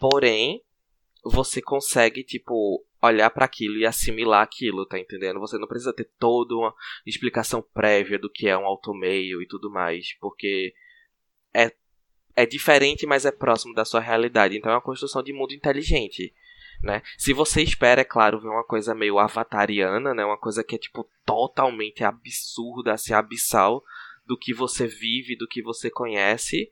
Porém, 0.00 0.60
você 1.24 1.62
consegue, 1.62 2.24
tipo, 2.24 2.84
olhar 3.02 3.30
para 3.30 3.44
aquilo 3.44 3.76
e 3.76 3.84
assimilar 3.84 4.42
aquilo, 4.42 4.86
tá 4.86 4.98
entendendo? 4.98 5.40
Você 5.40 5.58
não 5.58 5.66
precisa 5.66 5.92
ter 5.92 6.08
toda 6.18 6.54
uma 6.54 6.74
explicação 7.04 7.60
prévia 7.74 8.18
do 8.18 8.30
que 8.30 8.48
é 8.48 8.56
um 8.56 8.64
automeio 8.64 9.42
e 9.42 9.46
tudo 9.46 9.70
mais, 9.70 10.16
porque 10.20 10.72
é, 11.52 11.72
é 12.36 12.46
diferente, 12.46 13.04
mas 13.06 13.24
é 13.24 13.32
próximo 13.32 13.74
da 13.74 13.84
sua 13.84 14.00
realidade. 14.00 14.56
Então 14.56 14.70
é 14.70 14.74
uma 14.74 14.80
construção 14.80 15.22
de 15.22 15.32
mundo 15.32 15.52
inteligente. 15.52 16.32
Né? 16.82 17.02
Se 17.16 17.32
você 17.32 17.62
espera, 17.62 18.00
é 18.00 18.04
claro, 18.04 18.40
ver 18.40 18.48
uma 18.48 18.64
coisa 18.64 18.94
meio 18.94 19.18
avatariana, 19.18 20.14
né? 20.14 20.24
uma 20.24 20.38
coisa 20.38 20.64
que 20.64 20.74
é 20.74 20.78
tipo 20.78 21.08
totalmente 21.24 22.02
absurda, 22.04 22.94
assim, 22.94 23.12
abissal 23.12 23.82
do 24.26 24.36
que 24.36 24.54
você 24.54 24.86
vive, 24.86 25.36
do 25.36 25.46
que 25.46 25.62
você 25.62 25.90
conhece, 25.90 26.70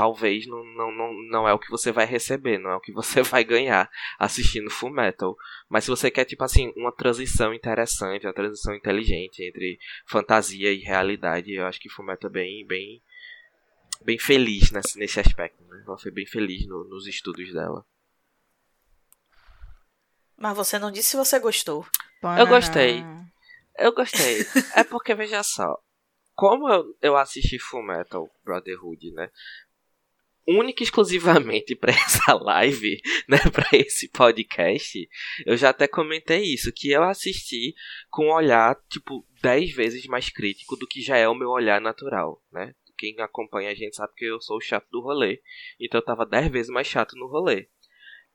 talvez 0.00 0.46
não, 0.46 0.64
não, 0.64 0.90
não, 0.90 1.12
não 1.28 1.48
é 1.48 1.52
o 1.52 1.58
que 1.58 1.68
você 1.70 1.92
vai 1.92 2.06
receber, 2.06 2.56
não 2.56 2.70
é 2.70 2.76
o 2.76 2.80
que 2.80 2.90
você 2.90 3.20
vai 3.22 3.44
ganhar 3.44 3.90
assistindo 4.18 4.70
Full 4.70 4.90
Metal. 4.90 5.36
Mas 5.68 5.84
se 5.84 5.90
você 5.90 6.10
quer, 6.10 6.24
tipo 6.24 6.42
assim, 6.42 6.72
uma 6.74 6.90
transição 6.90 7.52
interessante, 7.52 8.26
uma 8.26 8.32
transição 8.32 8.74
inteligente 8.74 9.42
entre 9.46 9.78
fantasia 10.06 10.72
e 10.72 10.78
realidade, 10.78 11.52
eu 11.52 11.66
acho 11.66 11.78
que 11.78 11.90
Full 11.90 12.06
Metal 12.06 12.30
é 12.30 12.32
bem, 12.32 12.66
bem, 12.66 13.02
bem 14.02 14.18
feliz 14.18 14.70
nesse, 14.70 14.98
nesse 14.98 15.20
aspecto. 15.20 15.62
Né? 15.64 15.84
Ela 15.86 15.98
foi 15.98 16.10
bem 16.10 16.24
feliz 16.24 16.66
no- 16.66 16.84
nos 16.88 17.06
estudos 17.06 17.52
dela. 17.52 17.84
Mas 20.38 20.56
você 20.56 20.78
não 20.78 20.90
disse 20.90 21.10
se 21.10 21.16
você 21.18 21.38
gostou. 21.38 21.86
Eu 22.38 22.46
gostei. 22.46 23.04
Eu 23.78 23.92
gostei. 23.94 24.46
é 24.74 24.82
porque, 24.82 25.14
veja 25.14 25.42
só, 25.42 25.76
como 26.34 26.70
eu, 26.70 26.96
eu 27.02 27.16
assisti 27.18 27.58
Full 27.58 27.82
Metal 27.82 28.30
Brotherhood, 28.42 29.10
né? 29.12 29.30
Única 30.46 30.82
e 30.82 30.84
exclusivamente 30.84 31.76
pra 31.76 31.92
essa 31.94 32.34
live, 32.34 33.00
né? 33.28 33.38
Pra 33.52 33.68
esse 33.72 34.08
podcast, 34.08 35.08
eu 35.46 35.56
já 35.56 35.70
até 35.70 35.86
comentei 35.86 36.42
isso, 36.42 36.72
que 36.72 36.90
eu 36.90 37.02
assisti 37.02 37.74
com 38.10 38.26
um 38.26 38.32
olhar, 38.32 38.76
tipo, 38.88 39.26
10 39.42 39.72
vezes 39.74 40.06
mais 40.06 40.28
crítico 40.30 40.76
do 40.76 40.86
que 40.86 41.00
já 41.02 41.16
é 41.16 41.28
o 41.28 41.34
meu 41.34 41.50
olhar 41.50 41.80
natural, 41.80 42.42
né? 42.52 42.74
Quem 42.98 43.18
acompanha 43.20 43.70
a 43.70 43.74
gente 43.74 43.96
sabe 43.96 44.12
que 44.14 44.26
eu 44.26 44.40
sou 44.40 44.58
o 44.58 44.60
chato 44.60 44.86
do 44.90 45.00
rolê, 45.00 45.40
então 45.80 46.00
eu 46.00 46.04
tava 46.04 46.26
10 46.26 46.50
vezes 46.50 46.70
mais 46.70 46.86
chato 46.86 47.16
no 47.16 47.26
rolê. 47.26 47.68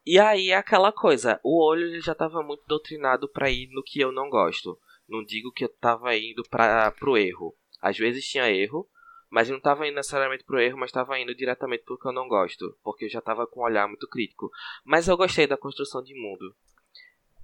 E 0.05 0.19
aí 0.19 0.49
é 0.49 0.55
aquela 0.55 0.91
coisa, 0.91 1.39
o 1.43 1.63
olho 1.63 1.99
já 1.99 2.13
tava 2.13 2.43
muito 2.43 2.63
doutrinado 2.67 3.27
pra 3.27 3.49
ir 3.49 3.69
no 3.71 3.83
que 3.83 3.99
eu 3.99 4.11
não 4.11 4.29
gosto. 4.29 4.79
Não 5.07 5.23
digo 5.23 5.51
que 5.51 5.63
eu 5.63 5.69
tava 5.69 6.15
indo 6.15 6.43
para 6.49 6.91
pro 6.91 7.17
erro. 7.17 7.55
Às 7.81 7.97
vezes 7.97 8.27
tinha 8.27 8.49
erro, 8.49 8.87
mas 9.29 9.49
não 9.49 9.59
tava 9.59 9.87
indo 9.87 9.95
necessariamente 9.95 10.43
pro 10.43 10.59
erro, 10.59 10.77
mas 10.77 10.91
tava 10.91 11.19
indo 11.19 11.35
diretamente 11.35 11.83
pro 11.83 11.97
que 11.97 12.07
eu 12.07 12.11
não 12.11 12.27
gosto, 12.27 12.77
porque 12.83 13.05
eu 13.05 13.09
já 13.09 13.21
tava 13.21 13.47
com 13.47 13.61
um 13.61 13.63
olhar 13.63 13.87
muito 13.87 14.07
crítico. 14.07 14.49
Mas 14.83 15.07
eu 15.07 15.17
gostei 15.17 15.47
da 15.47 15.57
construção 15.57 16.01
de 16.03 16.13
mundo. 16.13 16.55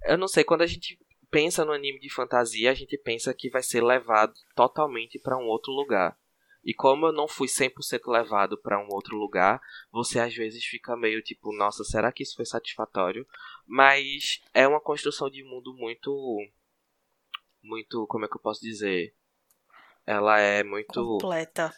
Eu 0.04 0.18
não 0.18 0.28
sei, 0.28 0.44
quando 0.44 0.62
a 0.62 0.66
gente 0.66 0.98
pensa 1.30 1.64
no 1.64 1.72
anime 1.72 1.98
de 1.98 2.12
fantasia, 2.12 2.70
a 2.70 2.74
gente 2.74 2.96
pensa 2.98 3.32
que 3.32 3.50
vai 3.50 3.62
ser 3.62 3.82
levado 3.82 4.34
totalmente 4.54 5.18
para 5.18 5.38
um 5.38 5.46
outro 5.46 5.72
lugar. 5.72 6.16
E 6.64 6.72
como 6.72 7.06
eu 7.06 7.12
não 7.12 7.26
fui 7.26 7.48
100% 7.48 8.06
levado 8.06 8.56
para 8.56 8.78
um 8.78 8.88
outro 8.90 9.16
lugar, 9.16 9.60
você 9.90 10.20
às 10.20 10.32
vezes 10.34 10.64
fica 10.64 10.96
meio 10.96 11.20
tipo, 11.20 11.52
nossa, 11.56 11.82
será 11.82 12.12
que 12.12 12.22
isso 12.22 12.36
foi 12.36 12.46
satisfatório? 12.46 13.26
Mas 13.66 14.40
é 14.54 14.68
uma 14.68 14.80
construção 14.80 15.28
de 15.28 15.42
mundo 15.42 15.74
muito 15.74 16.12
muito, 17.62 18.06
como 18.08 18.24
é 18.24 18.28
que 18.28 18.36
eu 18.36 18.40
posso 18.40 18.60
dizer? 18.60 19.14
Ela 20.06 20.40
é 20.40 20.62
muito 20.62 20.94
Completa. 20.94 21.72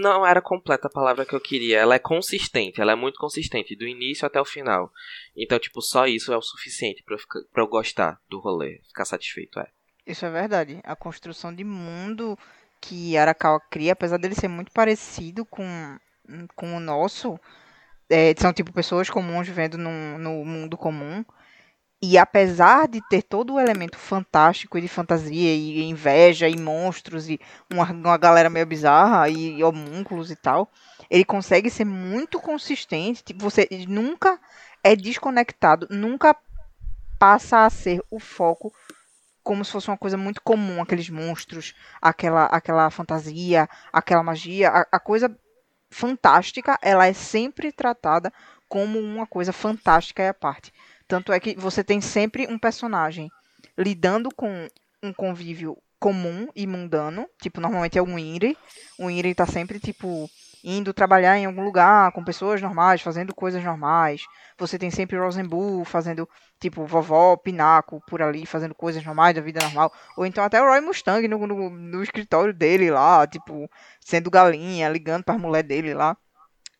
Não 0.00 0.26
era 0.26 0.40
completa 0.40 0.86
a 0.86 0.90
palavra 0.90 1.26
que 1.26 1.34
eu 1.34 1.40
queria. 1.40 1.78
Ela 1.78 1.96
é 1.96 1.98
consistente, 1.98 2.80
ela 2.80 2.92
é 2.92 2.94
muito 2.94 3.18
consistente 3.18 3.76
do 3.76 3.86
início 3.86 4.26
até 4.26 4.40
o 4.40 4.44
final. 4.44 4.90
Então, 5.36 5.58
tipo, 5.58 5.82
só 5.82 6.06
isso 6.06 6.32
é 6.32 6.36
o 6.36 6.42
suficiente 6.42 7.02
pra 7.04 7.14
eu, 7.14 7.18
ficar, 7.18 7.40
pra 7.52 7.62
eu 7.62 7.68
gostar 7.68 8.18
do 8.28 8.40
rolê, 8.40 8.80
ficar 8.88 9.04
satisfeito, 9.04 9.60
é. 9.60 9.68
Isso 10.06 10.24
é 10.24 10.30
verdade. 10.30 10.80
A 10.82 10.96
construção 10.96 11.54
de 11.54 11.62
mundo 11.62 12.38
que 12.80 13.16
Arakawa 13.16 13.60
cria, 13.70 13.92
apesar 13.92 14.18
dele 14.18 14.34
ser 14.34 14.48
muito 14.48 14.72
parecido 14.72 15.44
com, 15.44 15.98
com 16.54 16.76
o 16.76 16.80
nosso, 16.80 17.38
é, 18.08 18.32
são 18.38 18.52
tipo 18.52 18.72
pessoas 18.72 19.10
comuns 19.10 19.46
vivendo 19.46 19.76
num, 19.76 20.18
no 20.18 20.44
mundo 20.44 20.76
comum. 20.76 21.24
E 22.02 22.18
apesar 22.18 22.86
de 22.86 23.00
ter 23.08 23.22
todo 23.22 23.54
o 23.54 23.60
elemento 23.60 23.96
fantástico 23.96 24.76
e 24.76 24.82
de 24.82 24.88
fantasia 24.88 25.54
e 25.54 25.82
inveja 25.82 26.48
e 26.48 26.56
monstros 26.56 27.28
e 27.28 27.40
uma, 27.72 27.90
uma 27.90 28.18
galera 28.18 28.50
meio 28.50 28.66
bizarra 28.66 29.28
e 29.30 29.64
homúnculos 29.64 30.30
e 30.30 30.36
tal, 30.36 30.70
ele 31.10 31.24
consegue 31.24 31.70
ser 31.70 31.86
muito 31.86 32.38
consistente. 32.38 33.24
Tipo, 33.24 33.40
você 33.40 33.66
nunca 33.88 34.38
é 34.84 34.94
desconectado, 34.94 35.86
nunca 35.90 36.36
passa 37.18 37.64
a 37.64 37.70
ser 37.70 38.02
o 38.10 38.20
foco 38.20 38.72
como 39.42 39.64
se 39.64 39.70
fosse 39.70 39.88
uma 39.88 39.96
coisa 39.96 40.16
muito 40.16 40.42
comum, 40.42 40.82
aqueles 40.82 41.08
monstros, 41.08 41.72
aquela, 42.02 42.46
aquela 42.46 42.90
fantasia, 42.90 43.68
aquela 43.92 44.22
magia, 44.22 44.70
a, 44.70 44.86
a 44.90 45.00
coisa 45.00 45.34
fantástica, 45.88 46.76
ela 46.82 47.06
é 47.06 47.12
sempre 47.12 47.70
tratada 47.70 48.32
como 48.68 48.98
uma 48.98 49.24
coisa 49.24 49.52
fantástica 49.52 50.22
e 50.22 50.28
à 50.28 50.34
parte. 50.34 50.72
Tanto 51.08 51.32
é 51.32 51.38
que 51.38 51.54
você 51.56 51.84
tem 51.84 52.00
sempre 52.00 52.46
um 52.48 52.58
personagem 52.58 53.30
lidando 53.76 54.28
com 54.34 54.68
um 55.02 55.12
convívio 55.12 55.76
comum 55.98 56.48
e 56.54 56.66
mundano, 56.66 57.26
tipo, 57.40 57.60
normalmente 57.60 57.98
é 57.98 58.02
um 58.02 58.18
Inri. 58.18 58.56
O 58.98 59.10
Inri 59.10 59.34
tá 59.34 59.46
sempre, 59.46 59.78
tipo, 59.78 60.28
indo 60.62 60.92
trabalhar 60.92 61.38
em 61.38 61.46
algum 61.46 61.64
lugar 61.64 62.12
com 62.12 62.24
pessoas 62.24 62.60
normais, 62.60 63.00
fazendo 63.00 63.34
coisas 63.34 63.62
normais. 63.62 64.22
Você 64.58 64.78
tem 64.78 64.90
sempre 64.90 65.18
Rosenbu 65.18 65.84
fazendo, 65.84 66.28
tipo, 66.60 66.84
vovó, 66.84 67.36
Pinaco 67.36 68.02
por 68.08 68.20
ali, 68.20 68.44
fazendo 68.44 68.74
coisas 68.74 69.04
normais 69.04 69.34
da 69.34 69.40
vida 69.40 69.62
normal. 69.62 69.92
Ou 70.16 70.26
então 70.26 70.44
até 70.44 70.60
o 70.60 70.66
Roy 70.66 70.80
Mustang 70.80 71.26
no, 71.28 71.46
no, 71.46 71.70
no 71.70 72.02
escritório 72.02 72.52
dele 72.52 72.90
lá, 72.90 73.26
tipo, 73.26 73.70
sendo 74.00 74.30
galinha, 74.30 74.88
ligando 74.88 75.24
para 75.24 75.38
mulher 75.38 75.62
dele 75.62 75.94
lá. 75.94 76.16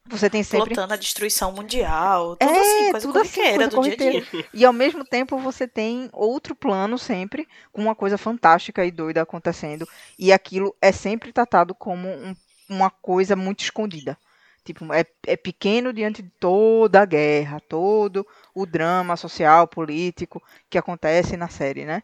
Você 0.09 0.31
tem 0.31 0.43
sempre. 0.43 0.75
Plotando 0.75 0.95
a 0.95 0.97
destruição 0.97 1.53
mundial. 1.53 2.37
Tudo 2.37 2.53
É, 2.53 2.61
assim, 2.61 2.91
coisa 2.93 3.07
tudo 3.07 3.19
assim, 3.19 3.41
corriqueira 3.41 3.55
coisa 3.55 3.71
do 3.71 3.79
dia 3.79 3.93
a 3.93 3.97
dia. 3.97 4.23
E 4.53 4.65
ao 4.65 4.73
mesmo 4.73 5.05
tempo 5.05 5.39
você 5.39 5.67
tem 5.67 6.09
outro 6.13 6.55
plano 6.55 6.99
sempre, 6.99 7.49
com 7.73 7.83
uma 7.83 7.95
coisa 7.95 8.17
fantástica 8.19 8.85
e 8.85 8.91
doida 8.91 9.23
acontecendo. 9.23 9.89
E 10.19 10.33
aquilo 10.33 10.75
é 10.81 10.93
sempre 10.93 11.33
tratado 11.33 11.75
como 11.75 12.09
um- 12.09 12.35
uma 12.69 12.91
coisa 12.91 13.37
muito 13.37 13.61
escondida. 13.61 14.17
Tipo, 14.65 14.93
é, 14.93 15.05
é 15.27 15.37
pequeno 15.37 15.93
diante 15.93 16.23
de 16.23 16.31
toda 16.41 17.01
a 17.03 17.05
guerra, 17.05 17.61
todo 17.61 18.27
o 18.55 18.67
drama 18.67 19.17
social, 19.17 19.69
político 19.69 20.43
que 20.69 20.77
acontece 20.77 21.37
na 21.37 21.49
série, 21.49 21.85
né? 21.85 22.03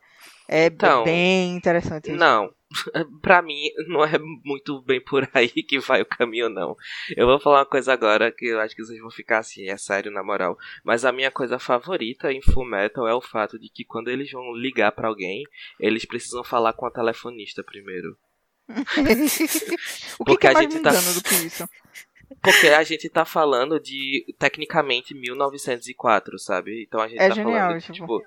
É 0.49 0.71
Então, 0.75 1.05
bem 1.05 1.57
interessante 1.57 2.15
isso. 2.15 2.19
Não, 2.19 2.55
pra 3.23 3.43
mim 3.43 3.71
não 3.87 4.05
é 4.05 4.19
muito 4.45 4.81
bem 4.83 5.01
por 5.01 5.29
aí 5.35 5.49
que 5.63 5.79
vai 5.79 6.03
o 6.03 6.07
caminho, 6.07 6.49
não. 6.49 6.77
Eu 7.17 7.27
vou 7.27 7.39
falar 7.41 7.61
uma 7.61 7.67
coisa 7.67 7.93
agora 7.93 8.31
que 8.33 8.47
eu 8.47 8.61
acho 8.61 8.75
que 8.75 8.85
vocês 8.85 9.01
vão 9.01 9.11
ficar 9.11 9.39
assim, 9.39 9.69
é 9.69 9.77
sério, 9.77 10.11
na 10.11 10.23
moral. 10.23 10.57
Mas 10.85 11.05
a 11.05 11.13
minha 11.13 11.31
coisa 11.31 11.59
favorita 11.59 12.33
em 12.33 12.43
Full 12.43 12.65
Metal 12.65 13.07
é 13.07 13.15
o 13.15 13.21
fato 13.21 13.59
de 13.59 13.69
que 13.69 13.85
quando 13.85 14.09
eles 14.09 14.31
vão 14.31 14.55
ligar 14.55 14.93
pra 14.93 15.09
alguém, 15.09 15.45
eles 15.79 16.05
precisam 16.05 16.43
falar 16.45 16.73
com 16.73 16.87
a 16.87 16.91
telefonista 16.91 17.63
primeiro. 17.63 18.17
o 18.69 20.25
que, 20.25 20.25
Porque 20.25 20.37
que 20.39 20.47
é 20.47 20.51
a 20.51 20.63
gente 20.63 20.81
tá- 20.81 20.91
do 20.93 21.23
que 21.23 21.35
isso? 21.47 21.69
Porque 22.41 22.69
a 22.69 22.83
gente 22.83 23.09
tá 23.11 23.25
falando 23.27 23.79
de, 23.79 24.25
tecnicamente, 24.39 25.15
1904, 25.15 26.39
sabe? 26.39 26.83
Então 26.87 27.01
a 27.01 27.07
gente 27.07 27.21
É 27.21 27.29
tá 27.29 27.35
genial, 27.35 27.69
falando, 27.69 27.81
tipo. 27.83 27.93
tipo... 27.93 28.23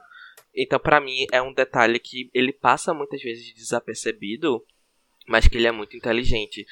Então, 0.56 0.80
pra 0.80 1.01
mim, 1.01 1.26
é 1.32 1.41
um 1.41 1.53
detalhe 1.53 1.99
que 1.99 2.30
ele 2.34 2.53
passa 2.53 2.93
muitas 2.93 3.22
vezes 3.22 3.53
desapercebido, 3.53 4.64
mas 5.28 5.47
que 5.47 5.58
ele 5.58 5.68
é 5.68 5.72
muito 5.72 5.97
inteligente. 5.97 6.66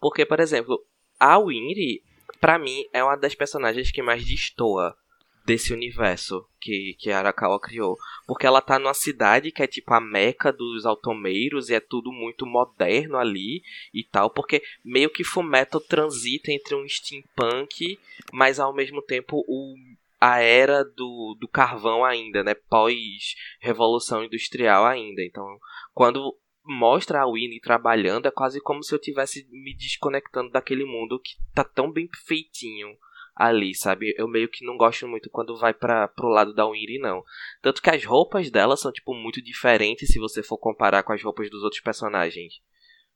Porque, 0.00 0.24
por 0.24 0.38
exemplo, 0.40 0.84
a 1.18 1.38
Winry, 1.38 2.02
pra 2.40 2.58
mim, 2.58 2.84
é 2.92 3.02
uma 3.02 3.16
das 3.16 3.34
personagens 3.34 3.90
que 3.90 4.02
mais 4.02 4.24
destoa 4.24 4.96
desse 5.44 5.72
universo 5.72 6.46
que, 6.60 6.94
que 6.98 7.10
a 7.10 7.18
Arakawa 7.18 7.60
criou. 7.60 7.96
Porque 8.26 8.46
ela 8.46 8.60
tá 8.60 8.78
numa 8.78 8.94
cidade 8.94 9.50
que 9.50 9.62
é 9.62 9.66
tipo 9.66 9.92
a 9.92 10.00
meca 10.00 10.52
dos 10.52 10.86
automeiros 10.86 11.68
e 11.68 11.74
é 11.74 11.80
tudo 11.80 12.12
muito 12.12 12.46
moderno 12.46 13.16
ali 13.18 13.62
e 13.92 14.04
tal. 14.04 14.30
Porque 14.30 14.62
meio 14.84 15.10
que 15.10 15.24
Fullmetal 15.24 15.80
transita 15.80 16.52
entre 16.52 16.74
um 16.74 16.88
steampunk, 16.88 17.98
mas 18.32 18.60
ao 18.60 18.72
mesmo 18.72 19.02
tempo 19.02 19.44
o, 19.48 19.74
a 20.22 20.38
era 20.38 20.84
do, 20.84 21.36
do 21.40 21.48
carvão 21.48 22.04
ainda, 22.04 22.44
né? 22.44 22.54
Pós-revolução 22.54 24.22
industrial 24.22 24.86
ainda. 24.86 25.20
Então, 25.20 25.44
quando 25.92 26.38
mostra 26.64 27.22
a 27.22 27.26
Winnie 27.26 27.60
trabalhando, 27.60 28.26
é 28.26 28.30
quase 28.30 28.60
como 28.60 28.84
se 28.84 28.94
eu 28.94 29.00
tivesse 29.00 29.44
me 29.50 29.76
desconectando 29.76 30.52
daquele 30.52 30.84
mundo 30.84 31.18
que 31.18 31.32
tá 31.52 31.64
tão 31.64 31.90
bem 31.90 32.08
feitinho 32.24 32.96
ali, 33.34 33.74
sabe? 33.74 34.14
Eu 34.16 34.28
meio 34.28 34.48
que 34.48 34.64
não 34.64 34.76
gosto 34.76 35.08
muito 35.08 35.28
quando 35.28 35.58
vai 35.58 35.74
para 35.74 36.06
pro 36.06 36.28
lado 36.28 36.54
da 36.54 36.70
Winry, 36.70 37.00
não. 37.00 37.24
Tanto 37.60 37.82
que 37.82 37.90
as 37.90 38.04
roupas 38.04 38.48
dela 38.48 38.76
são, 38.76 38.92
tipo, 38.92 39.12
muito 39.14 39.42
diferentes 39.42 40.12
se 40.12 40.20
você 40.20 40.40
for 40.40 40.56
comparar 40.56 41.02
com 41.02 41.12
as 41.12 41.20
roupas 41.20 41.50
dos 41.50 41.64
outros 41.64 41.82
personagens, 41.82 42.60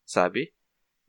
sabe? 0.03 0.51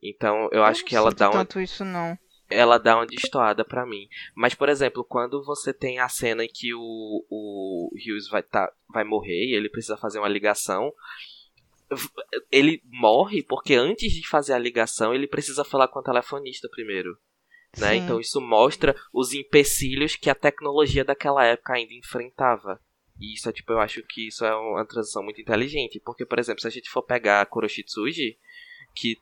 Então, 0.01 0.47
eu, 0.53 0.63
acho 0.63 0.79
não 0.79 0.87
que 0.87 0.95
ela 0.95 1.11
dá 1.11 1.29
uma, 1.29 1.39
tanto 1.39 1.59
isso, 1.59 1.83
não. 1.83 2.17
Ela 2.49 2.77
dá 2.77 2.95
uma 2.95 3.05
destoada 3.05 3.63
pra 3.63 3.85
mim. 3.85 4.07
Mas, 4.33 4.55
por 4.55 4.69
exemplo, 4.69 5.03
quando 5.03 5.43
você 5.43 5.73
tem 5.73 5.99
a 5.99 6.09
cena 6.09 6.43
em 6.43 6.47
que 6.47 6.73
o, 6.73 7.25
o 7.29 7.91
Hughes 7.93 8.27
vai, 8.27 8.41
tá, 8.41 8.71
vai 8.89 9.03
morrer 9.03 9.45
e 9.45 9.55
ele 9.55 9.69
precisa 9.69 9.97
fazer 9.97 10.19
uma 10.19 10.27
ligação, 10.27 10.91
ele 12.51 12.81
morre 12.85 13.43
porque 13.43 13.75
antes 13.75 14.11
de 14.11 14.27
fazer 14.27 14.53
a 14.53 14.59
ligação 14.59 15.13
ele 15.13 15.27
precisa 15.27 15.63
falar 15.63 15.87
com 15.87 15.99
a 15.99 16.03
telefonista 16.03 16.67
primeiro. 16.69 17.17
Né? 17.77 17.97
Então 17.97 18.19
isso 18.19 18.41
mostra 18.41 18.95
os 19.13 19.33
empecilhos 19.33 20.15
que 20.15 20.29
a 20.29 20.35
tecnologia 20.35 21.05
daquela 21.05 21.45
época 21.45 21.73
ainda 21.73 21.93
enfrentava. 21.93 22.79
E 23.19 23.33
isso 23.35 23.49
é 23.49 23.51
tipo, 23.51 23.73
eu 23.73 23.79
acho 23.79 24.01
que 24.03 24.27
isso 24.27 24.45
é 24.45 24.55
uma 24.55 24.85
transição 24.85 25.21
muito 25.21 25.41
inteligente. 25.41 25.99
Porque, 25.99 26.25
por 26.25 26.39
exemplo, 26.39 26.61
se 26.61 26.67
a 26.67 26.71
gente 26.71 26.89
for 26.89 27.03
pegar 27.03 27.41
a 27.41 27.45
Kuroshitsuji, 27.45 28.37
que 28.95 29.17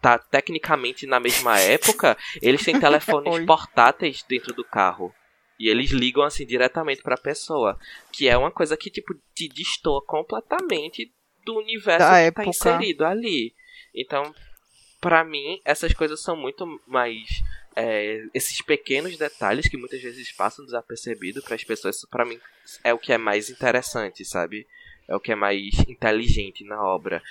tá 0.00 0.18
tecnicamente 0.18 1.06
na 1.06 1.20
mesma 1.20 1.58
época, 1.60 2.16
eles 2.40 2.64
têm 2.64 2.78
telefones 2.80 3.44
portáteis 3.46 4.22
dentro 4.28 4.54
do 4.54 4.64
carro. 4.64 5.14
E 5.58 5.68
eles 5.68 5.90
ligam 5.90 6.22
assim 6.22 6.46
diretamente 6.46 7.02
pra 7.02 7.16
pessoa. 7.18 7.78
Que 8.12 8.28
é 8.28 8.36
uma 8.36 8.50
coisa 8.50 8.76
que, 8.78 8.88
tipo, 8.90 9.14
te 9.34 9.46
destoa 9.48 10.02
completamente 10.06 11.12
do 11.44 11.58
universo 11.58 11.98
Da 11.98 12.14
que 12.14 12.20
época. 12.28 12.42
tá 12.44 12.48
inserido 12.48 13.04
ali. 13.04 13.54
Então, 13.94 14.34
pra 15.00 15.22
mim, 15.22 15.60
essas 15.64 15.92
coisas 15.92 16.22
são 16.22 16.34
muito 16.34 16.64
mais. 16.86 17.28
é, 17.76 18.24
esses 18.32 18.62
pequenos 18.62 19.16
detalhes 19.18 19.68
que 19.68 19.76
muitas 19.76 20.00
vezes 20.00 20.32
passam 20.32 20.64
desapercebido 20.64 21.42
para 21.42 21.54
as 21.54 21.62
pessoas, 21.64 22.04
pra 22.10 22.24
mim 22.24 22.40
é 22.82 22.92
o 22.94 22.98
que 22.98 23.12
é 23.12 23.18
mais 23.18 23.50
interessante, 23.50 24.24
sabe? 24.24 24.66
É 25.06 25.14
o 25.14 25.20
que 25.20 25.32
é 25.32 25.34
mais 25.36 25.78
inteligente 25.88 26.64
na 26.64 26.82
obra. 26.82 27.22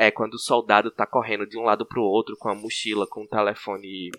É 0.00 0.12
quando 0.12 0.34
o 0.34 0.38
soldado 0.38 0.92
tá 0.92 1.04
correndo 1.04 1.44
de 1.44 1.58
um 1.58 1.64
lado 1.64 1.84
pro 1.84 2.04
outro 2.04 2.36
com 2.38 2.48
a 2.48 2.54
mochila, 2.54 3.04
com 3.04 3.24
um 3.24 3.26
telefone 3.26 4.12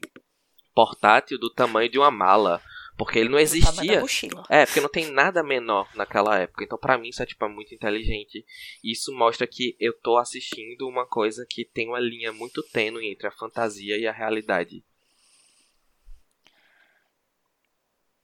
portátil 0.75 1.39
do 1.39 1.49
tamanho 1.49 1.89
de 1.89 1.97
uma 1.97 2.11
mala. 2.11 2.61
Porque 2.97 3.17
ele 3.17 3.29
não 3.29 3.39
existia. 3.39 4.03
É, 4.49 4.65
porque 4.65 4.81
não 4.81 4.89
tem 4.89 5.09
nada 5.09 5.41
menor 5.41 5.89
naquela 5.95 6.37
época. 6.37 6.65
Então, 6.65 6.77
pra 6.77 6.97
mim, 6.97 7.07
isso 7.07 7.23
é, 7.23 7.25
tipo, 7.25 7.47
muito 7.47 7.73
inteligente. 7.73 8.45
E 8.83 8.91
Isso 8.91 9.15
mostra 9.15 9.47
que 9.47 9.77
eu 9.79 9.93
tô 9.93 10.17
assistindo 10.17 10.85
uma 10.85 11.05
coisa 11.05 11.45
que 11.49 11.63
tem 11.63 11.87
uma 11.87 11.99
linha 12.01 12.33
muito 12.33 12.61
tênue 12.61 13.09
entre 13.09 13.25
a 13.25 13.31
fantasia 13.31 13.97
e 13.97 14.05
a 14.05 14.11
realidade. 14.11 14.83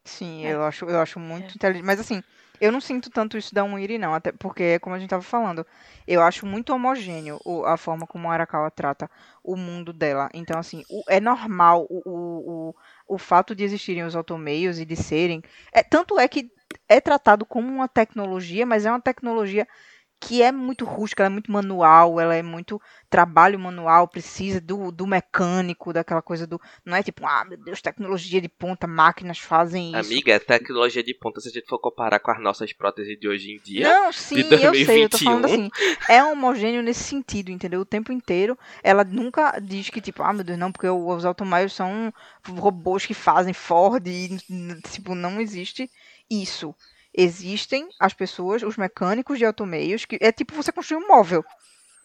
Sim, 0.03 0.45
É. 0.45 0.53
eu 0.53 0.61
acho, 0.63 0.83
eu 0.83 0.99
acho 0.99 1.21
muito 1.21 1.55
inteligente. 1.55 1.85
Mas 1.85 2.01
assim, 2.01 2.21
eu 2.59 2.71
não 2.71 2.81
sinto 2.81 3.09
tanto 3.09 3.37
isso 3.37 3.53
da 3.53 3.63
Uniri, 3.63 3.97
não. 3.97 4.13
Até 4.13 4.31
porque, 4.31 4.79
como 4.79 4.95
a 4.95 4.99
gente 4.99 5.09
tava 5.09 5.21
falando, 5.23 5.65
eu 6.07 6.21
acho 6.21 6.45
muito 6.45 6.73
homogêneo 6.73 7.39
a 7.65 7.77
forma 7.77 8.07
como 8.07 8.29
a 8.29 8.33
Arakawa 8.33 8.71
trata 8.71 9.09
o 9.43 9.55
mundo 9.55 9.93
dela. 9.93 10.29
Então, 10.33 10.59
assim, 10.59 10.83
é 11.07 11.19
normal 11.19 11.85
o, 11.89 12.01
o, 12.05 12.69
o, 12.69 13.15
o 13.15 13.17
fato 13.17 13.55
de 13.55 13.63
existirem 13.63 14.03
os 14.03 14.15
automeios 14.15 14.79
e 14.79 14.85
de 14.85 14.95
serem. 14.95 15.41
É, 15.71 15.83
tanto 15.83 16.19
é 16.19 16.27
que 16.27 16.51
é 16.89 16.99
tratado 16.99 17.45
como 17.45 17.67
uma 17.67 17.87
tecnologia, 17.87 18.65
mas 18.65 18.85
é 18.85 18.89
uma 18.89 19.01
tecnologia 19.01 19.67
que 20.25 20.41
é 20.41 20.51
muito 20.51 20.85
rústica, 20.85 21.21
ela 21.21 21.29
é 21.29 21.33
muito 21.33 21.51
manual, 21.51 22.19
ela 22.19 22.33
é 22.33 22.41
muito 22.41 22.81
trabalho 23.11 23.59
manual, 23.59 24.07
precisa 24.07 24.59
do, 24.59 24.91
do 24.91 25.05
mecânico, 25.05 25.93
daquela 25.93 26.21
coisa 26.21 26.47
do. 26.47 26.59
Não 26.83 26.95
é 26.95 27.03
tipo, 27.03 27.27
ah, 27.27 27.45
meu 27.45 27.57
Deus, 27.57 27.79
tecnologia 27.79 28.41
de 28.41 28.49
ponta, 28.49 28.87
máquinas 28.87 29.37
fazem 29.37 29.89
isso. 29.89 29.99
Amiga, 29.99 30.33
é 30.33 30.39
tecnologia 30.39 31.03
de 31.03 31.13
ponta 31.13 31.39
se 31.39 31.49
a 31.49 31.51
gente 31.51 31.67
for 31.67 31.77
comparar 31.77 32.19
com 32.19 32.31
as 32.31 32.41
nossas 32.41 32.73
próteses 32.73 33.19
de 33.19 33.27
hoje 33.27 33.51
em 33.51 33.59
dia. 33.59 33.87
Não, 33.87 34.11
sim, 34.11 34.39
eu 34.39 34.73
sei, 34.73 35.03
eu 35.03 35.09
tô 35.09 35.17
2021. 35.19 35.19
falando 35.19 35.45
assim, 35.45 35.69
é 36.09 36.23
homogêneo 36.23 36.81
nesse 36.81 37.03
sentido, 37.03 37.51
entendeu? 37.51 37.81
O 37.81 37.85
tempo 37.85 38.11
inteiro, 38.11 38.57
ela 38.83 39.03
nunca 39.03 39.59
diz 39.59 39.91
que, 39.91 40.01
tipo, 40.01 40.23
ah, 40.23 40.33
meu 40.33 40.43
Deus, 40.43 40.57
não, 40.57 40.71
porque 40.71 40.89
os 40.89 41.23
automóveis 41.23 41.73
são 41.73 42.11
robôs 42.57 43.05
que 43.05 43.13
fazem 43.13 43.53
Ford 43.53 44.07
e, 44.07 44.37
tipo, 44.91 45.13
não 45.13 45.39
existe 45.39 45.87
isso. 46.27 46.73
Existem 47.17 47.87
as 47.99 48.13
pessoas, 48.13 48.63
os 48.63 48.77
mecânicos 48.77 49.37
de 49.37 49.45
automeios, 49.45 50.05
que 50.05 50.17
é 50.21 50.31
tipo 50.31 50.53
você 50.55 50.71
construir 50.71 51.03
um 51.03 51.07
móvel, 51.07 51.43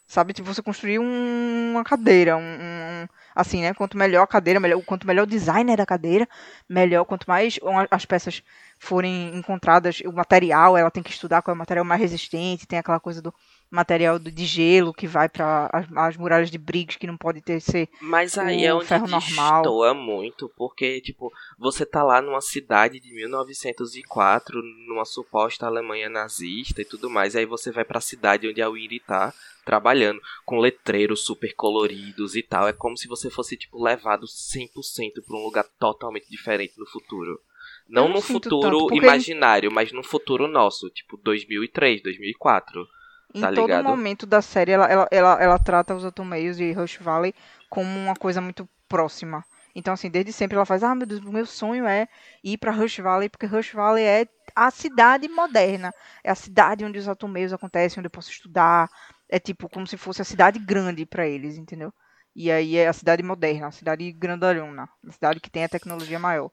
sabe? 0.06 0.32
Tipo, 0.32 0.48
você 0.54 0.62
construir 0.62 0.98
um- 0.98 1.72
uma 1.72 1.84
cadeira, 1.84 2.36
um, 2.36 2.40
um- 2.42 3.08
assim, 3.34 3.62
né? 3.62 3.74
Quanto 3.74 3.96
melhor 3.96 4.22
a 4.22 4.26
cadeira, 4.26 4.60
melhor, 4.60 4.82
quanto 4.84 5.06
melhor 5.06 5.24
o 5.24 5.26
designer 5.26 5.76
da 5.76 5.86
cadeira, 5.86 6.28
melhor, 6.68 7.04
quanto 7.04 7.24
mais 7.28 7.58
as 7.90 8.04
peças 8.04 8.42
forem 8.78 9.36
encontradas, 9.36 10.00
o 10.06 10.12
material, 10.12 10.76
ela 10.76 10.90
tem 10.90 11.02
que 11.02 11.10
estudar 11.10 11.42
qual 11.42 11.52
é 11.54 11.56
o 11.56 11.58
material 11.58 11.84
mais 11.84 12.00
resistente, 12.00 12.66
tem 12.66 12.78
aquela 12.78 13.00
coisa 13.00 13.22
do 13.22 13.32
material 13.70 14.18
de 14.18 14.44
gelo 14.44 14.92
que 14.92 15.06
vai 15.06 15.28
para 15.28 15.70
as, 15.72 15.86
as 15.96 16.16
muralhas 16.16 16.50
de 16.50 16.58
Briggs 16.58 16.98
que 16.98 17.06
não 17.06 17.16
pode 17.16 17.40
ter 17.40 17.60
ser 17.60 17.88
Mas 18.00 18.36
aí 18.36 18.62
o 18.62 18.66
é 18.66 18.74
onde 18.74 18.86
ferro 18.86 19.06
normal. 19.06 19.62
destoa 19.62 19.94
muito, 19.94 20.50
porque, 20.56 21.00
tipo, 21.00 21.32
você 21.58 21.86
tá 21.86 22.02
lá 22.02 22.20
numa 22.20 22.40
cidade 22.40 22.98
de 22.98 23.12
1904, 23.14 24.60
numa 24.88 25.04
suposta 25.04 25.66
Alemanha 25.66 26.08
nazista 26.08 26.82
e 26.82 26.84
tudo 26.84 27.08
mais, 27.08 27.34
e 27.34 27.38
aí 27.38 27.46
você 27.46 27.70
vai 27.70 27.84
pra 27.84 28.00
cidade 28.00 28.48
onde 28.48 28.60
a 28.60 28.68
Winry 28.68 29.00
tá 29.00 29.32
trabalhando, 29.64 30.20
com 30.44 30.58
letreiros 30.58 31.24
super 31.24 31.54
coloridos 31.54 32.34
e 32.34 32.42
tal. 32.42 32.66
É 32.66 32.72
como 32.72 32.96
se 32.96 33.06
você 33.06 33.30
fosse, 33.30 33.56
tipo, 33.56 33.82
levado 33.82 34.26
100% 34.26 35.22
pra 35.26 35.36
um 35.36 35.44
lugar 35.44 35.64
totalmente 35.78 36.28
diferente 36.28 36.74
no 36.78 36.86
futuro. 36.86 37.40
Não, 37.88 38.08
no 38.08 38.20
futuro 38.20 38.60
tanto, 38.60 38.78
porque- 38.88 38.96
imaginário, 38.96 39.70
mas 39.70 39.92
no 39.92 40.02
futuro 40.02 40.46
nosso, 40.48 40.88
tipo 40.90 41.16
2003, 41.16 42.02
2004. 42.02 42.88
Em 43.34 43.40
Tá 43.42 43.52
todo 43.52 43.68
momento 43.84 44.26
da 44.26 44.42
série, 44.42 44.72
ela, 44.72 44.86
ela, 44.86 45.08
ela, 45.10 45.42
ela 45.42 45.58
trata 45.58 45.94
os 45.94 46.04
automeios 46.04 46.58
e 46.58 46.72
Rush 46.72 46.96
Valley 46.98 47.34
como 47.68 47.88
uma 47.88 48.14
coisa 48.14 48.40
muito 48.40 48.68
próxima. 48.88 49.44
Então, 49.74 49.94
assim, 49.94 50.10
desde 50.10 50.32
sempre 50.32 50.56
ela 50.56 50.66
faz, 50.66 50.82
ah, 50.82 50.94
meu 50.94 51.06
Deus, 51.06 51.20
o 51.20 51.32
meu 51.32 51.46
sonho 51.46 51.86
é 51.86 52.08
ir 52.42 52.58
pra 52.58 52.72
Rush 52.72 52.98
Valley, 52.98 53.28
porque 53.28 53.46
Rush 53.46 53.72
Valley 53.72 54.04
é 54.04 54.26
a 54.54 54.70
cidade 54.70 55.28
moderna. 55.28 55.92
É 56.24 56.30
a 56.30 56.34
cidade 56.34 56.84
onde 56.84 56.98
os 56.98 57.06
automeios 57.06 57.52
acontecem, 57.52 58.00
onde 58.00 58.06
eu 58.06 58.10
posso 58.10 58.30
estudar. 58.30 58.90
É 59.28 59.38
tipo, 59.38 59.68
como 59.68 59.86
se 59.86 59.96
fosse 59.96 60.20
a 60.20 60.24
cidade 60.24 60.58
grande 60.58 61.06
pra 61.06 61.26
eles, 61.26 61.56
entendeu? 61.56 61.92
E 62.34 62.50
aí 62.50 62.76
é 62.76 62.88
a 62.88 62.92
cidade 62.92 63.22
moderna, 63.22 63.68
a 63.68 63.70
cidade 63.70 64.10
grandalhona, 64.12 64.88
a 65.06 65.12
cidade 65.12 65.38
que 65.40 65.50
tem 65.50 65.62
a 65.64 65.68
tecnologia 65.68 66.18
maior. 66.18 66.50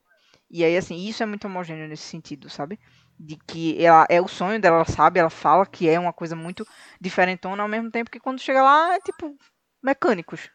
E 0.50 0.64
aí, 0.64 0.78
assim, 0.78 0.96
isso 1.08 1.24
é 1.24 1.26
muito 1.26 1.46
homogêneo 1.48 1.88
nesse 1.88 2.04
sentido, 2.04 2.50
sabe? 2.50 2.80
De 3.20 3.36
que 3.36 3.84
ela 3.84 4.06
é 4.10 4.22
o 4.22 4.28
sonho 4.28 4.60
dela, 4.62 4.78
ela 4.78 4.86
sabe, 4.86 5.20
ela 5.20 5.30
fala 5.30 5.66
que 5.66 5.90
é 5.90 6.00
uma 6.00 6.14
coisa 6.14 6.36
muito 6.36 6.66
diferentona, 7.02 7.64
ao 7.64 7.70
mesmo 7.70 7.90
tempo 7.90 8.12
que 8.12 8.20
quando 8.20 8.40
chega 8.40 8.62
lá 8.62 8.94
é 8.96 9.00
tipo 9.00 9.36
mecânicos. 9.82 10.50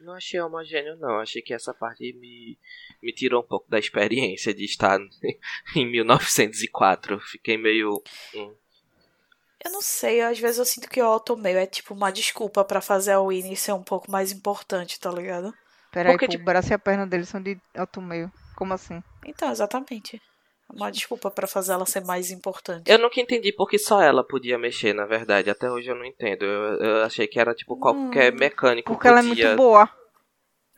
Não 0.00 0.12
achei 0.12 0.38
homogêneo, 0.40 0.96
não. 0.98 1.18
Achei 1.20 1.40
que 1.40 1.54
essa 1.54 1.72
parte 1.72 2.12
me, 2.12 2.58
me 3.02 3.12
tirou 3.14 3.42
um 3.42 3.46
pouco 3.46 3.68
da 3.70 3.78
experiência 3.78 4.52
de 4.52 4.64
estar 4.64 4.98
em 5.74 5.90
1904. 5.90 7.18
Fiquei 7.20 7.56
meio. 7.56 8.02
hum. 8.34 8.54
Eu 9.64 9.72
não 9.72 9.80
sei, 9.80 10.20
às 10.20 10.38
vezes 10.38 10.58
eu 10.58 10.64
sinto 10.66 10.88
que 10.88 11.00
o 11.00 11.06
automail 11.06 11.58
é 11.58 11.66
tipo 11.66 11.94
uma 11.94 12.12
desculpa 12.12 12.62
pra 12.64 12.80
fazer 12.80 13.12
a 13.12 13.20
Winnie 13.22 13.56
ser 13.56 13.72
um 13.72 13.82
pouco 13.82 14.10
mais 14.10 14.30
importante, 14.30 15.00
tá 15.00 15.10
ligado? 15.10 15.52
Peraí, 15.90 16.12
Porque, 16.12 16.26
pô, 16.26 16.32
tipo- 16.32 16.42
o 16.42 16.44
braço 16.44 16.70
e 16.72 16.74
a 16.74 16.78
perna 16.78 17.06
dele 17.06 17.24
são 17.24 17.42
de 17.42 17.58
alto 17.74 18.00
meio. 18.02 18.30
Como 18.54 18.74
assim? 18.74 19.02
Então, 19.24 19.50
exatamente. 19.50 20.20
Uma 20.72 20.90
desculpa 20.90 21.30
pra 21.30 21.46
fazer 21.46 21.72
ela 21.72 21.86
ser 21.86 22.04
mais 22.04 22.30
importante. 22.30 22.90
Eu 22.90 22.98
nunca 22.98 23.20
entendi 23.20 23.52
porque 23.52 23.78
só 23.78 24.00
ela 24.02 24.24
podia 24.24 24.58
mexer, 24.58 24.92
na 24.92 25.06
verdade. 25.06 25.48
Até 25.48 25.70
hoje 25.70 25.88
eu 25.90 25.94
não 25.94 26.04
entendo. 26.04 26.44
Eu, 26.44 26.78
eu 26.80 27.02
achei 27.04 27.26
que 27.26 27.38
era 27.38 27.54
tipo 27.54 27.76
qualquer 27.78 28.32
Hum, 28.32 28.36
mecânico 28.38 28.92
Porque 28.92 29.06
ela 29.08 29.20
é 29.20 29.22
podia. 29.22 29.44
muito 29.46 29.56
boa. 29.56 29.88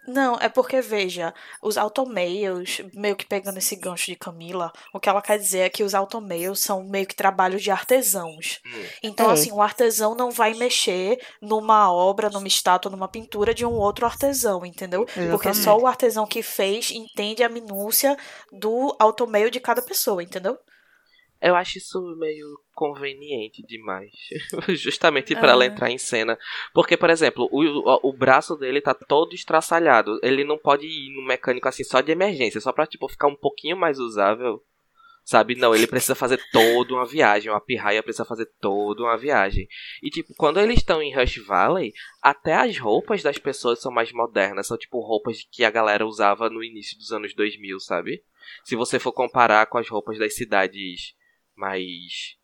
Não, 0.09 0.37
é 0.41 0.49
porque, 0.49 0.81
veja, 0.81 1.35
os 1.63 1.77
automails, 1.77 2.81
meio 2.95 3.15
que 3.15 3.27
pegando 3.27 3.59
esse 3.59 3.77
gancho 3.77 4.07
de 4.07 4.17
Camila, 4.17 4.73
o 4.95 4.99
que 4.99 5.09
ela 5.09 5.21
quer 5.21 5.39
dizer 5.39 5.59
é 5.61 5.69
que 5.69 5.85
os 5.85 5.95
automails 5.95 6.61
são 6.61 6.83
meio 6.83 7.07
que 7.07 7.15
trabalhos 7.15 7.63
de 7.63 7.71
artesãos. 7.71 8.61
Hum. 8.65 8.85
Então, 9.03 9.29
É. 9.29 9.35
assim, 9.35 9.53
o 9.53 9.61
artesão 9.61 10.15
não 10.15 10.31
vai 10.31 10.55
mexer 10.55 11.19
numa 11.43 11.93
obra, 11.93 12.31
numa 12.31 12.49
estátua, 12.49 12.91
numa 12.91 13.07
pintura 13.09 13.53
de 13.53 13.67
um 13.67 13.73
outro 13.75 14.07
artesão, 14.07 14.65
entendeu? 14.65 15.05
Porque 15.05 15.21
Exatamente. 15.21 15.59
só 15.63 15.77
o 15.77 15.87
artesão 15.87 16.27
que 16.27 16.43
fez 16.43 16.91
entende 16.91 17.43
a 17.43 17.49
minúcia 17.49 18.17
do 18.51 18.97
automail 18.99 19.51
de 19.51 19.61
cada 19.61 19.83
pessoa, 19.83 20.23
entendeu? 20.23 20.59
Eu 21.41 21.55
acho 21.55 21.79
isso 21.79 22.01
meio 22.17 22.47
conveniente 22.75 23.63
demais. 23.63 24.11
Justamente 24.71 25.35
pra 25.35 25.51
Ah. 25.51 25.53
ela 25.53 25.67
entrar 25.67 25.91
em 25.91 25.99
cena. 25.99 26.37
Porque, 26.75 26.97
por 26.97 27.11
exemplo, 27.11 27.49
o, 27.53 28.09
o, 28.09 28.13
braço 28.13 28.57
dele 28.57 28.81
tá 28.81 28.93
todo 28.93 29.35
estraçalhado. 29.35 30.19
Ele 30.23 30.43
não 30.43 30.59
pode 30.59 30.87
ir 30.87 31.15
no 31.15 31.25
mecânico 31.25 31.69
assim 31.69 31.85
só 31.85 32.01
de 32.01 32.11
emergência, 32.11 32.61
só 32.61 32.73
pra 32.73 32.87
tipo, 32.87 33.09
ficar 33.09 33.29
um 33.29 33.37
pouquinho 33.37 33.77
mais 33.77 33.99
usável. 34.01 34.63
Sabe? 35.25 35.55
Não, 35.55 35.75
ele 35.75 35.87
precisa 35.87 36.15
fazer 36.15 36.41
toda 36.51 36.95
uma 36.95 37.05
viagem. 37.07 37.53
Uma 37.53 37.61
pirraia 37.61 38.03
precisa 38.03 38.25
fazer 38.25 38.47
toda 38.61 39.03
uma 39.03 39.17
viagem. 39.17 39.69
E, 40.03 40.09
tipo, 40.09 40.35
quando 40.35 40.59
eles 40.59 40.79
estão 40.79 41.03
em 41.03 41.15
Rush 41.15 41.37
Valley, 41.47 41.93
até 42.23 42.55
as 42.55 42.79
roupas 42.79 43.23
das 43.23 43.37
pessoas 43.37 43.79
são 43.79 43.93
mais 43.93 44.11
modernas. 44.11 44.67
São, 44.67 44.79
tipo, 44.79 44.99
roupas 45.01 45.47
que 45.53 45.65
a 45.65 45.71
galera 45.71 46.07
usava 46.07 46.49
no 46.49 46.65
início 46.65 46.97
dos 46.97 47.13
anos 47.13 47.35
2000, 47.35 47.79
sabe? 47.79 48.25
Se 48.65 48.75
você 48.75 48.99
for 48.99 49.13
comparar 49.13 49.67
com 49.67 49.77
as 49.77 49.87
roupas 49.87 50.19
das 50.19 50.35
cidades 50.35 51.15
mais. 51.59 52.37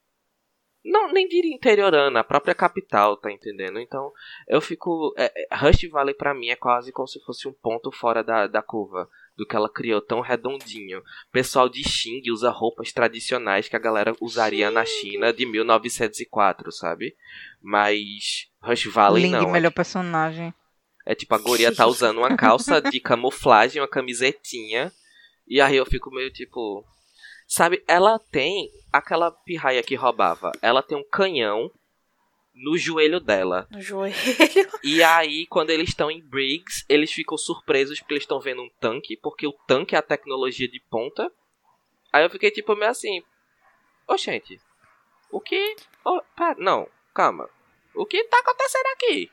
Não, 0.84 1.10
nem 1.10 1.26
diria 1.26 1.54
interiorana, 1.54 2.20
a 2.20 2.24
própria 2.24 2.54
capital, 2.54 3.16
tá 3.16 3.32
entendendo? 3.32 3.78
Então, 3.78 4.12
eu 4.46 4.60
fico. 4.60 5.14
É, 5.16 5.32
é, 5.34 5.56
Rush 5.56 5.88
Valley 5.90 6.14
pra 6.14 6.34
mim 6.34 6.48
é 6.48 6.56
quase 6.56 6.92
como 6.92 7.08
se 7.08 7.18
fosse 7.24 7.48
um 7.48 7.52
ponto 7.54 7.90
fora 7.90 8.22
da, 8.22 8.46
da 8.46 8.62
curva. 8.62 9.08
Do 9.36 9.44
que 9.44 9.56
ela 9.56 9.68
criou 9.68 10.00
tão 10.00 10.20
redondinho. 10.20 11.02
Pessoal 11.32 11.68
de 11.68 11.82
Xing 11.82 12.22
usa 12.30 12.50
roupas 12.50 12.92
tradicionais 12.92 13.66
que 13.68 13.74
a 13.74 13.80
galera 13.80 14.14
usaria 14.20 14.70
na 14.70 14.84
China 14.84 15.32
de 15.32 15.44
1904, 15.44 16.70
sabe? 16.70 17.16
Mas. 17.60 18.48
Rush 18.62 18.86
Valley 18.86 19.24
Ling, 19.24 19.32
não. 19.32 19.50
melhor 19.50 19.72
personagem. 19.72 20.54
É 21.06 21.14
tipo, 21.14 21.34
a 21.34 21.38
guria 21.38 21.74
tá 21.74 21.86
usando 21.86 22.18
uma 22.18 22.36
calça 22.36 22.80
de 22.80 22.98
camuflagem, 23.00 23.80
uma 23.82 23.88
camisetinha. 23.88 24.92
E 25.46 25.60
aí 25.60 25.76
eu 25.76 25.86
fico 25.86 26.10
meio 26.10 26.30
tipo. 26.30 26.84
Sabe, 27.46 27.84
ela 27.86 28.18
tem 28.18 28.70
aquela 28.92 29.30
pirraia 29.30 29.82
que 29.82 29.94
roubava. 29.94 30.52
Ela 30.62 30.82
tem 30.82 30.96
um 30.96 31.04
canhão 31.04 31.70
no 32.54 32.78
joelho 32.78 33.20
dela. 33.20 33.66
No 33.70 33.80
joelho. 33.80 34.14
E 34.82 35.02
aí, 35.02 35.46
quando 35.46 35.70
eles 35.70 35.88
estão 35.88 36.10
em 36.10 36.22
Briggs, 36.22 36.84
eles 36.88 37.12
ficam 37.12 37.36
surpresos 37.36 37.98
porque 37.98 38.14
eles 38.14 38.22
estão 38.22 38.40
vendo 38.40 38.62
um 38.62 38.70
tanque, 38.80 39.16
porque 39.16 39.46
o 39.46 39.52
tanque 39.66 39.94
é 39.94 39.98
a 39.98 40.02
tecnologia 40.02 40.68
de 40.68 40.80
ponta. 40.90 41.30
Aí 42.12 42.22
eu 42.22 42.30
fiquei 42.30 42.50
tipo 42.50 42.76
meio 42.76 42.90
assim. 42.90 43.22
Ô, 44.06 44.16
gente, 44.16 44.60
o 45.30 45.40
que. 45.40 45.76
Ô, 46.04 46.20
pera, 46.36 46.54
não, 46.58 46.88
calma. 47.12 47.48
O 47.94 48.06
que 48.06 48.22
tá 48.24 48.38
acontecendo 48.38 48.86
aqui? 48.94 49.30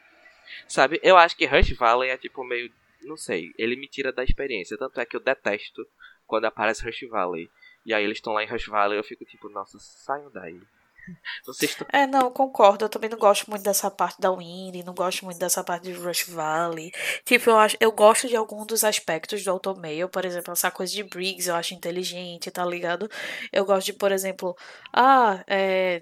Sabe, 0.68 1.00
eu 1.04 1.18
acho 1.18 1.36
que 1.38 1.46
Rush 1.46 1.74
Valley 1.78 2.10
é 2.10 2.18
tipo 2.18 2.44
meio. 2.44 2.72
Não 3.04 3.18
sei, 3.18 3.54
ele 3.58 3.76
me 3.76 3.88
tira 3.88 4.12
da 4.12 4.24
experiência. 4.24 4.78
Tanto 4.78 5.00
é 5.00 5.06
que 5.06 5.16
eu 5.16 5.20
detesto 5.20 5.86
quando 6.26 6.46
aparece 6.46 6.84
Rush 6.84 7.08
Valley. 7.10 7.50
E 7.86 7.94
aí 7.94 8.04
eles 8.04 8.18
estão 8.18 8.34
lá 8.34 8.44
em 8.44 8.48
Rush 8.48 8.68
Valley 8.68 8.98
eu 8.98 9.04
fico 9.04 9.26
tipo, 9.26 9.50
nossa, 9.50 9.78
saiam 9.80 10.30
daí. 10.32 10.60
Vocês 11.46 11.72
estão. 11.72 11.88
É, 11.92 12.06
não, 12.06 12.32
concordo. 12.32 12.86
Eu 12.86 12.90
também 12.90 13.10
não 13.10 13.18
gosto 13.18 13.50
muito 13.50 13.64
dessa 13.64 13.90
parte 13.90 14.20
da 14.22 14.32
Winnie, 14.32 14.84
não 14.84 14.94
gosto 14.94 15.26
muito 15.26 15.40
dessa 15.40 15.64
parte 15.64 15.84
de 15.84 15.94
Rush 15.94 16.28
Valley. 16.28 16.92
Tipo, 17.26 17.50
eu, 17.50 17.58
acho, 17.58 17.78
eu 17.80 17.92
gosto 17.92 18.28
de 18.28 18.36
algum 18.36 18.66
dos 18.66 18.84
aspectos 18.84 19.44
do 19.44 19.52
Automail, 19.52 20.08
por 20.10 20.26
exemplo, 20.26 20.54
essa 20.54 20.72
coisa 20.72 20.94
de 20.94 21.04
Briggs 21.04 21.50
eu 21.50 21.56
acho 21.56 21.74
inteligente, 21.74 22.52
tá 22.52 22.66
ligado? 22.66 23.10
Eu 23.52 23.66
gosto 23.66 23.88
de, 23.88 23.94
por 23.94 24.12
exemplo, 24.12 24.56
ah, 24.94 25.44
é. 25.48 26.02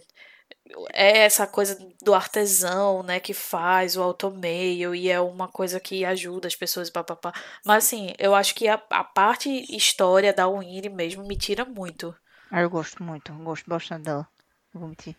É 0.94 1.20
essa 1.20 1.48
coisa 1.48 1.78
do 2.04 2.14
artesão, 2.14 3.02
né, 3.02 3.20
que 3.20 3.34
faz 3.34 3.98
o 3.98 4.04
automail 4.04 4.94
e 4.94 5.10
é 5.10 5.20
uma 5.20 5.48
coisa 5.48 5.80
que 5.80 6.06
ajuda 6.06 6.48
as 6.48 6.56
pessoas, 6.56 6.90
papapá. 6.90 7.34
Mas 7.66 7.86
assim, 7.86 8.14
eu 8.20 8.36
acho 8.36 8.54
que 8.54 8.68
a, 8.68 8.82
a 8.90 9.04
parte 9.04 9.50
história 9.76 10.32
da 10.32 10.48
Winnie 10.48 10.90
mesmo 10.90 11.24
me 11.26 11.36
tira 11.36 11.66
muito. 11.66 12.16
Ah, 12.52 12.62
eu 12.62 12.70
gosto 12.70 13.04
muito, 13.04 13.32
eu 13.32 13.38
gosto 13.40 13.68
bastante 13.68 14.04
dela. 14.04 14.28
Vou 14.74 14.88
mentir. 14.88 15.16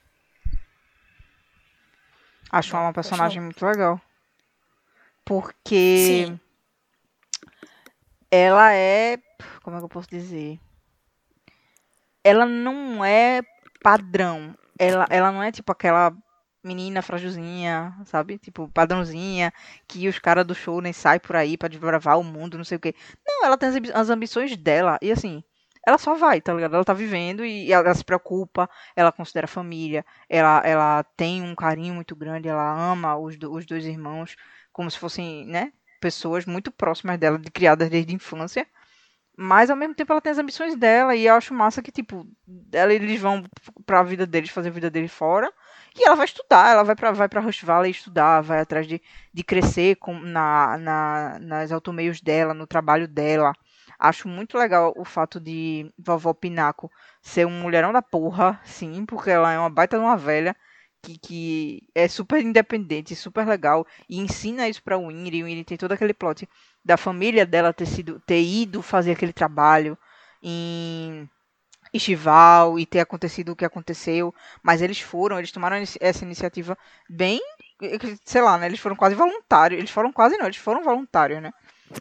Acho 2.50 2.74
ela 2.74 2.86
uma 2.86 2.92
personagem 2.92 3.40
muito 3.40 3.64
legal. 3.64 4.00
Porque 5.24 6.26
Sim. 6.26 6.40
ela 8.30 8.72
é. 8.74 9.18
Como 9.62 9.76
é 9.76 9.78
que 9.78 9.84
eu 9.84 9.88
posso 9.88 10.08
dizer? 10.10 10.58
Ela 12.24 12.44
não 12.44 13.04
é 13.04 13.42
padrão. 13.82 14.56
Ela, 14.80 15.06
ela 15.10 15.32
não 15.32 15.42
é 15.42 15.52
tipo 15.52 15.70
aquela 15.72 16.12
menina 16.64 17.02
frágilzinha, 17.02 17.94
sabe? 18.06 18.38
Tipo, 18.38 18.68
padrãozinha, 18.68 19.52
que 19.88 20.08
os 20.08 20.18
caras 20.18 20.46
do 20.46 20.54
show 20.54 20.80
nem 20.80 20.92
saem 20.92 21.20
por 21.20 21.36
aí 21.36 21.56
pra 21.58 21.68
desbravar 21.68 22.18
o 22.18 22.24
mundo, 22.24 22.56
não 22.58 22.64
sei 22.64 22.78
o 22.78 22.80
quê. 22.80 22.94
Não, 23.26 23.46
ela 23.46 23.58
tem 23.58 23.68
as, 23.70 23.76
as 23.94 24.10
ambições 24.10 24.56
dela. 24.56 24.98
E 25.02 25.12
assim, 25.12 25.44
ela 25.86 25.98
só 25.98 26.14
vai, 26.14 26.40
tá 26.40 26.52
ligado? 26.54 26.74
Ela 26.76 26.84
tá 26.84 26.94
vivendo 26.94 27.44
e 27.44 27.72
ela, 27.72 27.84
ela 27.86 27.94
se 27.94 28.04
preocupa, 28.04 28.68
ela 28.96 29.12
considera 29.12 29.46
família, 29.46 30.04
ela, 30.28 30.62
ela 30.64 31.02
tem 31.16 31.42
um 31.42 31.54
carinho 31.54 31.94
muito 31.94 32.14
grande, 32.16 32.48
ela 32.48 32.70
ama 32.92 33.16
os, 33.18 33.36
do- 33.38 33.52
os 33.52 33.66
dois 33.66 33.84
irmãos 33.86 34.36
como 34.72 34.90
se 34.90 34.98
fossem, 34.98 35.46
né? 35.46 35.72
Pessoas 36.00 36.46
muito 36.46 36.70
próximas 36.72 37.18
dela, 37.18 37.38
de, 37.38 37.50
criadas 37.50 37.90
desde 37.90 38.12
a 38.12 38.16
infância. 38.16 38.66
Mas 39.42 39.70
ao 39.70 39.76
mesmo 39.76 39.94
tempo 39.94 40.12
ela 40.12 40.20
tem 40.20 40.32
as 40.32 40.38
ambições 40.38 40.76
dela 40.76 41.16
e 41.16 41.24
eu 41.26 41.34
acho 41.34 41.54
massa 41.54 41.80
que, 41.80 41.90
tipo, 41.90 42.26
ela, 42.70 42.92
eles 42.92 43.18
vão 43.18 43.42
pra 43.86 44.02
vida 44.02 44.26
deles, 44.26 44.50
fazer 44.50 44.68
a 44.68 44.72
vida 44.72 44.90
deles 44.90 45.10
fora. 45.10 45.50
E 45.96 46.04
ela 46.06 46.14
vai 46.14 46.26
estudar, 46.26 46.72
ela 46.72 46.82
vai 46.82 46.94
pra, 46.94 47.10
vai 47.10 47.26
pra 47.26 47.40
Rush 47.40 47.62
Valley 47.62 47.90
estudar, 47.90 48.42
vai 48.42 48.60
atrás 48.60 48.86
de, 48.86 49.00
de 49.32 49.42
crescer 49.42 49.96
com, 49.96 50.18
na, 50.20 50.76
na, 50.76 51.38
nas 51.40 51.72
automeios 51.72 52.20
dela, 52.20 52.52
no 52.52 52.66
trabalho 52.66 53.08
dela. 53.08 53.54
Acho 53.98 54.28
muito 54.28 54.58
legal 54.58 54.92
o 54.94 55.06
fato 55.06 55.40
de 55.40 55.90
vovó 55.98 56.34
Pinaco 56.34 56.90
ser 57.22 57.46
um 57.46 57.62
mulherão 57.62 57.92
da 57.94 58.02
porra, 58.02 58.60
sim, 58.62 59.06
porque 59.06 59.30
ela 59.30 59.52
é 59.52 59.58
uma 59.58 59.70
baita 59.70 59.96
de 59.96 60.04
uma 60.04 60.18
velha 60.18 60.54
que, 61.02 61.18
que 61.18 61.88
é 61.94 62.06
super 62.08 62.42
independente, 62.44 63.16
super 63.16 63.46
legal 63.46 63.86
e 64.08 64.18
ensina 64.18 64.68
isso 64.68 64.82
pra 64.82 64.98
Winnie. 64.98 65.40
E 65.40 65.44
Winnie 65.44 65.64
tem 65.64 65.78
todo 65.78 65.92
aquele 65.92 66.12
plot 66.12 66.46
da 66.84 66.96
família 66.96 67.44
dela 67.46 67.72
ter 67.72 67.86
sido 67.86 68.20
ter 68.20 68.40
ido 68.42 68.82
fazer 68.82 69.12
aquele 69.12 69.32
trabalho 69.32 69.96
em 70.42 71.28
estival 71.92 72.78
e 72.78 72.86
ter 72.86 73.00
acontecido 73.00 73.50
o 73.52 73.56
que 73.56 73.64
aconteceu, 73.64 74.34
mas 74.62 74.80
eles 74.80 75.00
foram, 75.00 75.38
eles 75.38 75.52
tomaram 75.52 75.76
essa 76.00 76.24
iniciativa 76.24 76.78
bem, 77.08 77.40
sei 78.24 78.40
lá, 78.42 78.56
né? 78.58 78.66
Eles 78.66 78.78
foram 78.80 78.94
quase 78.96 79.14
voluntários, 79.14 79.78
eles 79.78 79.90
foram 79.90 80.12
quase 80.12 80.36
não, 80.38 80.46
eles 80.46 80.56
foram 80.58 80.82
voluntários, 80.82 81.42
né? 81.42 81.52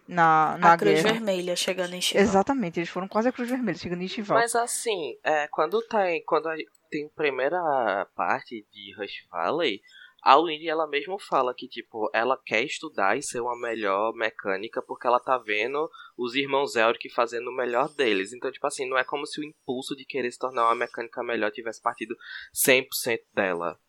Na, 0.07 0.55
na 0.59 0.73
a 0.73 0.77
Cruz 0.77 1.01
guerra. 1.01 1.13
Vermelha 1.13 1.55
chegando 1.55 1.93
em 1.95 2.01
Chival. 2.01 2.23
Exatamente, 2.23 2.79
eles 2.79 2.89
foram 2.89 3.07
quase 3.07 3.29
a 3.29 3.31
Cruz 3.31 3.49
Vermelha, 3.49 3.77
chegando 3.77 4.01
em 4.03 4.05
estival. 4.05 4.37
Mas 4.37 4.53
assim, 4.55 5.17
é, 5.23 5.47
quando 5.47 5.81
tem, 5.87 6.23
quando 6.23 6.47
a- 6.47 6.55
tem 6.91 7.07
a 7.07 7.15
primeira 7.15 8.07
parte 8.15 8.65
de 8.71 8.93
Rush 8.95 9.25
Valley, 9.31 9.81
a 10.21 10.37
Winnie 10.37 10.67
ela 10.67 10.87
mesmo 10.87 11.17
fala 11.19 11.53
que 11.53 11.67
tipo, 11.67 12.09
ela 12.13 12.37
quer 12.45 12.63
estudar 12.63 13.17
e 13.17 13.21
ser 13.21 13.39
uma 13.39 13.59
melhor 13.59 14.13
mecânica 14.13 14.81
porque 14.81 15.07
ela 15.07 15.19
tá 15.19 15.37
vendo 15.37 15.89
os 16.17 16.35
irmãos 16.35 16.75
Elric 16.75 17.09
fazendo 17.09 17.49
o 17.49 17.55
melhor 17.55 17.89
deles. 17.89 18.33
Então, 18.33 18.51
tipo 18.51 18.67
assim, 18.67 18.87
não 18.87 18.97
é 18.97 19.03
como 19.03 19.25
se 19.25 19.39
o 19.39 19.43
impulso 19.43 19.95
de 19.95 20.05
querer 20.05 20.31
se 20.31 20.39
tornar 20.39 20.65
uma 20.65 20.75
mecânica 20.75 21.23
melhor 21.23 21.51
tivesse 21.51 21.81
partido 21.81 22.15
100% 22.53 23.19
dela. 23.33 23.79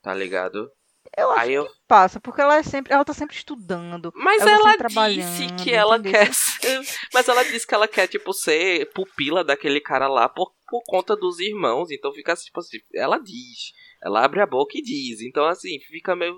Tá 0.00 0.14
ligado? 0.14 0.70
Eu 1.16 1.30
acho 1.30 1.40
Aí 1.40 1.52
eu 1.52 1.66
que 1.66 1.72
passa, 1.86 2.20
porque 2.20 2.40
ela 2.40 2.56
é 2.56 2.62
sempre, 2.62 2.92
ela 2.92 3.04
tá 3.04 3.12
sempre 3.12 3.36
estudando. 3.36 4.12
Mas 4.14 4.40
Ela 4.40 4.76
tá 4.76 4.88
ela 4.94 5.08
disse 5.10 5.46
que 5.62 5.72
ela 5.72 5.98
entendeu? 5.98 6.20
quer 6.20 6.32
ser... 6.32 6.80
Mas 7.12 7.28
ela 7.28 7.42
disse 7.44 7.66
que 7.66 7.74
ela 7.74 7.88
quer, 7.88 8.06
tipo, 8.06 8.32
ser 8.32 8.90
pupila 8.92 9.44
daquele 9.44 9.80
cara 9.80 10.08
lá 10.08 10.28
por, 10.28 10.52
por 10.68 10.82
conta 10.86 11.14
dos 11.14 11.38
irmãos. 11.38 11.90
Então 11.90 12.12
fica 12.12 12.34
tipo 12.34 12.58
assim, 12.60 12.78
ela 12.94 13.18
diz. 13.18 13.72
Ela 14.02 14.24
abre 14.24 14.40
a 14.40 14.46
boca 14.46 14.76
e 14.76 14.82
diz. 14.82 15.20
Então, 15.20 15.44
assim, 15.46 15.78
fica 15.78 16.16
meio, 16.16 16.36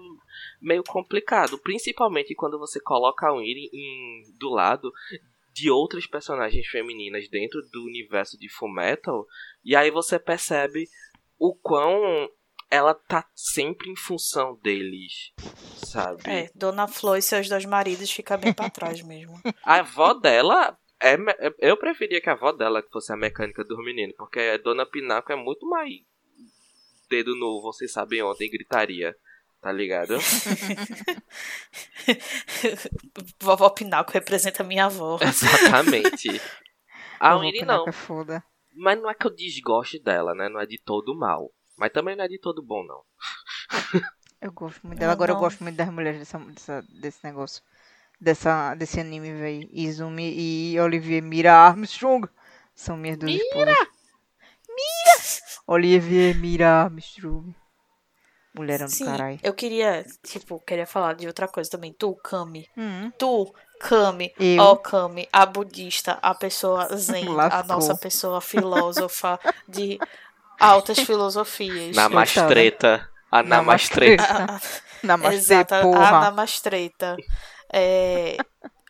meio 0.61 0.85
complicado. 0.85 1.59
Principalmente 1.59 2.35
quando 2.35 2.59
você 2.59 2.79
coloca 2.79 3.27
a 3.27 3.33
Winnie 3.33 3.71
em, 3.73 4.23
do 4.39 4.51
lado 4.51 4.93
de 5.51 5.71
outras 5.71 6.07
personagens 6.07 6.67
femininas 6.67 7.29
dentro 7.29 7.63
do 7.73 7.85
universo 7.85 8.39
de 8.39 8.49
Fullmetal. 8.51 9.27
E 9.65 9.75
aí 9.75 9.91
você 9.91 10.19
percebe 10.19 10.89
o 11.39 11.55
quão 11.55 12.29
ela 12.71 12.93
tá 12.93 13.27
sempre 13.35 13.89
em 13.89 13.97
função 13.97 14.59
deles, 14.63 15.33
sabe? 15.77 16.23
É, 16.27 16.51
Dona 16.55 16.89
Flor 16.89 17.17
e 17.17 17.23
seus 17.23 17.49
dois 17.49 17.65
maridos 17.65 18.11
fica 18.11 18.37
bem 18.37 18.53
pra 18.53 18.69
trás 18.69 19.01
mesmo. 19.01 19.41
A 19.65 19.77
avó 19.77 20.13
dela. 20.13 20.77
É, 21.01 21.17
eu 21.59 21.77
preferia 21.77 22.21
que 22.21 22.31
a 22.31 22.33
avó 22.33 22.51
dela 22.51 22.83
fosse 22.91 23.13
a 23.13 23.17
mecânica 23.17 23.63
dos 23.63 23.77
meninos, 23.85 24.15
porque 24.17 24.41
a 24.41 24.57
Dona 24.57 24.87
Pinaco 24.87 25.33
é 25.33 25.37
muito 25.37 25.67
mais 25.69 26.01
dedo 27.09 27.35
no 27.37 27.61
vocês 27.63 27.93
sabem 27.93 28.23
ontem 28.23 28.51
gritaria. 28.51 29.15
tá 29.61 29.73
ligado? 29.73 30.17
Vovó 33.41 33.71
Pinaco 33.71 34.13
representa 34.13 34.65
minha 34.65 34.87
avó. 34.87 35.19
Exatamente. 35.21 36.41
A 37.21 37.37
Winnie 37.37 37.65
não. 37.65 37.87
É 37.89 37.93
foda. 37.93 38.43
Mas 38.77 39.01
não 39.01 39.09
é 39.09 39.15
que 39.15 39.27
eu 39.27 39.35
desgoste 39.35 40.03
dela, 40.03 40.35
né? 40.35 40.49
Não 40.49 40.61
é 40.61 40.67
de 40.67 40.79
todo 40.79 41.17
mal. 41.17 41.51
Mas 41.77 41.93
também 41.93 42.17
não 42.17 42.25
é 42.25 42.29
de 42.29 42.39
todo 42.39 42.63
bom, 42.63 42.85
não. 42.85 43.03
Eu 44.41 44.53
gosto 44.53 44.85
muito 44.87 44.99
dela. 44.99 45.13
Eu 45.13 45.15
Agora 45.15 45.31
eu 45.31 45.35
não. 45.35 45.41
gosto 45.43 45.63
muito 45.63 45.77
das 45.77 45.91
mulheres 45.91 46.19
dessa, 46.19 46.39
dessa- 46.39 46.83
desse 47.01 47.25
negócio. 47.25 47.63
Dessa, 48.21 48.75
desse 48.75 49.01
anime, 49.01 49.33
velho. 49.35 49.69
Izumi 49.73 50.35
e 50.73 50.81
Olivier 50.81 51.23
Mira 51.23 51.53
Armstrong. 51.55 52.29
São 52.75 52.97
minhas 52.97 53.17
duas 53.17 53.33
esposas. 53.33 53.77
Olivier 55.67 56.35
Mira 56.37 56.83
Armstrong. 56.85 57.55
Mulherão 58.57 58.87
do 58.87 59.05
caralho. 59.05 59.41
eu 59.43 59.53
queria, 59.53 60.07
tipo, 60.23 60.61
queria 60.61 60.87
falar 60.87 61.15
de 61.15 61.27
outra 61.27 61.49
coisa 61.49 61.69
também. 61.69 61.93
Tu, 61.93 62.15
Kami. 62.23 62.69
Hum, 62.77 63.11
Tu, 63.19 63.53
Kami, 63.81 64.33
Eu. 64.39 64.63
ó 64.63 64.77
Kami, 64.77 65.29
a 65.33 65.45
budista, 65.45 66.19
a 66.23 66.33
pessoa 66.35 66.87
zen, 66.97 67.27
a 67.29 67.33
Lascou. 67.33 67.65
nossa 67.67 67.97
pessoa 67.97 68.41
filósofa 68.41 69.41
de 69.69 69.99
altas 70.61 71.01
filosofias. 71.01 71.97
Namastreta. 71.97 73.09
A 73.31 73.43
namastreta. 73.43 74.23
A- 74.33 74.55
a- 74.57 74.61
Namastê, 75.03 75.35
Exato, 75.37 75.75
a- 75.75 76.09
a 76.09 76.21
namastreta. 76.21 77.17
É, 77.73 78.37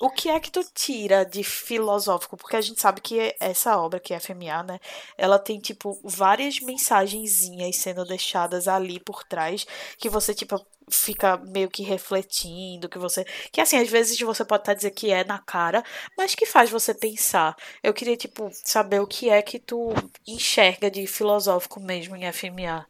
o 0.00 0.10
que 0.10 0.28
é 0.28 0.40
que 0.40 0.50
tu 0.50 0.62
tira 0.74 1.24
de 1.24 1.44
filosófico? 1.44 2.36
Porque 2.36 2.56
a 2.56 2.60
gente 2.60 2.80
sabe 2.80 3.00
que 3.00 3.34
essa 3.40 3.78
obra, 3.78 4.00
que 4.00 4.12
é 4.12 4.20
FMA, 4.20 4.62
né? 4.62 4.80
Ela 5.16 5.38
tem, 5.38 5.58
tipo, 5.60 5.98
várias 6.02 6.60
mensagenzinhas 6.60 7.76
sendo 7.76 8.04
deixadas 8.04 8.66
ali 8.68 8.98
por 9.00 9.24
trás, 9.24 9.66
que 9.98 10.08
você, 10.08 10.34
tipo, 10.34 10.64
fica 10.90 11.36
meio 11.38 11.70
que 11.70 11.82
refletindo, 11.82 12.88
que 12.88 12.98
você... 12.98 13.24
Que, 13.52 13.60
assim, 13.60 13.76
às 13.78 13.88
vezes 13.88 14.18
você 14.20 14.44
pode 14.44 14.62
até 14.62 14.74
dizer 14.74 14.90
que 14.90 15.10
é 15.10 15.24
na 15.24 15.38
cara, 15.38 15.82
mas 16.18 16.34
que 16.34 16.46
faz 16.46 16.70
você 16.70 16.92
pensar. 16.94 17.56
Eu 17.82 17.94
queria, 17.94 18.16
tipo, 18.16 18.50
saber 18.52 19.00
o 19.00 19.06
que 19.06 19.30
é 19.30 19.40
que 19.42 19.58
tu 19.58 19.92
enxerga 20.26 20.90
de 20.90 21.06
filosófico 21.06 21.80
mesmo 21.80 22.16
em 22.16 22.30
FMA. 22.32 22.86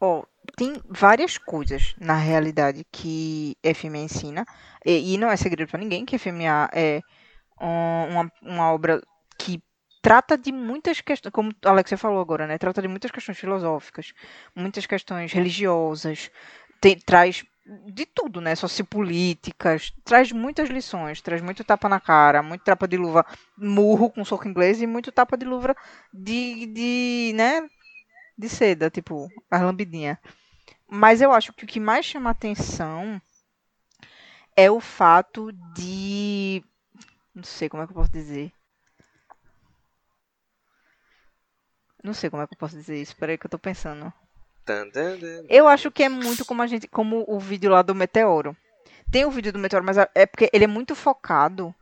Ó, 0.00 0.24
tem 0.56 0.74
várias 0.88 1.38
coisas 1.38 1.94
na 1.98 2.14
realidade 2.16 2.84
que 2.92 3.56
FMA 3.62 3.98
ensina, 3.98 4.46
e, 4.84 5.14
e 5.14 5.18
não 5.18 5.30
é 5.30 5.36
segredo 5.36 5.68
pra 5.70 5.80
ninguém 5.80 6.04
que 6.04 6.16
FMA 6.16 6.68
é 6.72 7.02
um- 7.60 8.08
uma, 8.10 8.32
uma 8.42 8.72
obra 8.72 9.00
que 9.38 9.62
trata 10.02 10.36
de 10.38 10.52
muitas 10.52 11.00
questões, 11.00 11.32
como 11.32 11.52
a 11.64 11.70
Alexia 11.70 11.96
falou 11.98 12.20
agora, 12.20 12.46
né? 12.46 12.58
Trata 12.58 12.82
de 12.82 12.88
muitas 12.88 13.10
questões 13.10 13.38
filosóficas, 13.38 14.12
muitas 14.54 14.86
questões 14.86 15.32
religiosas, 15.32 16.30
traz 17.06 17.44
de 17.86 18.04
tudo, 18.06 18.40
né? 18.42 18.54
Sociopolíticas, 18.54 19.92
traz 20.04 20.30
muitas 20.32 20.68
lições, 20.68 21.22
traz 21.22 21.40
muito 21.40 21.64
tapa 21.64 21.88
na 21.88 21.98
cara, 21.98 22.42
muito 22.42 22.62
tapa 22.62 22.86
de 22.86 22.96
luva 22.98 23.24
murro 23.56 24.10
com 24.10 24.24
soco 24.24 24.46
inglês 24.46 24.82
e 24.82 24.86
muito 24.86 25.10
tapa 25.10 25.36
de 25.36 25.46
luva 25.46 25.74
de, 26.12 26.66
de 26.66 27.32
né? 27.34 27.62
De 28.36 28.48
seda, 28.48 28.90
tipo, 28.90 29.28
as 29.50 29.62
lambidinhas. 29.62 30.18
Mas 30.88 31.20
eu 31.20 31.32
acho 31.32 31.52
que 31.52 31.64
o 31.64 31.66
que 31.66 31.80
mais 31.80 32.04
chama 32.04 32.30
atenção 32.30 33.20
é 34.56 34.70
o 34.70 34.80
fato 34.80 35.52
de. 35.74 36.62
Não 37.34 37.42
sei 37.42 37.68
como 37.68 37.82
é 37.82 37.86
que 37.86 37.92
eu 37.92 37.96
posso 37.96 38.12
dizer. 38.12 38.52
Não 42.02 42.12
sei 42.12 42.28
como 42.28 42.42
é 42.42 42.46
que 42.46 42.54
eu 42.54 42.58
posso 42.58 42.76
dizer 42.76 43.00
isso. 43.00 43.16
Peraí 43.16 43.38
que 43.38 43.46
eu 43.46 43.50
tô 43.50 43.58
pensando. 43.58 44.12
Eu 45.48 45.66
acho 45.66 45.90
que 45.90 46.02
é 46.02 46.08
muito 46.08 46.44
como 46.44 46.62
a 46.62 46.66
gente. 46.66 46.86
Como 46.86 47.24
o 47.26 47.40
vídeo 47.40 47.70
lá 47.70 47.82
do 47.82 47.94
Meteoro. 47.94 48.56
Tem 49.10 49.24
o 49.24 49.30
vídeo 49.30 49.52
do 49.52 49.58
Meteoro, 49.58 49.84
mas 49.84 49.96
é 50.14 50.26
porque 50.26 50.50
ele 50.52 50.64
é 50.64 50.68
muito 50.68 50.94
focado 50.94 51.74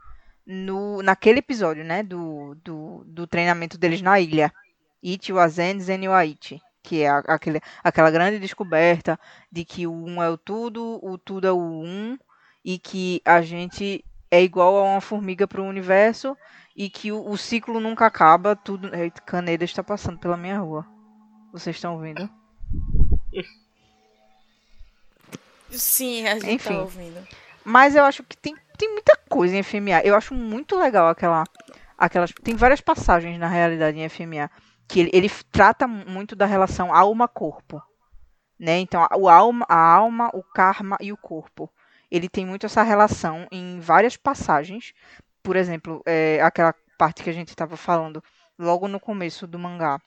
no, 0.46 1.02
naquele 1.02 1.38
episódio, 1.38 1.84
né? 1.84 2.02
Do, 2.02 2.54
do, 2.56 3.04
do 3.04 3.26
treinamento 3.26 3.78
deles 3.78 4.02
na 4.02 4.20
ilha. 4.20 4.52
Ichi 5.02 5.32
Wazen 5.32 5.80
Zen 5.80 6.08
Waichi. 6.08 6.60
Que 6.82 7.02
é 7.02 7.08
aquele, 7.10 7.60
aquela 7.82 8.10
grande 8.10 8.38
descoberta 8.38 9.18
de 9.50 9.64
que 9.64 9.86
o 9.86 9.92
um 9.92 10.22
é 10.22 10.28
o 10.28 10.36
tudo, 10.36 10.98
o 11.02 11.16
tudo 11.16 11.46
é 11.46 11.52
o 11.52 11.58
um, 11.60 12.18
e 12.64 12.76
que 12.76 13.22
a 13.24 13.40
gente 13.40 14.04
é 14.30 14.42
igual 14.42 14.76
a 14.76 14.82
uma 14.82 15.00
formiga 15.00 15.46
para 15.46 15.60
o 15.60 15.66
universo, 15.66 16.36
e 16.74 16.90
que 16.90 17.12
o, 17.12 17.28
o 17.28 17.36
ciclo 17.36 17.78
nunca 17.78 18.06
acaba, 18.06 18.56
tudo. 18.56 18.92
Eita, 18.94 19.20
Caneda 19.20 19.64
está 19.64 19.82
passando 19.84 20.18
pela 20.18 20.36
minha 20.36 20.58
rua. 20.58 20.84
Vocês 21.52 21.76
estão 21.76 21.94
ouvindo? 21.94 22.28
Sim, 25.70 26.26
a 26.26 26.34
gente 26.34 26.50
Enfim. 26.50 26.74
tá 26.74 26.80
ouvindo. 26.80 27.28
Mas 27.64 27.94
eu 27.94 28.04
acho 28.04 28.22
que 28.24 28.36
tem, 28.36 28.56
tem 28.76 28.90
muita 28.90 29.16
coisa 29.28 29.56
em 29.56 29.62
FMA. 29.62 30.00
Eu 30.02 30.16
acho 30.16 30.34
muito 30.34 30.76
legal 30.78 31.08
aquela. 31.08 31.44
Aquelas, 31.96 32.32
tem 32.42 32.56
várias 32.56 32.80
passagens 32.80 33.38
na 33.38 33.46
realidade 33.46 33.98
em 33.98 34.08
FMA 34.08 34.50
que 34.88 35.00
ele, 35.00 35.10
ele 35.12 35.30
trata 35.50 35.86
muito 35.86 36.36
da 36.36 36.46
relação 36.46 36.94
alma-corpo. 36.94 37.82
Né? 38.58 38.78
Então, 38.78 39.06
o 39.16 39.28
alma, 39.28 39.66
a 39.68 39.76
alma, 39.76 40.30
o 40.32 40.42
karma 40.42 40.96
e 41.00 41.12
o 41.12 41.16
corpo. 41.16 41.68
Ele 42.10 42.28
tem 42.28 42.46
muito 42.46 42.66
essa 42.66 42.82
relação 42.82 43.46
em 43.50 43.80
várias 43.80 44.16
passagens. 44.16 44.92
Por 45.42 45.56
exemplo, 45.56 46.02
é, 46.06 46.40
aquela 46.42 46.74
parte 46.98 47.22
que 47.22 47.30
a 47.30 47.32
gente 47.32 47.48
estava 47.48 47.76
falando 47.76 48.22
logo 48.58 48.86
no 48.86 49.00
começo 49.00 49.46
do 49.46 49.58
mangá. 49.58 50.00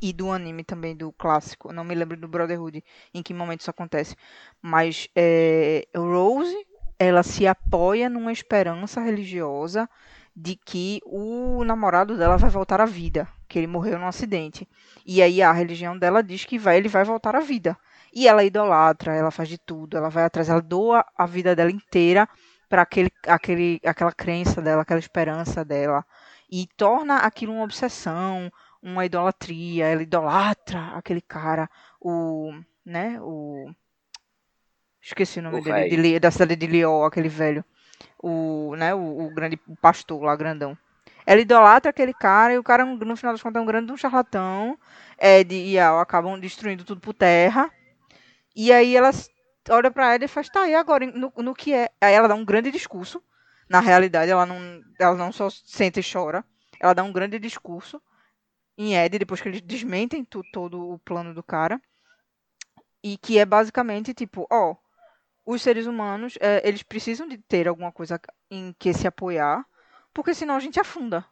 E 0.00 0.12
do 0.12 0.30
anime 0.30 0.62
também, 0.62 0.96
do 0.96 1.12
clássico. 1.12 1.72
Não 1.72 1.84
me 1.84 1.94
lembro 1.94 2.16
do 2.16 2.28
Brotherhood, 2.28 2.84
em 3.12 3.22
que 3.22 3.34
momento 3.34 3.60
isso 3.60 3.70
acontece. 3.70 4.14
Mas 4.62 5.08
é, 5.16 5.86
Rose, 5.96 6.56
ela 6.98 7.22
se 7.22 7.46
apoia 7.46 8.08
numa 8.08 8.30
esperança 8.30 9.00
religiosa 9.00 9.88
de 10.34 10.56
que 10.56 11.00
o 11.04 11.64
namorado 11.64 12.16
dela 12.16 12.36
vai 12.36 12.50
voltar 12.50 12.80
à 12.80 12.86
vida, 12.86 13.28
que 13.48 13.58
ele 13.58 13.66
morreu 13.66 13.98
num 13.98 14.06
acidente. 14.06 14.68
E 15.04 15.22
aí 15.22 15.42
a 15.42 15.52
religião 15.52 15.98
dela 15.98 16.22
diz 16.22 16.44
que 16.44 16.58
vai, 16.58 16.76
ele 16.76 16.88
vai 16.88 17.04
voltar 17.04 17.36
à 17.36 17.40
vida. 17.40 17.76
E 18.12 18.26
ela 18.26 18.44
idolatra, 18.44 19.14
ela 19.14 19.30
faz 19.30 19.48
de 19.48 19.58
tudo, 19.58 19.96
ela 19.96 20.08
vai 20.08 20.24
atrás, 20.24 20.48
ela 20.48 20.60
doa 20.60 21.04
a 21.16 21.26
vida 21.26 21.54
dela 21.54 21.70
inteira 21.70 22.28
para 22.68 22.82
aquele, 22.82 23.10
aquele, 23.26 23.80
aquela 23.84 24.12
crença 24.12 24.62
dela, 24.62 24.82
aquela 24.82 25.00
esperança 25.00 25.64
dela. 25.64 26.04
E 26.50 26.66
torna 26.76 27.18
aquilo 27.18 27.52
uma 27.52 27.64
obsessão, 27.64 28.50
uma 28.82 29.04
idolatria. 29.04 29.86
Ela 29.86 30.02
idolatra 30.02 30.92
aquele 30.94 31.20
cara, 31.20 31.68
o. 32.00 32.52
né? 32.84 33.18
O. 33.20 33.70
Esqueci 35.02 35.38
o 35.38 35.42
nome 35.42 35.60
O 35.60 35.64
dele, 35.64 36.12
de 36.12 36.20
da 36.20 36.30
cidade 36.30 36.56
de 36.56 36.66
Liol, 36.66 37.04
aquele 37.04 37.28
velho. 37.28 37.64
O, 38.22 38.74
né, 38.76 38.94
o, 38.94 39.26
o 39.26 39.34
grande 39.34 39.58
o 39.66 39.76
pastor 39.76 40.22
lá, 40.22 40.36
grandão. 40.36 40.76
Ela 41.26 41.40
idolatra 41.40 41.90
aquele 41.90 42.14
cara 42.14 42.54
e 42.54 42.58
o 42.58 42.62
cara, 42.62 42.84
no 42.84 43.16
final 43.16 43.32
das 43.32 43.42
contas, 43.42 43.60
é 43.60 43.62
um 43.62 43.66
grande 43.66 43.92
um 43.92 43.96
charlatão. 43.96 44.78
Ed 45.18 45.54
e 45.54 45.78
Al 45.78 46.00
acabam 46.00 46.38
destruindo 46.38 46.84
tudo 46.84 47.00
por 47.00 47.14
terra. 47.14 47.70
E 48.54 48.72
aí 48.72 48.96
ela 48.96 49.10
olha 49.68 49.90
pra 49.90 50.14
ela 50.14 50.24
e 50.24 50.28
faz, 50.28 50.48
tá, 50.48 50.68
e 50.68 50.74
agora? 50.74 51.06
No, 51.06 51.32
no 51.36 51.54
que 51.54 51.72
é? 51.72 51.90
Aí 52.00 52.14
ela 52.14 52.28
dá 52.28 52.34
um 52.34 52.44
grande 52.44 52.70
discurso. 52.70 53.22
Na 53.68 53.80
realidade, 53.80 54.30
ela 54.30 54.44
não, 54.44 54.82
ela 54.98 55.14
não 55.14 55.30
só 55.30 55.48
senta 55.50 56.00
e 56.00 56.02
chora. 56.02 56.44
Ela 56.80 56.94
dá 56.94 57.02
um 57.04 57.12
grande 57.12 57.38
discurso 57.38 58.02
em 58.76 58.96
Ed, 58.96 59.18
depois 59.18 59.40
que 59.40 59.48
eles 59.48 59.60
desmentem 59.60 60.24
todo 60.24 60.92
o 60.92 60.98
plano 60.98 61.34
do 61.34 61.42
cara. 61.42 61.80
E 63.02 63.16
que 63.16 63.38
é 63.38 63.44
basicamente 63.44 64.12
tipo, 64.12 64.46
ó, 64.50 64.74
os 65.44 65.62
seres 65.62 65.86
humanos, 65.86 66.36
é, 66.40 66.66
eles 66.66 66.82
precisam 66.82 67.26
de 67.26 67.38
ter 67.38 67.66
alguma 67.68 67.92
coisa 67.92 68.20
em 68.50 68.74
que 68.78 68.92
se 68.92 69.06
apoiar, 69.06 69.64
porque 70.12 70.34
senão 70.34 70.56
a 70.56 70.60
gente 70.60 70.80
afunda. 70.80 71.24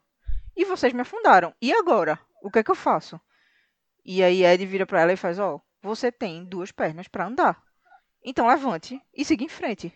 E 0.57 0.65
vocês 0.65 0.93
me 0.93 1.03
afundaram. 1.03 1.55
E 1.61 1.73
agora? 1.73 2.19
O 2.43 2.51
que 2.51 2.59
é 2.59 2.63
que 2.63 2.71
eu 2.71 2.75
faço? 2.75 3.21
E 4.05 4.23
aí 4.23 4.45
Ed 4.45 4.65
vira 4.67 4.87
pra 4.87 5.01
ela 5.01 5.13
e 5.13 5.17
faz, 5.17 5.39
ó, 5.39 5.61
você 5.83 6.11
tem 6.11 6.45
duas 6.45 6.73
pernas 6.73 7.09
pra 7.09 7.27
andar. 7.27 7.63
Então 8.25 8.47
levante 8.47 9.01
e 9.15 9.25
siga 9.25 9.45
em 9.45 9.49
frente. 9.49 9.93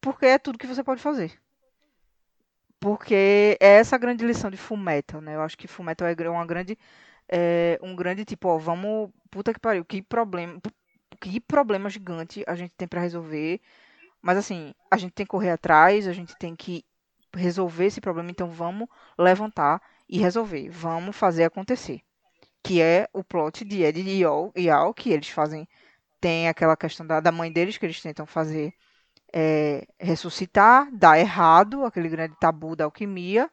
Porque 0.00 0.26
é 0.26 0.38
tudo 0.38 0.58
que 0.58 0.66
você 0.66 0.82
pode 0.82 1.00
fazer. 1.00 1.40
Porque 2.80 3.56
é 3.60 3.74
essa 3.74 3.96
grande 3.96 4.26
lição 4.26 4.50
de 4.50 4.56
Fullmetal, 4.56 5.20
né? 5.20 5.36
Eu 5.36 5.42
acho 5.42 5.56
que 5.56 5.68
Fullmetal 5.68 6.08
é 6.08 6.28
uma 6.28 6.44
grande 6.44 6.76
é, 7.28 7.78
um 7.82 7.94
grande 7.94 8.24
tipo, 8.24 8.48
ó, 8.48 8.58
vamos, 8.58 9.10
puta 9.30 9.54
que 9.54 9.60
pariu, 9.60 9.84
que 9.84 10.02
problema, 10.02 10.60
que 11.30 11.40
problema 11.40 11.88
gigante 11.88 12.44
a 12.46 12.54
gente 12.54 12.74
tem 12.74 12.88
pra 12.88 13.00
resolver. 13.00 13.60
Mas 14.20 14.38
assim, 14.38 14.74
a 14.90 14.96
gente 14.96 15.12
tem 15.12 15.26
que 15.26 15.30
correr 15.30 15.50
atrás, 15.50 16.06
a 16.06 16.12
gente 16.12 16.36
tem 16.36 16.54
que 16.54 16.84
resolver 17.34 17.86
esse 17.86 18.00
problema, 18.00 18.30
então 18.30 18.50
vamos 18.50 18.88
levantar 19.18 19.80
e 20.08 20.18
resolver, 20.18 20.68
vamos 20.68 21.16
fazer 21.16 21.44
acontecer. 21.44 22.02
Que 22.62 22.80
é 22.80 23.08
o 23.12 23.24
plot 23.24 23.64
de 23.64 23.82
Ed 23.82 24.00
e 24.00 24.20
Yao 24.20 24.94
que 24.94 25.10
eles 25.10 25.28
fazem, 25.28 25.66
tem 26.20 26.48
aquela 26.48 26.76
questão 26.76 27.06
da, 27.06 27.20
da 27.20 27.32
mãe 27.32 27.50
deles 27.50 27.78
que 27.78 27.86
eles 27.86 28.00
tentam 28.00 28.26
fazer 28.26 28.74
é, 29.32 29.86
ressuscitar, 29.98 30.88
dá 30.92 31.18
errado, 31.18 31.84
aquele 31.84 32.08
grande 32.08 32.36
tabu 32.38 32.76
da 32.76 32.84
alquimia 32.84 33.50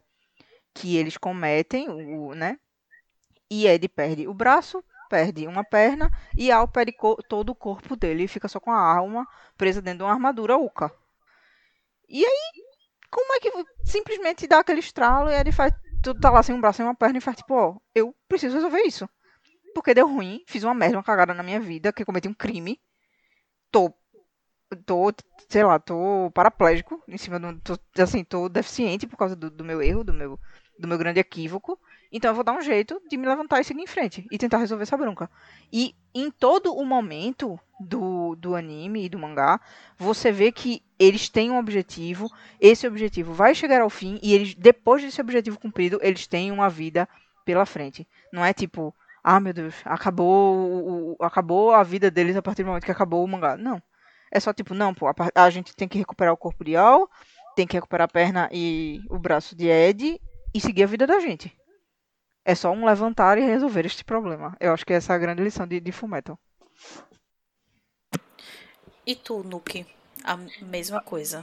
que 0.74 0.98
eles 0.98 1.18
cometem, 1.18 1.90
o, 1.90 2.34
né? 2.36 2.60
E 3.50 3.66
Ed 3.66 3.88
perde 3.90 4.28
o 4.28 4.34
braço 4.34 4.84
perde 5.10 5.48
uma 5.48 5.64
perna 5.64 6.10
e 6.38 6.52
Al 6.52 6.68
perde 6.68 6.96
todo 7.28 7.50
o 7.50 7.56
corpo 7.56 7.96
dele 7.96 8.24
e 8.24 8.28
fica 8.28 8.48
só 8.48 8.60
com 8.60 8.72
a 8.72 8.80
alma 8.80 9.28
presa 9.58 9.82
dentro 9.82 10.00
de 10.00 10.04
uma 10.04 10.14
armadura 10.14 10.58
Uka. 10.58 10.92
E 12.08 12.24
aí, 12.26 12.64
como 13.10 13.34
é 13.34 13.40
que 13.40 13.52
simplesmente 13.86 14.48
dá 14.48 14.60
aquele 14.60 14.80
estralo 14.80 15.30
e 15.30 15.36
ele 15.36 15.52
faz. 15.52 15.74
Tu 16.02 16.18
tá 16.18 16.30
lá 16.30 16.42
sem 16.42 16.56
um 16.56 16.62
braço 16.62 16.82
e 16.82 16.86
uma 16.86 16.96
perna 16.96 17.18
e 17.18 17.22
faz 17.22 17.38
tipo, 17.38 17.54
ó, 17.54 17.78
eu 17.94 18.16
preciso 18.28 18.56
resolver 18.56 18.82
isso. 18.84 19.10
Porque 19.74 19.94
deu 19.94 20.08
ruim, 20.08 20.44
fiz 20.48 20.64
uma 20.64 20.74
merda, 20.74 20.98
uma 20.98 21.04
cagada 21.04 21.34
na 21.34 21.44
minha 21.44 21.60
vida, 21.60 21.92
que 21.92 22.06
cometi 22.06 22.28
um 22.28 22.34
crime. 22.34 22.80
Tô. 23.72 23.94
Tô, 24.86 25.12
sei 25.50 25.64
lá, 25.64 25.80
tô 25.80 26.32
paraplégico 26.34 27.02
em 27.08 27.18
cima 27.18 27.40
do. 27.40 27.60
Tô, 27.62 27.78
assim, 28.02 28.24
tô 28.24 28.48
deficiente 28.48 29.08
por 29.08 29.18
causa 29.18 29.36
do, 29.36 29.50
do 29.50 29.66
meu 29.66 29.82
erro, 29.82 30.04
do 30.04 30.14
meu, 30.14 30.40
do 30.78 30.88
meu 30.88 30.98
grande 30.98 31.20
equívoco. 31.20 31.80
Então 32.12 32.32
eu 32.32 32.36
vou 32.36 32.44
dar 32.44 32.54
um 32.54 32.62
jeito 32.62 33.02
de 33.08 33.18
me 33.18 33.28
levantar 33.28 33.60
e 33.60 33.64
seguir 33.64 33.82
em 33.82 33.88
frente 33.88 34.26
e 34.32 34.38
tentar 34.38 34.58
resolver 34.58 34.84
essa 34.84 34.98
bronca. 34.98 35.30
E 35.72 35.96
em 36.14 36.32
todo 36.32 36.74
o 36.74 36.84
momento 36.84 37.60
do, 37.80 38.36
do 38.36 38.56
anime 38.56 39.06
e 39.06 39.10
do 39.10 39.20
mangá, 39.20 39.62
você 39.98 40.32
vê 40.32 40.52
que 40.52 40.82
eles 40.98 41.30
têm 41.30 41.52
um 41.52 41.60
objetivo, 41.60 42.28
esse 42.60 42.88
objetivo 42.88 43.32
vai 43.32 43.54
chegar 43.54 43.82
ao 43.82 43.90
fim 43.90 44.20
e 44.24 44.34
eles 44.34 44.56
depois 44.56 45.04
desse 45.04 45.22
objetivo 45.22 45.60
cumprido, 45.60 46.00
eles 46.02 46.26
têm 46.26 46.52
uma 46.52 46.70
vida 46.70 47.08
pela 47.46 47.66
frente. 47.66 48.08
Não 48.34 48.44
é 48.44 48.54
tipo, 48.54 48.94
ah, 49.24 49.40
meu 49.40 49.54
Deus, 49.54 49.76
acabou, 49.86 51.16
acabou 51.20 51.72
a 51.72 51.84
vida 51.84 52.10
deles 52.10 52.36
a 52.36 52.42
partir 52.42 52.64
do 52.64 52.68
momento 52.68 52.86
que 52.86 52.92
acabou 52.92 53.24
o 53.24 53.28
mangá. 53.28 53.56
Não. 53.56 53.82
É 54.32 54.40
só 54.40 54.52
tipo, 54.54 54.74
não, 54.74 54.94
pô, 54.94 55.08
a, 55.08 55.14
a 55.36 55.50
gente 55.50 55.76
tem 55.76 55.88
que 55.88 55.98
recuperar 55.98 56.34
o 56.34 56.38
corpo 56.38 56.64
de 56.64 56.76
Al, 56.76 57.10
tem 57.56 57.68
que 57.68 57.76
recuperar 57.76 58.06
a 58.06 58.12
perna 58.12 58.50
e 58.52 59.02
o 59.10 59.20
braço 59.20 59.56
de 59.56 59.68
Ed 59.68 60.20
e 60.54 60.62
seguir 60.62 60.84
a 60.84 60.88
vida 60.88 61.06
da 61.06 61.20
gente. 61.20 61.56
É 62.46 62.56
só 62.56 62.72
um 62.72 62.86
levantar 62.86 63.38
e 63.38 63.42
resolver 63.42 63.86
este 63.86 64.04
problema. 64.04 64.56
Eu 64.60 64.74
acho 64.74 64.86
que 64.86 64.94
essa 64.94 65.14
é 65.14 65.16
a 65.16 65.20
grande 65.20 65.44
lição 65.44 65.68
de, 65.68 65.80
de 65.80 65.92
Fullmetal. 65.92 66.40
E 69.06 69.16
tu, 69.16 69.44
Nuke? 69.44 69.86
A 70.24 70.38
mesma 70.62 71.02
coisa. 71.02 71.42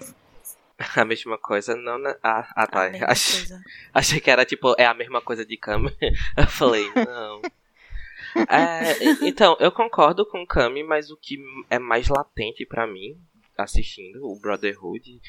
A 0.95 1.05
mesma 1.05 1.39
coisa, 1.39 1.75
não, 1.75 1.99
né? 1.99 2.15
Ah, 2.23 2.49
ah 2.55 2.67
tá. 2.67 2.91
Achei, 3.07 3.45
achei 3.95 4.21
que 4.21 4.31
era 4.31 4.45
tipo, 4.45 4.75
é 4.79 4.85
a 4.85 4.95
mesma 4.95 5.23
coisa 5.23 5.45
de 5.45 5.57
Kami. 5.57 5.91
Eu 6.37 6.47
falei, 6.47 6.85
não. 6.95 7.41
é, 8.49 9.27
então, 9.27 9.57
eu 9.59 9.73
concordo 9.73 10.27
com 10.27 10.43
o 10.43 10.47
Kami, 10.47 10.85
mas 10.85 11.11
o 11.11 11.17
que 11.17 11.39
é 11.71 11.79
mais 11.79 12.09
latente 12.09 12.67
para 12.67 12.87
mim, 12.87 13.19
assistindo 13.57 14.27
o 14.27 14.39
Brotherhood, 14.39 15.21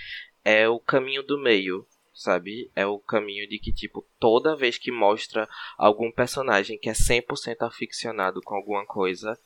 é 0.44 0.68
o 0.68 0.80
caminho 0.80 1.24
do 1.24 1.42
meio 1.42 1.88
sabe? 2.18 2.72
É 2.76 2.84
o 2.86 2.98
caminho 2.98 3.48
de 3.48 3.60
que, 3.60 3.72
tipo, 3.72 4.04
toda 4.20 4.56
vez 4.56 4.78
que 4.78 4.92
mostra 4.92 5.48
algum 5.78 6.12
personagem 6.12 6.78
que 6.78 6.90
é 6.90 6.94
100% 6.94 7.58
aficionado 7.62 8.42
com 8.42 8.56
alguma 8.56 8.86
coisa, 8.88 9.40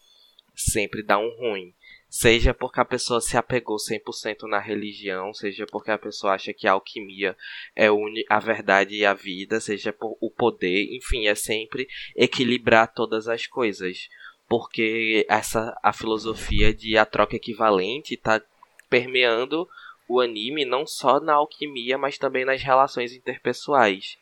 sempre 0.55 1.03
dá 1.03 1.17
um 1.17 1.29
ruim. 1.37 1.73
Seja 2.09 2.53
porque 2.53 2.79
a 2.79 2.85
pessoa 2.85 3.19
se 3.19 3.35
apegou 3.35 3.75
100% 3.75 4.47
na 4.47 4.59
religião, 4.59 5.33
seja 5.33 5.65
porque 5.65 5.91
a 5.91 5.97
pessoa 5.97 6.33
acha 6.33 6.53
que 6.53 6.65
a 6.67 6.71
alquimia 6.71 7.37
é 7.75 7.87
a 8.29 8.39
verdade 8.39 8.95
e 8.95 9.05
a 9.05 9.13
vida, 9.13 9.59
seja 9.59 9.91
por 9.91 10.17
o 10.21 10.29
poder, 10.29 10.95
enfim, 10.95 11.27
é 11.27 11.35
sempre 11.35 11.87
equilibrar 12.15 12.93
todas 12.93 13.27
as 13.27 13.47
coisas. 13.47 14.09
Porque 14.47 15.25
essa 15.29 15.77
a 15.83 15.93
filosofia 15.93 16.73
de 16.73 16.97
a 16.97 17.05
troca 17.05 17.35
equivalente 17.35 18.13
está 18.13 18.41
permeando 18.89 19.67
o 20.11 20.19
anime 20.19 20.65
não 20.65 20.85
só 20.85 21.19
na 21.19 21.33
alquimia, 21.33 21.97
mas 21.97 22.17
também 22.17 22.43
nas 22.43 22.61
relações 22.61 23.13
interpessoais. 23.13 24.17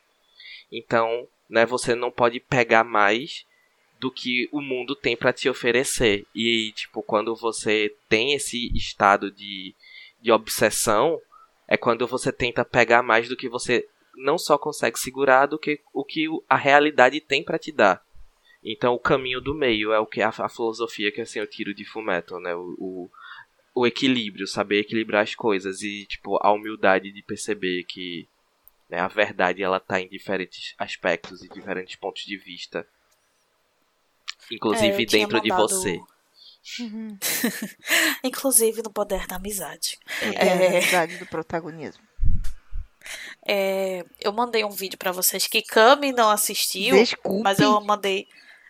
Então, 0.72 1.28
né, 1.50 1.66
você 1.66 1.96
não 1.96 2.12
pode 2.12 2.40
pegar 2.40 2.84
mais 2.84 3.46
do 4.00 4.12
que 4.12 4.48
o 4.52 4.62
mundo 4.62 4.96
tem 4.96 5.18
para 5.18 5.34
te 5.34 5.50
oferecer. 5.50 6.26
E, 6.34 6.72
tipo, 6.74 7.02
quando 7.02 7.36
você 7.36 7.94
tem 8.08 8.34
esse 8.34 8.72
estado 8.76 9.32
de, 9.32 9.76
de 10.22 10.32
obsessão, 10.32 11.20
é 11.68 11.76
quando 11.76 12.08
você 12.08 12.32
tenta 12.32 12.64
pegar 12.64 13.02
mais 13.02 13.28
do 13.28 13.36
que 13.36 13.50
você 13.50 13.88
não 14.16 14.38
só 14.38 14.58
consegue 14.58 15.00
segurar, 15.00 15.48
do 15.48 15.58
que 15.58 15.80
o 15.94 16.04
que 16.04 16.28
a 16.48 16.56
realidade 16.56 17.20
tem 17.20 17.44
para 17.44 17.60
te 17.60 17.72
dar. 17.72 18.04
Então, 18.64 18.94
o 18.94 19.00
caminho 19.00 19.40
do 19.42 19.56
meio 19.56 19.92
é 19.94 20.00
o 20.00 20.06
que 20.06 20.22
a, 20.22 20.30
a 20.30 20.50
filosofia 20.50 21.12
que 21.12 21.22
assim 21.22 21.40
eu 21.40 21.48
tiro 21.48 21.74
de 21.74 21.86
Fullmetal, 21.86 22.40
né? 22.40 22.54
O, 22.56 22.76
o, 22.78 23.10
o 23.80 23.88
equilíbrio, 23.88 24.46
saber 24.46 24.82
equilibrar 24.82 25.24
as 25.24 25.36
coisas 25.36 25.82
e 25.82 26.06
tipo 26.06 26.38
a 26.42 26.52
humildade 26.52 27.12
de 27.12 27.24
perceber 27.24 27.84
que 27.86 28.28
né, 28.90 29.00
a 29.00 29.08
verdade 29.08 29.64
ela 29.64 29.80
tá 29.80 30.02
em 30.02 30.10
diferentes 30.10 30.76
aspectos 30.78 31.42
e 31.42 31.48
diferentes 31.48 31.96
pontos 31.96 32.24
de 32.24 32.36
vista, 32.36 32.86
inclusive 34.52 35.04
é, 35.04 35.06
dentro 35.06 35.38
mandado... 35.38 35.44
de 35.44 35.50
você. 35.52 36.00
Uhum. 36.82 37.18
inclusive 38.22 38.82
no 38.84 38.92
poder 38.92 39.26
da 39.28 39.38
amizade. 39.38 39.98
É, 40.22 40.48
é... 40.48 40.68
a 40.68 40.78
amizade 40.78 41.18
do 41.18 41.26
protagonismo. 41.26 42.04
É, 43.48 44.06
eu 44.20 44.34
mandei 44.34 44.66
um 44.66 44.70
vídeo 44.70 44.98
para 44.98 45.14
vocês 45.14 45.48
que 45.48 45.62
Kami 45.62 46.12
não 46.12 46.30
assistiu, 46.30 46.96
Desculpe. 46.98 47.42
mas 47.42 47.60
eu 47.60 47.80
mandei 47.80 48.28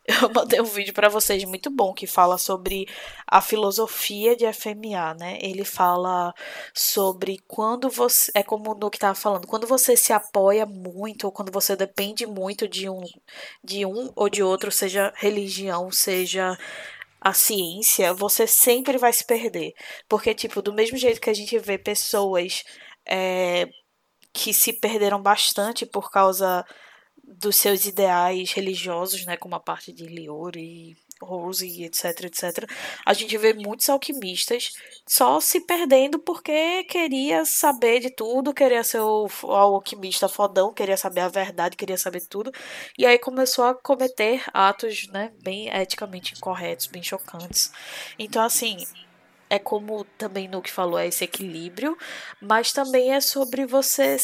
eu 0.23 0.29
mandei 0.33 0.59
um 0.59 0.65
vídeo 0.65 0.93
para 0.93 1.07
vocês 1.07 1.43
muito 1.43 1.69
bom 1.69 1.93
que 1.93 2.07
fala 2.07 2.37
sobre 2.37 2.87
a 3.27 3.41
filosofia 3.41 4.35
de 4.35 4.51
FMA, 4.51 5.13
né? 5.13 5.37
Ele 5.39 5.63
fala 5.63 6.33
sobre 6.73 7.39
quando 7.47 7.89
você 7.89 8.31
é 8.33 8.41
como 8.41 8.73
no 8.73 8.89
que 8.89 8.97
estava 8.97 9.13
falando, 9.13 9.47
quando 9.47 9.67
você 9.67 9.95
se 9.95 10.11
apoia 10.11 10.65
muito 10.65 11.25
ou 11.25 11.31
quando 11.31 11.51
você 11.51 11.75
depende 11.75 12.25
muito 12.25 12.67
de 12.67 12.89
um 12.89 13.03
de 13.63 13.85
um 13.85 14.11
ou 14.15 14.29
de 14.29 14.41
outro, 14.41 14.71
seja 14.71 15.13
religião, 15.15 15.91
seja 15.91 16.57
a 17.21 17.33
ciência, 17.33 18.13
você 18.13 18.47
sempre 18.47 18.97
vai 18.97 19.13
se 19.13 19.25
perder. 19.25 19.73
Porque, 20.07 20.33
tipo, 20.33 20.61
do 20.61 20.73
mesmo 20.73 20.97
jeito 20.97 21.21
que 21.21 21.29
a 21.29 21.33
gente 21.33 21.57
vê 21.59 21.77
pessoas 21.77 22.63
é, 23.05 23.67
que 24.33 24.53
se 24.53 24.73
perderam 24.73 25.21
bastante 25.21 25.85
por 25.85 26.09
causa 26.11 26.65
dos 27.37 27.55
seus 27.55 27.85
ideais 27.85 28.51
religiosos, 28.51 29.25
né, 29.25 29.37
como 29.37 29.55
a 29.55 29.59
parte 29.59 29.93
de 29.93 30.05
Liori, 30.05 30.97
Rose, 31.21 31.83
etc, 31.83 32.25
etc. 32.25 32.69
A 33.05 33.13
gente 33.13 33.37
vê 33.37 33.53
muitos 33.53 33.89
alquimistas 33.89 34.71
só 35.05 35.39
se 35.39 35.59
perdendo 35.61 36.17
porque 36.17 36.83
queria 36.85 37.43
saber 37.45 37.99
de 37.99 38.09
tudo, 38.09 38.53
queria 38.53 38.83
ser 38.83 39.01
o, 39.01 39.27
o 39.43 39.51
alquimista 39.51 40.29
fodão, 40.29 40.73
queria 40.73 40.97
saber 40.97 41.21
a 41.21 41.27
verdade, 41.27 41.75
queria 41.75 41.97
saber 41.97 42.21
tudo, 42.21 42.51
e 42.97 43.05
aí 43.05 43.19
começou 43.19 43.65
a 43.65 43.75
cometer 43.75 44.43
atos, 44.53 45.07
né, 45.09 45.31
bem 45.43 45.67
eticamente 45.69 46.35
incorretos, 46.35 46.87
bem 46.87 47.03
chocantes. 47.03 47.71
Então, 48.17 48.41
assim, 48.43 48.77
é 49.49 49.57
como 49.57 50.03
também 50.17 50.49
que 50.61 50.71
falou, 50.71 50.99
é 50.99 51.07
esse 51.07 51.23
equilíbrio, 51.23 51.97
mas 52.41 52.71
também 52.71 53.13
é 53.13 53.21
sobre 53.21 53.65
você 53.65 54.17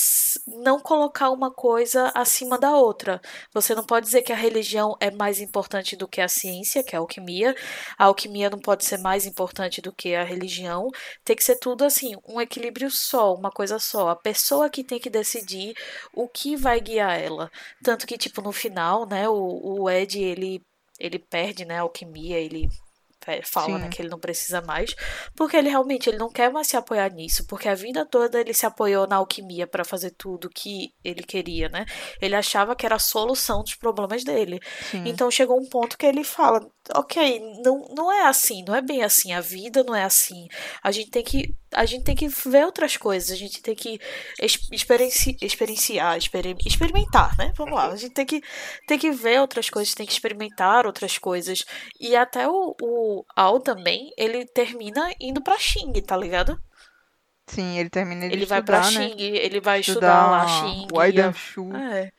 não 0.48 0.80
colocar 0.80 1.30
uma 1.32 1.52
coisa 1.52 2.12
acima 2.14 2.58
da 2.60 2.76
outra. 2.76 3.22
Você 3.54 3.74
não 3.74 3.84
pode 3.84 4.06
dizer 4.06 4.22
que 4.22 4.32
a 4.32 4.36
religião 4.36 4.96
é 5.00 5.10
mais 5.10 5.40
importante 5.40 5.96
do 5.96 6.08
que 6.08 6.22
a 6.22 6.28
ciência, 6.28 6.84
que 6.84 6.96
é 6.96 6.98
a 6.98 7.02
alquimia. 7.02 7.56
A 7.98 8.06
alquimia 8.06 8.50
não 8.50 8.60
pode 8.60 8.86
ser 8.86 8.98
mais 9.00 9.26
importante 9.26 9.82
do 9.82 9.94
que 9.94 10.14
a 10.16 10.24
religião. 10.24 10.90
Tem 11.24 11.36
que 11.36 11.44
ser 11.44 11.58
tudo 11.58 11.84
assim, 11.84 12.16
um 12.28 12.40
equilíbrio 12.40 12.92
só, 12.92 13.34
uma 13.34 13.50
coisa 13.52 13.80
só. 13.80 14.10
A 14.10 14.16
pessoa 14.16 14.70
que 14.70 14.84
tem 14.84 15.00
que 15.00 15.10
decidir 15.10 15.74
o 16.14 16.28
que 16.28 16.56
vai 16.56 16.80
guiar 16.80 17.20
ela. 17.20 17.50
Tanto 17.84 18.06
que, 18.06 18.18
tipo, 18.18 18.42
no 18.42 18.52
final, 18.52 19.08
né, 19.08 19.28
o, 19.30 19.82
o 19.82 19.90
Ed, 19.90 20.22
ele 20.22 20.62
ele 20.98 21.20
perde, 21.20 21.66
né, 21.66 21.78
a 21.78 21.82
alquimia, 21.82 22.38
ele 22.40 22.70
fala 23.44 23.78
né, 23.78 23.90
que 23.90 24.02
ele 24.02 24.10
não 24.10 24.20
precisa 24.20 24.62
mais, 24.62 24.96
porque 25.36 25.58
ele 25.58 25.70
realmente 25.70 26.10
ele 26.10 26.18
não 26.18 26.30
quer 26.30 26.52
mais 26.52 26.68
se 26.68 26.78
apoiar 26.78 27.12
nisso, 27.12 27.46
porque 27.48 27.68
a 27.68 27.76
vida 27.76 28.06
toda 28.06 28.40
ele 28.40 28.54
se 28.54 28.66
apoiou 28.66 29.08
na 29.08 29.18
alquimia 29.18 29.68
para 29.68 29.84
fazer 29.84 30.12
tudo 30.12 30.50
que 30.50 30.94
ele 31.04 31.24
queria, 31.24 31.70
né? 31.70 31.86
Ele 32.22 32.36
achava 32.36 32.76
que 32.76 32.86
era 32.86 32.96
a 32.96 33.00
solução 33.00 33.64
dos 33.64 33.76
problemas 33.76 34.24
dele. 34.24 34.60
Sim. 34.92 35.04
Então 35.06 35.30
chegou 35.32 35.60
um 35.60 35.68
ponto 35.68 35.98
que 35.98 36.06
ele 36.06 36.24
fala: 36.24 36.60
ok, 36.94 37.42
não, 37.64 37.88
não 37.96 38.12
é 38.12 38.28
assim, 38.28 38.64
não 38.64 38.76
é 38.76 38.82
bem 38.82 39.04
assim, 39.04 39.34
a 39.34 39.42
vida 39.42 39.84
não 39.84 39.96
é 39.96 40.04
assim. 40.04 40.48
A 40.84 40.92
gente 40.92 41.10
tem 41.10 41.24
que 41.24 41.54
a 41.74 41.86
gente 41.86 42.04
tem 42.04 42.16
que 42.16 42.28
ver 42.28 42.66
outras 42.66 42.96
coisas, 42.96 43.32
a 43.32 43.36
gente 43.36 43.62
tem 43.62 43.76
que 43.76 44.00
experienci, 44.72 45.36
experienciar, 45.42 46.18
exper, 46.18 46.56
experimentar, 46.66 47.36
né? 47.38 47.52
Vamos 47.58 47.76
lá, 47.76 47.88
a 47.92 47.96
gente 47.96 48.14
tem 48.14 48.26
que, 48.26 48.42
tem 48.88 48.98
que 48.98 49.12
ver 49.12 49.42
outras 49.42 49.70
coisas, 49.70 49.94
tem 49.94 50.06
que 50.06 50.14
experimentar 50.14 50.86
outras 50.86 51.18
coisas. 51.18 51.66
E 52.00 52.16
até 52.16 52.48
o, 52.48 52.76
o 52.82 53.26
Al 53.36 53.60
também, 53.60 54.10
ele 54.18 54.46
termina 54.46 55.12
indo 55.20 55.42
pra 55.42 55.60
Xing, 55.60 55.92
tá 56.02 56.16
ligado? 56.16 56.58
Sim, 57.48 57.78
ele 57.78 57.90
termina 57.90 58.22
de 58.22 58.34
Ele 58.34 58.44
estudar, 58.44 58.56
vai 58.56 58.64
pra 58.64 58.92
né? 58.92 59.10
Xing, 59.10 59.16
ele 59.20 59.60
vai 59.60 59.80
estudar, 59.82 60.08
estudar 60.08 60.32
lá 60.32 60.48
Xing. 60.48 60.88
Waidanshu. 60.92 61.76
É. 61.76 62.12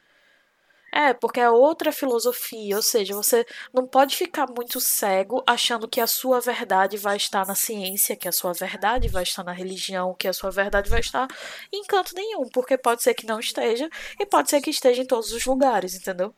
É, 0.99 1.12
porque 1.12 1.38
é 1.38 1.51
outra 1.51 1.92
filosofia, 1.92 2.74
ou 2.74 2.80
seja, 2.80 3.14
você 3.14 3.44
não 3.70 3.86
pode 3.86 4.16
ficar 4.16 4.47
muito 4.47 4.80
cego 4.80 5.44
achando 5.47 5.86
que 5.86 6.01
a 6.01 6.07
sua 6.07 6.40
verdade 6.40 6.97
vai 6.97 7.18
estar 7.18 7.47
na 7.47 7.55
ciência, 7.55 8.16
que 8.16 8.26
a 8.26 8.32
sua 8.32 8.55
verdade 8.55 9.07
vai 9.07 9.22
estar 9.22 9.44
na 9.44 9.53
religião, 9.53 10.14
que 10.14 10.26
a 10.26 10.32
sua 10.32 10.51
verdade 10.51 10.88
vai 10.88 11.01
estar 11.01 11.28
em 11.70 11.84
canto 11.84 12.14
nenhum, 12.14 12.49
porque 12.49 12.78
pode 12.78 13.03
ser 13.03 13.12
que 13.12 13.26
não 13.26 13.38
esteja 13.38 13.90
e 14.18 14.24
pode 14.24 14.49
ser 14.49 14.62
que 14.62 14.70
esteja 14.70 15.03
em 15.03 15.07
todos 15.07 15.32
os 15.32 15.44
lugares, 15.44 15.94
entendeu? 15.94 16.34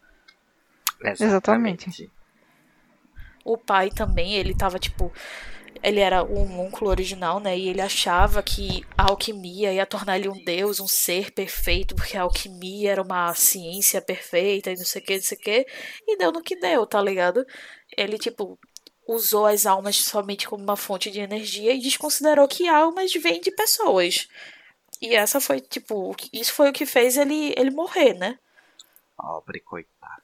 Exatamente. 1.04 2.10
o 3.44 3.56
pai 3.56 3.90
também, 3.90 4.34
ele 4.34 4.56
tava 4.56 4.76
tipo 4.80 5.12
ele 5.82 6.00
era 6.00 6.22
o 6.22 6.42
homúnculo 6.42 6.90
original, 6.90 7.40
né? 7.40 7.56
E 7.56 7.68
ele 7.68 7.80
achava 7.80 8.42
que 8.42 8.84
a 8.96 9.10
alquimia 9.10 9.72
ia 9.72 9.86
tornar 9.86 10.18
ele 10.18 10.28
um 10.28 10.44
deus, 10.44 10.80
um 10.80 10.88
ser 10.88 11.30
perfeito, 11.32 11.94
porque 11.94 12.16
a 12.16 12.22
alquimia 12.22 12.92
era 12.92 13.02
uma 13.02 13.34
ciência 13.34 14.00
perfeita 14.00 14.70
e 14.70 14.76
não 14.76 14.84
sei 14.84 15.02
o 15.02 15.04
que, 15.04 15.14
não 15.14 15.22
sei 15.22 15.38
o 15.38 15.40
que. 15.40 15.66
E 16.06 16.16
deu 16.16 16.32
no 16.32 16.42
que 16.42 16.56
deu, 16.56 16.86
tá 16.86 17.00
ligado? 17.00 17.44
Ele, 17.96 18.18
tipo, 18.18 18.58
usou 19.06 19.46
as 19.46 19.64
almas 19.64 19.96
somente 19.96 20.46
como 20.46 20.62
uma 20.62 20.76
fonte 20.76 21.10
de 21.10 21.20
energia 21.20 21.72
e 21.72 21.80
desconsiderou 21.80 22.46
que 22.46 22.68
almas 22.68 23.12
vêm 23.14 23.40
de 23.40 23.50
pessoas. 23.50 24.28
E 25.00 25.14
essa 25.14 25.40
foi, 25.40 25.60
tipo, 25.60 26.14
isso 26.32 26.52
foi 26.52 26.70
o 26.70 26.72
que 26.72 26.84
fez 26.84 27.16
ele, 27.16 27.54
ele 27.56 27.70
morrer, 27.70 28.14
né? 28.14 28.38
Pobre 29.16 29.60
coitado. 29.60 30.22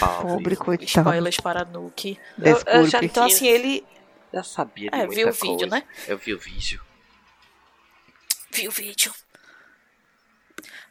Pobre, 0.00 0.32
Pobre 0.32 0.56
coitado. 0.56 0.86
Spoilers 0.86 1.36
para 1.38 1.64
Nuke. 1.64 2.18
Eu, 2.42 2.60
eu 2.66 2.86
já, 2.86 3.00
então, 3.02 3.24
assim, 3.24 3.46
ele, 3.46 3.84
já 4.32 4.42
sabia 4.42 4.90
de 4.90 4.96
é, 4.96 5.06
muita 5.06 5.14
viu 5.14 5.28
o 5.28 5.36
coisa. 5.36 5.52
vídeo, 5.52 5.66
né? 5.68 5.82
Eu 6.08 6.18
vi 6.18 6.34
o 6.34 6.38
vídeo. 6.38 6.82
Vi 8.52 8.68
o 8.68 8.70
vídeo. 8.70 9.12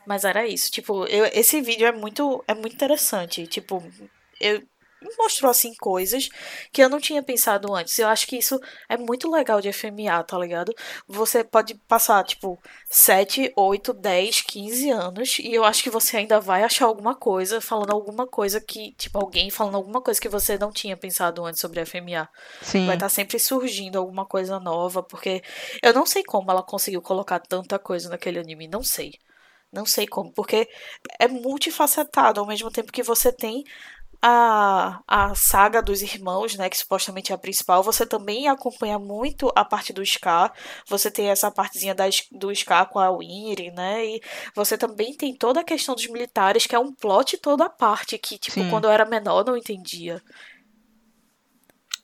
Mas 0.06 0.24
era 0.24 0.48
isso, 0.48 0.72
tipo, 0.72 1.06
eu, 1.08 1.26
esse 1.26 1.62
vídeo 1.62 1.88
é 1.88 1.92
muito, 1.92 2.44
é 2.48 2.54
muito 2.54 2.74
interessante. 2.76 3.48
Tipo, 3.48 3.84
eu 4.40 4.64
mostrou 5.18 5.50
assim 5.50 5.74
coisas 5.76 6.30
que 6.72 6.82
eu 6.82 6.90
não 6.90 7.00
tinha 7.00 7.22
pensado 7.24 7.74
antes. 7.74 7.98
Eu 7.98 8.08
acho 8.08 8.28
que 8.28 8.38
isso 8.38 8.60
é 8.90 8.98
muito 8.98 9.30
legal 9.30 9.62
de 9.62 9.72
FMA, 9.72 10.24
tá 10.24 10.38
ligado? 10.38 10.74
Você 11.08 11.44
pode 11.44 11.76
passar, 11.88 12.24
tipo, 12.24 12.60
7, 12.90 13.52
8, 13.56 13.94
10, 13.94 14.42
15 14.42 14.90
anos 14.90 15.40
e 15.40 15.54
eu 15.54 15.64
acho 15.64 15.84
que 15.84 15.90
você 15.90 16.18
ainda 16.18 16.40
vai 16.40 16.64
achar 16.64 16.86
alguma 16.86 17.16
coisa, 17.16 17.62
falando 17.62 17.92
alguma 17.92 18.28
coisa 18.28 18.62
que, 18.62 18.94
tipo, 18.94 19.18
alguém 19.18 19.50
falando 19.50 19.76
alguma 19.76 20.02
coisa 20.02 20.20
que 20.20 20.30
você 20.30 20.58
não 20.58 20.72
tinha 20.72 20.98
pensado 20.98 21.46
antes 21.46 21.62
sobre 21.62 21.86
FMA. 21.86 22.28
Sim. 22.62 22.86
Vai 22.86 22.96
estar 22.96 23.10
sempre 23.10 23.40
surgindo 23.40 23.98
alguma 23.98 24.26
coisa 24.26 24.60
nova, 24.60 25.04
porque 25.04 25.42
eu 25.82 25.94
não 25.94 26.06
sei 26.06 26.24
como 26.24 26.52
ela 26.52 26.64
conseguiu 26.64 27.02
colocar 27.02 27.40
tanta 27.40 27.80
coisa 27.80 28.10
naquele 28.10 28.40
anime, 28.40 28.68
não 28.68 28.84
sei. 28.84 29.14
Não 29.72 29.86
sei 29.86 30.08
como, 30.08 30.32
porque 30.32 30.70
é 31.20 31.28
multifacetado, 31.28 32.40
ao 32.40 32.48
mesmo 32.48 32.72
tempo 32.72 32.94
que 32.94 33.04
você 33.04 33.30
tem 33.32 33.64
a, 34.22 35.02
a 35.08 35.36
saga 35.36 35.82
dos 35.82 36.02
irmãos, 36.02 36.56
né, 36.56 36.70
que 36.70 36.78
supostamente 36.78 37.32
é 37.32 37.36
a 37.36 37.38
principal, 37.38 37.84
você 37.84 38.06
também 38.06 38.48
acompanha 38.48 39.00
muito 39.00 39.52
a 39.56 39.64
parte 39.64 39.94
do 39.94 40.06
Scar. 40.06 40.54
Você 40.88 41.12
tem 41.12 41.30
essa 41.30 41.52
partezinha 41.52 41.96
da, 41.96 42.06
do 42.32 42.54
Scar 42.54 42.90
com 42.90 43.00
a 43.00 43.16
Winry, 43.16 43.72
né? 43.72 44.06
E 44.06 44.22
você 44.56 44.78
também 44.78 45.16
tem 45.16 45.36
toda 45.36 45.62
a 45.62 45.64
questão 45.64 45.96
dos 45.96 46.08
militares, 46.08 46.66
que 46.66 46.76
é 46.76 46.80
um 46.80 46.94
plot 46.94 47.38
toda 47.38 47.66
a 47.66 47.70
parte 47.70 48.18
que, 48.18 48.38
tipo, 48.38 48.62
Sim. 48.62 48.70
quando 48.70 48.86
eu 48.86 48.92
era 48.92 49.06
menor 49.06 49.40
eu 49.40 49.46
não 49.46 49.58
entendia. 49.58 50.22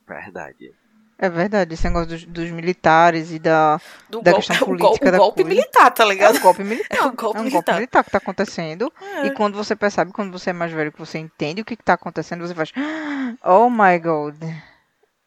Verdade. 0.07 0.80
É 1.21 1.29
verdade, 1.29 1.73
esse 1.75 1.85
negócio 1.87 2.09
dos, 2.09 2.25
dos 2.25 2.51
militares 2.51 3.31
e 3.31 3.39
da, 3.39 3.79
Do 4.09 4.21
da 4.21 4.33
questão 4.33 4.57
o 4.61 4.61
política 4.65 5.09
o 5.09 5.11
da 5.11 5.19
golpe 5.19 5.43
coisa. 5.43 5.49
militar, 5.49 5.91
tá 5.91 6.03
É 6.03 6.05
ligado? 6.05 6.35
um 6.37 6.39
golpe 6.39 6.63
militar. 6.63 6.97
É 6.97 7.03
um 7.03 7.15
golpe 7.15 7.39
é 7.39 7.41
um 7.41 7.43
militar. 7.43 7.51
golpe 7.51 7.73
militar 7.73 8.03
que 8.03 8.11
tá 8.11 8.17
acontecendo. 8.17 8.91
É. 8.99 9.27
E 9.27 9.31
quando 9.31 9.55
você 9.55 9.75
percebe, 9.75 10.11
quando 10.11 10.31
você 10.31 10.49
é 10.49 10.53
mais 10.53 10.71
velho, 10.71 10.91
que 10.91 10.99
você 10.99 11.19
entende 11.19 11.61
o 11.61 11.65
que, 11.65 11.77
que 11.77 11.83
tá 11.83 11.93
acontecendo, 11.93 12.45
você 12.45 12.55
faz. 12.55 12.71
Oh 13.43 13.69
my 13.69 13.99
god. 13.99 14.35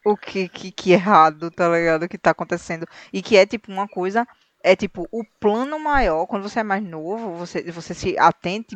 O 0.04 0.16
que, 0.16 0.48
que, 0.48 0.70
que 0.70 0.92
errado, 0.92 1.50
tá 1.50 1.68
ligado? 1.68 2.08
Que 2.08 2.18
tá 2.18 2.30
acontecendo. 2.30 2.86
E 3.12 3.22
que 3.22 3.36
é 3.36 3.46
tipo 3.46 3.72
uma 3.72 3.88
coisa. 3.88 4.26
É 4.66 4.74
tipo, 4.74 5.06
o 5.12 5.22
plano 5.38 5.78
maior, 5.78 6.26
quando 6.26 6.42
você 6.48 6.60
é 6.60 6.62
mais 6.62 6.82
novo, 6.82 7.34
você, 7.36 7.62
você 7.70 7.92
se 7.94 8.18
atente, 8.18 8.74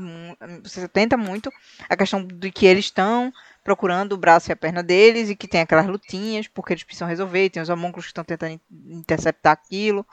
você 0.62 0.80
se 0.80 0.84
atenta 0.86 1.16
muito 1.16 1.50
à 1.88 1.96
questão 1.96 2.22
de 2.26 2.50
que 2.52 2.66
eles 2.66 2.84
estão 2.86 3.32
procurando 3.64 4.12
o 4.12 4.16
braço 4.16 4.50
e 4.50 4.52
a 4.52 4.56
perna 4.56 4.82
deles 4.82 5.28
e 5.28 5.36
que 5.36 5.48
tem 5.48 5.60
aquelas 5.60 5.86
lutinhas, 5.86 6.48
porque 6.48 6.72
eles 6.72 6.82
precisam 6.84 7.08
resolver, 7.08 7.50
tem 7.50 7.62
os 7.62 7.68
homúnculos 7.68 8.06
que 8.06 8.10
estão 8.10 8.24
tentando 8.24 8.52
in- 8.52 8.60
interceptar 8.98 9.52
aquilo, 9.52 10.06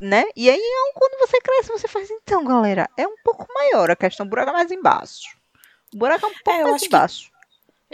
né? 0.00 0.24
E 0.36 0.50
aí, 0.50 0.58
é 0.58 0.92
quando 0.98 1.18
você 1.20 1.40
cresce, 1.40 1.68
você 1.70 1.88
faz, 1.88 2.10
então, 2.10 2.44
galera, 2.44 2.88
é 2.96 3.06
um 3.06 3.16
pouco 3.24 3.46
maior 3.54 3.90
a 3.90 3.96
questão, 3.96 4.26
o 4.26 4.28
buraco 4.28 4.50
é 4.50 4.52
mais 4.52 4.70
embaixo. 4.70 5.36
O 5.94 5.98
buraco 5.98 6.26
é 6.26 6.28
um 6.28 6.32
pouco 6.44 6.60
eu 6.60 6.68
mais 6.70 6.82
embaixo. 6.82 7.31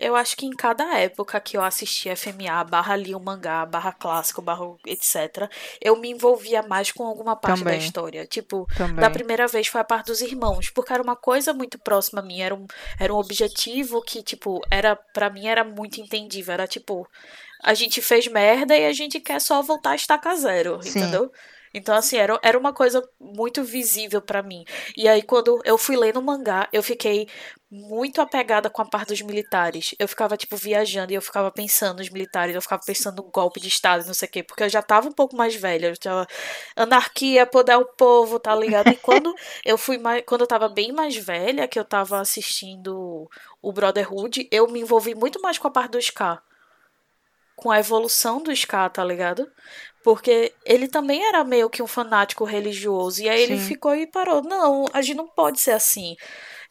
Eu 0.00 0.14
acho 0.16 0.36
que 0.36 0.46
em 0.46 0.50
cada 0.50 0.98
época 0.98 1.40
que 1.40 1.56
eu 1.56 1.62
assisti 1.62 2.08
FMA, 2.14 2.64
barra 2.64 2.96
li 2.96 3.14
um 3.14 3.20
mangá, 3.20 3.64
barra 3.66 3.92
clássico, 3.92 4.40
barra 4.40 4.64
etc., 4.86 5.50
eu 5.80 5.96
me 5.96 6.10
envolvia 6.10 6.62
mais 6.62 6.92
com 6.92 7.04
alguma 7.04 7.36
parte 7.36 7.60
Também. 7.60 7.78
da 7.78 7.84
história. 7.84 8.26
Tipo, 8.26 8.66
Também. 8.76 8.96
da 8.96 9.10
primeira 9.10 9.46
vez 9.46 9.66
foi 9.66 9.80
a 9.80 9.84
parte 9.84 10.06
dos 10.06 10.20
irmãos, 10.20 10.70
porque 10.70 10.92
era 10.92 11.02
uma 11.02 11.16
coisa 11.16 11.52
muito 11.52 11.78
próxima 11.78 12.20
a 12.20 12.24
mim, 12.24 12.40
era 12.40 12.54
um, 12.54 12.66
era 12.98 13.12
um 13.12 13.18
objetivo 13.18 14.00
que, 14.02 14.22
tipo, 14.22 14.60
era 14.70 14.96
para 14.96 15.30
mim 15.30 15.46
era 15.46 15.64
muito 15.64 16.00
entendível. 16.00 16.54
Era 16.54 16.66
tipo, 16.66 17.08
a 17.62 17.74
gente 17.74 18.00
fez 18.00 18.26
merda 18.28 18.76
e 18.76 18.86
a 18.86 18.92
gente 18.92 19.20
quer 19.20 19.40
só 19.40 19.60
voltar 19.62 19.90
a 19.90 19.96
estaca 19.96 20.34
zero, 20.36 20.82
Sim. 20.82 20.90
entendeu? 20.90 21.32
Então, 21.74 21.94
assim, 21.94 22.16
era, 22.16 22.38
era 22.42 22.58
uma 22.58 22.72
coisa 22.72 23.06
muito 23.20 23.62
visível 23.62 24.22
pra 24.22 24.42
mim. 24.42 24.64
E 24.96 25.06
aí, 25.06 25.22
quando 25.22 25.60
eu 25.64 25.76
fui 25.76 25.96
lendo 25.96 26.18
o 26.18 26.22
mangá, 26.22 26.68
eu 26.72 26.82
fiquei 26.82 27.28
muito 27.70 28.20
apegada 28.22 28.70
com 28.70 28.80
a 28.80 28.84
parte 28.84 29.08
dos 29.08 29.20
militares. 29.20 29.94
Eu 29.98 30.08
ficava, 30.08 30.36
tipo, 30.36 30.56
viajando 30.56 31.12
e 31.12 31.14
eu 31.14 31.22
ficava 31.22 31.50
pensando 31.50 31.98
nos 31.98 32.08
militares, 32.08 32.54
eu 32.54 32.62
ficava 32.62 32.82
pensando 32.84 33.22
no 33.22 33.30
golpe 33.30 33.60
de 33.60 33.68
Estado, 33.68 34.06
não 34.06 34.14
sei 34.14 34.26
o 34.26 34.30
quê, 34.30 34.42
porque 34.42 34.62
eu 34.62 34.68
já 34.68 34.80
tava 34.80 35.08
um 35.08 35.12
pouco 35.12 35.36
mais 35.36 35.54
velha, 35.54 35.88
eu 35.88 35.96
tava 35.96 36.26
anarquia, 36.74 37.46
poder 37.46 37.72
ao 37.72 37.84
povo, 37.84 38.40
tá 38.40 38.54
ligado? 38.54 38.88
E 38.88 38.96
quando 38.96 39.34
eu 39.64 39.76
fui 39.76 39.98
mais, 39.98 40.22
quando 40.26 40.42
eu 40.42 40.46
tava 40.46 40.68
bem 40.68 40.92
mais 40.92 41.16
velha, 41.16 41.68
que 41.68 41.78
eu 41.78 41.84
tava 41.84 42.20
assistindo 42.20 43.28
o 43.60 43.72
Brotherhood, 43.72 44.48
eu 44.50 44.66
me 44.68 44.80
envolvi 44.80 45.14
muito 45.14 45.40
mais 45.40 45.58
com 45.58 45.68
a 45.68 45.70
parte 45.70 45.92
do 45.92 45.98
Ska. 45.98 46.42
Com 47.54 47.70
a 47.70 47.78
evolução 47.80 48.42
do 48.42 48.52
Ska, 48.52 48.88
tá 48.88 49.04
ligado? 49.04 49.46
Porque 50.02 50.54
ele 50.64 50.88
também 50.88 51.26
era 51.26 51.44
meio 51.44 51.68
que 51.68 51.82
um 51.82 51.86
fanático 51.86 52.44
religioso. 52.44 53.20
E 53.20 53.28
aí 53.28 53.42
ele 53.42 53.58
Sim. 53.58 53.66
ficou 53.66 53.94
e 53.94 54.06
parou. 54.06 54.42
Não, 54.42 54.86
a 54.92 55.02
gente 55.02 55.16
não 55.16 55.26
pode 55.26 55.60
ser 55.60 55.72
assim. 55.72 56.16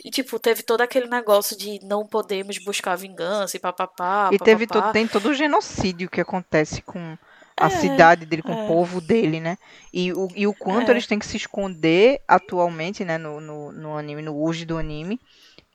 E, 0.07 0.09
tipo, 0.09 0.39
teve 0.39 0.63
todo 0.63 0.79
aquele 0.79 1.07
negócio 1.07 1.57
de 1.57 1.79
não 1.83 2.07
podemos 2.07 2.57
buscar 2.59 2.95
vingança 2.95 3.57
e 3.57 3.59
papapá. 3.59 4.29
E 4.31 4.39
teve 4.39 4.65
todo, 4.65 4.89
tem 4.93 5.05
todo 5.05 5.27
o 5.29 5.33
genocídio 5.33 6.09
que 6.09 6.21
acontece 6.21 6.81
com 6.81 7.17
a 7.59 7.65
É, 7.65 7.69
cidade 7.69 8.25
dele, 8.25 8.41
com 8.41 8.53
é. 8.53 8.63
o 8.63 8.67
povo 8.67 9.01
dele, 9.01 9.41
né? 9.41 9.57
E 9.91 10.13
o, 10.13 10.29
e 10.33 10.47
o 10.47 10.53
quanto 10.53 10.89
É. 10.89 10.91
eles 10.91 11.05
têm 11.07 11.19
que 11.19 11.25
se 11.25 11.35
esconder 11.35 12.21
atualmente, 12.25 13.03
né, 13.03 13.17
no, 13.17 13.41
no, 13.41 13.71
no 13.73 13.97
anime, 13.97 14.21
no 14.21 14.31
auge 14.33 14.63
do 14.63 14.77
anime, 14.77 15.19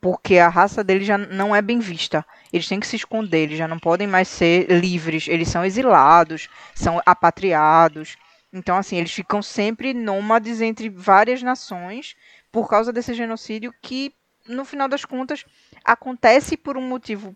porque 0.01 0.39
a 0.39 0.49
raça 0.49 0.83
dele 0.83 1.05
já 1.05 1.17
não 1.17 1.55
é 1.55 1.61
bem 1.61 1.79
vista. 1.79 2.25
Eles 2.51 2.67
têm 2.67 2.79
que 2.79 2.87
se 2.87 2.95
esconder, 2.95 3.43
eles 3.43 3.57
já 3.59 3.67
não 3.67 3.77
podem 3.77 4.07
mais 4.07 4.27
ser 4.27 4.67
livres, 4.71 5.27
eles 5.27 5.47
são 5.49 5.63
exilados, 5.63 6.49
são 6.73 6.99
apatriados. 7.05 8.17
Então, 8.51 8.77
assim, 8.77 8.97
eles 8.97 9.11
ficam 9.13 9.41
sempre 9.43 9.93
nômades 9.93 10.59
entre 10.61 10.89
várias 10.89 11.43
nações 11.43 12.15
por 12.51 12.69
causa 12.69 12.93
desse 12.93 13.13
genocídio 13.13 13.73
que, 13.81 14.13
no 14.47 14.65
final 14.65 14.87
das 14.87 15.05
contas, 15.05 15.45
acontece 15.83 16.57
por 16.57 16.77
um 16.77 16.81
motivo 16.81 17.35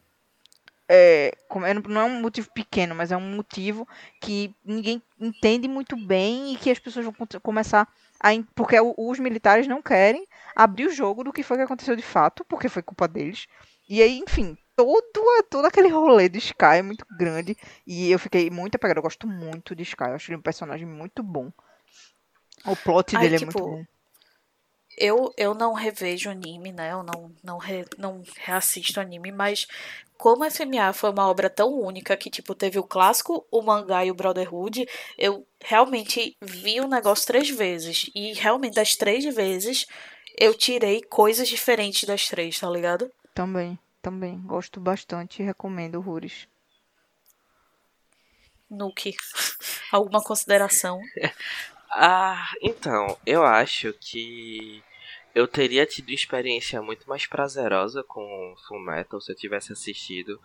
é, 0.89 1.31
como 1.49 1.65
é- 1.65 1.73
não 1.73 2.01
é 2.01 2.03
um 2.05 2.21
motivo 2.21 2.49
pequeno, 2.53 2.95
mas 2.95 3.11
é 3.11 3.17
um 3.17 3.35
motivo 3.35 3.87
que 4.21 4.55
ninguém 4.63 5.01
entende 5.19 5.67
muito 5.67 5.97
bem 5.97 6.53
e 6.53 6.57
que 6.57 6.71
as 6.71 6.79
pessoas 6.79 7.05
vão 7.05 7.13
começar 7.41 7.87
a. 8.19 8.29
Porque 8.55 8.77
os 8.79 9.19
militares 9.19 9.67
não 9.67 9.81
querem 9.81 10.25
abrir 10.55 10.87
o 10.87 10.91
jogo 10.93 11.23
do 11.23 11.33
que 11.33 11.43
foi 11.43 11.57
que 11.57 11.63
aconteceu 11.63 11.95
de 11.95 12.03
fato, 12.03 12.45
porque 12.45 12.69
foi 12.69 12.81
culpa 12.81 13.07
deles. 13.07 13.47
E 13.89 14.01
aí, 14.01 14.19
enfim, 14.19 14.57
todo, 14.75 15.43
todo 15.49 15.65
aquele 15.65 15.89
rolê 15.89 16.29
de 16.29 16.39
Sky 16.39 16.77
é 16.77 16.81
muito 16.81 17.05
grande. 17.17 17.57
E 17.85 18.09
eu 18.11 18.19
fiquei 18.19 18.49
muito 18.49 18.75
apegada. 18.75 18.99
Eu 18.99 19.03
gosto 19.03 19.27
muito 19.27 19.75
de 19.75 19.83
Sky. 19.83 20.05
Eu 20.05 20.15
acho 20.15 20.31
ele 20.31 20.37
um 20.37 20.41
personagem 20.41 20.87
muito 20.87 21.21
bom. 21.21 21.51
O 22.65 22.75
plot 22.75 23.15
Ai, 23.15 23.21
dele 23.21 23.35
é 23.35 23.39
tipo, 23.39 23.59
muito 23.59 23.69
bom. 23.69 23.85
Eu, 24.97 25.31
eu 25.37 25.53
não 25.53 25.73
revejo 25.73 26.29
anime, 26.29 26.71
né? 26.71 26.91
Eu 26.91 27.03
não, 27.03 27.31
não, 27.43 27.57
re- 27.57 27.85
não 27.97 28.23
reassisto 28.37 28.99
anime, 28.99 29.31
mas 29.31 29.67
como 30.17 30.43
FMA 30.49 30.91
foi 30.93 31.11
uma 31.11 31.27
obra 31.29 31.49
tão 31.49 31.71
única 31.73 32.17
que, 32.17 32.29
tipo, 32.29 32.55
teve 32.55 32.79
o 32.79 32.83
clássico, 32.83 33.45
o 33.51 33.61
mangá 33.61 34.03
e 34.03 34.09
o 34.09 34.15
Brotherhood, 34.15 34.87
eu 35.17 35.45
realmente 35.63 36.35
vi 36.41 36.81
o 36.81 36.87
negócio 36.87 37.27
três 37.27 37.49
vezes. 37.49 38.09
E 38.15 38.33
realmente, 38.33 38.73
das 38.73 38.95
três 38.95 39.23
vezes, 39.35 39.85
eu 40.39 40.55
tirei 40.55 41.03
coisas 41.03 41.47
diferentes 41.47 42.03
das 42.05 42.27
três, 42.27 42.59
tá 42.59 42.67
ligado? 42.67 43.11
Também, 43.35 43.77
também. 44.01 44.41
Gosto 44.41 44.79
bastante 44.79 45.43
e 45.43 45.45
recomendo 45.45 46.01
Ruris. 46.01 46.47
Nuke. 48.69 49.15
Alguma 49.91 50.21
consideração? 50.23 50.99
Ah, 51.91 52.51
então, 52.61 53.17
eu 53.25 53.43
acho 53.43 53.93
que 53.93 54.83
eu 55.33 55.47
teria 55.47 55.85
tido 55.85 56.11
experiência 56.11 56.81
muito 56.81 57.07
mais 57.07 57.25
prazerosa 57.27 58.03
com 58.03 58.55
Full 58.67 58.79
Metal 58.79 59.21
se 59.21 59.31
eu 59.31 59.35
tivesse 59.35 59.71
assistido 59.71 60.39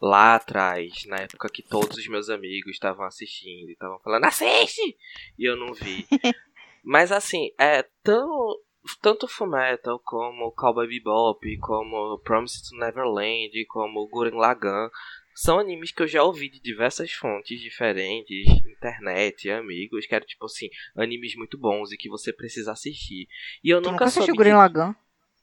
lá 0.00 0.34
atrás, 0.34 1.04
na 1.06 1.18
época 1.18 1.48
que 1.48 1.62
todos 1.62 1.96
os 1.96 2.08
meus 2.08 2.28
amigos 2.28 2.72
estavam 2.72 3.06
assistindo 3.06 3.68
e 3.68 3.72
estavam 3.72 4.00
falando, 4.00 4.24
assiste! 4.24 4.96
E 5.38 5.44
eu 5.44 5.56
não 5.56 5.72
vi. 5.72 6.06
Mas 6.82 7.12
assim, 7.12 7.52
é 7.58 7.84
tão. 8.02 8.56
Tanto 9.00 9.28
Fullmetal 9.28 10.00
como 10.00 10.50
Cowboy 10.50 10.88
Bebop, 10.88 11.56
como 11.58 12.18
Promise 12.18 12.68
to 12.68 12.76
Neverland, 12.76 13.64
como 13.66 14.08
Gurren 14.08 14.34
Lagann, 14.34 14.90
são 15.34 15.58
animes 15.58 15.90
que 15.92 16.02
eu 16.02 16.06
já 16.06 16.22
ouvi 16.22 16.48
de 16.48 16.60
diversas 16.60 17.12
fontes 17.12 17.60
diferentes, 17.60 18.46
internet, 18.66 19.50
amigos, 19.50 20.06
que 20.06 20.14
eram 20.14 20.26
tipo 20.26 20.44
assim, 20.46 20.68
animes 20.96 21.34
muito 21.36 21.56
bons 21.58 21.92
e 21.92 21.96
que 21.96 22.08
você 22.08 22.32
precisa 22.32 22.72
assistir. 22.72 23.26
E 23.62 23.70
eu 23.70 23.80
Tu 23.80 23.84
nunca 23.86 23.92
nunca 23.92 24.06
soube 24.10 24.18
assistiu 24.24 24.34
Gurren 24.36 24.52
de- 24.52 24.58
Lagann? 24.58 24.94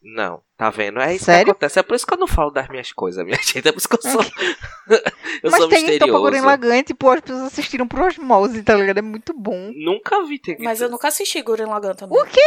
Não, 0.02 0.42
tá 0.56 0.70
vendo? 0.70 1.02
É 1.02 1.14
isso 1.14 1.26
Sério? 1.26 1.44
que 1.46 1.52
acontece. 1.52 1.78
É 1.78 1.84
por 1.84 1.94
isso 1.94 2.08
que 2.08 2.14
eu 2.14 2.18
não 2.18 2.26
falo 2.28 2.52
das 2.52 2.70
minhas 2.70 2.90
coisas, 2.94 3.22
minha 3.26 3.36
gente. 3.44 3.68
É 3.68 3.72
por 3.72 3.80
isso 3.80 3.90
que 3.90 3.96
eu 3.98 4.02
sou. 4.02 4.22
eu 5.44 5.52
Mas 5.52 5.56
sou 5.60 5.68
tem 5.70 5.96
então 5.96 6.08
pra 6.08 6.18
Gurren 6.18 6.32
misterioso. 6.42 6.46
Lagann, 6.48 6.78
e, 6.80 6.84
tipo, 6.84 7.10
as 7.10 7.20
pessoas 7.20 7.42
assistiram 7.44 7.86
por 7.88 8.00
osmose, 8.02 8.64
tá 8.64 8.76
ligado? 8.76 9.00
É 9.00 9.02
muito 9.02 9.34
bom. 9.34 9.72
Nunca 9.76 10.24
vi. 10.24 10.40
Tem... 10.40 10.58
Mas 10.60 10.80
eu 10.80 10.90
nunca 10.90 11.10
assisti 11.10 11.42
Gurren 11.42 11.66
Lagann 11.66 11.96
também. 11.96 12.18
O 12.18 12.26
quê? 12.26 12.40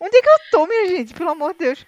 Onde 0.00 0.16
é 0.16 0.22
que 0.22 0.28
eu 0.28 0.38
tô, 0.50 0.66
minha 0.66 0.86
gente? 0.88 1.12
Pelo 1.12 1.30
amor 1.30 1.52
de 1.52 1.58
Deus. 1.60 1.86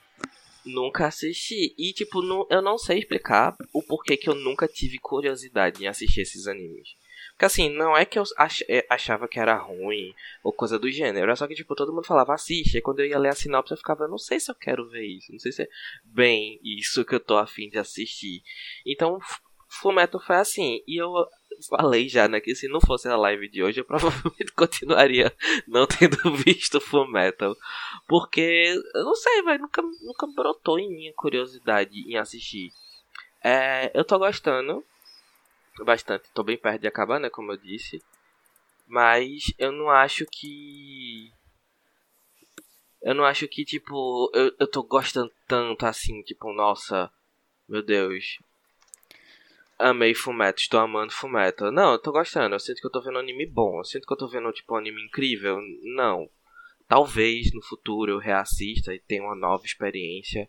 Nunca 0.74 1.06
assisti. 1.06 1.74
E, 1.78 1.92
tipo, 1.92 2.22
não, 2.22 2.46
eu 2.50 2.60
não 2.60 2.76
sei 2.78 2.98
explicar 2.98 3.56
o 3.72 3.82
porquê 3.82 4.16
que 4.16 4.28
eu 4.28 4.34
nunca 4.34 4.68
tive 4.68 4.98
curiosidade 4.98 5.82
em 5.82 5.86
assistir 5.86 6.20
esses 6.22 6.46
animes. 6.46 6.88
Porque, 7.32 7.44
assim, 7.44 7.68
não 7.70 7.96
é 7.96 8.04
que 8.04 8.18
eu 8.18 8.24
eh, 8.68 8.84
achava 8.90 9.28
que 9.28 9.38
era 9.38 9.56
ruim 9.56 10.12
ou 10.42 10.52
coisa 10.52 10.78
do 10.78 10.90
gênero. 10.90 11.24
Era 11.24 11.36
só 11.36 11.46
que, 11.46 11.54
tipo, 11.54 11.74
todo 11.74 11.92
mundo 11.92 12.06
falava, 12.06 12.34
assiste. 12.34 12.76
E 12.78 12.80
quando 12.80 13.00
eu 13.00 13.06
ia 13.06 13.18
ler 13.18 13.28
a 13.28 13.34
sinopse, 13.34 13.72
eu 13.72 13.76
ficava, 13.78 14.04
eu 14.04 14.08
não 14.08 14.18
sei 14.18 14.40
se 14.40 14.50
eu 14.50 14.54
quero 14.56 14.88
ver 14.88 15.06
isso. 15.06 15.30
Não 15.32 15.38
sei 15.38 15.52
se 15.52 15.62
é 15.62 15.68
bem 16.04 16.58
isso 16.64 17.04
que 17.04 17.14
eu 17.14 17.20
tô 17.20 17.36
afim 17.36 17.68
de 17.68 17.78
assistir. 17.78 18.42
Então, 18.84 19.18
F- 19.20 19.40
Fullmetal 19.80 20.20
foi 20.20 20.36
assim. 20.36 20.82
E 20.86 21.00
eu 21.00 21.12
falei 21.62 22.08
já, 22.08 22.28
né, 22.28 22.40
que 22.40 22.54
se 22.54 22.68
não 22.68 22.80
fosse 22.80 23.08
a 23.08 23.16
live 23.16 23.48
de 23.48 23.62
hoje, 23.62 23.80
eu 23.80 23.84
provavelmente 23.84 24.52
continuaria 24.56 25.34
não 25.66 25.86
tendo 25.86 26.16
visto 26.36 26.80
Fullmetal. 26.80 27.56
Porque, 28.06 28.80
eu 28.94 29.04
não 29.04 29.14
sei, 29.14 29.42
velho, 29.42 29.62
nunca, 29.62 29.82
nunca 29.82 30.26
brotou 30.26 30.78
em 30.78 30.88
mim 30.88 31.08
a 31.08 31.14
curiosidade 31.14 32.00
em 32.06 32.16
assistir. 32.16 32.72
É, 33.42 33.90
eu 33.94 34.04
tô 34.04 34.18
gostando 34.18 34.84
bastante, 35.84 36.30
tô 36.34 36.42
bem 36.42 36.56
perto 36.56 36.80
de 36.80 36.88
acabar, 36.88 37.20
né, 37.20 37.30
como 37.30 37.52
eu 37.52 37.56
disse. 37.56 38.02
Mas 38.86 39.52
eu 39.58 39.70
não 39.70 39.90
acho 39.90 40.24
que. 40.30 41.30
Eu 43.02 43.14
não 43.14 43.24
acho 43.24 43.46
que, 43.46 43.64
tipo, 43.64 44.30
eu, 44.34 44.52
eu 44.58 44.66
tô 44.66 44.82
gostando 44.82 45.30
tanto 45.46 45.86
assim, 45.86 46.22
tipo, 46.22 46.52
nossa, 46.52 47.10
meu 47.68 47.82
Deus. 47.82 48.38
Amei 49.78 50.12
Fumeto, 50.14 50.60
estou 50.60 50.80
amando 50.80 51.12
Fumeto. 51.12 51.70
Não, 51.70 51.92
eu 51.92 51.98
tô 52.02 52.10
gostando, 52.10 52.54
eu 52.54 52.58
sinto 52.60 52.80
que 52.80 52.86
eu 52.86 52.90
tô 52.90 53.00
vendo 53.00 53.16
um 53.16 53.20
anime 53.20 53.46
bom, 53.46 53.78
eu 53.78 53.84
sinto 53.84 54.06
que 54.06 54.12
eu 54.12 54.16
tô 54.16 54.28
vendo, 54.28 54.50
tipo, 54.52 54.74
um 54.74 54.78
anime 54.78 55.04
incrível. 55.04 55.58
Não. 55.94 56.28
Talvez 56.88 57.52
no 57.54 57.62
futuro 57.62 58.12
eu 58.12 58.18
reassista 58.18 58.92
e 58.92 58.98
tenha 58.98 59.22
uma 59.22 59.36
nova 59.36 59.64
experiência. 59.64 60.48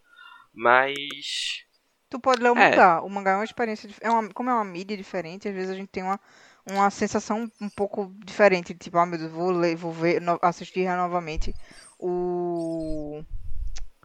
Mas. 0.53 1.63
Tu 2.09 2.19
pode 2.19 2.41
ler 2.41 2.49
o 2.51 2.57
É. 2.57 2.69
mangá. 2.71 3.01
O 3.01 3.09
mangá 3.09 3.31
é 3.31 3.35
uma 3.35 3.43
experiência. 3.43 3.89
É 4.01 4.09
uma, 4.09 4.27
como 4.29 4.49
é 4.49 4.53
uma 4.53 4.63
mídia 4.65 4.97
diferente, 4.97 5.47
às 5.47 5.53
vezes 5.53 5.69
a 5.69 5.75
gente 5.75 5.89
tem 5.89 6.01
uma, 6.01 6.19
uma 6.65 6.89
sensação 6.89 7.51
um 7.61 7.69
pouco 7.69 8.11
diferente. 8.25 8.73
Tipo, 8.73 8.97
ah, 8.97 9.05
meu 9.05 9.19
Deus, 9.19 9.31
vou 9.31 9.51
ler, 9.51 9.75
vou 9.75 9.91
ver, 9.91 10.19
no- 10.19 10.39
assistir 10.41 10.85
novamente 10.87 11.53
o. 11.99 13.23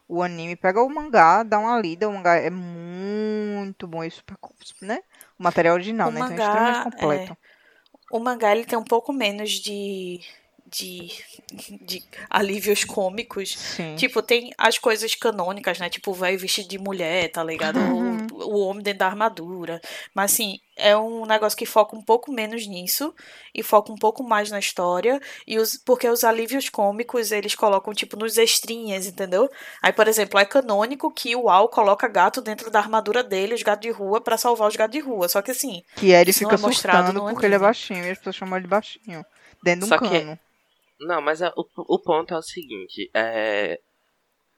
O 0.08 0.22
anime. 0.22 0.56
Pega 0.56 0.82
o 0.82 0.88
mangá, 0.88 1.42
dá 1.42 1.58
uma 1.58 1.80
lida. 1.80 2.08
O 2.08 2.12
mangá 2.12 2.36
é 2.36 2.50
muito 2.50 3.86
bom 3.86 4.04
e 4.04 4.10
super, 4.10 4.36
co- 4.36 4.54
né? 4.82 5.00
O 5.38 5.42
material 5.42 5.74
original, 5.74 6.08
O 6.08 6.12
né? 6.12 6.20
Então 6.20 6.32
é 6.34 6.38
mangá, 6.38 6.44
extremamente 6.44 6.84
completo. 6.84 7.36
O 8.10 8.18
mangá 8.20 8.52
ele 8.54 8.64
tem 8.64 8.78
um 8.78 8.84
pouco 8.84 9.12
menos 9.12 9.50
de, 9.52 10.20
de, 10.74 11.08
de 11.82 12.02
alívios 12.28 12.84
cômicos. 12.84 13.54
Sim. 13.56 13.94
Tipo, 13.96 14.20
tem 14.22 14.52
as 14.58 14.78
coisas 14.78 15.14
canônicas, 15.14 15.78
né? 15.78 15.88
Tipo, 15.88 16.10
o 16.10 16.14
velho 16.14 16.38
vestido 16.38 16.68
de 16.68 16.78
mulher, 16.78 17.30
tá 17.30 17.44
ligado? 17.44 17.78
Uhum. 17.78 18.26
O, 18.32 18.56
o 18.56 18.58
homem 18.66 18.82
dentro 18.82 18.98
da 19.00 19.06
armadura. 19.06 19.80
Mas, 20.12 20.32
assim, 20.32 20.58
é 20.76 20.96
um 20.96 21.24
negócio 21.24 21.56
que 21.56 21.64
foca 21.66 21.94
um 21.96 22.02
pouco 22.02 22.32
menos 22.32 22.66
nisso 22.66 23.14
e 23.54 23.62
foca 23.62 23.92
um 23.92 23.96
pouco 23.96 24.24
mais 24.24 24.50
na 24.50 24.58
história. 24.58 25.20
E 25.46 25.58
os, 25.58 25.76
porque 25.76 26.08
os 26.08 26.24
alívios 26.24 26.68
cômicos, 26.68 27.30
eles 27.30 27.54
colocam, 27.54 27.94
tipo, 27.94 28.16
nos 28.16 28.36
extrinhas, 28.36 29.06
entendeu? 29.06 29.48
Aí, 29.80 29.92
por 29.92 30.08
exemplo, 30.08 30.40
é 30.40 30.44
canônico 30.44 31.10
que 31.12 31.36
o 31.36 31.48
Al 31.48 31.68
coloca 31.68 32.08
gato 32.08 32.40
dentro 32.42 32.70
da 32.70 32.80
armadura 32.80 33.22
dele, 33.22 33.54
os 33.54 33.62
gatos 33.62 33.82
de 33.86 33.90
rua, 33.92 34.20
pra 34.20 34.36
salvar 34.36 34.68
os 34.68 34.74
gatos 34.76 34.92
de 34.98 35.00
rua. 35.00 35.28
Só 35.28 35.40
que, 35.40 35.52
assim, 35.52 35.82
Que 35.94 36.10
ele 36.10 36.32
fica 36.32 36.56
é 36.56 36.58
mostrado 36.58 37.20
porque 37.20 37.46
ele 37.46 37.54
é 37.54 37.58
baixinho 37.58 38.04
e 38.04 38.10
as 38.10 38.18
pessoas 38.18 38.36
chamam 38.36 38.56
ele 38.56 38.64
de 38.64 38.70
baixinho. 38.70 39.24
Dentro 39.62 39.80
de 39.80 39.86
um 39.86 39.88
Só 39.88 39.98
que- 39.98 40.08
cano. 40.10 40.38
Não, 41.00 41.20
mas 41.20 41.42
é- 41.42 41.52
o, 41.56 41.66
o 41.94 41.98
ponto 41.98 42.32
é 42.34 42.38
o 42.38 42.42
seguinte, 42.42 43.10
é. 43.14 43.80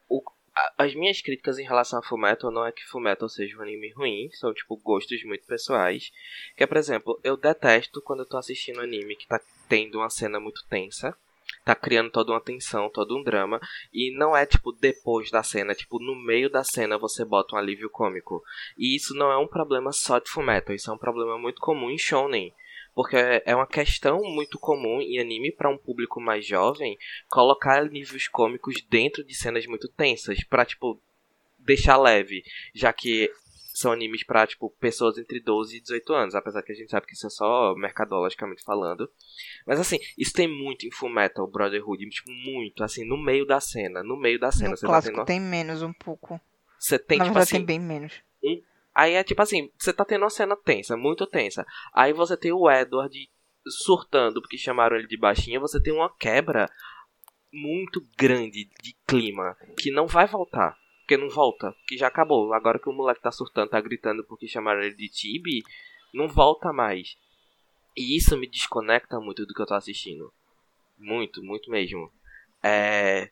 o- 0.09 0.23
a- 0.55 0.75
as 0.85 0.95
minhas 0.95 1.21
críticas 1.21 1.59
em 1.59 1.65
relação 1.65 1.99
a 1.99 2.03
Fullmetal 2.03 2.51
não 2.51 2.65
é 2.65 2.73
que 2.73 2.85
Fullmetal 2.87 3.29
seja 3.29 3.57
um 3.59 3.63
anime 3.63 3.93
ruim, 3.93 4.31
são 4.33 4.53
tipo 4.55 4.77
gostos 4.77 5.23
muito 5.25 5.45
pessoais. 5.47 6.11
Que 6.57 6.65
é, 6.65 6.67
por 6.67 6.77
exemplo, 6.77 7.19
eu 7.25 7.37
detesto 7.37 8.01
quando 8.03 8.21
eu 8.21 8.27
tô 8.29 8.37
assistindo 8.37 8.81
anime 8.81 9.17
que 9.17 9.27
tá 9.27 9.41
tendo 9.69 9.99
uma 9.99 10.11
cena 10.11 10.39
muito 10.39 10.65
tensa, 10.69 11.17
tá 11.65 11.75
criando 11.75 12.11
toda 12.11 12.33
uma 12.33 12.41
tensão, 12.41 12.89
todo 12.91 13.17
um 13.17 13.23
drama, 13.23 13.61
e 13.93 14.17
não 14.17 14.37
é 14.37 14.45
tipo 14.47 14.73
depois 14.73 15.31
da 15.31 15.43
cena, 15.43 15.73
é, 15.73 15.75
tipo 15.75 15.99
no 15.99 16.15
meio 16.15 16.49
da 16.51 16.63
cena 16.63 16.99
você 16.99 17.25
bota 17.25 17.57
um 17.57 17.59
alívio 17.59 17.91
cômico. 17.91 18.43
E 18.77 18.95
isso 18.95 19.15
não 19.15 19.31
é 19.33 19.37
um 19.39 19.49
problema 19.49 19.91
só 19.93 20.19
de 20.19 20.31
Fullmetal, 20.31 20.75
isso 20.75 20.91
é 20.91 20.95
um 20.95 20.99
problema 20.99 21.39
muito 21.39 21.61
comum 21.61 21.91
em 21.91 21.99
Shonen. 21.99 22.53
Porque 22.97 23.15
é 23.15 23.55
uma 23.55 23.67
questão 23.67 24.23
muito 24.23 24.59
comum 24.59 25.03
em 25.03 25.19
anime 25.21 25.53
para 25.53 25.69
um 25.69 25.77
público 25.77 26.19
mais 26.19 26.47
jovem 26.47 26.97
colocar 27.29 27.77
alívios 27.77 28.27
cômicos 28.27 28.77
dentro 28.89 29.23
de 29.23 29.35
cenas 29.35 29.67
muito 29.67 29.87
tensas 29.87 30.43
pra, 30.45 30.65
tipo, 30.65 30.99
deixar 31.59 31.99
leve, 31.99 32.43
já 32.75 32.95
que 32.95 33.31
são 33.75 33.93
animes 33.93 34.25
pra, 34.25 34.47
tipo, 34.47 34.71
pessoas 34.81 35.19
entre 35.19 35.39
12 35.41 35.77
e 35.77 35.81
18 35.83 36.15
anos, 36.15 36.35
apesar 36.35 36.63
que 36.63 36.73
a 36.73 36.75
gente 36.75 36.91
sabe 36.91 37.07
que 37.07 37.13
isso 37.13 37.27
é 37.27 37.31
só 37.31 37.75
mercadologicamente 37.75 38.65
falando. 38.65 39.11
Mas 39.67 39.79
assim, 39.79 39.99
isso 40.17 40.33
tem 40.33 40.49
muito 40.49 40.87
em 40.87 40.91
Fullmetal 40.91 41.47
Brotherhood, 41.47 42.09
tipo, 42.09 42.31
muito, 42.31 42.83
assim, 42.83 43.07
no 43.07 43.23
meio 43.23 43.45
da 43.45 43.61
cena, 43.61 44.03
no 44.03 44.17
meio 44.17 44.41
da 44.41 44.51
cena, 44.51 44.71
No 44.71 44.77
você 44.79 44.87
tá 44.87 44.89
clássico 44.89 45.17
tendo... 45.17 45.27
tem 45.27 45.39
menos 45.39 45.83
um 45.83 45.93
pouco. 45.93 46.41
Você 46.79 46.99
tem, 46.99 47.19
Na 47.19 47.25
tipo 47.27 47.35
verdade 47.35 47.51
assim... 47.51 47.57
tem 47.59 47.67
bem 47.67 47.79
menos. 47.79 48.23
Aí 48.97 49.13
é 49.13 49.23
tipo 49.23 49.43
assim, 49.43 49.71
você 49.79 49.93
tá 49.93 50.07
tendo 50.07 50.23
uma 50.23 50.31
cena 50.31 50.57
tensa, 50.57 50.97
muito 50.97 51.27
tensa. 51.27 51.67
Aí 51.93 52.15
você 52.15 52.35
tem 52.35 52.51
o 52.51 52.71
Edward 52.71 53.15
surtando 53.85 54.41
porque 54.41 54.57
chamaram 54.57 54.97
ele 54.97 55.07
de 55.07 55.19
baixinho, 55.19 55.61
você 55.61 55.79
tem 55.79 55.93
uma 55.93 56.09
quebra 56.17 56.67
muito 57.53 58.01
grande 58.17 58.71
de 58.83 58.97
clima 59.07 59.55
que 59.79 59.91
não 59.91 60.07
vai 60.07 60.27
voltar. 60.27 60.75
Porque 61.01 61.19
não 61.19 61.29
volta, 61.29 61.75
que 61.87 61.99
já 61.99 62.07
acabou. 62.07 62.55
Agora 62.55 62.79
que 62.79 62.89
o 62.89 62.93
moleque 62.93 63.21
tá 63.21 63.31
surtando, 63.31 63.69
tá 63.69 63.81
gritando 63.83 64.25
porque 64.25 64.49
chamaram 64.49 64.81
ele 64.81 64.97
de 64.97 65.11
Tibi, 65.11 65.63
não 66.15 66.27
volta 66.27 66.73
mais. 66.73 67.19
E 67.95 68.17
isso 68.17 68.35
me 68.39 68.49
desconecta 68.49 69.21
muito 69.21 69.45
do 69.45 69.53
que 69.53 69.61
eu 69.61 69.67
tô 69.67 69.75
assistindo. 69.75 70.33
Muito, 70.99 71.43
muito 71.43 71.71
mesmo. 71.71 72.11
É. 72.63 73.31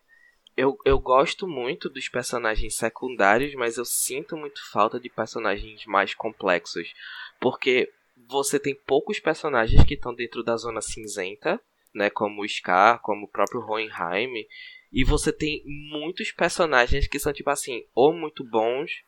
Eu, 0.56 0.78
eu 0.84 0.98
gosto 1.00 1.48
muito 1.48 1.88
dos 1.88 2.08
personagens 2.08 2.76
secundários, 2.76 3.54
mas 3.54 3.76
eu 3.76 3.84
sinto 3.84 4.36
muito 4.36 4.60
falta 4.70 5.00
de 5.00 5.08
personagens 5.08 5.84
mais 5.86 6.14
complexos. 6.14 6.94
Porque 7.40 7.92
você 8.28 8.58
tem 8.58 8.74
poucos 8.74 9.18
personagens 9.18 9.82
que 9.84 9.94
estão 9.94 10.14
dentro 10.14 10.44
da 10.44 10.56
zona 10.56 10.80
cinzenta, 10.80 11.60
né? 11.92 12.08
Como 12.08 12.42
o 12.42 12.48
Scar, 12.48 13.00
como 13.00 13.26
o 13.26 13.28
próprio 13.28 13.64
Hohenheim. 13.66 14.46
E 14.92 15.02
você 15.02 15.32
tem 15.32 15.62
muitos 15.64 16.30
personagens 16.30 17.08
que 17.08 17.18
são, 17.18 17.32
tipo 17.32 17.50
assim, 17.50 17.84
ou 17.92 18.12
muito 18.12 18.44
bons, 18.44 19.02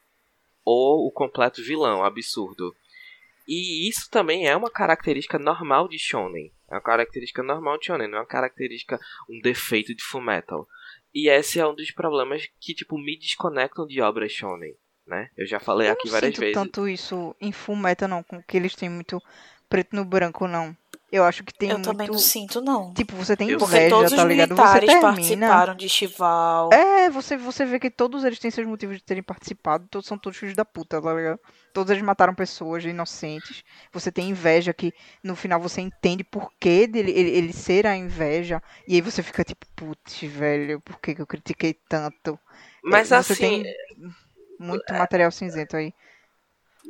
ou 0.64 1.06
o 1.06 1.12
completo 1.12 1.62
vilão, 1.62 2.04
absurdo. 2.04 2.74
E 3.46 3.88
isso 3.88 4.10
também 4.10 4.48
é 4.48 4.56
uma 4.56 4.68
característica 4.68 5.38
normal 5.38 5.86
de 5.86 5.96
Shonen. 5.96 6.52
É 6.68 6.74
uma 6.74 6.80
característica 6.80 7.44
normal 7.44 7.78
de 7.78 7.86
Shonen, 7.86 8.08
não 8.08 8.18
é 8.18 8.20
uma 8.22 8.26
característica, 8.26 8.98
um 9.30 9.40
defeito 9.40 9.94
de 9.94 10.02
Fullmetal. 10.02 10.66
E 11.18 11.30
esse 11.30 11.59
é 11.59 11.66
um 11.66 11.74
dos 11.74 11.90
problemas 11.90 12.47
que, 12.60 12.74
tipo, 12.74 12.98
me 12.98 13.18
desconectam 13.18 13.86
de 13.86 14.02
obras 14.02 14.32
Shonen, 14.32 14.74
né? 15.06 15.30
Eu 15.34 15.47
já 15.47 15.59
falei 15.59 15.88
Eu 15.88 15.94
aqui 15.94 16.09
não 16.09 16.12
várias 16.12 16.36
vezes. 16.36 16.52
tanto 16.52 16.86
isso 16.86 17.34
em 17.40 17.52
Fullmetal, 17.52 18.06
não, 18.06 18.22
com 18.22 18.43
que 18.43 18.55
eles 18.55 18.74
têm 18.74 18.90
muito 18.90 19.18
preto 19.66 19.97
no 19.97 20.05
branco, 20.05 20.47
não. 20.47 20.76
Eu 21.10 21.22
acho 21.22 21.44
que 21.44 21.54
tem 21.54 21.70
eu 21.70 21.76
muito... 21.76 21.88
também 21.88 22.08
não 22.08 22.18
sinto, 22.18 22.60
não. 22.60 22.92
Tipo, 22.92 23.14
você 23.14 23.36
tem 23.36 23.50
inveja, 23.50 23.88
todos 23.88 24.12
tá 24.12 24.22
os 24.22 24.28
ligado? 24.28 24.48
Você 24.56 24.62
militares 24.62 24.90
termina... 24.90 25.06
participaram 25.12 25.74
de 25.76 25.88
Chival. 25.88 26.70
É, 26.72 27.08
você, 27.08 27.36
você 27.36 27.64
vê 27.64 27.78
que 27.78 27.90
todos 27.90 28.24
eles 28.24 28.40
têm 28.40 28.50
seus 28.50 28.66
motivos 28.66 28.96
de 28.96 29.04
terem 29.04 29.22
participado, 29.22 29.86
todos 29.88 30.06
são 30.08 30.18
todos 30.18 30.36
filhos 30.36 30.56
da 30.56 30.64
puta, 30.64 31.00
tá 31.00 31.14
ligado? 31.14 31.38
Todos 31.72 31.90
eles 31.90 32.02
mataram 32.02 32.34
pessoas 32.34 32.84
inocentes. 32.84 33.62
Você 33.92 34.10
tem 34.10 34.30
inveja 34.30 34.74
que 34.74 34.92
no 35.22 35.36
final 35.36 35.60
você 35.60 35.80
entende 35.80 36.24
por 36.24 36.50
que 36.58 36.88
dele, 36.88 37.12
ele, 37.12 37.30
ele 37.30 37.52
ser 37.52 37.86
a 37.86 37.96
inveja. 37.96 38.60
E 38.88 38.94
aí 38.94 39.00
você 39.00 39.22
fica 39.22 39.44
tipo, 39.44 39.64
putz, 39.76 40.22
velho, 40.22 40.80
por 40.80 40.98
que, 41.00 41.14
que 41.14 41.22
eu 41.22 41.26
critiquei 41.26 41.74
tanto? 41.88 42.36
Mas 42.82 43.12
É, 43.12 43.22
você 43.22 43.32
assim, 43.32 43.62
tem 43.62 43.74
muito 44.58 44.92
material 44.92 45.30
cinzento 45.30 45.76
aí. 45.76 45.92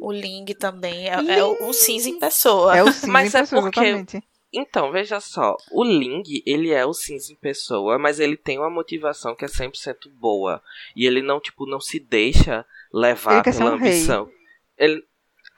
O 0.00 0.12
Ling 0.12 0.44
também 0.58 1.08
é, 1.08 1.38
é 1.38 1.44
o, 1.44 1.68
o 1.68 1.72
cinza 1.72 2.08
em 2.08 2.18
pessoa. 2.18 2.76
É 2.76 2.82
o 2.82 2.90
cinza 2.92 3.06
Mas 3.12 3.34
em 3.34 3.38
é 3.38 3.40
pessoa, 3.40 3.62
porque- 3.62 3.80
exatamente. 3.80 4.22
Então, 4.52 4.90
veja 4.90 5.20
só, 5.20 5.54
o 5.70 5.84
Ling, 5.84 6.22
ele 6.46 6.70
é 6.72 6.86
o 6.86 6.94
cinza 6.94 7.30
em 7.32 7.36
pessoa, 7.36 7.98
mas 7.98 8.18
ele 8.20 8.36
tem 8.38 8.58
uma 8.58 8.70
motivação 8.70 9.34
que 9.34 9.44
é 9.44 9.48
100% 9.48 10.08
boa. 10.18 10.62
E 10.94 11.04
ele 11.04 11.20
não, 11.20 11.38
tipo, 11.40 11.66
não 11.66 11.80
se 11.80 11.98
deixa 12.00 12.64
levar 12.92 13.34
Ele 13.34 13.42
quer 13.42 13.52
ser 13.52 13.58
pela 13.58 13.74
um 13.74 13.76
rei. 13.76 13.90
ambição. 13.90 14.30
Ele 14.78 15.04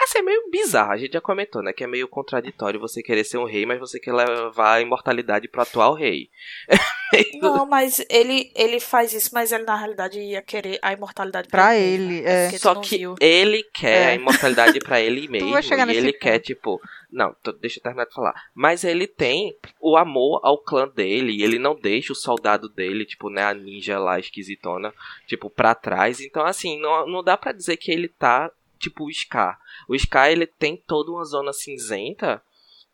Assim, 0.01 0.19
é 0.19 0.23
meio 0.23 0.49
bizarro, 0.51 0.93
a 0.93 0.97
gente 0.97 1.13
já 1.13 1.21
comentou, 1.21 1.63
né? 1.63 1.73
Que 1.73 1.85
é 1.85 1.87
meio 1.87 2.07
contraditório 2.09 2.79
você 2.81 3.03
querer 3.03 3.25
ser 3.25 3.39
um 3.39 3.45
rei, 3.45 3.67
mas 3.67 3.79
você 3.81 3.99
quer 3.99 4.13
levar 4.15 4.75
a 4.75 4.81
imortalidade 4.81 5.49
pro 5.49 5.63
atual 5.63 5.95
rei. 5.95 6.31
Não, 7.41 7.65
mas 7.65 8.05
ele, 8.11 8.53
ele 8.55 8.79
faz 8.81 9.15
isso, 9.15 9.31
mas 9.33 9.51
ele 9.51 9.65
na 9.65 9.75
realidade 9.77 10.21
ia 10.21 10.43
querer 10.43 10.79
a 10.83 10.93
imortalidade 10.93 11.49
Pra 11.49 11.71
mesmo, 11.71 11.83
ele, 12.11 12.21
né? 12.21 12.31
é. 12.31 12.43
Porque 12.45 12.59
tu 12.59 12.63
Só 12.63 12.75
não 12.75 12.81
que 12.83 12.99
viu. 12.99 13.15
ele 13.19 13.63
quer 13.75 14.03
É. 14.03 14.07
a 14.11 14.15
imortalidade 14.15 14.79
pra 14.81 15.01
ele 15.01 15.27
mesmo. 15.29 15.49
e 15.49 15.97
ele 15.97 16.13
ponto. 16.13 16.21
quer, 16.21 16.39
tipo. 16.39 16.79
Não, 17.11 17.35
tô- 17.43 17.53
deixa 17.53 17.79
eu 17.79 17.83
terminar 17.83 18.05
de 18.05 18.13
falar. 18.13 18.35
Mas 18.55 18.85
ele 18.85 19.07
tem 19.07 19.57
o 19.81 19.97
amor 19.97 20.41
ao 20.45 20.59
clã 20.59 20.87
dele. 20.87 21.33
E 21.33 21.43
ele 21.43 21.59
não 21.59 21.75
deixa 21.75 22.13
o 22.13 22.17
soldado 22.17 22.69
dele, 22.69 23.07
tipo, 23.07 23.31
né, 23.31 23.43
a 23.43 23.55
ninja 23.55 23.99
lá 23.99 24.19
esquisitona, 24.21 24.93
tipo, 25.27 25.49
pra 25.49 25.75
trás. 25.75 26.21
Então, 26.21 26.45
assim, 26.45 26.79
não, 26.79 27.07
não 27.07 27.25
dá 27.25 27.39
pra 27.39 27.53
dizer 27.53 27.79
que 27.79 27.91
ele 27.91 28.09
tá, 28.09 28.51
tipo, 28.79 29.05
o 29.05 29.13
Scar. 29.13 29.59
O 29.89 29.99
Scar, 29.99 30.31
ele 30.31 30.47
tem 30.47 30.77
toda 30.77 31.11
uma 31.11 31.25
zona 31.25 31.53
cinzenta 31.53 32.43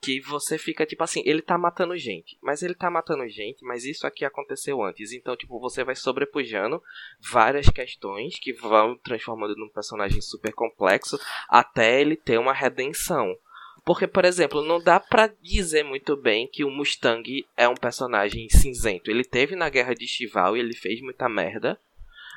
que 0.05 0.21
você 0.21 0.59
fica 0.59 0.85
tipo 0.85 1.03
assim, 1.03 1.23
ele 1.25 1.41
tá 1.41 1.57
matando 1.57 1.97
gente, 1.97 2.37
mas 2.43 2.63
ele 2.63 2.75
tá 2.75 2.91
matando 2.91 3.27
gente, 3.27 3.65
mas 3.65 3.85
isso 3.85 4.07
aqui 4.07 4.23
aconteceu 4.23 4.83
antes. 4.83 5.13
Então, 5.13 5.35
tipo, 5.35 5.59
você 5.59 5.83
vai 5.83 5.97
sobrepujando 5.97 6.83
várias 7.19 7.71
questões 7.71 8.39
que 8.39 8.53
vão 8.53 8.99
transformando 8.99 9.57
num 9.57 9.71
personagem 9.71 10.21
super 10.21 10.53
complexo 10.53 11.19
até 11.49 12.03
ele 12.03 12.17
ter 12.17 12.39
uma 12.39 12.53
redenção. 12.53 13.35
Porque, 13.83 14.07
por 14.07 14.25
exemplo, 14.25 14.63
não 14.63 14.79
dá 14.79 15.01
pra 15.01 15.27
dizer 15.27 15.85
muito 15.85 16.17
bem 16.17 16.47
que 16.47 16.65
o 16.65 16.71
Mustang 16.71 17.47
é 17.57 17.67
um 17.67 17.75
personagem 17.75 18.49
cinzento. 18.51 19.11
Ele 19.11 19.25
teve 19.25 19.57
na 19.57 19.71
guerra 19.71 19.95
de 19.95 20.07
Chival 20.07 20.57
e 20.57 20.61
ele 20.61 20.75
fez 20.75 21.01
muita 21.01 21.29
merda, 21.29 21.79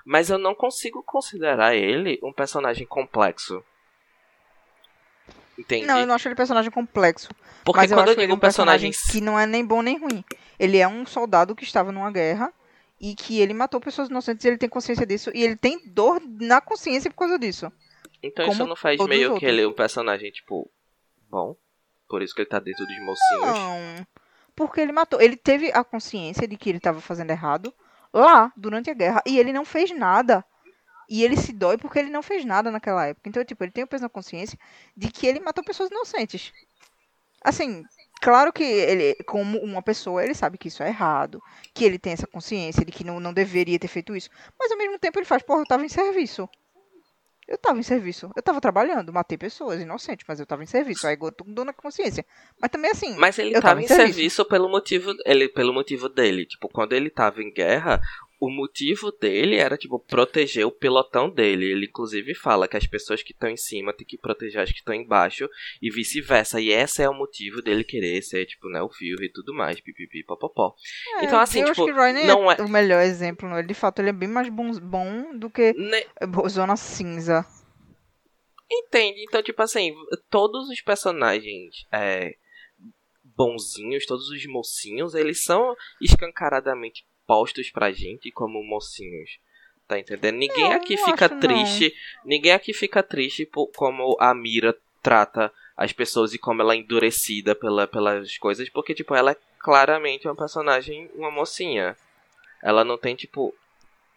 mas 0.07 0.29
eu 0.29 0.37
não 0.37 0.55
consigo 0.55 1.03
considerar 1.03 1.75
ele 1.75 2.17
um 2.23 2.31
personagem 2.31 2.87
complexo. 2.87 3.61
Entende? 5.59 5.85
Não, 5.85 5.99
eu 5.99 6.07
não 6.07 6.15
acho 6.15 6.29
ele 6.29 6.35
personagem 6.35 6.71
complexo. 6.71 7.27
Porque 7.65 7.81
mas 7.81 7.91
eu 7.91 7.97
quando 7.97 8.07
eu 8.07 8.11
acho 8.11 8.19
ele 8.21 8.27
digo 8.27 8.37
um 8.37 8.39
personagem 8.39 8.91
personagem 8.91 9.11
que 9.11 9.19
não 9.19 9.37
é 9.37 9.45
nem 9.45 9.65
bom 9.65 9.81
nem 9.81 9.99
ruim. 9.99 10.23
Ele 10.57 10.77
é 10.77 10.87
um 10.87 11.05
soldado 11.05 11.53
que 11.53 11.65
estava 11.65 11.91
numa 11.91 12.09
guerra 12.09 12.53
e 13.01 13.13
que 13.15 13.41
ele 13.41 13.53
matou 13.53 13.81
pessoas 13.81 14.07
inocentes 14.07 14.45
e 14.45 14.47
ele 14.47 14.57
tem 14.57 14.69
consciência 14.69 15.05
disso. 15.05 15.29
E 15.35 15.43
ele 15.43 15.57
tem 15.57 15.77
dor 15.89 16.21
na 16.25 16.61
consciência 16.61 17.11
por 17.11 17.17
causa 17.17 17.37
disso. 17.37 17.69
Então 18.23 18.45
Como 18.45 18.55
isso 18.55 18.65
não 18.65 18.77
faz 18.77 18.97
meio 19.07 19.37
que 19.37 19.45
ele 19.45 19.63
é 19.63 19.67
um 19.67 19.73
personagem, 19.73 20.31
tipo, 20.31 20.71
bom. 21.29 21.53
Por 22.07 22.21
isso 22.21 22.33
que 22.33 22.39
ele 22.39 22.49
tá 22.49 22.59
dentro 22.59 22.85
dos 22.85 22.99
mocinhos. 23.01 23.41
Não. 23.41 24.07
Porque 24.55 24.79
ele 24.79 24.93
matou. 24.93 25.19
Ele 25.19 25.35
teve 25.35 25.69
a 25.73 25.83
consciência 25.83 26.47
de 26.47 26.55
que 26.55 26.69
ele 26.69 26.77
estava 26.77 27.01
fazendo 27.01 27.31
errado 27.31 27.73
lá, 28.19 28.51
durante 28.55 28.89
a 28.89 28.93
guerra. 28.93 29.21
E 29.25 29.39
ele 29.39 29.53
não 29.53 29.65
fez 29.65 29.91
nada. 29.91 30.43
E 31.09 31.23
ele 31.23 31.37
se 31.37 31.53
dói 31.53 31.77
porque 31.77 31.99
ele 31.99 32.09
não 32.09 32.21
fez 32.21 32.43
nada 32.43 32.69
naquela 32.69 33.05
época. 33.05 33.29
Então, 33.29 33.43
tipo, 33.45 33.63
ele 33.63 33.71
tem 33.71 33.83
o 33.83 33.87
peso 33.87 34.03
na 34.03 34.09
consciência 34.09 34.59
de 34.95 35.09
que 35.09 35.25
ele 35.25 35.39
matou 35.39 35.63
pessoas 35.63 35.89
inocentes. 35.89 36.51
Assim, 37.41 37.83
claro 38.21 38.51
que 38.51 38.63
ele, 38.63 39.15
como 39.25 39.57
uma 39.59 39.81
pessoa, 39.81 40.23
ele 40.23 40.33
sabe 40.33 40.57
que 40.57 40.67
isso 40.67 40.83
é 40.83 40.89
errado. 40.89 41.41
Que 41.73 41.85
ele 41.85 41.97
tem 41.97 42.13
essa 42.13 42.27
consciência 42.27 42.83
de 42.83 42.91
que 42.91 43.05
não, 43.05 43.19
não 43.19 43.33
deveria 43.33 43.79
ter 43.79 43.87
feito 43.87 44.15
isso. 44.15 44.29
Mas 44.59 44.71
ao 44.71 44.77
mesmo 44.77 44.99
tempo 44.99 45.17
ele 45.17 45.25
faz, 45.25 45.41
porra, 45.43 45.61
eu 45.61 45.65
tava 45.65 45.85
em 45.85 45.89
serviço. 45.89 46.49
Eu 47.47 47.57
tava 47.57 47.79
em 47.79 47.83
serviço. 47.83 48.29
Eu 48.35 48.43
tava 48.43 48.59
trabalhando, 48.59 49.13
matei 49.13 49.37
pessoas 49.37 49.81
inocentes, 49.81 50.25
mas 50.27 50.39
eu 50.39 50.45
tava 50.45 50.63
em 50.63 50.65
serviço. 50.65 51.07
Aí 51.07 51.17
eu 51.19 51.31
tô 51.31 51.45
com 51.45 51.53
dor 51.53 51.63
na 51.65 51.71
consciência. 51.71 52.25
Mas 52.59 52.69
também 52.69 52.91
assim. 52.91 53.15
Mas 53.15 53.39
ele 53.39 53.53
tava 53.53 53.67
tava 53.67 53.81
em 53.81 53.85
em 53.85 53.87
serviço. 53.87 54.13
serviço. 54.15 54.45
pelo 54.45 54.67
motivo 54.69 55.13
ele 55.25 55.47
pelo 55.47 55.73
motivo 55.73 56.09
dele, 56.09 56.45
tipo, 56.45 56.67
quando 56.67 56.91
ele 56.91 57.09
tava 57.09 57.41
em 57.41 57.53
guerra, 57.53 58.01
o 58.39 58.49
motivo 58.51 59.11
dele 59.11 59.55
era 59.55 59.77
tipo 59.77 59.99
proteger 59.99 60.65
o 60.65 60.71
pelotão 60.71 61.29
dele. 61.29 61.71
Ele 61.71 61.85
inclusive 61.87 62.35
fala 62.35 62.67
que 62.67 62.77
as 62.77 62.85
pessoas 62.85 63.23
que 63.23 63.31
estão 63.33 63.49
em 63.49 63.57
cima 63.57 63.93
têm 63.93 64.05
que 64.05 64.17
proteger 64.17 64.61
as 64.61 64.69
que 64.71 64.77
estão 64.77 64.93
embaixo 64.93 65.49
e 65.81 65.89
vice-versa. 65.89 66.61
E 66.61 66.69
esse 66.69 67.01
é 67.01 67.09
o 67.09 67.13
motivo 67.15 67.61
dele 67.61 67.83
querer 67.83 68.21
ser 68.21 68.45
tipo, 68.45 68.69
né, 68.69 68.81
o 68.81 68.89
fio 68.89 69.15
e 69.23 69.29
tudo 69.31 69.53
mais, 69.55 69.81
pipipi, 69.81 70.23
popopó. 70.23 70.75
É, 71.19 71.25
Então, 71.25 71.39
assim, 71.39 71.61
eu 71.61 71.67
tipo, 71.71 71.81
acho 71.83 71.91
que 71.93 71.99
Roy 71.99 72.13
nem 72.13 72.27
não 72.27 72.51
é, 72.51 72.57
é- 72.59 72.61
o 72.61 72.69
melhor 72.69 73.01
exemplo. 73.01 73.49
não. 73.49 73.57
Ele, 73.57 73.67
de 73.67 73.73
fato, 73.73 73.99
ele 73.99 74.09
é 74.09 74.13
bem 74.13 74.29
mais 74.29 74.49
bom, 74.49 74.71
bom 74.79 75.35
do 75.37 75.49
que 75.49 75.73
Ne- 75.73 76.05
Zona 76.49 76.75
Cinza. 76.75 77.45
Entende? 78.69 79.23
Então, 79.23 79.41
tipo 79.41 79.61
assim, 79.61 79.93
todos 80.29 80.69
os 80.69 80.81
personagens 80.81 81.85
é, 81.91 82.35
bonzinhos, 83.23 84.05
todos 84.05 84.29
os 84.29 84.45
mocinhos, 84.47 85.15
eles 85.15 85.43
são 85.43 85.73
escancaradamente 86.01 87.05
postos 87.27 87.69
pra 87.69 87.91
gente 87.91 88.31
como 88.31 88.63
mocinhos. 88.63 89.37
Tá 89.87 89.99
entendendo? 89.99 90.35
Ninguém 90.35 90.73
aqui 90.73 90.97
fica 90.97 91.25
acho, 91.25 91.33
não. 91.35 91.39
triste. 91.41 91.93
Ninguém 92.25 92.51
aqui 92.53 92.73
fica 92.73 93.03
triste 93.03 93.45
por 93.45 93.67
como 93.75 94.17
a 94.19 94.33
Mira 94.33 94.75
trata 95.03 95.51
as 95.77 95.93
pessoas 95.93 96.33
e 96.33 96.37
como 96.39 96.61
ela 96.61 96.73
é 96.73 96.77
endurecida 96.77 97.53
pela, 97.53 97.87
pelas 97.87 98.37
coisas, 98.37 98.67
porque, 98.69 98.93
tipo, 98.95 99.13
ela 99.13 99.31
é 99.31 99.37
claramente 99.59 100.27
uma 100.27 100.35
personagem, 100.35 101.09
uma 101.13 101.29
mocinha. 101.29 101.95
Ela 102.63 102.83
não 102.83 102.97
tem, 102.97 103.15
tipo, 103.15 103.53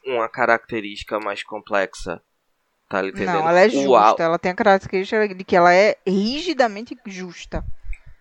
uma 0.05 0.29
característica 0.29 1.21
mais 1.21 1.43
complexa. 1.43 2.21
Tá 2.89 3.07
entendendo? 3.07 3.35
Não, 3.35 3.49
ela 3.49 3.61
é 3.61 3.69
justa. 3.69 3.99
Al- 3.99 4.17
Ela 4.19 4.39
tem 4.39 4.51
a 4.51 4.55
característica 4.55 5.33
de 5.35 5.45
que 5.45 5.55
ela 5.55 5.73
é 5.73 5.97
rigidamente 6.05 6.99
justa. 7.07 7.65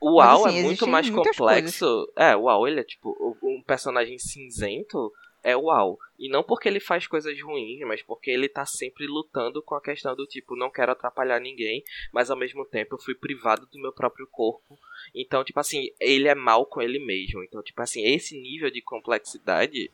O 0.01 0.21
Al 0.21 0.45
assim, 0.45 0.59
é 0.59 0.63
muito 0.63 0.87
mais 0.87 1.09
complexo. 1.09 2.11
É, 2.17 2.35
o 2.35 2.47
Al, 2.47 2.67
ele 2.67 2.79
é 2.79 2.83
tipo, 2.83 3.37
um 3.43 3.61
personagem 3.61 4.17
cinzento 4.17 5.11
é 5.43 5.55
o 5.55 5.69
Al. 5.69 5.97
E 6.17 6.29
não 6.29 6.43
porque 6.43 6.67
ele 6.67 6.79
faz 6.79 7.07
coisas 7.07 7.39
ruins, 7.41 7.79
mas 7.87 8.01
porque 8.01 8.29
ele 8.29 8.49
tá 8.49 8.65
sempre 8.65 9.07
lutando 9.07 9.61
com 9.61 9.75
a 9.75 9.81
questão 9.81 10.15
do 10.15 10.25
tipo, 10.25 10.55
não 10.55 10.69
quero 10.69 10.91
atrapalhar 10.91 11.39
ninguém, 11.39 11.83
mas 12.11 12.29
ao 12.29 12.37
mesmo 12.37 12.65
tempo 12.65 12.95
eu 12.95 12.99
fui 12.99 13.15
privado 13.15 13.65
do 13.67 13.79
meu 13.79 13.93
próprio 13.93 14.27
corpo. 14.27 14.77
Então, 15.15 15.43
tipo 15.43 15.59
assim, 15.59 15.89
ele 15.99 16.27
é 16.27 16.35
mal 16.35 16.65
com 16.65 16.81
ele 16.81 16.99
mesmo. 16.99 17.43
Então, 17.43 17.63
tipo 17.63 17.81
assim, 17.81 18.05
esse 18.05 18.39
nível 18.39 18.69
de 18.69 18.81
complexidade 18.81 19.89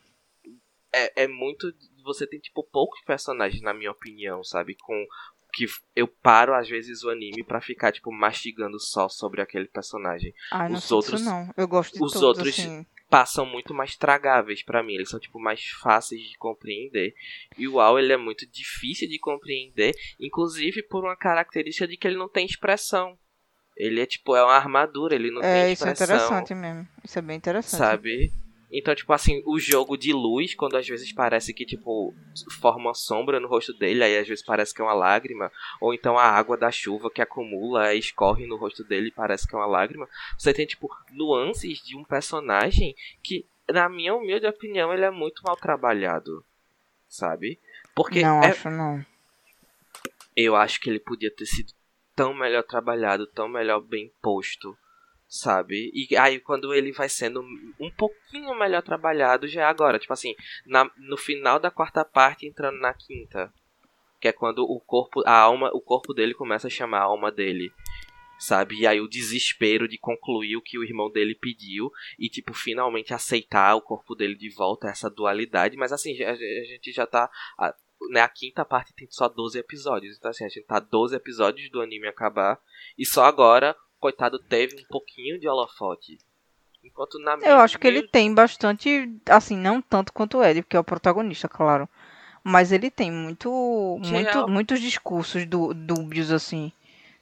é, 0.95 1.23
é 1.23 1.27
muito. 1.27 1.73
Você 2.03 2.26
tem, 2.26 2.40
tipo, 2.40 2.64
poucos 2.64 3.02
personagens, 3.02 3.61
na 3.61 3.73
minha 3.73 3.91
opinião, 3.91 4.44
sabe? 4.44 4.76
Com. 4.76 5.06
Que 5.56 5.65
eu 5.95 6.06
paro, 6.06 6.53
às 6.53 6.68
vezes, 6.68 7.02
o 7.03 7.10
anime 7.10 7.41
pra 7.44 7.61
ficar, 7.61 7.91
tipo, 7.94 8.11
mastigando 8.11 8.77
só 8.80 9.07
sobre 9.07 9.41
aquele 9.41 9.68
personagem. 9.68 10.34
Ai, 10.52 10.68
não 10.68 10.77
Os 10.80 10.84
sei 10.84 10.95
outros- 10.95 11.22
não. 11.23 11.49
Eu 11.56 11.65
gosto 11.68 11.94
de 11.98 12.03
os 12.03 12.11
todos, 12.11 12.40
outros- 12.40 12.60
assim. 12.60 12.86
Passam 13.10 13.45
muito 13.45 13.73
mais 13.73 13.95
tragáveis 13.95 14.61
pra 14.64 14.84
mim. 14.84 14.95
Eles 14.95 15.10
são, 15.10 15.19
tipo, 15.19 15.40
mais 15.40 15.64
fáceis 15.82 16.22
de 16.22 16.38
compreender. 16.38 17.14
E 17.57 17.68
o 17.68 17.80
Al, 17.80 17.98
ele 17.98 18.11
é 18.11 18.18
muito 18.18 18.45
difícil 18.45 19.07
de 19.07 19.18
compreender. 19.18 19.94
Inclusive 20.19 20.84
por 20.84 21.06
uma 21.06 21.15
característica 21.15 21.88
de 21.88 21.95
que 21.95 22.06
ele 22.07 22.18
não 22.18 22.27
tem 22.27 22.45
expressão. 22.45 23.18
Ele 23.77 24.02
é, 24.02 24.06
tipo, 24.06 24.36
é 24.36 24.44
uma 24.44 24.56
armadura, 24.56 25.15
ele 25.15 25.32
não 25.32 25.41
É, 25.41 25.64
tem 25.65 25.73
isso 25.73 25.88
é 25.88 25.91
expressão. 25.94 26.15
interessante 26.26 26.53
mesmo. 26.56 26.88
Isso 27.03 27.19
é 27.19 27.22
bem 27.22 27.38
interessante. 27.38 27.77
sabe? 27.77 28.32
Então, 28.77 28.93
tipo 28.93 29.14
assim, 29.14 29.41
o 29.45 29.57
jogo 29.57 29.95
de 29.95 30.11
luz, 30.11 30.53
quando 30.53 30.76
às 30.76 30.85
vezes 30.85 31.11
parece 31.14 31.53
que, 31.53 31.65
tipo, 31.65 32.14
forma 32.60 32.88
uma 32.89 32.93
sombra 32.93 33.39
no 33.39 33.47
rosto 33.47 33.72
dele, 33.73 34.03
aí 34.03 34.18
às 34.18 34.27
vezes 34.27 34.43
parece 34.43 34.73
que 34.73 34.81
é 34.81 34.84
uma 34.84 34.93
lágrima, 34.93 35.49
ou 35.80 35.93
então 35.93 36.18
a 36.19 36.26
água 36.26 36.57
da 36.57 36.69
chuva 36.69 37.10
que 37.10 37.22
acumula 37.22 37.93
e 37.93 37.99
escorre 37.99 38.45
no 38.45 38.57
rosto 38.57 38.84
dele 38.84 39.07
e 39.07 39.11
parece 39.11 39.47
que 39.47 39.56
é 39.56 39.57
uma 39.57 39.65
lágrima. 39.65 40.10
Você 40.38 40.53
tem, 40.53 40.65
tipo, 40.65 40.89
nuances 41.11 41.80
de 41.80 41.95
um 41.95 42.03
personagem 42.03 42.93
que, 43.23 43.45
na 43.69 43.88
minha 43.88 44.14
humilde 44.14 44.45
opinião, 44.45 44.93
ele 44.93 45.06
é 45.06 45.11
muito 45.11 45.41
mal 45.43 45.56
trabalhado, 45.56 46.43
sabe? 47.07 47.57
Porque 47.95 48.22
Não, 48.22 48.43
é- 48.43 48.49
acho 48.49 48.69
não. 48.69 49.06
eu 50.35 50.56
acho 50.56 50.81
que 50.81 50.89
ele 50.89 50.99
podia 50.99 51.31
ter 51.31 51.45
sido 51.45 51.72
tão 52.14 52.34
melhor 52.34 52.64
trabalhado, 52.64 53.26
tão 53.27 53.47
melhor 53.47 53.80
bem 53.80 54.11
posto, 54.22 54.77
sabe? 55.27 55.91
E 55.93 56.15
aí 56.18 56.39
quando 56.39 56.73
ele 56.73 56.91
vai 56.91 57.10
sendo 57.10 57.41
um 57.80 57.91
pouquinho 57.91 58.57
melhor 58.57 58.81
trabalhado 58.81 59.47
já 59.47 59.61
é 59.61 59.65
agora, 59.65 59.99
tipo 59.99 60.14
assim, 60.14 60.35
na, 60.65 60.89
no 60.97 61.18
final 61.18 61.60
da 61.60 61.72
quarta 61.72 62.06
parte 62.06 62.45
entrando 62.47 62.80
na 62.80 62.93
quinta, 62.93 63.53
que 64.19 64.27
é 64.27 64.31
quando 64.31 64.64
o 64.64 64.80
corpo, 64.80 65.22
a 65.26 65.38
alma, 65.38 65.69
o 65.73 65.81
corpo 65.81 66.14
dele 66.14 66.34
começa 66.34 66.68
a 66.68 66.72
chamar 66.72 66.99
a 66.99 67.03
alma 67.03 67.31
dele. 67.31 67.72
Sabe? 68.38 68.80
E 68.80 68.85
aí 68.88 68.99
o 68.99 69.07
desespero 69.07 69.88
de 69.88 69.97
concluir 69.97 70.57
o 70.57 70.61
que 70.61 70.77
o 70.77 70.84
irmão 70.84 71.10
dele 71.10 71.34
pediu 71.34 71.89
e, 72.19 72.27
tipo, 72.27 72.53
finalmente 72.53 73.14
aceitar 73.14 73.76
o 73.76 73.81
corpo 73.81 74.14
dele 74.14 74.35
de 74.35 74.49
volta, 74.49 74.89
essa 74.89 75.10
dualidade. 75.10 75.77
Mas 75.77 75.93
assim, 75.93 76.22
a, 76.22 76.35
gente 76.35 76.91
já 76.91 77.07
tá 77.07 77.30
a- 77.57 77.73
né, 78.10 78.19
a 78.19 78.27
quinta 78.27 78.65
parte 78.65 78.93
tem 78.93 79.07
só 79.10 79.30
12 79.30 79.57
episódios. 79.57 80.18
Então, 80.18 80.30
assim, 80.30 80.43
a 80.43 80.49
gente 80.49 80.65
tá 80.65 80.80
12 80.81 81.15
episódios 81.15 81.69
do 81.72 81.81
anime 81.81 82.07
acabar. 82.07 82.60
E 82.97 83.06
só 83.06 83.23
agora, 83.23 83.73
coitado, 83.99 84.39
teve 84.39 84.76
um 84.76 84.88
pouquinho 84.89 85.39
de 85.39 85.47
holofote. 85.47 86.17
Enquanto 86.84 87.19
na 87.19 87.35
Eu 87.41 87.59
acho 87.59 87.80
que 87.80 87.88
ele 87.88 88.03
tem 88.03 88.34
bastante, 88.34 89.09
assim, 89.30 89.57
não 89.57 89.81
tanto 89.81 90.13
quanto 90.13 90.38
o 90.38 90.43
Ed, 90.43 90.61
porque 90.61 90.77
é 90.77 90.80
o 90.80 90.84
protagonista, 90.84 91.47
claro. 91.49 91.89
Mas 92.43 92.72
ele 92.72 92.91
tem 92.91 93.11
muito, 93.11 93.49
muito 94.05 94.38
é- 94.38 94.47
muitos 94.47 94.80
discursos 94.80 95.45
dú- 95.45 95.73
dúbios, 95.73 96.31
assim. 96.31 96.72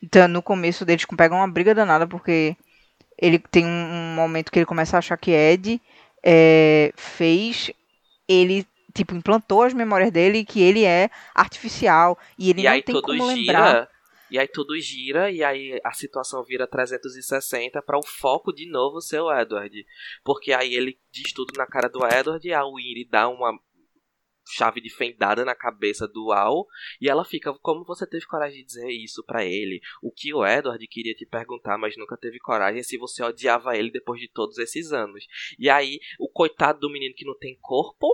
Então, 0.01 0.27
no 0.27 0.41
começo 0.41 0.83
deles 0.85 1.05
pegam 1.17 1.37
uma 1.37 1.47
briga 1.47 1.73
danada, 1.73 2.05
porque 2.05 2.57
ele 3.17 3.39
tem 3.39 3.65
um, 3.65 4.15
momento 4.15 4.51
que 4.51 4.59
ele 4.59 4.65
começa 4.65 4.97
a 4.97 4.99
achar 4.99 5.17
que 5.17 5.31
Ed 5.31 5.81
é, 6.23 6.93
fez. 6.97 7.71
Ele, 8.27 8.65
tipo, 8.93 9.15
implantou 9.15 9.63
as 9.63 9.73
memórias 9.73 10.11
dele 10.11 10.45
que 10.45 10.61
ele 10.61 10.85
é 10.85 11.09
artificial. 11.35 12.17
E 12.37 12.49
ele 12.49 12.61
E 12.61 12.65
não 12.65 12.81
tem 12.81 13.01
como 13.01 13.27
gira. 13.29 13.35
lembrar. 13.53 13.89
E 14.34 14.39
aí 14.39 14.47
tudo 14.47 14.76
gira 14.80 15.30
e 15.30 15.43
aí 15.43 15.80
a 15.84 15.91
situação 15.91 16.43
vira 16.43 16.65
360 16.65 17.80
para 17.84 17.99
o 17.99 18.03
foco 18.03 18.51
de 18.51 18.68
novo 18.68 18.99
ser 18.99 19.19
o 19.19 19.31
Edward. 19.31 19.85
Porque 20.23 20.51
aí 20.51 20.73
ele 20.73 20.99
diz 21.11 21.31
tudo 21.31 21.55
na 21.55 21.68
cara 21.68 21.88
do 21.88 22.03
Edward 22.03 22.47
e 22.47 22.51
a 22.51 22.65
Winry 22.65 23.07
dá 23.07 23.30
uma 23.30 23.53
chave 24.49 24.81
de 24.81 24.89
fendada 24.89 25.45
na 25.45 25.53
cabeça 25.53 26.07
do 26.07 26.31
Al 26.31 26.65
e 26.99 27.07
ela 27.07 27.23
fica 27.23 27.53
como 27.60 27.85
você 27.85 28.07
teve 28.07 28.26
coragem 28.26 28.61
de 28.61 28.65
dizer 28.65 28.89
isso 28.89 29.23
para 29.23 29.45
ele 29.45 29.80
o 30.01 30.11
que 30.11 30.34
o 30.34 30.45
Edward 30.45 30.85
queria 30.88 31.14
te 31.14 31.26
perguntar 31.27 31.77
mas 31.77 31.95
nunca 31.95 32.18
teve 32.18 32.39
coragem 32.39 32.80
é 32.81 32.84
se 32.84 32.97
você 32.97 33.23
odiava 33.23 33.77
ele 33.77 33.89
depois 33.89 34.19
de 34.19 34.27
todos 34.27 34.57
esses 34.57 34.91
anos 34.91 35.26
e 35.57 35.69
aí 35.69 35.97
o 36.19 36.27
coitado 36.27 36.80
do 36.80 36.89
menino 36.89 37.15
que 37.15 37.23
não 37.23 37.38
tem 37.38 37.57
corpo 37.61 38.05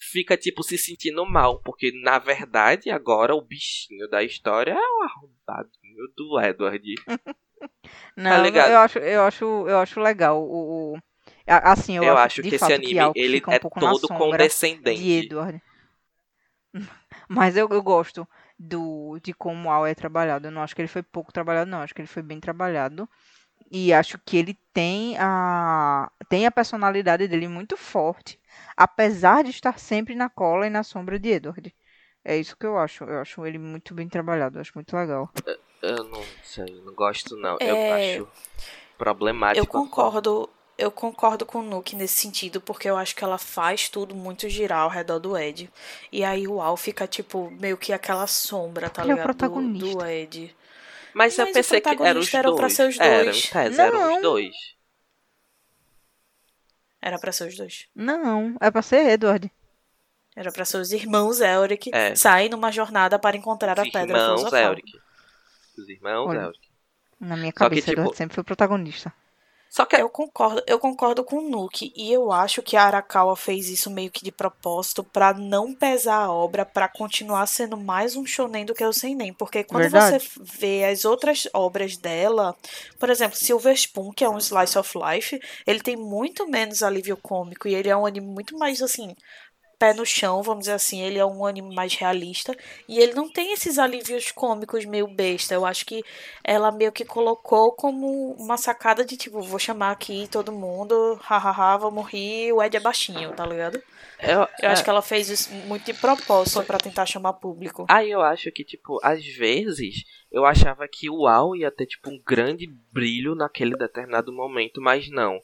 fica 0.00 0.36
tipo 0.36 0.62
se 0.62 0.78
sentindo 0.78 1.24
mal 1.26 1.60
porque 1.60 1.92
na 2.02 2.18
verdade 2.18 2.90
agora 2.90 3.34
o 3.34 3.42
bichinho 3.42 4.08
da 4.08 4.22
história 4.22 4.72
é 4.72 4.74
o 4.74 5.02
arrombadinho 5.02 6.06
do 6.16 6.40
Edward 6.40 6.94
não 8.16 8.46
eu 8.46 8.78
acho 8.78 8.98
eu 8.98 9.22
acho 9.22 9.44
eu 9.44 9.78
acho 9.78 10.00
legal 10.00 10.42
o, 10.42 10.94
o 10.94 10.98
Assim, 11.46 11.96
eu, 11.96 12.04
eu 12.04 12.12
acho, 12.12 12.40
acho 12.40 12.42
que 12.42 12.54
esse 12.54 12.72
anime 12.72 13.12
que 13.12 13.18
ele 13.18 13.42
um 13.46 13.52
é 13.52 13.58
todo 13.58 14.08
condescendente. 14.08 15.02
De 15.02 15.12
Edward. 15.12 15.60
Mas 17.28 17.56
eu, 17.56 17.68
eu 17.68 17.82
gosto 17.82 18.26
do 18.58 19.18
de 19.22 19.32
como 19.32 19.68
o 19.68 19.72
Al 19.72 19.86
é 19.86 19.94
trabalhado. 19.94 20.46
Eu 20.46 20.52
não 20.52 20.62
acho 20.62 20.74
que 20.74 20.80
ele 20.80 20.88
foi 20.88 21.02
pouco 21.02 21.32
trabalhado, 21.32 21.70
não. 21.70 21.78
Eu 21.78 21.84
acho 21.84 21.94
que 21.94 22.00
ele 22.00 22.08
foi 22.08 22.22
bem 22.22 22.38
trabalhado. 22.38 23.08
E 23.70 23.92
acho 23.92 24.18
que 24.18 24.36
ele 24.36 24.58
tem 24.72 25.16
a 25.18 26.10
tem 26.28 26.46
a 26.46 26.50
personalidade 26.50 27.26
dele 27.28 27.48
muito 27.48 27.76
forte, 27.76 28.39
apesar 28.80 29.44
de 29.44 29.50
estar 29.50 29.78
sempre 29.78 30.14
na 30.14 30.30
cola 30.30 30.66
e 30.66 30.70
na 30.70 30.82
sombra 30.82 31.18
de 31.18 31.28
Edward. 31.28 31.74
É 32.24 32.34
isso 32.38 32.56
que 32.56 32.64
eu 32.64 32.78
acho. 32.78 33.04
Eu 33.04 33.20
acho 33.20 33.44
ele 33.44 33.58
muito 33.58 33.92
bem 33.92 34.08
trabalhado. 34.08 34.56
Eu 34.56 34.62
acho 34.62 34.72
muito 34.74 34.96
legal. 34.96 35.30
Eu 35.82 36.04
não 36.04 36.22
sei, 36.42 36.80
não 36.82 36.94
gosto 36.94 37.36
não. 37.36 37.58
É... 37.60 38.16
Eu 38.16 38.22
acho 38.22 38.28
problemático. 38.96 39.64
Eu 39.64 39.68
concordo 39.68 40.48
eu 40.78 40.90
concordo 40.90 41.44
com 41.44 41.58
o 41.58 41.62
Nuke 41.62 41.94
nesse 41.94 42.14
sentido, 42.14 42.58
porque 42.58 42.88
eu 42.88 42.96
acho 42.96 43.14
que 43.14 43.22
ela 43.22 43.36
faz 43.36 43.90
tudo 43.90 44.14
muito 44.14 44.48
girar 44.48 44.80
ao 44.80 44.88
redor 44.88 45.18
do 45.18 45.36
Ed. 45.36 45.70
E 46.10 46.24
aí 46.24 46.48
o 46.48 46.58
Al 46.58 46.74
fica, 46.74 47.06
tipo, 47.06 47.50
meio 47.50 47.76
que 47.76 47.92
aquela 47.92 48.26
sombra, 48.26 48.88
tá 48.88 49.02
Ele 49.02 49.10
ligado? 49.10 49.18
É 49.18 49.30
o 49.30 49.34
protagonista. 49.36 49.88
Do, 49.88 49.98
do 49.98 50.06
Ed. 50.06 50.56
Mas, 51.12 51.38
eu 51.38 51.52
pensei 51.52 51.82
que 51.82 51.88
eram 51.90 52.20
os 52.20 52.32
era 52.32 52.48
dois. 52.48 52.58
Pra 52.58 52.70
ser 52.70 52.88
os 52.88 52.96
dois. 52.96 53.10
Era, 53.10 53.28
em 53.28 53.32
tese, 53.32 53.76
Não. 53.76 53.84
eram 53.84 54.16
os 54.16 54.22
dois. 54.22 54.54
Era 57.02 57.18
pra 57.18 57.32
ser 57.32 57.48
os 57.48 57.56
dois. 57.56 57.86
Não, 57.94 58.56
é 58.60 58.70
pra 58.70 58.82
ser 58.82 59.10
Edward. 59.10 59.50
Era 60.36 60.52
pra 60.52 60.64
ser 60.64 60.78
os 60.78 60.92
irmãos 60.92 61.40
Elric 61.40 61.90
É. 61.92 62.14
sair 62.14 62.48
numa 62.48 62.70
jornada 62.70 63.18
para 63.18 63.36
encontrar 63.36 63.78
a 63.78 63.82
Os 63.82 63.90
pedra 63.90 64.16
irmãos 64.18 64.38
filosofal. 64.40 64.72
Elric. 64.72 64.92
Os 65.78 65.88
irmãos 65.88 66.28
Olha. 66.28 66.38
Elric. 66.40 66.60
Na 67.18 67.36
minha 67.36 67.48
Só 67.48 67.52
que, 67.52 67.58
cabeça, 67.58 67.80
tipo- 67.86 67.92
Edward 68.00 68.16
sempre 68.16 68.34
foi 68.34 68.42
o 68.42 68.44
protagonista. 68.44 69.12
Só 69.70 69.86
que 69.86 69.94
Eu 69.94 70.10
concordo, 70.10 70.60
eu 70.66 70.80
concordo 70.80 71.22
com 71.22 71.36
o 71.36 71.48
Nuke 71.48 71.92
e 71.94 72.12
eu 72.12 72.32
acho 72.32 72.60
que 72.60 72.76
a 72.76 72.82
Arakawa 72.82 73.36
fez 73.36 73.68
isso 73.68 73.88
meio 73.88 74.10
que 74.10 74.24
de 74.24 74.32
propósito 74.32 75.04
pra 75.04 75.32
não 75.32 75.72
pesar 75.72 76.24
a 76.24 76.32
obra, 76.32 76.66
pra 76.66 76.88
continuar 76.88 77.46
sendo 77.46 77.76
mais 77.76 78.16
um 78.16 78.26
shonen 78.26 78.64
do 78.64 78.74
que 78.74 78.84
o 78.84 78.92
seinen, 78.92 79.32
porque 79.32 79.62
quando 79.62 79.82
Verdade. 79.82 80.18
você 80.18 80.40
vê 80.40 80.84
as 80.84 81.04
outras 81.04 81.48
obras 81.54 81.96
dela, 81.96 82.56
por 82.98 83.10
exemplo, 83.10 83.36
Silver 83.36 83.74
Spoon, 83.74 84.10
que 84.12 84.24
é 84.24 84.28
um 84.28 84.38
slice 84.38 84.76
of 84.76 84.98
life, 84.98 85.40
ele 85.64 85.80
tem 85.80 85.96
muito 85.96 86.48
menos 86.48 86.82
alívio 86.82 87.16
cômico 87.16 87.68
e 87.68 87.74
ele 87.74 87.88
é 87.88 87.96
um 87.96 88.06
anime 88.06 88.26
muito 88.26 88.58
mais 88.58 88.82
assim 88.82 89.14
pé 89.80 89.94
no 89.94 90.04
chão, 90.04 90.42
vamos 90.42 90.64
dizer 90.64 90.74
assim, 90.74 91.00
ele 91.00 91.18
é 91.18 91.24
um 91.24 91.46
anime 91.46 91.74
mais 91.74 91.94
realista 91.94 92.54
e 92.86 92.98
ele 92.98 93.14
não 93.14 93.32
tem 93.32 93.54
esses 93.54 93.78
alívios 93.78 94.30
cômicos 94.30 94.84
meio 94.84 95.08
besta. 95.08 95.54
Eu 95.54 95.64
acho 95.64 95.86
que 95.86 96.04
ela 96.44 96.70
meio 96.70 96.92
que 96.92 97.02
colocou 97.02 97.72
como 97.72 98.32
uma 98.32 98.58
sacada 98.58 99.02
de 99.06 99.16
tipo, 99.16 99.40
vou 99.40 99.58
chamar 99.58 99.92
aqui 99.92 100.28
todo 100.30 100.52
mundo, 100.52 101.18
hahaha, 101.22 101.78
vamos 101.78 102.06
rir, 102.12 102.52
o 102.52 102.62
Ed 102.62 102.76
é 102.76 102.80
baixinho, 102.80 103.32
tá 103.32 103.46
ligado? 103.46 103.82
eu, 104.22 104.46
Eu 104.62 104.68
acho 104.68 104.84
que 104.84 104.90
ela 104.90 105.00
fez 105.00 105.30
isso 105.30 105.50
muito 105.66 105.86
de 105.86 105.94
propósito 105.94 106.62
pra 106.64 106.76
tentar 106.76 107.06
chamar 107.06 107.32
público. 107.34 107.86
Aí 107.88 108.10
eu 108.10 108.20
acho 108.20 108.52
que, 108.52 108.62
tipo, 108.62 109.00
às 109.02 109.24
vezes 109.24 110.04
eu 110.30 110.44
achava 110.44 110.86
que 110.86 111.08
o 111.08 111.22
UAU 111.22 111.56
ia 111.56 111.70
ter, 111.70 111.86
tipo, 111.86 112.10
um 112.10 112.20
grande 112.24 112.66
brilho 112.92 113.34
naquele 113.34 113.76
determinado 113.76 114.30
momento, 114.30 114.80
mas 114.80 115.08
não. 115.10 115.40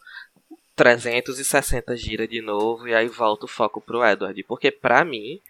360 0.76 1.96
gira 1.96 2.28
de 2.28 2.40
novo 2.42 2.86
e 2.86 2.94
aí 2.94 3.08
volta 3.08 3.46
o 3.46 3.48
foco 3.48 3.80
pro 3.80 4.04
Edward. 4.04 4.40
Porque 4.44 4.70
pra 4.70 5.04
mim, 5.04 5.40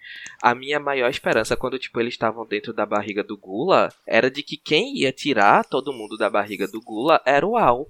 a 0.41 0.55
minha 0.55 0.79
maior 0.79 1.11
esperança 1.11 1.57
quando, 1.57 1.79
tipo, 1.79 2.01
eles 2.01 2.15
estavam 2.15 2.47
dentro 2.47 2.73
da 2.73 2.87
barriga 2.87 3.23
do 3.25 3.37
Gula 3.37 3.93
era 4.07 4.31
de 4.31 4.43
que 4.43 4.57
quem 4.57 4.97
ia 4.97 5.13
tirar 5.13 5.65
todo 5.65 5.93
mundo 5.93 6.17
da 6.17 6.31
barriga 6.31 6.67
do 6.69 6.81
Gula 6.81 7.21
era 7.27 7.45
o 7.47 7.57
Al. 7.57 7.89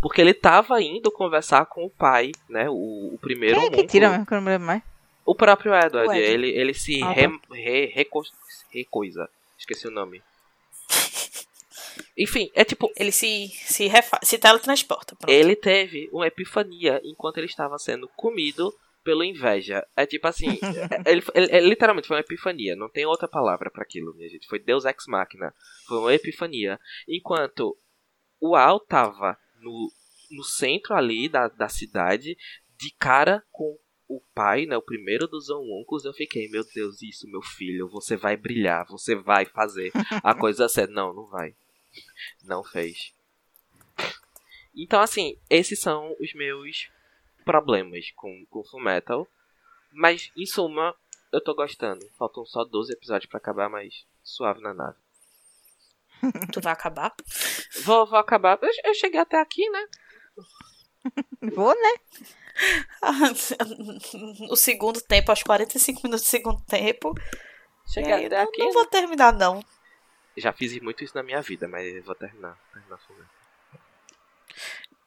Porque 0.00 0.20
ele 0.20 0.34
tava 0.34 0.80
indo 0.80 1.10
conversar 1.10 1.66
com 1.66 1.84
o 1.84 1.90
pai, 1.90 2.32
né? 2.48 2.68
O, 2.70 3.14
o 3.14 3.18
primeiro 3.20 3.58
Quem 3.60 3.68
é 3.68 3.70
que 3.70 3.86
tira 3.86 4.08
mesmo 4.10 4.26
que 4.26 4.32
eu 4.34 4.40
não 4.40 4.46
lembro 4.50 4.66
mais? 4.66 4.82
O 5.24 5.34
próprio 5.34 5.72
Edward, 5.74 5.96
O 5.96 6.00
Edward. 6.12 6.20
ele, 6.20 6.48
ele 6.50 6.74
se 6.74 7.02
Ah, 7.02 7.06
tá. 7.06 7.12
re, 7.12 7.28
re, 7.52 7.86
reco- 7.86 8.22
recoisa. 8.72 9.28
Esqueci 9.58 9.86
o 9.86 9.90
nome. 9.92 10.20
Enfim, 12.16 12.50
é 12.54 12.64
tipo, 12.64 12.90
Ele 12.96 13.10
se, 13.12 13.48
se, 13.48 13.86
refa 13.86 14.18
se 14.22 14.38
teletransporta. 14.38 15.16
Pronto. 15.16 15.30
ele 15.32 15.56
teve 15.56 16.08
uma 16.12 16.26
epifania 16.26 17.00
enquanto 17.04 17.38
ele 17.38 17.46
estava 17.46 17.78
sendo 17.78 18.06
comido 18.16 18.72
pela 19.02 19.24
inveja. 19.26 19.84
É 19.96 20.04
tipo 20.06 20.26
assim, 20.26 20.46
é- 21.06 21.10
ele, 21.10 21.22
ele- 21.34 21.56
ele 21.56 21.68
literalmente 21.70 22.06
foi 22.06 22.16
uma 22.16 22.20
epifania, 22.22 22.76
não 22.76 22.88
tem 22.90 23.06
outra 23.06 23.26
palavra 23.26 23.70
pra 23.70 23.82
aquilo, 23.82 24.14
minha 24.14 24.28
gente. 24.28 24.46
Foi 24.46 24.58
Deus 24.58 24.84
ex 24.84 25.04
machina. 25.08 25.54
Foi 25.88 25.98
uma 25.98 26.14
epifania. 26.14 26.78
Enquanto 27.08 27.76
o 28.40 28.54
Al 28.54 28.78
tava 28.80 29.36
no, 29.60 29.90
no 30.32 30.44
centro 30.44 30.94
ali 30.94 31.28
da, 31.28 31.48
da 31.48 31.68
cidade, 31.68 32.36
de 32.78 32.94
cara 32.98 33.42
com 33.50 33.76
o 34.08 34.20
pai, 34.34 34.66
né, 34.66 34.76
o 34.76 34.82
primeiro 34.82 35.26
dos 35.26 35.48
homuncos, 35.48 36.04
eu 36.04 36.12
fiquei, 36.12 36.46
meu 36.50 36.62
Deus, 36.74 37.00
isso, 37.00 37.26
meu 37.30 37.40
filho, 37.40 37.88
você 37.88 38.14
vai 38.16 38.36
brilhar, 38.36 38.84
você 38.86 39.14
vai 39.14 39.46
fazer 39.46 39.90
a 40.22 40.34
coisa 40.36 40.68
certa. 40.68 40.92
Não, 40.92 41.14
não 41.14 41.26
vai. 41.28 41.54
Não 42.44 42.62
fez. 42.64 43.14
Então, 44.74 45.00
assim, 45.00 45.38
esses 45.50 45.78
são 45.78 46.16
os 46.18 46.32
meus 46.34 46.90
problemas 47.44 48.10
com, 48.12 48.44
com 48.46 48.64
Full 48.64 48.80
Metal. 48.80 49.28
Mas, 49.92 50.30
em 50.36 50.46
suma, 50.46 50.94
eu 51.32 51.42
tô 51.42 51.54
gostando. 51.54 52.08
Faltam 52.18 52.44
só 52.46 52.64
12 52.64 52.92
episódios 52.92 53.28
pra 53.28 53.38
acabar, 53.38 53.68
mas 53.68 54.06
suave 54.22 54.60
na 54.60 54.72
nave. 54.72 54.98
Tu 56.52 56.60
vai 56.60 56.72
acabar? 56.72 57.12
Vou, 57.84 58.06
vou 58.06 58.18
acabar. 58.18 58.58
Eu, 58.62 58.70
eu 58.84 58.94
cheguei 58.94 59.20
até 59.20 59.40
aqui, 59.40 59.68
né? 59.70 59.86
Vou, 61.52 61.74
né? 61.74 61.92
o 64.50 64.56
segundo 64.56 65.00
tempo, 65.00 65.30
aos 65.32 65.42
45 65.42 66.00
minutos 66.04 66.24
do 66.24 66.28
segundo 66.28 66.62
tempo. 66.64 67.12
Cheguei 67.88 68.12
aí, 68.12 68.26
até 68.26 68.36
não, 68.36 68.44
aqui. 68.44 68.58
não 68.58 68.66
né? 68.66 68.72
vou 68.72 68.86
terminar, 68.86 69.32
não. 69.32 69.64
Já 70.36 70.52
fiz 70.52 70.80
muito 70.80 71.04
isso 71.04 71.14
na 71.14 71.22
minha 71.22 71.42
vida, 71.42 71.68
mas 71.68 72.04
vou 72.04 72.14
terminar. 72.14 72.58
terminar. 72.72 72.98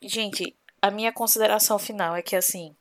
Gente, 0.02 0.56
a 0.82 0.92
minha 0.92 1.12
consideração 1.12 1.80
final 1.80 2.16
é 2.16 2.22
que 2.22 2.36
assim, 2.36 2.76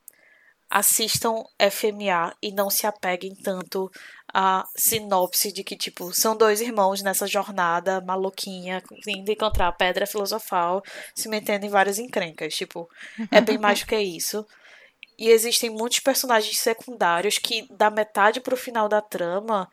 assistam 0.68 1.44
FMA 1.70 2.34
e 2.42 2.52
não 2.52 2.68
se 2.68 2.86
apeguem 2.86 3.34
tanto 3.34 3.90
à 4.32 4.66
sinopse 4.76 5.52
de 5.52 5.62
que, 5.62 5.76
tipo, 5.76 6.12
são 6.12 6.36
dois 6.36 6.60
irmãos 6.60 7.00
nessa 7.00 7.26
jornada 7.26 8.00
maluquinha, 8.00 8.82
indo 9.06 9.30
encontrar 9.30 9.68
a 9.68 9.72
pedra 9.72 10.06
filosofal, 10.06 10.82
se 11.14 11.28
metendo 11.28 11.64
em 11.64 11.68
várias 11.68 11.98
encrencas. 11.98 12.54
Tipo, 12.54 12.88
é 13.30 13.40
bem 13.40 13.56
mais 13.56 13.80
do 13.80 13.86
que 13.86 13.96
isso. 13.96 14.44
E 15.16 15.28
existem 15.28 15.70
muitos 15.70 16.00
personagens 16.00 16.58
secundários 16.58 17.38
que, 17.38 17.68
da 17.72 17.88
metade 17.88 18.40
pro 18.40 18.56
final 18.56 18.88
da 18.88 19.00
trama, 19.00 19.70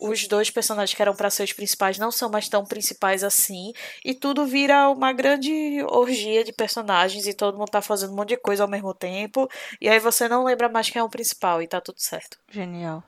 os 0.00 0.26
dois 0.26 0.50
personagens 0.50 0.96
que 0.96 1.02
eram 1.02 1.14
para 1.14 1.30
ser 1.30 1.44
os 1.44 1.52
principais 1.52 1.98
não 1.98 2.10
são 2.10 2.30
mais 2.30 2.48
tão 2.48 2.64
principais 2.64 3.22
assim. 3.22 3.72
E 4.04 4.14
tudo 4.14 4.46
vira 4.46 4.88
uma 4.88 5.12
grande 5.12 5.82
orgia 5.88 6.42
de 6.42 6.52
personagens 6.52 7.26
e 7.26 7.34
todo 7.34 7.58
mundo 7.58 7.70
tá 7.70 7.82
fazendo 7.82 8.12
um 8.12 8.16
monte 8.16 8.30
de 8.30 8.36
coisa 8.38 8.64
ao 8.64 8.68
mesmo 8.68 8.94
tempo. 8.94 9.48
E 9.80 9.88
aí 9.88 10.00
você 10.00 10.28
não 10.28 10.44
lembra 10.44 10.68
mais 10.68 10.88
quem 10.88 11.00
é 11.00 11.02
o 11.02 11.08
principal 11.08 11.60
e 11.60 11.68
tá 11.68 11.80
tudo 11.80 12.00
certo. 12.00 12.38
Genial. 12.50 13.04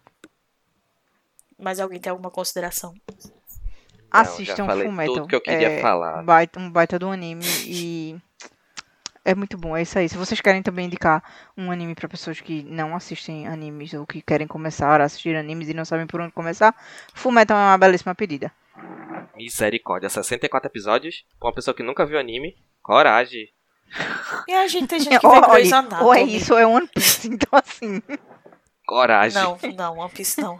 Mas 1.58 1.80
alguém 1.80 2.00
tem 2.00 2.10
alguma 2.10 2.30
consideração? 2.30 2.94
Assistam 4.10 4.56
já 4.56 4.66
falei 4.66 4.84
Full 4.84 4.92
Metal. 4.92 5.14
tudo 5.14 5.28
que 5.28 5.34
eu 5.34 5.40
queria 5.40 5.70
é 5.70 5.80
falar. 5.80 6.22
Baita, 6.22 6.60
um 6.60 6.70
baita 6.70 6.98
do 6.98 7.08
anime 7.08 7.46
e 7.64 8.20
é 9.24 9.34
muito 9.34 9.56
bom, 9.56 9.76
é 9.76 9.82
isso 9.82 9.98
aí. 9.98 10.08
Se 10.08 10.16
vocês 10.16 10.40
querem 10.40 10.62
também 10.62 10.86
indicar 10.86 11.22
um 11.56 11.70
anime 11.70 11.94
para 11.94 12.08
pessoas 12.08 12.40
que 12.40 12.62
não 12.64 12.94
assistem 12.96 13.46
animes 13.46 13.92
ou 13.94 14.06
que 14.06 14.20
querem 14.22 14.46
começar 14.46 15.00
a 15.00 15.04
assistir 15.04 15.36
animes 15.36 15.68
e 15.68 15.74
não 15.74 15.84
sabem 15.84 16.06
por 16.06 16.20
onde 16.20 16.32
começar, 16.32 16.74
Full 17.14 17.32
Metal 17.32 17.56
é 17.56 17.60
uma 17.60 17.78
belíssima 17.78 18.14
pedida. 18.14 18.52
Misericórdia, 19.36 20.08
64 20.08 20.68
episódios? 20.68 21.24
Pra 21.38 21.48
uma 21.48 21.54
pessoa 21.54 21.74
que 21.74 21.82
nunca 21.82 22.04
viu 22.06 22.18
anime? 22.18 22.56
Coragem. 22.82 23.48
E 24.48 24.54
a 24.54 24.66
gente 24.66 24.88
tem 24.88 24.98
gente 24.98 25.18
que 25.20 25.28
vê 25.28 25.40
Grey's 25.40 25.72
Olha, 25.72 25.78
Anatomy. 25.78 26.02
ou 26.02 26.14
é 26.14 26.22
isso 26.22 26.52
ou 26.54 26.58
é 26.58 26.66
One 26.66 26.88
Piece, 26.88 27.28
então 27.32 27.48
assim. 27.52 28.02
Coragem. 28.86 29.40
Não, 29.40 29.58
não, 29.76 29.98
One 29.98 30.10
Piece 30.10 30.40
não. 30.40 30.58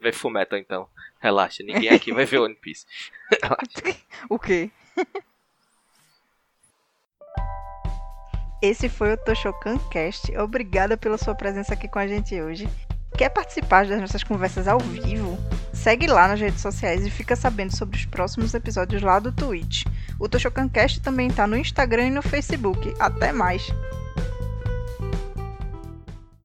Vê 0.00 0.12
Fullmetal 0.12 0.58
então. 0.58 0.86
Relaxa, 1.18 1.62
ninguém 1.62 1.88
aqui 1.88 2.12
vai 2.12 2.26
ver 2.26 2.38
One 2.40 2.54
Piece. 2.54 2.84
o 4.28 4.38
quê? 4.38 4.70
Esse 8.64 8.88
foi 8.88 9.12
o 9.12 9.16
Toshokan 9.18 9.76
Cast. 9.90 10.34
Obrigada 10.38 10.96
pela 10.96 11.18
sua 11.18 11.34
presença 11.34 11.74
aqui 11.74 11.86
com 11.86 11.98
a 11.98 12.06
gente 12.06 12.40
hoje. 12.40 12.66
Quer 13.14 13.28
participar 13.28 13.86
das 13.86 14.00
nossas 14.00 14.24
conversas 14.24 14.66
ao 14.66 14.78
vivo? 14.78 15.36
Segue 15.70 16.06
lá 16.06 16.26
nas 16.26 16.40
redes 16.40 16.62
sociais 16.62 17.04
e 17.04 17.10
fica 17.10 17.36
sabendo 17.36 17.76
sobre 17.76 17.98
os 17.98 18.06
próximos 18.06 18.54
episódios 18.54 19.02
lá 19.02 19.18
do 19.18 19.30
Twitch. 19.30 19.84
O 20.18 20.30
Toshokan 20.30 20.66
Cast 20.70 21.02
também 21.02 21.26
está 21.26 21.46
no 21.46 21.58
Instagram 21.58 22.06
e 22.06 22.10
no 22.10 22.22
Facebook. 22.22 22.94
Até 22.98 23.32
mais! 23.32 23.70